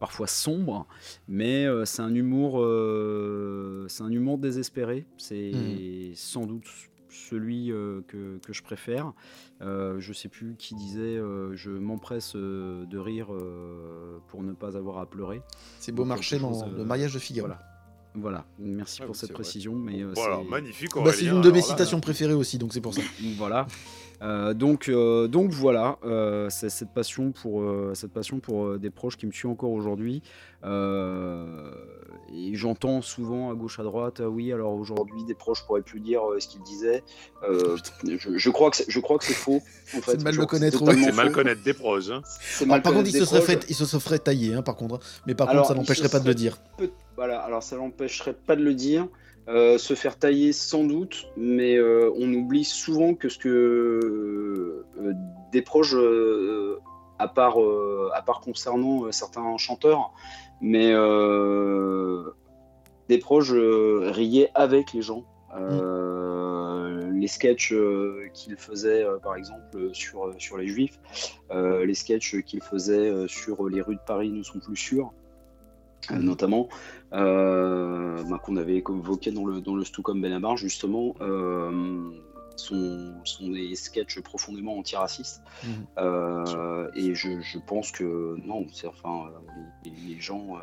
[0.04, 0.86] parfois sombre,
[1.30, 5.06] mais euh, c'est un humour, euh, c'est un humour désespéré.
[5.18, 6.12] C'est Mhm.
[6.16, 6.66] sans doute
[7.10, 9.14] celui euh, que, que je préfère.
[9.62, 14.52] Euh, je sais plus qui disait euh, je m'empresse euh, de rire euh, pour ne
[14.52, 15.42] pas avoir à pleurer.
[15.80, 17.48] C'est beau Donc, marché dans chose, le mariage de Figaro.
[17.48, 17.62] Voilà.
[18.16, 19.36] Voilà, merci Ah pour cette vrai.
[19.42, 19.74] précision.
[19.74, 20.92] Mais euh, Voilà, c'est- magnifique.
[20.96, 23.02] Bah, c'est une de mes là, citations préférées aussi, donc c'est pour ça.
[23.38, 23.66] voilà.
[24.24, 28.78] Euh, donc, euh, donc voilà, euh, c'est cette passion pour euh, cette passion pour euh,
[28.80, 30.24] des proches qui me suit encore aujourd'hui.
[30.64, 31.72] Euh,
[32.34, 36.00] et j'entends souvent à gauche à droite, ah oui, alors aujourd'hui des proches pourraient plus
[36.00, 37.04] dire euh, ce qu'ils disaient.
[37.48, 37.76] Euh,
[38.08, 39.62] je, je crois que c'est- je crois que c'est faux.
[39.96, 40.12] En fait.
[40.12, 41.12] C'est mal le connaître, oui.
[41.12, 42.10] mal des proches.
[42.10, 42.22] hein.
[42.64, 43.56] Alors, par contre, il connaître se, des serait proches.
[43.66, 45.00] fait, il se serait taillé, hein, par contre.
[45.28, 46.58] Mais par Alors, contre, ça n'empêcherait pas de le dire.
[46.78, 49.08] peut- Voilà, alors ça l'empêcherait pas de le dire.
[49.50, 55.14] Euh, se faire tailler sans doute, mais euh, on oublie souvent que ce que euh,
[55.52, 55.96] des proches,
[57.20, 57.58] à, part,
[58.14, 60.14] à part concernant certains chanteurs,
[60.62, 60.94] mais
[63.10, 65.26] des proches riaient avec les gens.
[65.56, 67.76] Euh, Les sketchs
[68.34, 71.00] qu'il faisait, par exemple, sur, sur les juifs,
[71.52, 75.14] les sketchs qu'il faisait sur les rues de Paris ne sont plus sûrs
[76.12, 76.68] notamment,
[77.14, 82.12] euh, bah, qu'on avait évoqué dans le, dans le Stucom Benabar, justement, euh,
[82.56, 85.42] sont, sont des sketchs profondément antiracistes.
[85.64, 85.70] Mhm.
[85.98, 89.32] Euh, et je, je pense que, non, c'est enfin,
[89.86, 90.60] les, les gens, euh,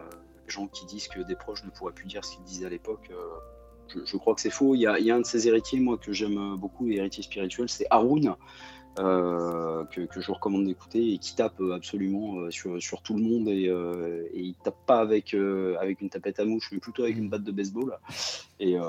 [0.47, 2.71] les gens qui disent que des proches ne pourraient plus dire ce qu'ils disaient à
[2.71, 3.17] l'époque, euh,
[3.89, 4.75] je, je crois que c'est faux.
[4.75, 7.23] Il y, a, il y a un de ces héritiers, moi, que j'aime beaucoup, héritier
[7.23, 8.37] spirituel, c'est Haroun.
[9.01, 13.03] Euh, que, que je vous recommande d'écouter et qui tape euh, absolument euh, sur, sur
[13.03, 16.45] tout le monde et, euh, et il tape pas avec, euh, avec une tapette à
[16.45, 17.99] mouche mais plutôt avec une batte de baseball
[18.61, 18.83] et, euh,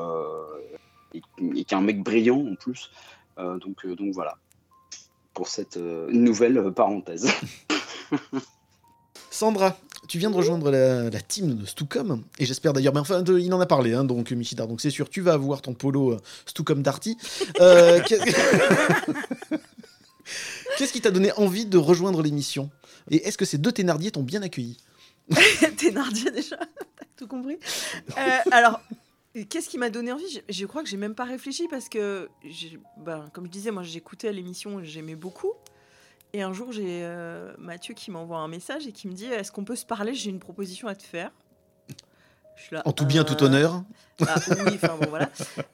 [1.13, 1.21] et,
[1.55, 2.91] et qui est un mec brillant en plus.
[3.39, 4.38] Euh, donc, donc voilà.
[5.33, 7.31] Pour cette euh, nouvelle parenthèse.
[9.29, 9.77] Sandra,
[10.09, 13.39] tu viens de rejoindre la, la team de Stucom, et j'espère d'ailleurs, mais enfin, de-
[13.39, 16.17] il en a parlé, hein, donc Michidar, donc c'est sûr, tu vas avoir ton polo
[16.45, 17.17] Stucom Darty.
[17.61, 18.01] Euh,
[20.78, 22.70] Qu'est-ce qui t'a donné envie de rejoindre l'émission?
[23.10, 24.78] Et est-ce que ces deux Thénardier t'ont bien accueilli?
[25.78, 27.58] Thénardier déjà, t'as tout compris?
[28.18, 28.80] Euh, alors,
[29.49, 30.26] qu'est-ce qui m'a donné envie?
[30.30, 32.30] Je, je crois que j'ai même pas réfléchi parce que,
[32.98, 35.53] ben, comme je disais, moi j'écoutais l'émission, j'aimais beaucoup.
[36.34, 39.52] Et un jour, j'ai euh, Mathieu qui m'envoie un message et qui me dit Est-ce
[39.52, 40.14] qu'on peut se parler?
[40.14, 41.30] J'ai une proposition à te faire.
[42.56, 43.84] Je suis là, En tout bien, tout Euh, honneur.
[44.26, 44.36] ah,
[44.66, 45.30] oui, enfin bon, voilà.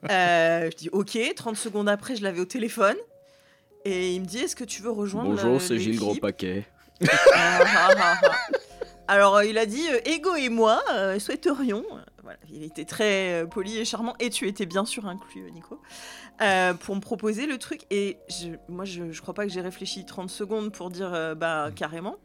[0.10, 2.96] Euh, je dis ok, 30 secondes après, je l'avais au téléphone.
[3.90, 6.66] Et il me dit Est-ce que tu veux rejoindre Bonjour, la- c'est Gilles Gros Paquet.
[9.08, 11.86] Alors, euh, il a dit euh, Ego et moi euh, souhaiterions.
[11.94, 14.14] euh, voilà, il était très euh, poli et charmant.
[14.20, 15.80] Et tu étais bien sûr inclus, euh, Nico.
[16.42, 17.84] euh, pour me proposer le truc.
[17.90, 21.36] Et je- moi, je, je crois pas que j'ai réfléchi 30 secondes pour dire Mm.
[21.36, 22.18] bah carrément.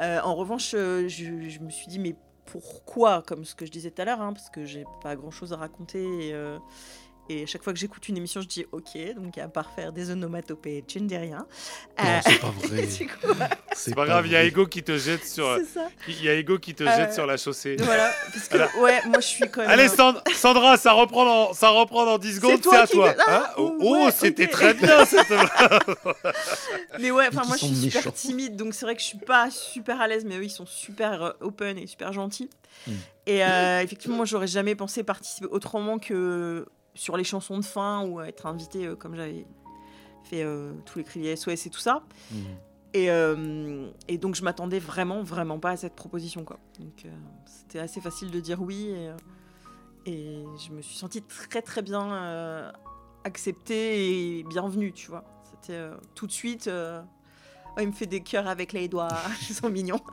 [0.00, 3.70] Euh, en revanche, euh, je, je me suis dit mais pourquoi Comme ce que je
[3.70, 6.02] disais tout à l'heure, hein, parce que j'ai pas grand chose à raconter.
[6.02, 6.58] Et, euh,
[7.28, 10.10] et chaque fois que j'écoute une émission, je dis ok, donc à part faire des
[10.10, 11.46] onomatopées, tu ne dis rien.
[12.00, 12.88] Euh, c'est pas vrai.
[13.74, 14.44] C'est pas grave, il y a.
[14.44, 15.56] Ego qui te jette sur.
[15.56, 15.88] c'est ça.
[16.08, 17.76] Il y a Ego qui te Euh, jette sur la chaussée.
[17.80, 18.76] Voilà, parce que Voilà.
[18.80, 19.70] ouais, moi je suis quand même.
[19.70, 23.12] Allez, Sandra, ça reprend dans, ça reprend dans 10 secondes, c'est à qui toi.
[23.12, 25.26] veux- Ah, Hein oh, ouais, oh, c'était très bien cette.
[27.00, 29.50] Mais ouais, enfin moi je suis super timide, donc c'est vrai que je suis pas
[29.50, 32.50] super à l'aise, mais eux ils sont super euh, open et super gentils.
[32.86, 32.92] Mm.
[33.26, 38.06] Et euh, effectivement, moi j'aurais jamais pensé participer autrement que sur les chansons de fin
[38.06, 39.46] ou être invité euh, comme j'avais
[40.24, 42.02] fait euh, tous les cris SOS et tout ça.
[42.30, 42.44] Mhm.
[42.94, 46.44] Et, euh, et donc je m'attendais vraiment, vraiment pas à cette proposition.
[46.44, 46.58] Quoi.
[46.78, 47.08] Donc euh,
[47.46, 48.90] c'était assez facile de dire oui.
[50.06, 52.70] Et, et je me suis sentie très très bien euh,
[53.24, 55.24] acceptée et bienvenue, tu vois.
[55.44, 55.80] C'était
[56.14, 56.68] tout de suite.
[57.72, 59.08] Euh, oh, il me fait des cœurs avec les doigts,
[59.50, 60.00] ils sont mignons.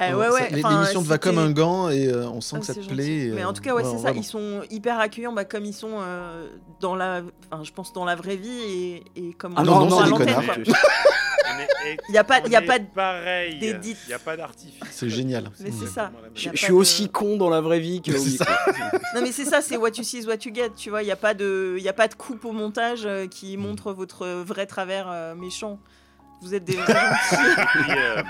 [0.00, 2.66] Euh, ouais, ouais, L'émission te va comme un gant et euh, on sent ah, que
[2.66, 2.94] ça te gentil.
[2.94, 3.16] plaît.
[3.26, 3.96] et, Mais en euh, tout cas, ouais, c'est ça.
[3.96, 4.20] vraiment.
[4.20, 6.48] Ils sont hyper accueillants, bah, comme ils sont euh,
[6.80, 9.86] dans la, enfin, je pense dans la vraie vie et, et comme Ah on non,
[9.86, 10.44] non, l'antenne, connards.
[10.44, 10.54] quoi.
[12.08, 13.58] Il y a pas, il y a pas de- pareil.
[13.58, 13.96] d'édit.
[14.06, 14.80] Il y a pas d'artifice.
[14.90, 15.50] C'est génial.
[15.60, 16.10] Mais c'est ça.
[16.34, 18.12] Je, suis aussi con dans la vraie vie que.
[19.14, 20.70] Non mais c'est ça, c'est what you see is what you get.
[20.76, 23.02] Tu vois, il y a pas de, il y a pas de coupe au montage
[23.06, 25.78] euh, qui montre votre vrai travers euh, méchant.
[26.42, 26.74] Vous êtes des.
[26.76, 28.22] Et puis, euh,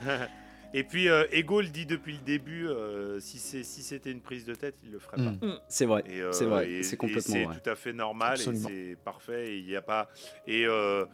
[0.72, 4.20] Et puis euh, Ego le dit depuis le début, euh, si c'est si c'était une
[4.20, 5.22] prise de tête, il le ferait pas.
[5.46, 5.58] Mm.
[5.68, 7.58] C'est vrai, Et, euh, c'est vrai, c'est et complètement c'est vrai.
[7.60, 8.68] tout à fait normal Absolument.
[8.68, 9.48] et c'est parfait.
[9.52, 10.08] et Il y a pas
[10.46, 11.04] et euh,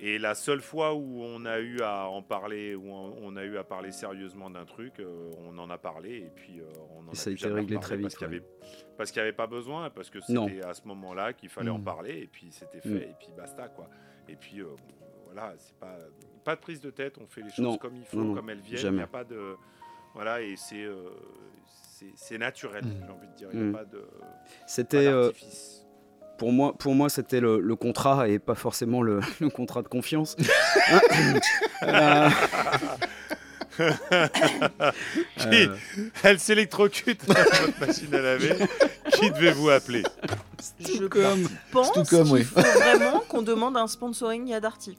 [0.00, 3.56] et la seule fois où on a eu à en parler, où on, a eu
[3.56, 6.64] à parler sérieusement d'un truc, euh, on en a parlé et puis euh,
[6.96, 8.36] on en Et ça a été réglé très parce vite, qu'il y ouais.
[8.36, 8.44] avait
[8.96, 10.46] parce qu'il n'y avait pas besoin, parce que Non.
[10.48, 11.84] c'était à ce moment-là qu'il fallait en Mm.
[11.84, 12.96] parler et puis c'était fait Mm.
[13.10, 13.88] et puis basta quoi.
[14.28, 14.66] Et puis euh,
[15.38, 15.94] voilà, c'est pas
[16.44, 17.76] pas de prise de tête, on fait les choses Non.
[17.76, 18.86] comme il faut, Non, comme elles viennent.
[18.86, 19.54] Il n'y a pas de
[20.14, 21.10] voilà et c'est euh,
[22.16, 22.92] c'est- naturel, Mm.
[23.06, 23.48] j'ai envie de dire.
[23.52, 23.74] Il n'y Mm.
[23.74, 24.02] a pas de
[24.66, 25.30] C'était euh,
[26.38, 29.88] pour moi, pour moi, c'était le, le contrat et pas forcément le, le contrat de
[29.88, 30.36] confiance.
[31.82, 32.30] Euh,
[35.36, 35.68] Qui-
[36.24, 38.56] Elle s'électrocute dans votre machine à laver.
[39.12, 40.02] Qui devez-vous appeler?
[40.80, 42.42] Je Comme pense qu'il oui.
[42.42, 44.98] faut vraiment qu'on demande un sponsoring à Darty.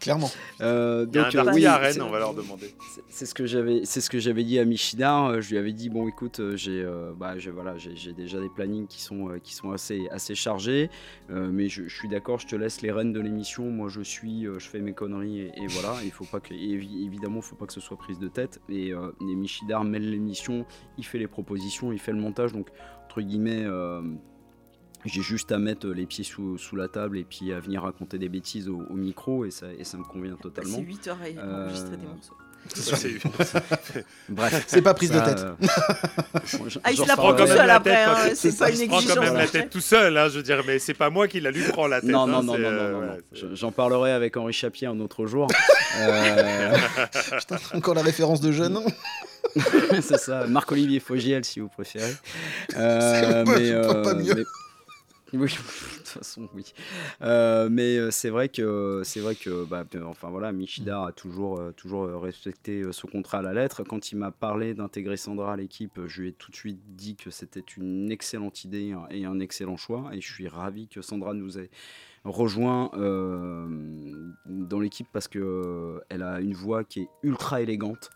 [0.00, 0.30] Clairement.
[0.60, 2.74] euh, Il y a un donc, euh, oui, à Rennes, c'est- on va leur demander.
[3.08, 5.26] C'est- ce que j'avais, c'est ce que j'avais dit à Michidar.
[5.26, 8.12] euh, Je lui avais dit bon, écoute, euh, j'ai, euh, bah, j'ai- voilà, j'ai, j'ai
[8.12, 10.90] déjà des plannings qui sont, euh, qui sont assez, assez chargés,
[11.30, 13.70] euh, mais je, je suis d'accord, je te laisse les rênes de l'émission.
[13.70, 15.94] Moi, je suis, euh, je fais mes conneries et, et voilà.
[16.04, 18.60] Il faut pas que, évidemment, faut pas que ce soit prise de tête.
[18.68, 20.66] Et, euh, et Michidar mêle l'émission,
[20.98, 22.68] il fait les propositions, il fait le montage, donc
[23.04, 23.64] entre guillemets.
[25.06, 27.82] Euh, j'ai juste à mettre les pieds sous, sous la table et puis à venir
[27.82, 30.76] raconter des bêtises au, au micro et ça, et ça me convient totalement.
[30.78, 32.34] C'est 8 heures et Euh, enregistrer des morceaux.
[32.74, 33.20] C'est-
[34.28, 34.64] Bref.
[34.66, 35.38] C'est pas prise de tête.
[35.38, 35.54] euh,
[36.82, 38.80] Ah, il se la prend tout même seul la après, tête hein, c'est pas une
[38.80, 39.24] Il prend quand exigence.
[39.24, 41.52] même la tête tout seul, hein, je veux dire, mais c'est pas moi qui la
[41.52, 42.10] lui prend la tête.
[42.10, 43.54] Non, hein, non, non, non, euh, non, non, non.
[43.54, 45.46] J'en parlerai avec Henri Chapier un autre jour.
[45.98, 46.76] Euh,
[47.38, 48.78] Putain, encore la référence de jeune.
[50.02, 52.12] c'est ça, Marc-Olivier Fogiel si vous préférez.
[52.76, 54.34] Euh, mais, pas- pas mieux.
[54.34, 54.42] mais-
[55.32, 56.72] Oui, de toute façon, oui.
[57.22, 61.58] Euh, mais euh, c'est vrai que c'est vrai que bah, enfin voilà, Michidar a toujours
[61.58, 63.82] euh, toujours respecté ce contrat à la lettre.
[63.82, 67.16] Quand il m'a parlé d'intégrer Sandra à l'équipe, je lui ai tout de suite dit
[67.16, 70.10] que c'était une excellente idée hein, et un excellent choix.
[70.12, 71.70] Et je suis ravi que Sandra nous ait
[72.24, 73.66] rejoint euh,
[74.46, 78.10] dans l'équipe parce que euh, elle a une voix qui est ultra élégante.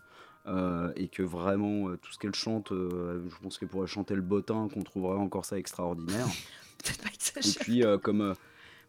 [0.47, 4.15] euh, et que vraiment euh, tout ce qu'elle chante, euh, je pense qu'elle pourrait chanter
[4.15, 6.25] le bottin, qu'on trouverait encore ça extraordinaire.
[6.83, 8.33] Peut-être pas Et puis, euh, comme, euh,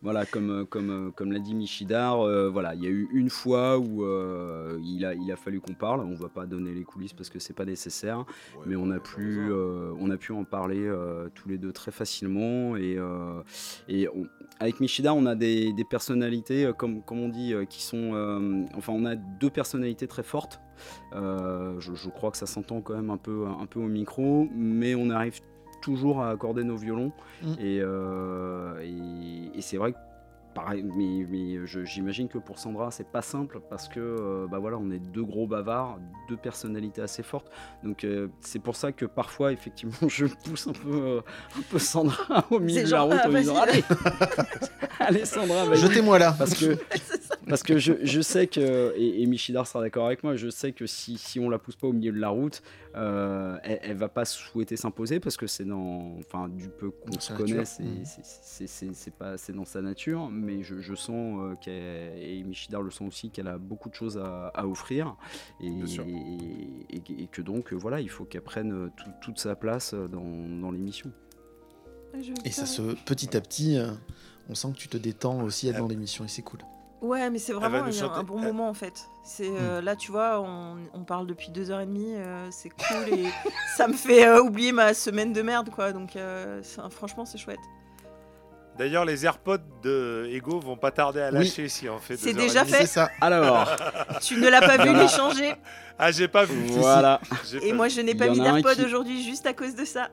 [0.04, 3.30] Voilà, comme, euh, comme, comme l'a dit Michidar, euh, voilà, il y a eu une
[3.30, 6.00] fois où euh, il, a, il a fallu qu'on parle.
[6.00, 8.24] On va pas donner les coulisses parce que c'est pas nécessaire,
[8.66, 11.92] mais on a, pu, euh, on a pu en parler euh, tous les deux très
[11.92, 12.74] facilement.
[12.76, 13.42] Et, euh,
[13.88, 14.26] et on-
[14.58, 18.10] avec Michidar, on a des, des personnalités, comme, comme on dit, qui sont.
[18.14, 20.60] euh, enfin, on a deux personnalités très fortes.
[21.14, 24.48] Euh, je, je crois que ça s'entend quand même un peu, un peu au micro,
[24.52, 25.40] mais on arrive
[25.82, 27.12] toujours à accorder nos violons.
[27.42, 27.52] Mm.
[27.58, 29.98] Et, euh, et, et c'est vrai que
[30.54, 34.90] pareil, mais, j'imagine que pour Sandra, c'est pas simple parce que euh, bah voilà, on
[34.90, 37.50] est deux gros bavards, deux personnalités assez fortes.
[37.82, 41.20] Donc euh, c'est pour ça que parfois, effectivement, je pousse un peu, euh,
[41.56, 43.56] un peu Sandra au milieu de la route ah, en lui disant.
[43.56, 43.84] Allez,
[45.00, 45.74] allez Sandra.
[45.74, 46.34] Jetez-moi là.
[46.36, 46.76] Parce que,
[47.48, 50.72] parce que je, je sais que, et, et Michidar sera d'accord avec moi, je sais
[50.72, 52.62] que si, si on la pousse pas au milieu de la route,
[52.94, 57.12] euh, elle, elle va pas souhaiter s'imposer parce que c'est dans, enfin, du peu qu'on
[57.12, 57.66] se sa connaît, nature.
[57.66, 61.54] c'est c'est- c'est- c'est- c'est pas, c'est dans sa nature, mais je, je sens euh,
[61.60, 65.16] qu'elle, et Michidar le sent aussi, qu'elle a beaucoup de choses à, à offrir
[65.60, 65.70] et,
[66.90, 69.56] et, et- et que donc, euh, voilà, il faut qu'elle prenne euh, tout- toute sa
[69.56, 71.10] place dans, dans l'émission.
[72.44, 73.90] Et ça se petit à petit, euh,
[74.50, 76.60] on sent que tu te détends aussi à dans l'émission et c'est cool.
[77.02, 79.08] Ouais, mais c'est vraiment chanter- un bon moment en fait.
[79.24, 82.68] C'est euh, là, tu vois, on, on parle depuis deux heures et demie, euh, c'est
[82.70, 83.24] cool et
[83.76, 85.92] ça me fait euh, oublier ma semaine de merde, quoi.
[85.92, 87.58] Donc, euh, franchement, c'est chouette.
[88.78, 91.34] D'ailleurs, les AirPods de Ego vont pas tarder à Oui.
[91.34, 92.16] lâcher si on fait.
[92.16, 92.78] C'est déjà fait.
[92.78, 93.10] C'est ça.
[93.20, 93.68] Alors,
[94.22, 95.54] Tu ne l'as pas vu les changer
[95.98, 96.66] Ah, j'ai pas vu.
[96.68, 97.20] voilà.
[97.62, 99.52] Et pas moi, je n'ai pas mis en a un d'AirPod qui- aujourd'hui juste à
[99.52, 100.08] cause de ça.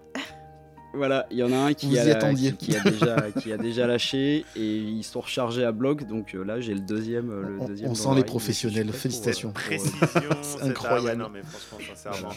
[0.94, 2.54] Voilà, il y en a un qui, a, attendiez.
[2.54, 6.04] qui, qui a déjà, qui a déjà lâché et ils sont rechargés à bloc.
[6.08, 7.30] Donc euh, là, j'ai le deuxième.
[7.30, 9.52] euh, Le On- deuxième on sent les professionnels, félicitations.
[9.52, 11.22] pour, euh, Précision, c'est incroyable.
[11.22, 12.34] Non, mais franchement, sincèrement.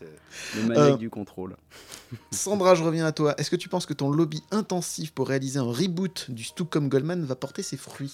[0.56, 1.56] le maniaque Euh, du contrôle.
[2.30, 3.34] Sandra, je reviens à toi.
[3.38, 7.24] Est-ce que tu penses que ton lobby intensif pour réaliser un reboot du Stucom Goldman
[7.24, 8.12] va porter ses fruits?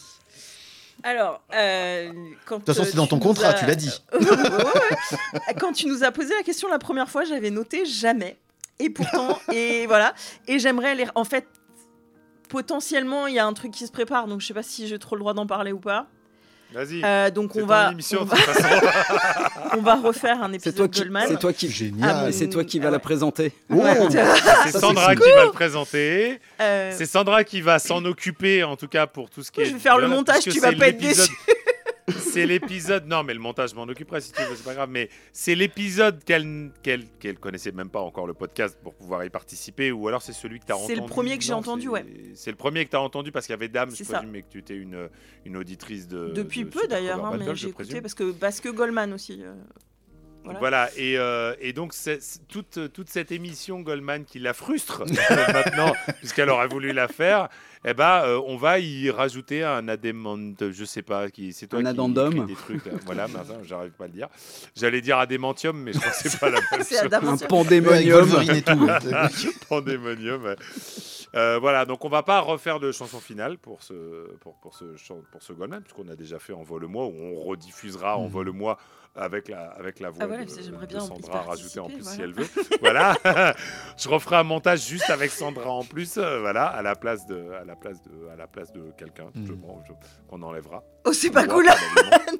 [1.03, 2.13] Alors, euh,
[2.47, 2.57] quand.
[2.59, 3.91] De toute façon, c'est dans ton contrat, as- tu l'as dit.
[4.13, 5.41] Ouais, ouais, ouais.
[5.59, 8.37] Quand tu nous as posé la question la première fois, j'avais noté jamais.
[8.81, 10.15] Et pourtant, et voilà.
[10.49, 11.07] Et j'aimerais les.
[11.15, 11.47] En fait,
[12.49, 14.99] potentiellement, il y a un truc qui se prépare, donc je sais pas si j'ai
[14.99, 16.07] trop le droit d'en parler ou pas.
[16.73, 17.03] Vas-y.
[17.05, 18.25] Euh, donc on va, émission, on
[19.83, 21.25] va, on refaire un épisode qui, Goldman.
[21.27, 22.27] c'est toi qui, Génial.
[22.29, 23.53] Ah, c'est toi qui Ah va la présenter.
[24.67, 26.39] C'est Sandra qui va le présenter.
[26.61, 29.67] Euh, C'est Sandra qui va s'en occuper, en tout cas pour tout ce qui Oui,
[29.67, 29.71] est.
[29.71, 31.29] je vais faire le montage, tu vas pas être l'épisode-
[32.19, 33.07] C'est l'épisode.
[33.07, 34.91] Non, mais le montage, je m'en occuperai si tu veux, c'est pas grave.
[34.91, 39.31] Mais c'est l'épisode qu'elle qu'elle qu'elle connaissait même pas encore le podcast pour pouvoir y
[39.31, 41.01] participer, ou alors c'est celui que tu as C'est entendu.
[41.01, 42.07] le premier que j'ai entendu, c'est- ouais.
[42.35, 44.31] C'est le premier que tu as entendu parce qu'il y avait Dame, je C'est présume,
[44.31, 45.09] mais que tu étais une,
[45.45, 46.29] une auditrice de.
[46.31, 49.41] depuis de peu d'ailleurs, hein, mais j'ai écouté parce que, parce que Goldman aussi.
[49.43, 49.55] euh,
[50.45, 50.91] Voilà, Voilà.
[50.97, 55.05] et, euh, et donc c'est- c'est toute, toute cette émission Goldman qui la frustre
[55.55, 57.49] maintenant, puisqu'elle aurait voulu la faire,
[57.85, 61.79] eh ben, euh, on va y rajouter un adémant, je sais pas, qui c'est toi
[61.81, 62.47] Un qui addendum.
[62.47, 62.93] des trucs, là.
[63.05, 64.29] voilà, mais ça, j'arrive pas à le dire.
[64.77, 67.13] J'allais dire adémantium, mais je crois que c'est pas la même C'est chose.
[67.13, 68.21] Un pandémonium.
[68.21, 68.89] Wolverine et tout.
[69.69, 70.55] Pandémonium.
[71.37, 73.95] Euh, voilà, donc on va pas refaire de chanson finale pour ce,
[74.41, 74.85] pour, pour ce,
[75.31, 78.25] pour ce Goldman, puisqu'on a déjà fait Envole-moi, où on rediffusera Mhm.
[78.25, 78.79] Envole-moi
[79.17, 82.33] avec la, avec la voix Ah voilà, de, de Sandra rajoutée en plus si elle
[82.33, 82.47] veut.
[82.81, 83.17] voilà,
[83.97, 87.51] je referai un montage juste avec Sandra en plus, euh, voilà, à la place de,
[87.61, 89.93] à la place de, à la place de quelqu'un je- bon, je-
[90.29, 90.85] qu'on enlèvera.
[91.05, 91.67] Oh, c'est pas cool.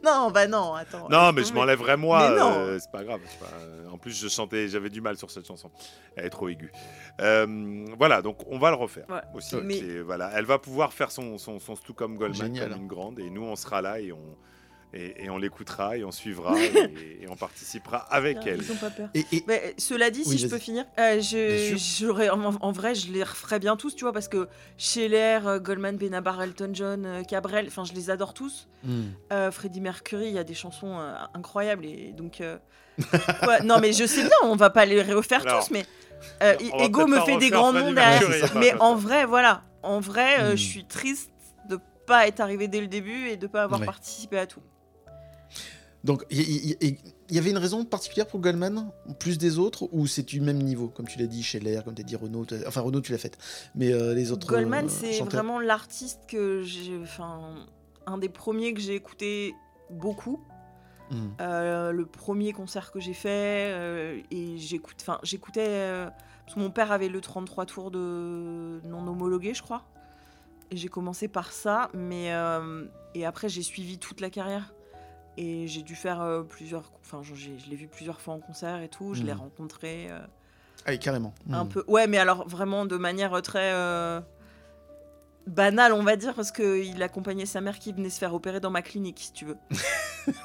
[0.03, 1.09] Non, bah non, attends.
[1.11, 3.21] Non, mais je m'enlèverai moi, euh, c'est pas grave.
[3.39, 5.71] pas- euh, En plus, je chantais, j'avais du mal sur cette chanson.
[6.17, 6.73] Elle est trop aiguë.
[7.21, 9.21] Euh, voilà, donc on va le refaire Ouais.
[9.35, 9.57] aussi.
[9.63, 12.71] Mais- voilà, elle va pouvoir faire son, son, son Stucom Goldman Génial.
[12.71, 14.37] comme une grande, et nous on sera là et on,
[14.93, 18.61] et, et on l'écoutera et on suivra et, et on participera avec elle.
[18.63, 19.09] Ils ont pas peur.
[19.15, 22.95] Et, et- Mais, cela dit, Oui, si je peux finir, euh, je, en, en vrai,
[22.95, 27.07] je les referais bien tous, tu vois, parce que Scheller, euh, Goldman, Benabar, Elton John,
[27.07, 28.69] euh, Cabrel, enfin, je les adore tous.
[29.33, 32.41] Euh, Freddie Mercury, il y a des chansons euh, incroyables, et donc.
[32.41, 32.59] euh,
[33.47, 35.87] ouais, non, mais je sais bien, on va pas les refaire Alors, tous, mais
[36.43, 38.21] euh, Ego me fait des grands noms derrière.
[38.29, 40.57] Mercury, c'est Mais en vrai, voilà, en vrai, euh, Hmm.
[40.57, 41.31] je suis triste
[41.69, 43.87] de pas être arrivé dès le début et de pas avoir Ouais.
[43.87, 44.61] participé à tout.
[46.03, 46.99] Donc, il y, y- y-
[47.31, 50.89] y avait une raison particulière pour Goldman, plus des autres, ou c'est du même niveau,
[50.89, 53.37] comme tu l'as dit, Scheller, comme tu as dit Renault, enfin Renault tu l'as fait,
[53.75, 54.47] mais euh, les autres.
[54.47, 56.99] Goldman, euh, c'est vraiment l'artiste que j'ai.
[57.03, 57.55] Enfin,
[58.07, 59.55] un des premiers que j'ai écouté
[59.91, 60.41] beaucoup.
[61.11, 61.29] Hmm.
[61.41, 66.07] Euh, le premier concert que j'ai fait, et j'écoute, enfin, j'écoutais.
[66.47, 69.85] parce que mon père avait le 33 tours de non homologué, je crois.
[70.71, 72.33] Et j'ai commencé par ça, mais.
[73.15, 74.73] et après, j'ai suivi toute la carrière.
[75.43, 76.91] Et j'ai dû faire euh, plusieurs.
[77.01, 77.33] Enfin, je,
[77.71, 79.15] l'ai vu plusieurs fois en concert et tout.
[79.15, 79.41] Je l'ai Mhm.
[79.41, 80.09] rencontré.
[80.11, 80.19] euh,
[80.85, 81.33] Allez, carrément.
[81.51, 81.69] un Hmm.
[81.69, 84.21] peu ouais mais alors vraiment de manière très euh,
[85.47, 88.71] banal, on va dire, parce qu'il accompagnait sa mère qui venait se faire opérer dans
[88.71, 89.57] ma clinique, si tu veux.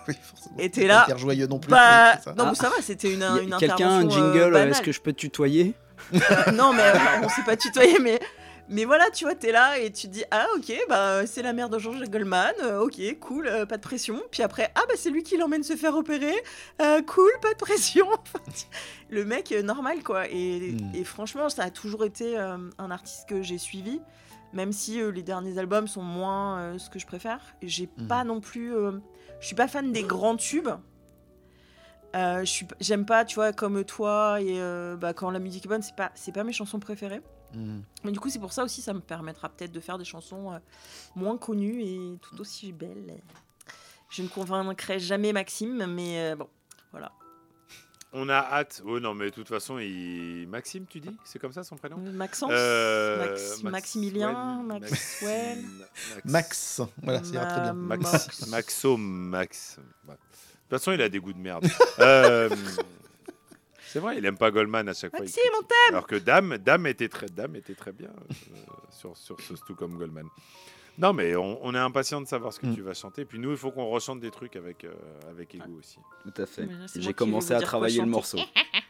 [0.07, 0.55] Oui, forcément.
[0.57, 1.69] Et t'es pas là, hyper joyeux non plus.
[1.69, 2.31] Bah, ça.
[2.33, 2.49] non, Ah.
[2.51, 4.69] mais ça va, c'était une, une Quelqu'un, un euh, jingle, banale.
[4.69, 5.73] est-ce que je peux te tutoyer?
[6.13, 6.93] Euh, non, mais euh,
[7.23, 8.19] on s'est pas tutoyé, mais,
[8.69, 11.53] mais voilà, tu vois, t'es là et tu te dis Ah, ok, bah c'est la
[11.53, 14.21] mère de Georges Goldman, euh, ok, cool, euh, pas de pression.
[14.31, 16.33] Puis après, ah, bah c'est lui qui l'emmène se faire opérer,
[16.81, 18.07] euh, cool, pas de pression.
[19.09, 20.27] Le mec, normal, quoi.
[20.29, 20.95] Et, Mm.
[20.95, 24.01] et franchement, ça a toujours été un artiste que j'ai suivi,
[24.53, 27.39] même si les derniers albums sont moins ce que je préfère.
[27.61, 28.07] J'ai Mm.
[28.07, 28.71] pas non plus.
[29.41, 30.69] je suis pas fan des grands tubes.
[32.79, 34.59] J'aime pas, tu vois, comme toi et
[34.99, 37.21] bah, quand la musique est bonne, c'est pas, c'est pas mes chansons préférées.
[37.55, 37.81] Mm.
[38.03, 40.53] Mais du coup, c'est pour ça aussi, ça me permettra peut-être de faire des chansons
[40.53, 40.57] euh,
[41.15, 43.21] moins connues et tout aussi belles.
[44.09, 46.47] Je ne convaincrai jamais Maxime, mais euh, bon,
[46.91, 47.11] voilà.
[48.17, 48.81] On a hâte.
[48.85, 50.47] Oh non, mais de toute façon, il...
[50.47, 51.13] Maxime, tu dis?
[51.25, 51.97] C'est comme ça son prénom?
[51.97, 56.21] Maxence, Euh, Max- Maximilien, Maxwell, Maxwell.
[56.23, 57.73] Max, voilà, ça ira très bien.
[57.73, 58.47] Ma- Max, Max.
[58.47, 59.77] Maxo, Max.
[60.07, 60.13] Ouais.
[60.13, 61.67] De toute façon, il a des goûts de merde.
[61.99, 62.49] Euh,
[63.95, 65.21] c'est vrai, il aime pas Goldman à chaque fois.
[65.21, 65.71] Maxime, on critique.
[65.87, 68.33] Alors que Dame, Dame était très, Dame était très bien euh,
[68.91, 70.27] sur, sur ce tout comme Goldman.
[70.97, 72.75] Non, mais on, on est impatient de savoir ce que Mm.
[72.75, 73.23] tu vas chanter.
[73.23, 74.93] Puis nous, il faut qu'on rechante des trucs avec, euh,
[75.29, 75.97] avec Ego aussi.
[76.23, 76.67] Tout à fait.
[76.95, 78.37] J'ai commencé à travailler le morceau.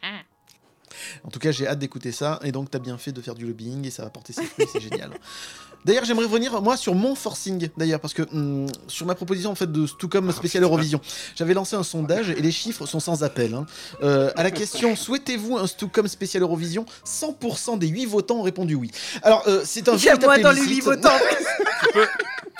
[1.24, 2.38] En tout cas, j'ai hâte d'écouter ça.
[2.42, 4.66] Et donc, t'as bien fait de faire du lobbying et ça va porter ses fruits,
[4.72, 5.10] c'est génial.
[5.84, 9.54] D'ailleurs, j'aimerais revenir, moi, sur mon forcing, d'ailleurs, parce que hum, sur ma proposition, en
[9.54, 11.00] fait, de Stucom spécial Eurovision,
[11.36, 13.54] j'avais lancé un sondage et les chiffres sont sans appel.
[13.54, 13.66] hein.
[14.02, 16.86] Euh, à la question Souhaitez-vous un Stucom spécial Eurovision?
[17.06, 18.90] 100% des 8 votants ont répondu oui.
[19.22, 20.84] Alors, euh, c'est un véritable moi dans les plébiscite.
[20.86, 21.10] 8 votants.
[21.82, 22.06] tu, peux,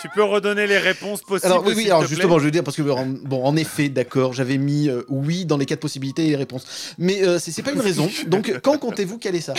[0.01, 2.77] tu peux redonner les réponses possibles Alors oui, oui, alors justement, je veux dire parce
[2.77, 6.37] que bon, en effet, d'accord, j'avais mis euh, oui dans les quatre possibilités et les
[6.37, 8.11] réponses, mais euh, c'est pas une raison.
[8.27, 9.55] Donc, quand comptez-vous caler ça?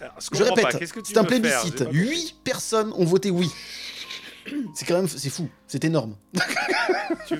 [0.00, 1.84] Alors, Je répète, c'est un plébiscite.
[1.92, 3.50] 8 personnes ont voté oui.
[4.74, 6.16] C'est quand même, c'est fou, c'est énorme.
[7.28, 7.36] Tu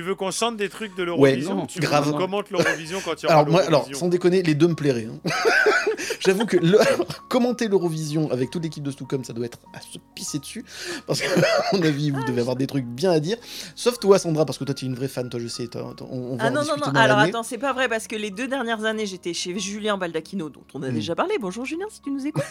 [0.00, 2.06] veux qu'on chante des trucs de l'Eurovision non, Tu grave.
[2.06, 4.68] veux commente l'Eurovision quand il y aura Alors moi, alors l'Eurovision sans déconner, les deux
[4.68, 5.08] me plairaient.
[5.12, 5.18] hein.
[6.20, 6.78] J'avoue que le-
[7.28, 10.64] commenter l'Eurovision avec toute l'équipe de Stucom, ça doit être à se pisser dessus,
[11.06, 11.28] parce qu'à
[11.72, 13.36] mon avis, vous devez avoir des trucs bien à dire.
[13.74, 15.66] Sauf toi, Sandra, parce que toi, tu es une vraie fan, toi, je sais.
[15.66, 16.92] toi, toi, on, on va Ah non, non, non.
[16.94, 20.48] Alors attends, c'est pas vrai parce que les deux dernières années, j'étais chez Julien Baldacchino,
[20.48, 20.94] dont on a Hmm.
[20.94, 21.34] déjà parlé.
[21.40, 22.42] Bonjour Julien, si tu nous écoutes.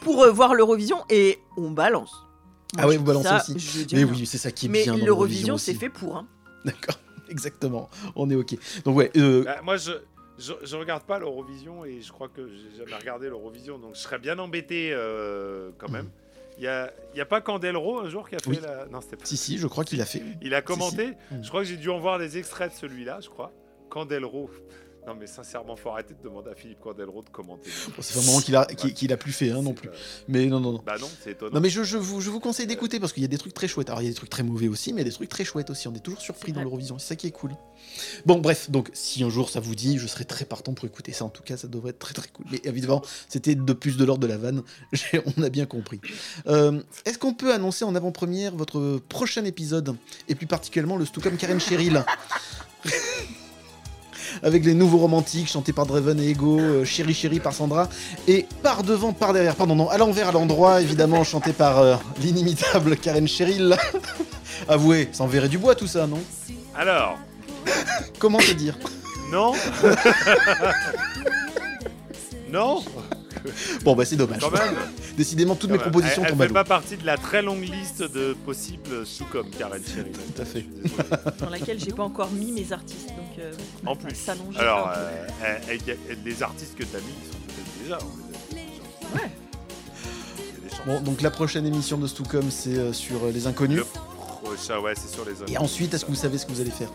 [0.00, 2.12] pour euh, voir l'Eurovision et on balance.
[2.78, 3.86] Ah ouais, vous balancez ça, aussi.
[3.92, 4.08] Mais rien.
[4.10, 6.16] oui, c'est ça qui est Mais l'Eurovision, c'est fait pour.
[6.16, 6.26] Hein.
[6.64, 7.88] D'accord, exactement.
[8.16, 8.54] On est ok.
[8.84, 9.92] Donc ouais, euh, Bah, moi, je,
[10.38, 14.00] je, je regarde pas l'Eurovision et je crois que j'ai jamais regardé l'Eurovision, donc je
[14.00, 16.10] serais bien embêté euh, quand même.
[16.58, 18.58] Il y a, y a pas Candelro un jour qui a fait Oui.
[18.62, 18.84] la.
[18.86, 19.24] Non, c'était pas.
[19.24, 20.22] si si, je crois qu'il a fait.
[20.42, 21.14] Il a commenté.
[21.30, 21.34] si.
[21.36, 21.42] Mm.
[21.44, 23.52] Je crois que j'ai dû en voir des extraits de celui-là, je crois.
[23.88, 24.50] Candelro.
[25.06, 27.70] Non, mais sincèrement, faut arrêter de demander à Philippe Candelro de commenter.
[27.88, 29.88] Bon, c'est vraiment qu'il a, qu'il qu'il a plus fait, hein, non plus.
[30.28, 30.82] Mais non, non, non.
[30.86, 31.54] Bah non, c'est étonnant.
[31.56, 33.52] Non mais je, je vous, je vous conseille d'écouter parce qu'il y a des trucs
[33.52, 33.88] très chouettes.
[33.90, 35.28] Alors il y a des trucs très mauvais aussi, mais il y a des trucs
[35.28, 35.88] très chouettes aussi.
[35.88, 37.50] On est toujours surpris dans l'Eurovision, c'est ça qui est cool.
[38.26, 41.10] Bon bref, donc si un jour ça vous dit, je serai très partant pour écouter
[41.12, 41.24] ça.
[41.24, 42.46] En tout cas, ça devrait être très très cool.
[42.52, 44.62] Mais évidemment, c'était de plus de l'ordre de la vanne.
[44.92, 46.00] J'ai- On a bien compris.
[46.46, 49.96] Euh, Est-ce qu'on peut annoncer en avant-première votre prochain épisode
[50.28, 52.04] et plus particulièrement le Stucom Karen Cheryl?
[54.42, 57.88] avec les nouveaux romantiques chantés par Draven et Ego, euh, Chéri Chéri par Sandra,
[58.28, 61.96] et par devant, par derrière, pardon, non, à l'envers, à l'endroit, évidemment, chanté par euh,
[62.20, 63.76] l'inimitable Karen Cheryl.
[64.68, 66.20] Avouez, ça enverrait du bois tout ça, non?
[66.74, 67.18] Alors,
[68.18, 68.78] Comment te dire?
[69.30, 69.52] Non?
[72.50, 72.84] Non?
[73.84, 74.40] Bon, bah c'est dommage.
[74.40, 74.74] Quand même
[75.16, 75.90] Décidément, toutes Quand mes même.
[75.90, 76.54] propositions Elle, elle tombent à fait l'eau.
[76.54, 80.12] pas partie de la très longue liste de possibles sous-comme Karen Cheryl.
[80.36, 80.64] Tout à fait.
[81.38, 83.08] Dans laquelle j'ai pas encore mis mes artistes.
[83.08, 83.52] Donc, euh,
[83.86, 84.14] En ça plus.
[84.16, 85.26] s'allonge Alors, euh,
[85.68, 87.98] elle- elle- elle- les artistes que t'as mis, ils sont peut-être déjà.
[88.00, 88.58] on les
[89.18, 89.30] a- Ouais.
[90.38, 90.86] Il y a des chances.
[90.86, 93.78] Bon, donc la prochaine émission de Stucom, c'est euh, sur euh, les inconnus.
[93.78, 93.84] Le
[94.48, 95.52] prochain, ouais, c'est sur les.
[95.52, 96.88] Et ensuite, est-ce que vous savez ce que vous allez faire?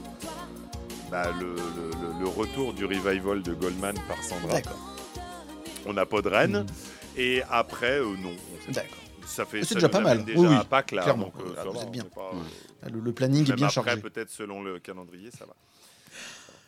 [1.12, 4.54] Bah, le, le- le- le retour du revival de Goldman par Sandra.
[4.56, 4.97] D'accord.
[5.88, 6.52] On n'a pas de reine.
[6.60, 6.66] Mhm.
[7.18, 8.32] Et après, euh, non.
[8.70, 8.98] D'accord.
[9.26, 10.24] Ça fait C'est déjà pas mal.
[10.24, 11.04] Déjà Oui, oui, à Pâques, là.
[11.04, 11.26] clairement.
[11.26, 12.04] donc, euh, Ah, ça vous va, bien.
[12.04, 14.02] pas, euh, Le, le planning est bien après, chargé.
[14.02, 15.54] peut-être selon le calendrier, ça va.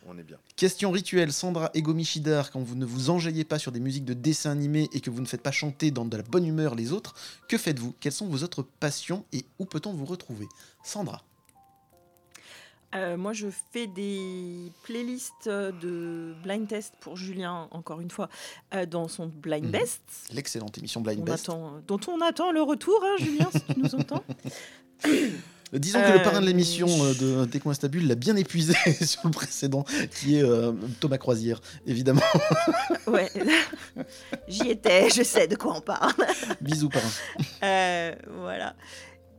[0.08, 0.38] On est bien.
[0.56, 4.14] Question rituelle, Sandra Ego Michidar, quand vous ne vous enjaillez pas sur des musiques de
[4.14, 6.92] dessins animés et que vous ne faites pas chanter dans de la bonne humeur les
[6.94, 7.14] autres,
[7.48, 7.94] que faites-vous?
[8.00, 10.48] Quelles sont vos autres passions et où peut-on vous retrouver?
[10.84, 11.22] Sandra.
[12.96, 18.30] Euh, moi, je fais des playlists euh, de blind test pour Julien, encore une fois,
[18.74, 19.72] euh, dans son blind Mhm.
[19.72, 20.02] best.
[20.34, 21.50] L'excellente émission Blind On Best.
[21.50, 24.24] attend, dont on attend le retour, hein, Julien, si tu nous entends.
[25.72, 28.74] Disons que le parrain de l'émission de Des coins stables l'a bien épuisé
[29.06, 29.86] sur le précédent,
[30.20, 32.22] qui est euh, Thomas Croisière, évidemment.
[33.06, 33.30] Ouais,
[34.48, 36.14] j'y étais, je sais de quoi on parle.
[36.62, 38.16] Bisous, parrain.
[38.42, 38.76] Voilà.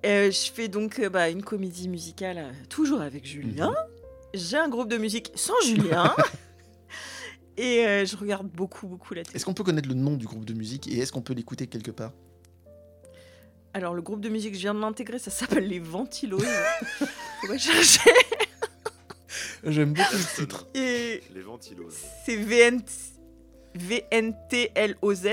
[0.04, 3.74] Euh, je fais donc euh, bah, une comédie musicale, euh, toujours avec Julien.
[4.32, 6.14] J'ai un groupe de musique sans Julien.
[7.56, 9.36] Et euh, je regarde beaucoup, beaucoup la télé.
[9.36, 11.66] Est-ce qu'on peut connaître le nom du groupe de musique et est-ce qu'on peut l'écouter
[11.66, 12.12] quelque part?
[13.74, 16.42] Alors, le groupe de musique, je viens de l'intégrer, ça s'appelle Les Ventiloses.
[16.98, 18.10] Faut pas chercher.
[19.64, 20.66] J'aime beaucoup le titre.
[20.74, 21.90] Et Les ventilos.
[22.24, 22.80] c'est VN...
[23.74, 25.28] VNTLOZ.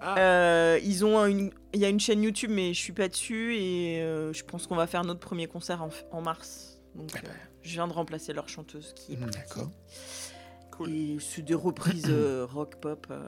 [0.00, 0.18] Ah.
[0.18, 1.50] Euh, ils ont une...
[1.74, 3.56] Il y a une chaîne YouTube, mais je suis pas dessus.
[3.56, 6.80] Et euh, je pense qu'on va faire notre premier concert en, en mars.
[6.94, 7.28] Donc, Ah bah.
[7.30, 9.38] euh, je viens de remplacer leur chanteuse qui est Mm, partie.
[9.38, 9.70] D'accord.
[10.70, 10.90] Cool.
[10.90, 13.20] Et c'est des reprises euh, rock pop euh,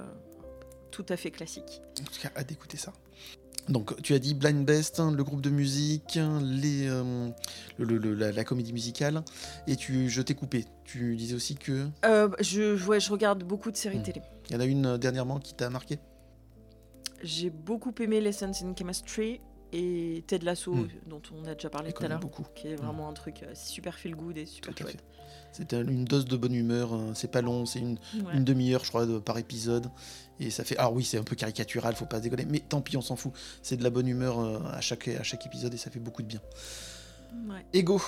[0.91, 1.83] tout à fait classiques.
[2.01, 2.93] En tout cas, hâte d'écouter ça.
[3.69, 7.29] Donc, tu as dit Blind Best, hein, le groupe de musique, les, euh,
[7.79, 9.23] le- le- le- la, la comédie musicale,
[9.67, 10.65] et tu, je t'ai coupé.
[10.85, 14.03] Tu disais aussi que Euh, je, ouais, je regarde beaucoup de séries Mm.
[14.03, 14.23] télé.
[14.49, 15.99] il y en a une dernièrement qui t'a marqué?
[17.23, 19.41] J'ai beaucoup aimé Lessons in Chemistry
[19.73, 20.89] et Ted Lasso, Mm.
[21.07, 22.45] dont on a déjà parlé tout à l'heure, beaucoup.
[22.57, 25.05] qui est vraiment un truc euh, super feel good et super Tout chouette.
[25.53, 26.93] C'est un- une dose de bonne humeur.
[26.93, 27.13] hein.
[27.15, 28.35] C'est pas long, c'est une, Ouais.
[28.35, 29.89] une demi-heure, je crois, de- par épisode.
[30.41, 30.77] Et ça fait.
[30.79, 32.47] Alors oui, c'est un peu caricatural, faut pas déconner.
[32.47, 33.33] Mais tant pis, on s'en fout.
[33.63, 36.23] C'est de la bonne humeur euh, à chaque, à chaque épisode et ça fait beaucoup
[36.23, 36.41] de bien.
[37.49, 37.65] Ouais.
[37.73, 38.01] Ego.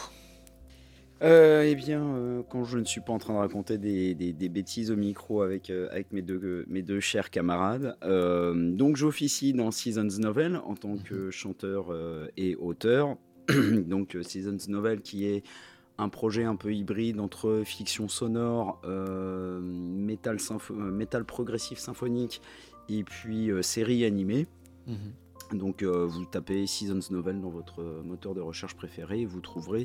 [1.23, 4.33] Euh, eh bien, euh, quand je ne suis pas en train de raconter des, des-
[4.33, 9.53] des bêtises au micro avec, euh, avec mes, deux, mes deux chers camarades, donc j'officie
[9.53, 13.17] dans Seasons Novel en tant que chanteur euh, et auteur.
[13.87, 15.45] donc Seasons Novel qui est
[15.99, 18.81] un projet un peu hybride entre fiction sonore,
[19.63, 20.39] métal,
[21.25, 22.41] progressif symphonique
[22.89, 24.47] et puis série animée.
[25.53, 29.85] Donc euh, vous tapez Seasons Novel dans votre moteur de recherche préféré et vous trouverez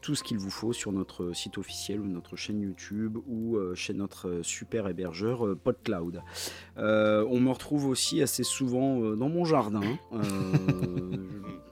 [0.00, 3.74] tout ce qu'il vous faut sur notre site officiel ou notre chaîne YouTube ou euh,
[3.74, 6.22] chez notre euh, super hébergeur euh, PodCloud.
[6.78, 9.82] Euh, on me retrouve aussi assez souvent dans mon jardin.
[10.12, 10.22] Euh,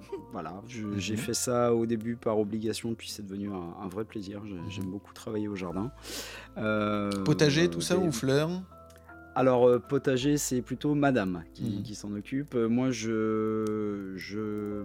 [0.03, 3.89] je- voilà, je- j'ai fait ça au début par obligation, puis c'est devenu un, un
[3.89, 4.43] vrai plaisir.
[4.47, 5.91] J'ai- J'aime beaucoup travailler au jardin.
[6.59, 8.51] Euh, Potager, tout ça ou fleurs?
[9.35, 11.83] Alors, potager, c'est plutôt madame qui, Mhm.
[11.85, 12.55] qui s'en occupe.
[12.57, 14.83] Moi, je, je.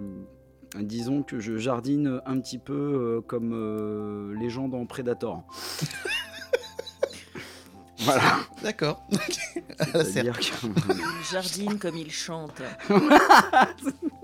[0.80, 5.44] Disons que je jardine un petit peu euh, comme euh, les gens dans Predator.
[8.00, 8.40] voilà.
[8.64, 9.06] D'accord.
[9.94, 10.94] C'est-à-dire que-
[11.32, 12.62] jardine comme il chante.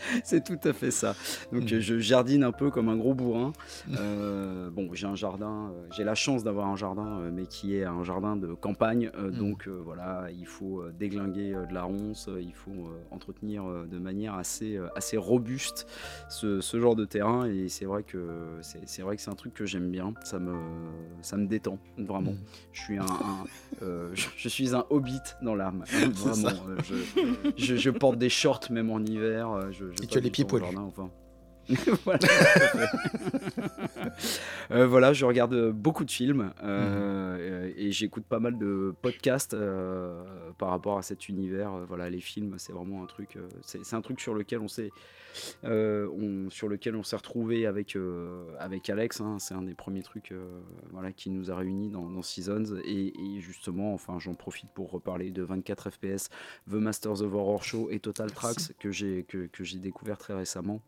[0.24, 1.14] C'est tout à fait ça.
[1.52, 3.52] Donc euh, je jardine un peu comme un gros bourrin.
[3.98, 7.76] Euh, bon, j'ai un jardin, euh, j'ai la chance d'avoir un jardin, euh, mais qui
[7.76, 9.10] est un jardin de campagne.
[9.16, 9.38] euh, Mhm.
[9.38, 14.78] Donc euh, voilà, il faut déglinguer de la ronce, il faut entretenir de manière assez,
[14.96, 15.86] assez robuste
[16.28, 17.46] ce, ce genre de terrain.
[17.46, 18.28] Et c'est vrai que
[18.62, 20.12] c'est vrai que c'est un truc que j'aime bien.
[20.24, 20.54] Ça me,
[21.22, 22.32] ça me détend vraiment.
[22.32, 22.38] Mhm.
[22.72, 23.44] Je suis un, un,
[24.14, 25.84] je, je suis un hobbit dans l'âme.
[26.12, 26.50] Vraiment,
[26.84, 26.94] je,
[27.56, 29.70] je, je porte des shorts même en hiver.
[29.72, 30.64] Je, je Et tu as les pieds poilus.
[30.66, 31.10] jardin, enfin.
[32.04, 32.18] voilà.
[34.70, 38.94] Euh, voilà, je regarde euh, beaucoup de films euh, euh, et j'écoute pas mal de
[39.02, 40.22] podcasts euh,
[40.58, 41.72] par rapport à cet univers.
[41.88, 43.36] Voilà, les films, c'est vraiment un truc.
[43.62, 44.90] c'est un truc sur lequel on s'est,
[45.62, 47.98] sur lequel on s'est retrouvé avec
[48.60, 49.20] avec Alex.
[49.20, 49.38] hein.
[49.40, 50.32] c'est un des premiers trucs,
[50.92, 54.92] voilà, qui nous a réunis dans, dans Seasons et, et justement, enfin, j'en profite pour
[54.92, 56.28] reparler de 24 FPS,
[56.70, 60.34] The Masters of Horror Show et Total Tracks que j'ai que, que j'ai découvert très
[60.34, 60.80] récemment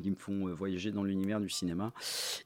[0.00, 1.92] qui me font euh, voyager dans l'univers du cinéma.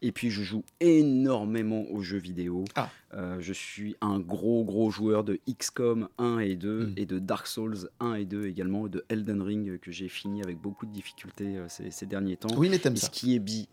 [0.03, 2.65] Et puis je joue énormément aux jeux vidéo.
[2.75, 2.91] Ah.
[3.15, 6.95] Euh, je suis un gros gros joueur de XCOM 1 et 2 Mm.
[6.97, 10.09] et de Dark Souls 1 et 2 également, et de Elden Ring euh, que j'ai
[10.09, 12.49] fini avec beaucoup de difficultés euh, ces, ces derniers temps.
[12.57, 13.07] Oui, mais t'aimes ça.
[13.07, 13.69] Ce qui est bi.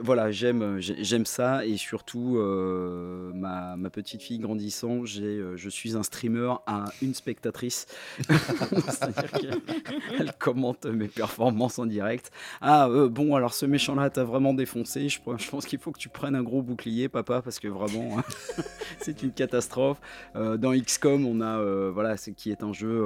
[0.00, 5.24] Voilà, j'aime euh, j'ai- j'aime ça et surtout euh, ma, ma petite fille grandissant, j'ai
[5.24, 7.86] euh, je suis un streamer à une spectatrice.
[8.28, 12.30] C'est-à-dire qu'elle commente mes performances en direct.
[12.60, 15.08] Ah euh, bon, alors ce méchant là t'as vraiment défoncé.
[15.08, 18.16] Je, je pense qu'il faut que tu prennes un gros bouclier, papa, parce que vraiment
[19.00, 19.98] c'est une catastrophe.
[20.36, 23.04] Euh, dans XCOM, on a voilà, c'est qui est un jeu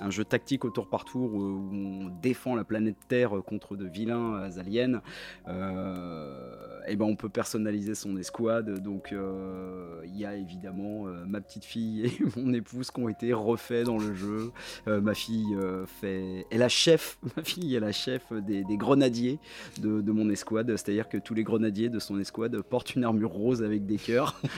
[0.00, 3.86] un jeu tactique au tour par tour où, on défend la planète Terre contre de
[3.86, 5.00] vilains aliens.
[5.48, 8.80] Euh, et ben on peut personnaliser son escouade.
[8.82, 13.08] Donc euh, il y a évidemment euh, ma petite fille et mon épouse qui ont
[13.08, 14.52] été refaits dans le jeu.
[14.86, 15.56] Ma fille
[16.00, 17.18] fait, est la chef.
[17.36, 19.38] Ma fille est la chef des, grenadiers
[19.80, 20.70] de, mon escouade.
[20.70, 24.40] C'est-à-dire que tous les grenadiers de son escouade portent une armure rose avec des cœurs.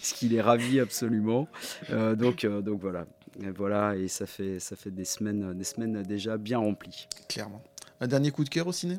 [0.00, 1.48] Ce qui les ravit absolument.
[1.90, 3.06] Donc, donc voilà.
[3.42, 7.08] Et voilà, et ça fait, ça fait des, semaines, des semaines déjà bien remplies.
[7.28, 7.62] Clairement.
[8.00, 8.98] Un dernier coup de cœur au ciné?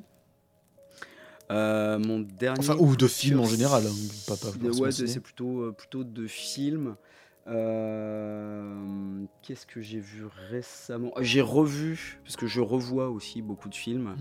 [1.52, 2.60] Euh, mon dernier.
[2.60, 3.96] Enfin, ou de film en général, hein,
[4.28, 4.36] pas-
[4.80, 6.96] ouais, c'est plutôt, euh, plutôt de films.
[7.48, 11.12] Euh, Qu'est-ce que j'ai vu récemment?
[11.20, 14.16] J'ai revu, parce que je revois aussi beaucoup de films.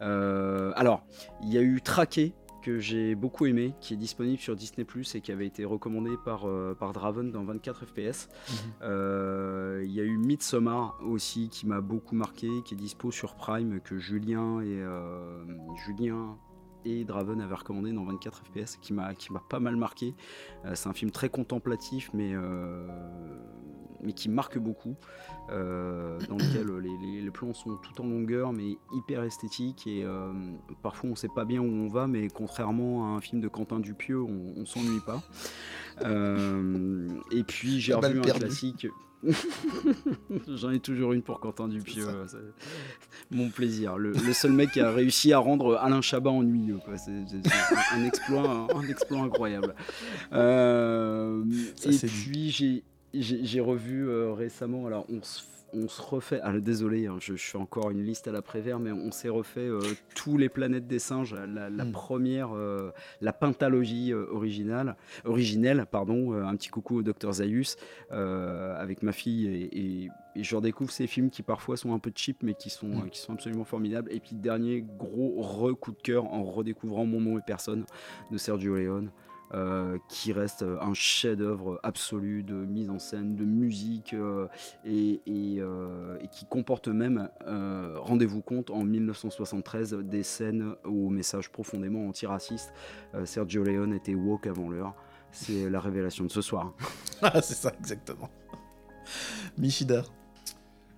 [0.00, 0.72] Mmh.
[0.74, 1.04] Alors,
[1.42, 5.14] il y a eu Traqué, que j'ai beaucoup aimé, qui est disponible sur Disney Plus
[5.14, 8.28] et qui avait été recommandé par, euh, par Draven dans 24 FPS.
[8.48, 8.56] Mhm.
[8.82, 13.34] Euh, Il y a eu Midsommar aussi qui m'a beaucoup marqué, qui est dispo sur
[13.34, 15.44] Prime, que Julien et euh,
[15.84, 16.36] Julien
[16.84, 20.14] et Draven avaient recommandé dans 24 FPS, qui m'a qui m'a pas mal marqué.
[20.64, 22.86] Euh, C'est un film très contemplatif, mais euh,
[24.04, 24.96] mais qui marque beaucoup,
[25.50, 30.04] euh, dans lequel les, les- les plans sont tout en longueur, mais hyper esthétiques et
[30.82, 33.78] parfois on sait pas bien où on va, mais contrairement à un film de Quentin
[33.78, 35.22] Dupieux, on, on s'ennuie pas.
[37.30, 38.40] Et puis j'ai revu un perdue.
[38.40, 38.86] classique.
[40.48, 42.06] J'en ai toujours une pour Quentin Dupieux.
[43.30, 43.96] Mon plaisir.
[43.96, 46.78] Le, le seul mec qui a réussi à rendre Alain Chabat ennuyeux.
[46.96, 47.10] C'est
[47.92, 49.74] un, exploit, un, un exploit incroyable.
[50.32, 51.42] Euh,
[51.76, 52.82] Ça, et puis
[53.14, 54.86] j'ai revu euh, récemment.
[54.86, 55.42] Alors on se
[55.74, 58.92] on se refait, ah, désolé, hein, je, je fais encore une liste à l'après-vert, mais
[58.92, 59.80] on s'est refait euh,
[60.14, 61.92] tous les planètes des singes, la, la Mm.
[61.92, 67.76] première, euh, la pentalogie euh, originale, originelle, pardon, un petit coucou au docteur Zaius,
[68.10, 72.10] avec ma fille, et, et- et je redécouvre ces films qui parfois sont un peu
[72.14, 73.02] cheap, mais qui sont, Mm.
[73.04, 74.10] euh, qui sont absolument formidables.
[74.12, 77.84] Et puis dernier gros re-coup de cœur en redécouvrant Mon nom et personne
[78.30, 79.10] de Sergio Leone.
[79.54, 84.48] Euh, qui reste euh, un chef-d'œuvre absolu de mise en scène, de musique, euh,
[84.84, 85.20] et,
[86.30, 87.28] qui comporte même,
[87.96, 92.72] rendez-vous compte, en 1973, des scènes au message profondément antiraciste.
[93.24, 94.94] Sergio Leone était woke avant l'heure.
[95.30, 96.72] C'est la révélation de ce soir.
[97.24, 98.28] Ah, c'est ça, exactement.
[99.56, 100.06] Michidar.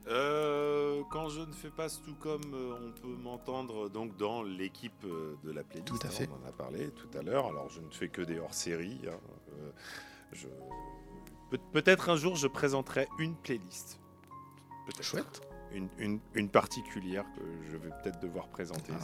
[0.06, 5.34] Euh, quand je ne fais pas tout comme on peut m'entendre donc dans l'équipe euh,
[5.44, 5.86] de la playlist.
[5.88, 6.26] Tout à hein.
[6.30, 7.46] On en a parlé tout à l'heure.
[7.46, 9.00] Alors je ne fais que des hors-séries.
[9.08, 9.18] hein,
[9.58, 9.70] euh,
[10.32, 10.46] je...
[11.50, 13.98] Peut- Peut-être un jour je présenterai une playlist.
[15.00, 15.40] Chouette.
[15.72, 18.92] Une, une- une particulière que je vais peut-être devoir présenter.
[18.94, 19.02] Ah.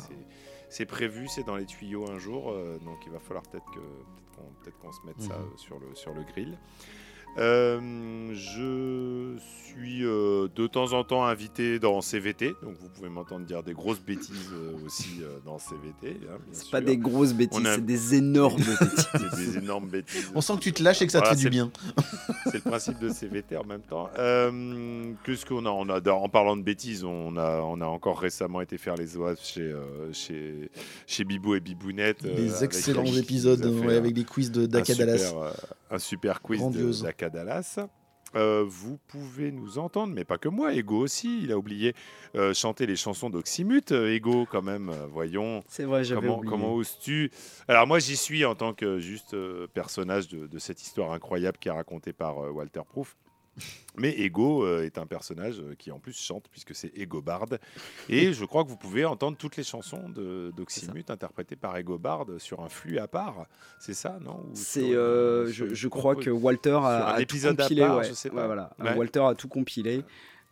[0.68, 4.42] C'est- prévu, c'est dans les tuyaux un jour, euh, donc il va falloir peut-être qu'on
[4.62, 5.44] peut-être qu'on se mette ça Mhm.
[5.46, 6.58] euh, sur le sur le grill.
[7.38, 7.80] Euh,
[8.34, 13.62] je suis euh, de temps en temps invité dans CVT, donc vous pouvez m'entendre dire
[13.62, 16.18] des grosses bêtises euh, aussi euh, dans CVT.
[16.28, 19.06] hein, C'est pas des grosses bêtises, a- c'est des énormes bêtises.
[19.12, 20.30] C'est des énormes bêtises.
[20.34, 21.70] On sent que tu te lâches et que ça Voilà, te fait du bien.
[22.46, 24.08] C'est le principe de CVT en même temps.
[24.18, 28.18] Euh, Qu'est-ce qu'on a, on a En parlant de bêtises, on a, on a encore
[28.18, 30.68] récemment été faire les oies chez, euh, chez,
[31.06, 32.24] chez Bibou et Bibounette.
[32.24, 35.50] euh, avec excellents épisodes ouais, avec des quiz de un super, euh,
[35.92, 37.02] un super quiz Grandiose.
[37.20, 37.78] Daka Dallas.
[38.36, 41.42] Euh, vous pouvez nous entendre, mais pas que moi, Ego aussi.
[41.42, 41.94] Il a oublié
[42.36, 43.90] euh, chanter les chansons d'Oxymute.
[43.90, 45.62] Euh, Ego, quand même, voyons.
[45.68, 46.50] C'est vrai, j'avais Comment, oublié.
[46.50, 47.30] comment oses-tu?
[47.66, 49.36] Alors moi j'y suis en tant que juste
[49.74, 53.16] personnage de, de cette histoire incroyable qui est racontée par Walter Proof.
[53.96, 57.46] Mais Ego euh, est un personnage euh, qui en plus chante puisque c'est Ego Bard.
[58.08, 60.08] Et je crois que vous pouvez entendre toutes les chansons
[60.56, 63.46] d'Oxymute interprétées par Ego Bard sur un flux à part.
[63.78, 64.46] C'est ça, non?
[64.50, 67.80] Ou sur C'est, euh, sur je, crois que Walter a, tout compilé.
[67.82, 68.04] part, ouais.
[68.04, 68.46] je sais Ouais, pas.
[68.46, 68.70] voilà.
[68.78, 68.94] Ouais.
[68.96, 70.02] Walter a tout compilé.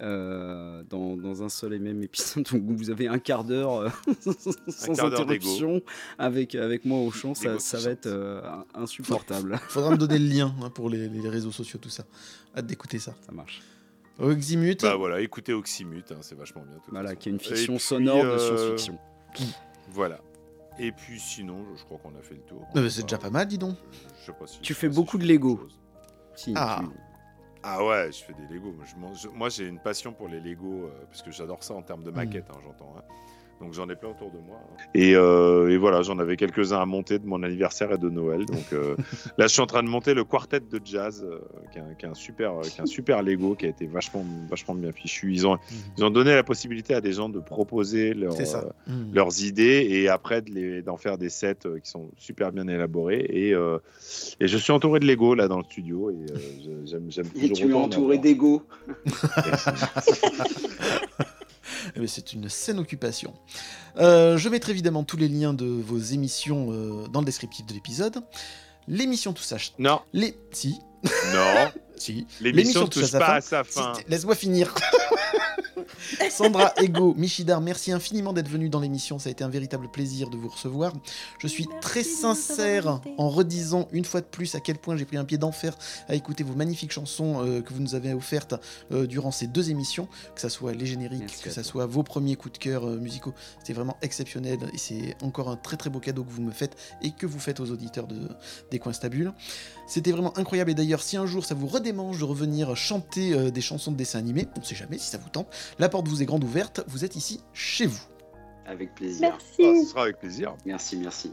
[0.01, 3.89] euh, dans, dans un seul et même épisode où vous avez un quart d'heure euh,
[4.69, 5.83] sans quart interruption
[6.19, 8.41] avec, avec moi au chant, ça, va être euh,
[8.75, 9.59] insupportable.
[9.69, 12.05] Faudra me donner le lien hein, pour les, les réseaux sociaux, tout ça.
[12.59, 13.15] Hâte d'écouter ça.
[13.25, 13.63] ça marche.
[14.19, 14.83] Oxymute.
[14.83, 16.75] Bah voilà, écoutez Oxymute, hein, c'est vachement bien.
[16.77, 17.21] de Voilà, façon.
[17.21, 18.99] qui est une fiction puis, sonore de euh, science-fiction.
[19.91, 20.19] Voilà.
[20.81, 22.63] Et puis sinon, je, crois qu'on a fait le tour.
[22.71, 23.77] Ah bah, c'est déjà pas mal, dis donc.
[24.21, 25.69] Je sais pas si- Tu je fais beaucoup de Lego.
[26.35, 26.81] Si, Ah.
[26.83, 26.89] tu-
[27.63, 28.73] Ah ouais, je fais des Lego.
[29.35, 32.11] Moi, j'ai une passion pour les Lego, euh, parce que j'adore ça en termes de
[32.13, 32.95] maquettes, hein, j'entends.
[32.99, 33.03] hein.
[33.61, 34.61] Donc j'en ai plein autour de moi.
[34.63, 34.77] hein.
[34.95, 38.47] Et, euh, et voilà, j'en avais quelques-uns à monter de mon anniversaire et de Noël.
[38.47, 38.95] Donc euh,
[39.39, 41.41] là, je suis en train de monter le quartet de jazz, euh,
[41.73, 43.87] qui, est un, qui est un super, qui est un super Lego, qui a été
[43.87, 45.33] vachement, vachement bien fichu.
[45.33, 45.59] Ils ont,
[45.97, 49.13] ils ont donné la possibilité à des gens de proposer leur, euh, Mmh.
[49.13, 52.67] leurs idées et après de les- d'en faire des sets euh, qui sont super bien
[52.69, 53.27] élaborés.
[53.29, 53.79] Et, euh,
[54.41, 57.49] et je suis entouré de Lego là dans le studio et euh, j'aime j'aime Et
[57.49, 58.63] toujours tu es entouré d'ego.
[61.97, 63.35] Eh c'est une saine occupation.
[63.99, 67.75] Euh, je mettrai évidemment tous les liens de vos émissions euh, dans le descriptif de
[67.75, 68.23] l'épisode.
[68.87, 69.57] L'émission Tout ça.
[69.79, 70.37] Non, Les.
[70.53, 70.79] Si.
[71.05, 72.27] non, Si.
[72.41, 73.93] l'émission touche touche pas à sa fin.
[74.09, 74.75] Laisse-moi finir.
[76.31, 79.19] Sandra, Ego, Michidar, merci infiniment d'être venu dans l'émission.
[79.19, 80.93] Ça a été un véritable plaisir de vous recevoir.
[81.41, 85.17] Je suis très sincère en redisant une fois de plus à quel point j'ai pris
[85.17, 85.77] un pied d'enfer
[86.09, 88.55] à écouter vos magnifiques chansons euh, que vous nous avez offertes
[88.93, 91.71] euh, durant ces deux émissions, que ça soit les génériques, Merci que ça toi.
[91.71, 93.35] soit vos premiers coups de cœur euh, musicaux.
[93.59, 96.77] C'était vraiment exceptionnel et c'est encore un très très beau cadeau que vous me faites
[97.03, 98.29] et que vous faites aux auditeurs de,
[98.71, 99.09] des coins stables.
[99.89, 103.51] C'était vraiment incroyable et d'ailleurs si un jour ça vous redémange de revenir chanter euh,
[103.51, 106.23] des chansons de dessin animé, on sait jamais si ça vous tente, la porte vous
[106.23, 108.01] est grande ouverte, vous êtes ici chez vous.
[108.67, 109.31] Avec plaisir.
[109.33, 110.55] Ah, ce sera avec plaisir.
[110.67, 111.33] Merci, merci.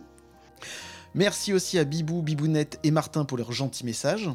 [1.16, 4.30] Merci aussi à Bibou, Bibounette et Martin pour leurs gentils messages.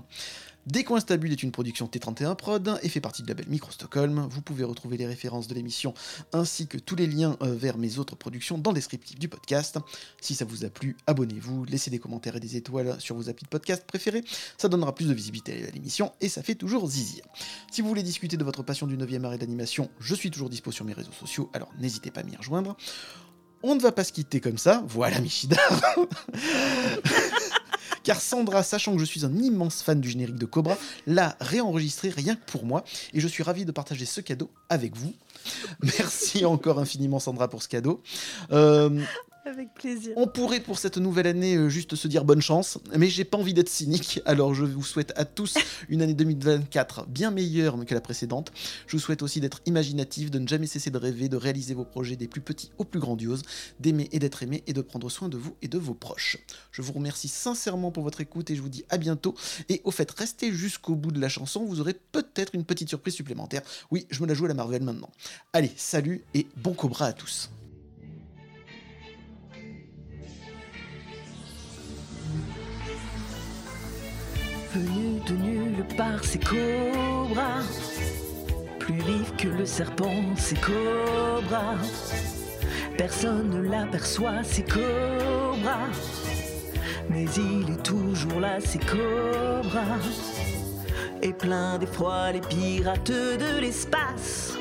[0.70, 3.72] Des coins stables est une production T31 Prod et fait partie de la belle Micro
[3.72, 4.28] Stockholm.
[4.30, 5.94] Vous pouvez retrouver les références de l'émission
[6.32, 9.78] ainsi que tous les liens euh, vers mes autres productions dans le descriptif du podcast.
[10.20, 13.46] Si ça vous a plu, abonnez-vous, laissez des commentaires et des étoiles sur vos applis
[13.46, 14.22] de podcast préférés.
[14.58, 17.24] Ça donnera plus de visibilité à l'émission et ça fait toujours zizir.
[17.72, 20.50] Si vous voulez discuter de votre passion du 9e art et d'animation, je suis toujours
[20.50, 22.76] dispo sur mes réseaux sociaux, alors n'hésitez pas à m'y rejoindre.
[23.64, 25.82] On ne va pas se quitter comme ça, voilà Michidar.
[28.02, 32.10] Car Sandra, sachant que je suis un immense fan du générique de Cobra, l'a réenregistré
[32.10, 35.12] rien que pour moi, et je suis ravi de partager ce cadeau avec vous.
[35.82, 38.02] Merci encore infiniment Sandra pour ce cadeau.
[38.52, 39.00] Euh,
[39.44, 40.12] Avec plaisir.
[40.16, 43.38] on pourrait pour cette nouvelle année euh, juste se dire bonne chance, mais j'ai pas
[43.38, 45.54] envie d'être cynique, alors je vous souhaite à tous
[45.88, 48.52] une année 2024 bien meilleure que la précédente.
[48.86, 51.84] Je vous souhaite aussi d'être imaginatif, de ne jamais cesser de rêver, de réaliser vos
[51.84, 53.42] projets des plus petits aux plus grandioses,
[53.78, 56.36] d'aimer et d'être aimé et de prendre soin de vous et de vos proches.
[56.70, 59.34] Je vous remercie sincèrement pour votre écoute et je vous dis à bientôt.
[59.68, 63.14] Et au fait, restez jusqu'au bout de la chanson, vous aurez peut-être une petite surprise
[63.14, 63.62] supplémentaire.
[63.90, 65.10] Oui, je me la joue à la Marvel maintenant.
[65.52, 67.50] Allez, salut et bon Cobra à tous.
[74.72, 77.58] Venu de nulle part, c'est Cobra.
[78.78, 81.74] Plus vif que le serpent, c'est Cobra.
[82.96, 85.88] Personne ne l'aperçoit, c'est Cobra.
[87.08, 89.98] Mais il est toujours là, c'est Cobra.
[91.20, 94.59] Et plein d'effroi, les pirates de l'espace.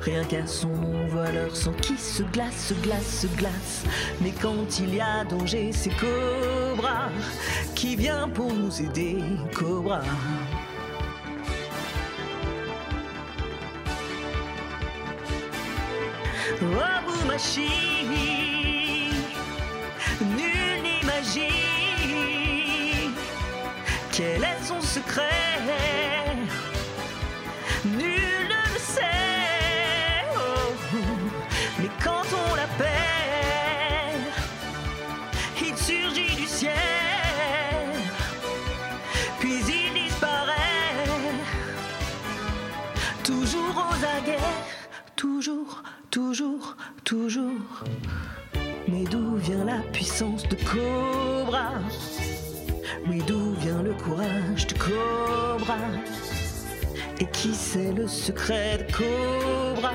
[0.00, 3.84] Rien qu'à son nom voit sang qui se glace, se glace, se glace.
[4.20, 7.10] Mais quand il y a danger, c'est Cobra
[7.74, 9.18] qui vient pour nous aider,
[9.54, 10.02] Cobra.
[16.62, 17.62] Oh, machine,
[20.20, 21.70] nul n'imagine
[24.20, 26.19] quel est son secret?
[46.20, 47.84] Toujours, toujours.
[48.88, 51.70] Mais d'où vient la puissance de Cobra?
[53.08, 55.78] Oui, d'où vient le courage de Cobra?
[57.20, 59.94] Et qui sait le secret de Cobra?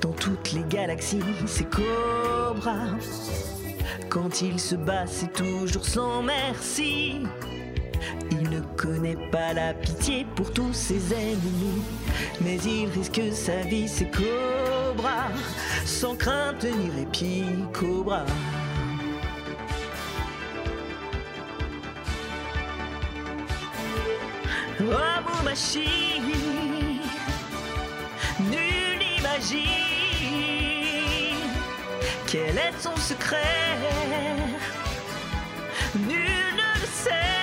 [0.00, 2.80] Dans toutes les galaxies, c'est Cobra.
[4.08, 7.20] Quand il se bat, c'est toujours sans merci.
[8.30, 11.82] Il ne connaît pas la pitié pour tous ses ennemis,
[12.40, 15.28] mais il risque sa vie, c'est Cobra,
[15.84, 18.24] sans crainte ni répit, Cobra.
[24.82, 26.22] Oh, machine,
[28.50, 29.90] nul n'imagine
[32.30, 33.76] quel est son secret?
[35.96, 37.39] Nul ne le sait,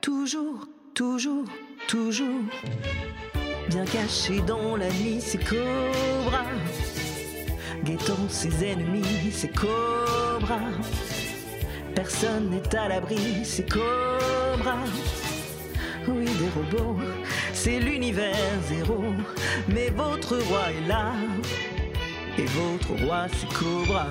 [0.00, 1.44] toujours toujours,
[1.88, 2.40] toujours,
[3.68, 6.44] bien caché dans la nuit, c'est Cobra,
[7.84, 10.60] guettant ses ennemis, c'est Cobra.
[11.94, 14.76] Personne n'est à l'abri, c'est Cobra.
[16.06, 17.00] Oui, des robots,
[17.52, 18.36] c'est l'univers
[18.68, 19.02] zéro.
[19.68, 21.12] Mais votre roi est là,
[22.38, 24.06] et votre roi c'est Cobra.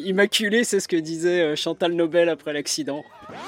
[0.04, 3.04] Immaculé, c'est ce que disait euh, Chantal Nobel après l'accident.
[3.28, 3.40] Voilà.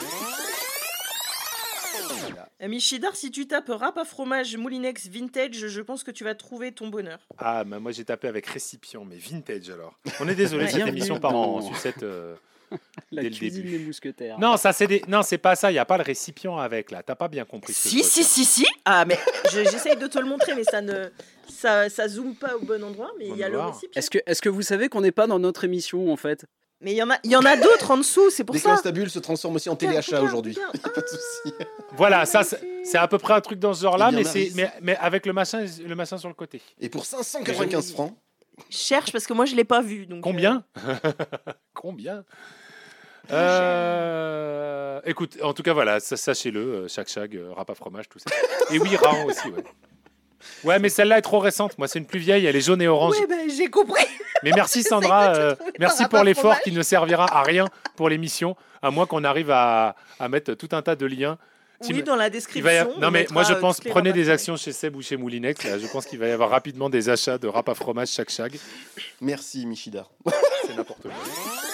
[2.60, 6.34] Euh, Michidar, si tu tapes rap à fromage Moulinex vintage, je pense que tu vas
[6.34, 7.18] trouver ton bonheur.
[7.38, 9.96] Ah, bah, moi j'ai tapé avec récipient, mais vintage alors.
[10.20, 12.02] On est désolé, cette émission part en sucette.
[12.02, 12.34] euh,
[13.12, 13.78] La Dès le cuisine début.
[13.78, 14.38] des mousquetaires.
[14.38, 15.02] Non, ça c'est des...
[15.08, 15.72] non, c'est pas ça.
[15.72, 17.02] Il y a pas le récipient avec là.
[17.02, 17.72] T'as pas bien compris.
[17.72, 18.66] Si, si, si, si.
[18.84, 19.18] Ah, mais
[19.52, 21.08] je- j'essaye de te le montrer, mais ça ne.
[21.48, 24.02] Ça, ça zoome pas au bon endroit, mais il y a le récipient.
[24.26, 26.44] Est-ce que, vous savez qu'on n'est pas dans notre émission en fait?
[26.80, 28.68] Mais il y en a, il y en a d'autres en dessous, c'est pour ça.
[28.68, 30.56] Déconstabule se transforme aussi en téléachat aujourd'hui.
[30.94, 31.54] pas de souci.
[31.96, 34.12] Voilà, ça c'est à peu près un truc dans ce genre-là,
[34.80, 36.62] mais avec le machin le machin sur le côté.
[36.80, 38.16] Et pour 595 francs,
[38.70, 40.06] Cherche parce que moi je l'ai pas vu.
[40.06, 40.64] Donc, Combien
[41.74, 42.24] Combien?
[43.30, 48.18] Euh, Écoute, en tout cas, voilà, sachez-le, euh, Chac Chag, euh, rap à fromage, tout
[48.18, 48.30] ça.
[48.72, 49.64] Et oui, Raon aussi, ouais.
[50.64, 51.76] Ouais, mais celle-là est trop récente.
[51.78, 53.16] Moi, c'est une plus vieille, elle est jaune et orange.
[53.18, 54.04] Ouais, ben j'ai compris.
[54.42, 58.90] Mais merci Sandra, euh, merci pour l'effort qui ne servira à rien pour l'émission, à
[58.90, 61.38] moins qu'on arrive à, à mettre tout un tas de liens.
[61.82, 62.64] Oui, Tim- dans la Il description.
[62.64, 64.30] va y a- on Non mais mettra, moi je euh, pense toutes les prenez des
[64.30, 65.62] actions chez Seb ou chez Moulinex.
[65.64, 68.30] Là, je pense qu'il va y avoir rapidement des achats de rap à fromage chaque
[68.30, 68.58] chag.
[69.20, 70.10] merci Michidar.
[70.66, 71.12] C'est n'importe quoi.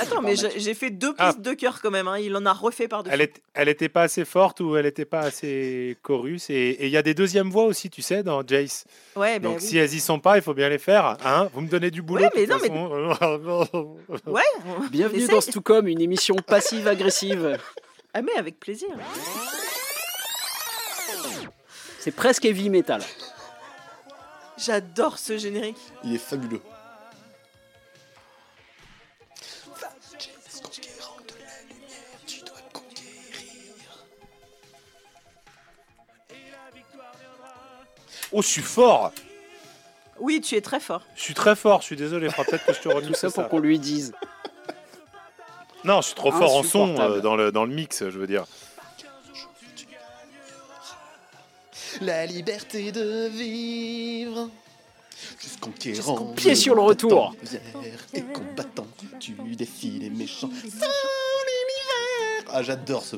[0.00, 1.32] Attends, mais j'ai fait deux pistes Ah.
[1.36, 2.06] de cœur quand même.
[2.08, 2.18] hein.
[2.18, 3.12] Il en a refait par-dessus.
[3.14, 6.50] Elle, est, elle était pas assez forte ou elle était pas assez chorus.
[6.50, 8.84] Et il y a des deuxièmes voix aussi, tu sais, dans Jace.
[9.16, 9.66] Ouais, ben Donc oui.
[9.66, 11.16] si elles y sont pas, il faut bien les faire.
[11.24, 12.22] Hein Vous me donnez du boulot.
[12.24, 14.30] Ouais, mais non, mais-.
[14.30, 14.42] Ouais.
[14.90, 15.34] Bienvenue essaye.
[15.34, 17.58] dans Stucom, une émission passive-agressive.
[18.14, 18.88] Ah, mais avec plaisir.
[21.98, 23.02] C'est presque heavy metal.
[24.56, 25.76] J'adore ce générique.
[26.04, 26.60] Il est fabuleux.
[38.32, 39.12] Oh, je suis fort.
[40.20, 41.02] Oui, tu es très fort.
[41.14, 41.80] Je suis très fort.
[41.80, 42.28] Je suis désolé.
[42.28, 43.42] Faudra peut-être que je te Tout remixe ça ça.
[43.42, 44.12] pour qu'on lui dise.
[45.84, 48.00] Non, je suis trop fort en son euh, dans le dans le mix.
[48.00, 48.44] Je veux dire.
[52.00, 54.50] La liberté de vivre.
[55.40, 57.34] Jusqu'en pied sur le retour.
[58.14, 58.86] Et combattant,
[59.18, 60.50] tu défies les méchants.
[60.60, 62.44] Sous l'univers.
[62.52, 63.16] Ah, j'adore ce,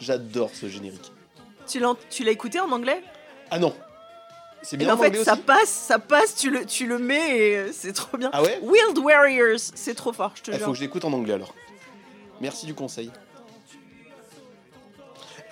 [0.00, 1.12] j'adore ce générique.
[1.68, 3.02] Tu l'as tu l'as écouté en anglais?
[3.50, 3.74] Ah non,
[4.62, 5.42] c'est bien en en fait, anglais ça aussi.
[5.42, 8.30] passe, ça passe, tu le, tu le mets et euh, c'est trop bien.
[8.32, 8.58] Ah ouais?
[8.62, 10.72] Wild Warriors, c'est trop fort, je te Il faut jure.
[10.72, 11.54] que je l'écoute en anglais alors.
[12.40, 13.10] Merci du conseil.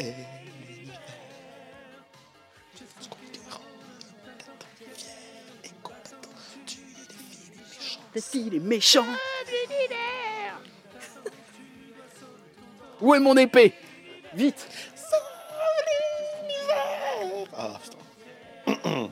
[0.00, 0.12] Et-
[8.14, 9.06] Défie les méchants.
[13.00, 13.74] Où est mon épée?
[14.34, 14.66] Vite
[17.56, 17.93] Ah putain.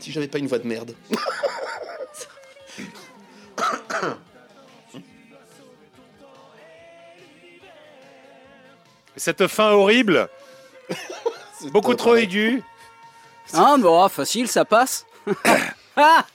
[0.00, 0.94] si j'avais pas une voix de merde.
[9.16, 10.28] Cette fin horrible,
[11.60, 12.62] C'est beaucoup trop aiguë.
[13.52, 15.06] Hein, bon, ah, facile, ça passe.
[15.96, 16.26] ah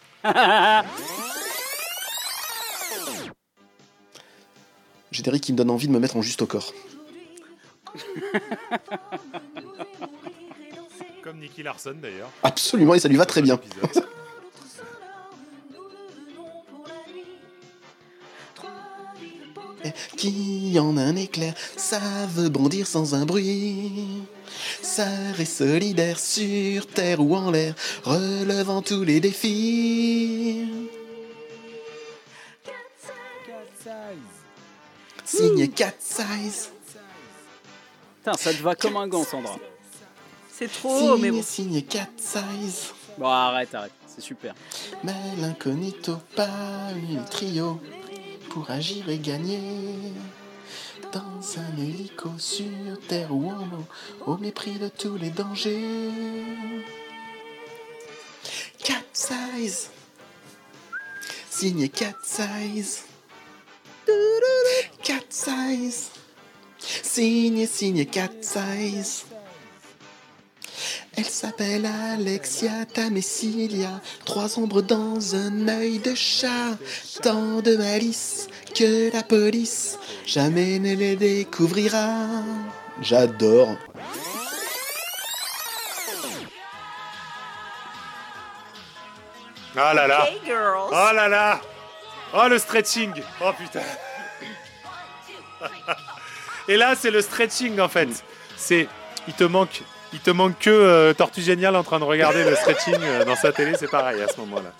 [5.11, 6.71] Générique qui me donne envie de me mettre en juste au corps.
[11.39, 12.29] Comme Nicky Larson d'ailleurs.
[12.43, 13.57] Absolument, et ça lui va très bien.
[20.17, 24.23] Qui en un éclair savent bondir sans un bruit.
[24.81, 30.67] Sœurs et solidaires sur terre ou en l'air, relevant tous les défis.
[35.23, 36.71] Signé Cat Size.
[38.17, 39.55] Putain, ça te va comme un gant, Sandra.
[40.59, 41.41] C'est trop, mais bon.
[41.41, 42.91] Signé, signé Cat Size.
[43.17, 44.53] Bon, arrête, arrête, c'est super.
[45.05, 46.49] Mais l'incognito, pas
[46.89, 47.79] un trio
[48.49, 49.61] pour agir et gagner.
[51.13, 52.65] Dans un hélico sur
[53.07, 53.85] terre ou en eau,
[54.25, 55.89] au mépris de tous les dangers.
[58.83, 59.91] Cat size.
[61.49, 63.05] Signé Cat size.
[65.03, 66.09] Cat size.
[66.79, 69.23] Signé, signé Cat size.
[71.17, 76.77] Elle s'appelle Alexia Tamessilia, trois ombres dans un œil de chat,
[77.21, 82.07] tant de malice que la police jamais ne les découvrira.
[83.01, 83.75] J'adore.
[89.75, 90.27] Ah là là.
[90.45, 90.89] Girls.
[90.91, 91.61] Oh là là
[92.33, 93.11] Oh le stretching
[93.41, 93.81] Oh putain
[96.67, 98.09] Et là c'est le stretching en fait.
[98.57, 98.87] C'est
[99.27, 102.55] il te manque il te manque que euh, Tortue Géniale en train de regarder le
[102.55, 104.73] stretching euh, dans sa télé, c'est pareil à ce moment-là.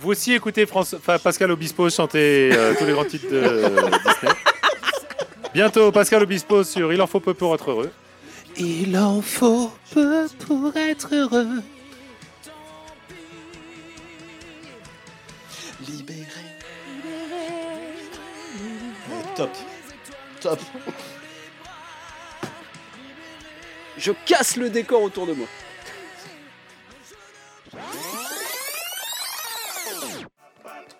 [0.00, 0.94] Vous aussi écoutez France...
[1.22, 3.70] Pascal Obispo chanter euh, tous les grands titres de
[4.06, 4.34] Disney.
[5.54, 7.90] Bientôt Pascal Obispo sur Il en faut peu pour être heureux.
[8.56, 11.62] Il en faut peu pour être heureux.
[15.88, 16.28] Libéré.
[19.34, 19.50] Top.
[20.40, 20.60] Top.
[23.98, 25.46] Je casse le décor autour de moi.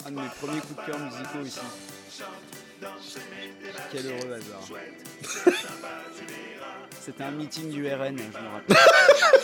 [0.07, 1.61] Un de mes premiers coups de cœur musicaux ici.
[3.93, 4.69] Quel heureux hasard.
[7.05, 8.77] C'était un meeting du RN, je me rappelle.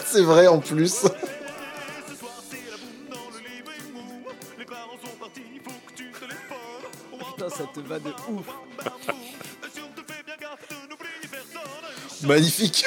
[0.06, 1.04] C'est vrai en plus.
[7.18, 8.46] Putain, ça te va de ouf.
[12.24, 12.86] Magnifique.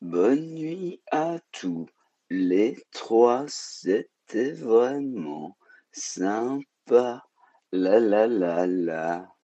[0.00, 1.86] Bonne nuit à tous
[2.30, 5.58] les trois, c'était vraiment
[5.92, 7.26] sympa.
[7.72, 9.35] La la la la.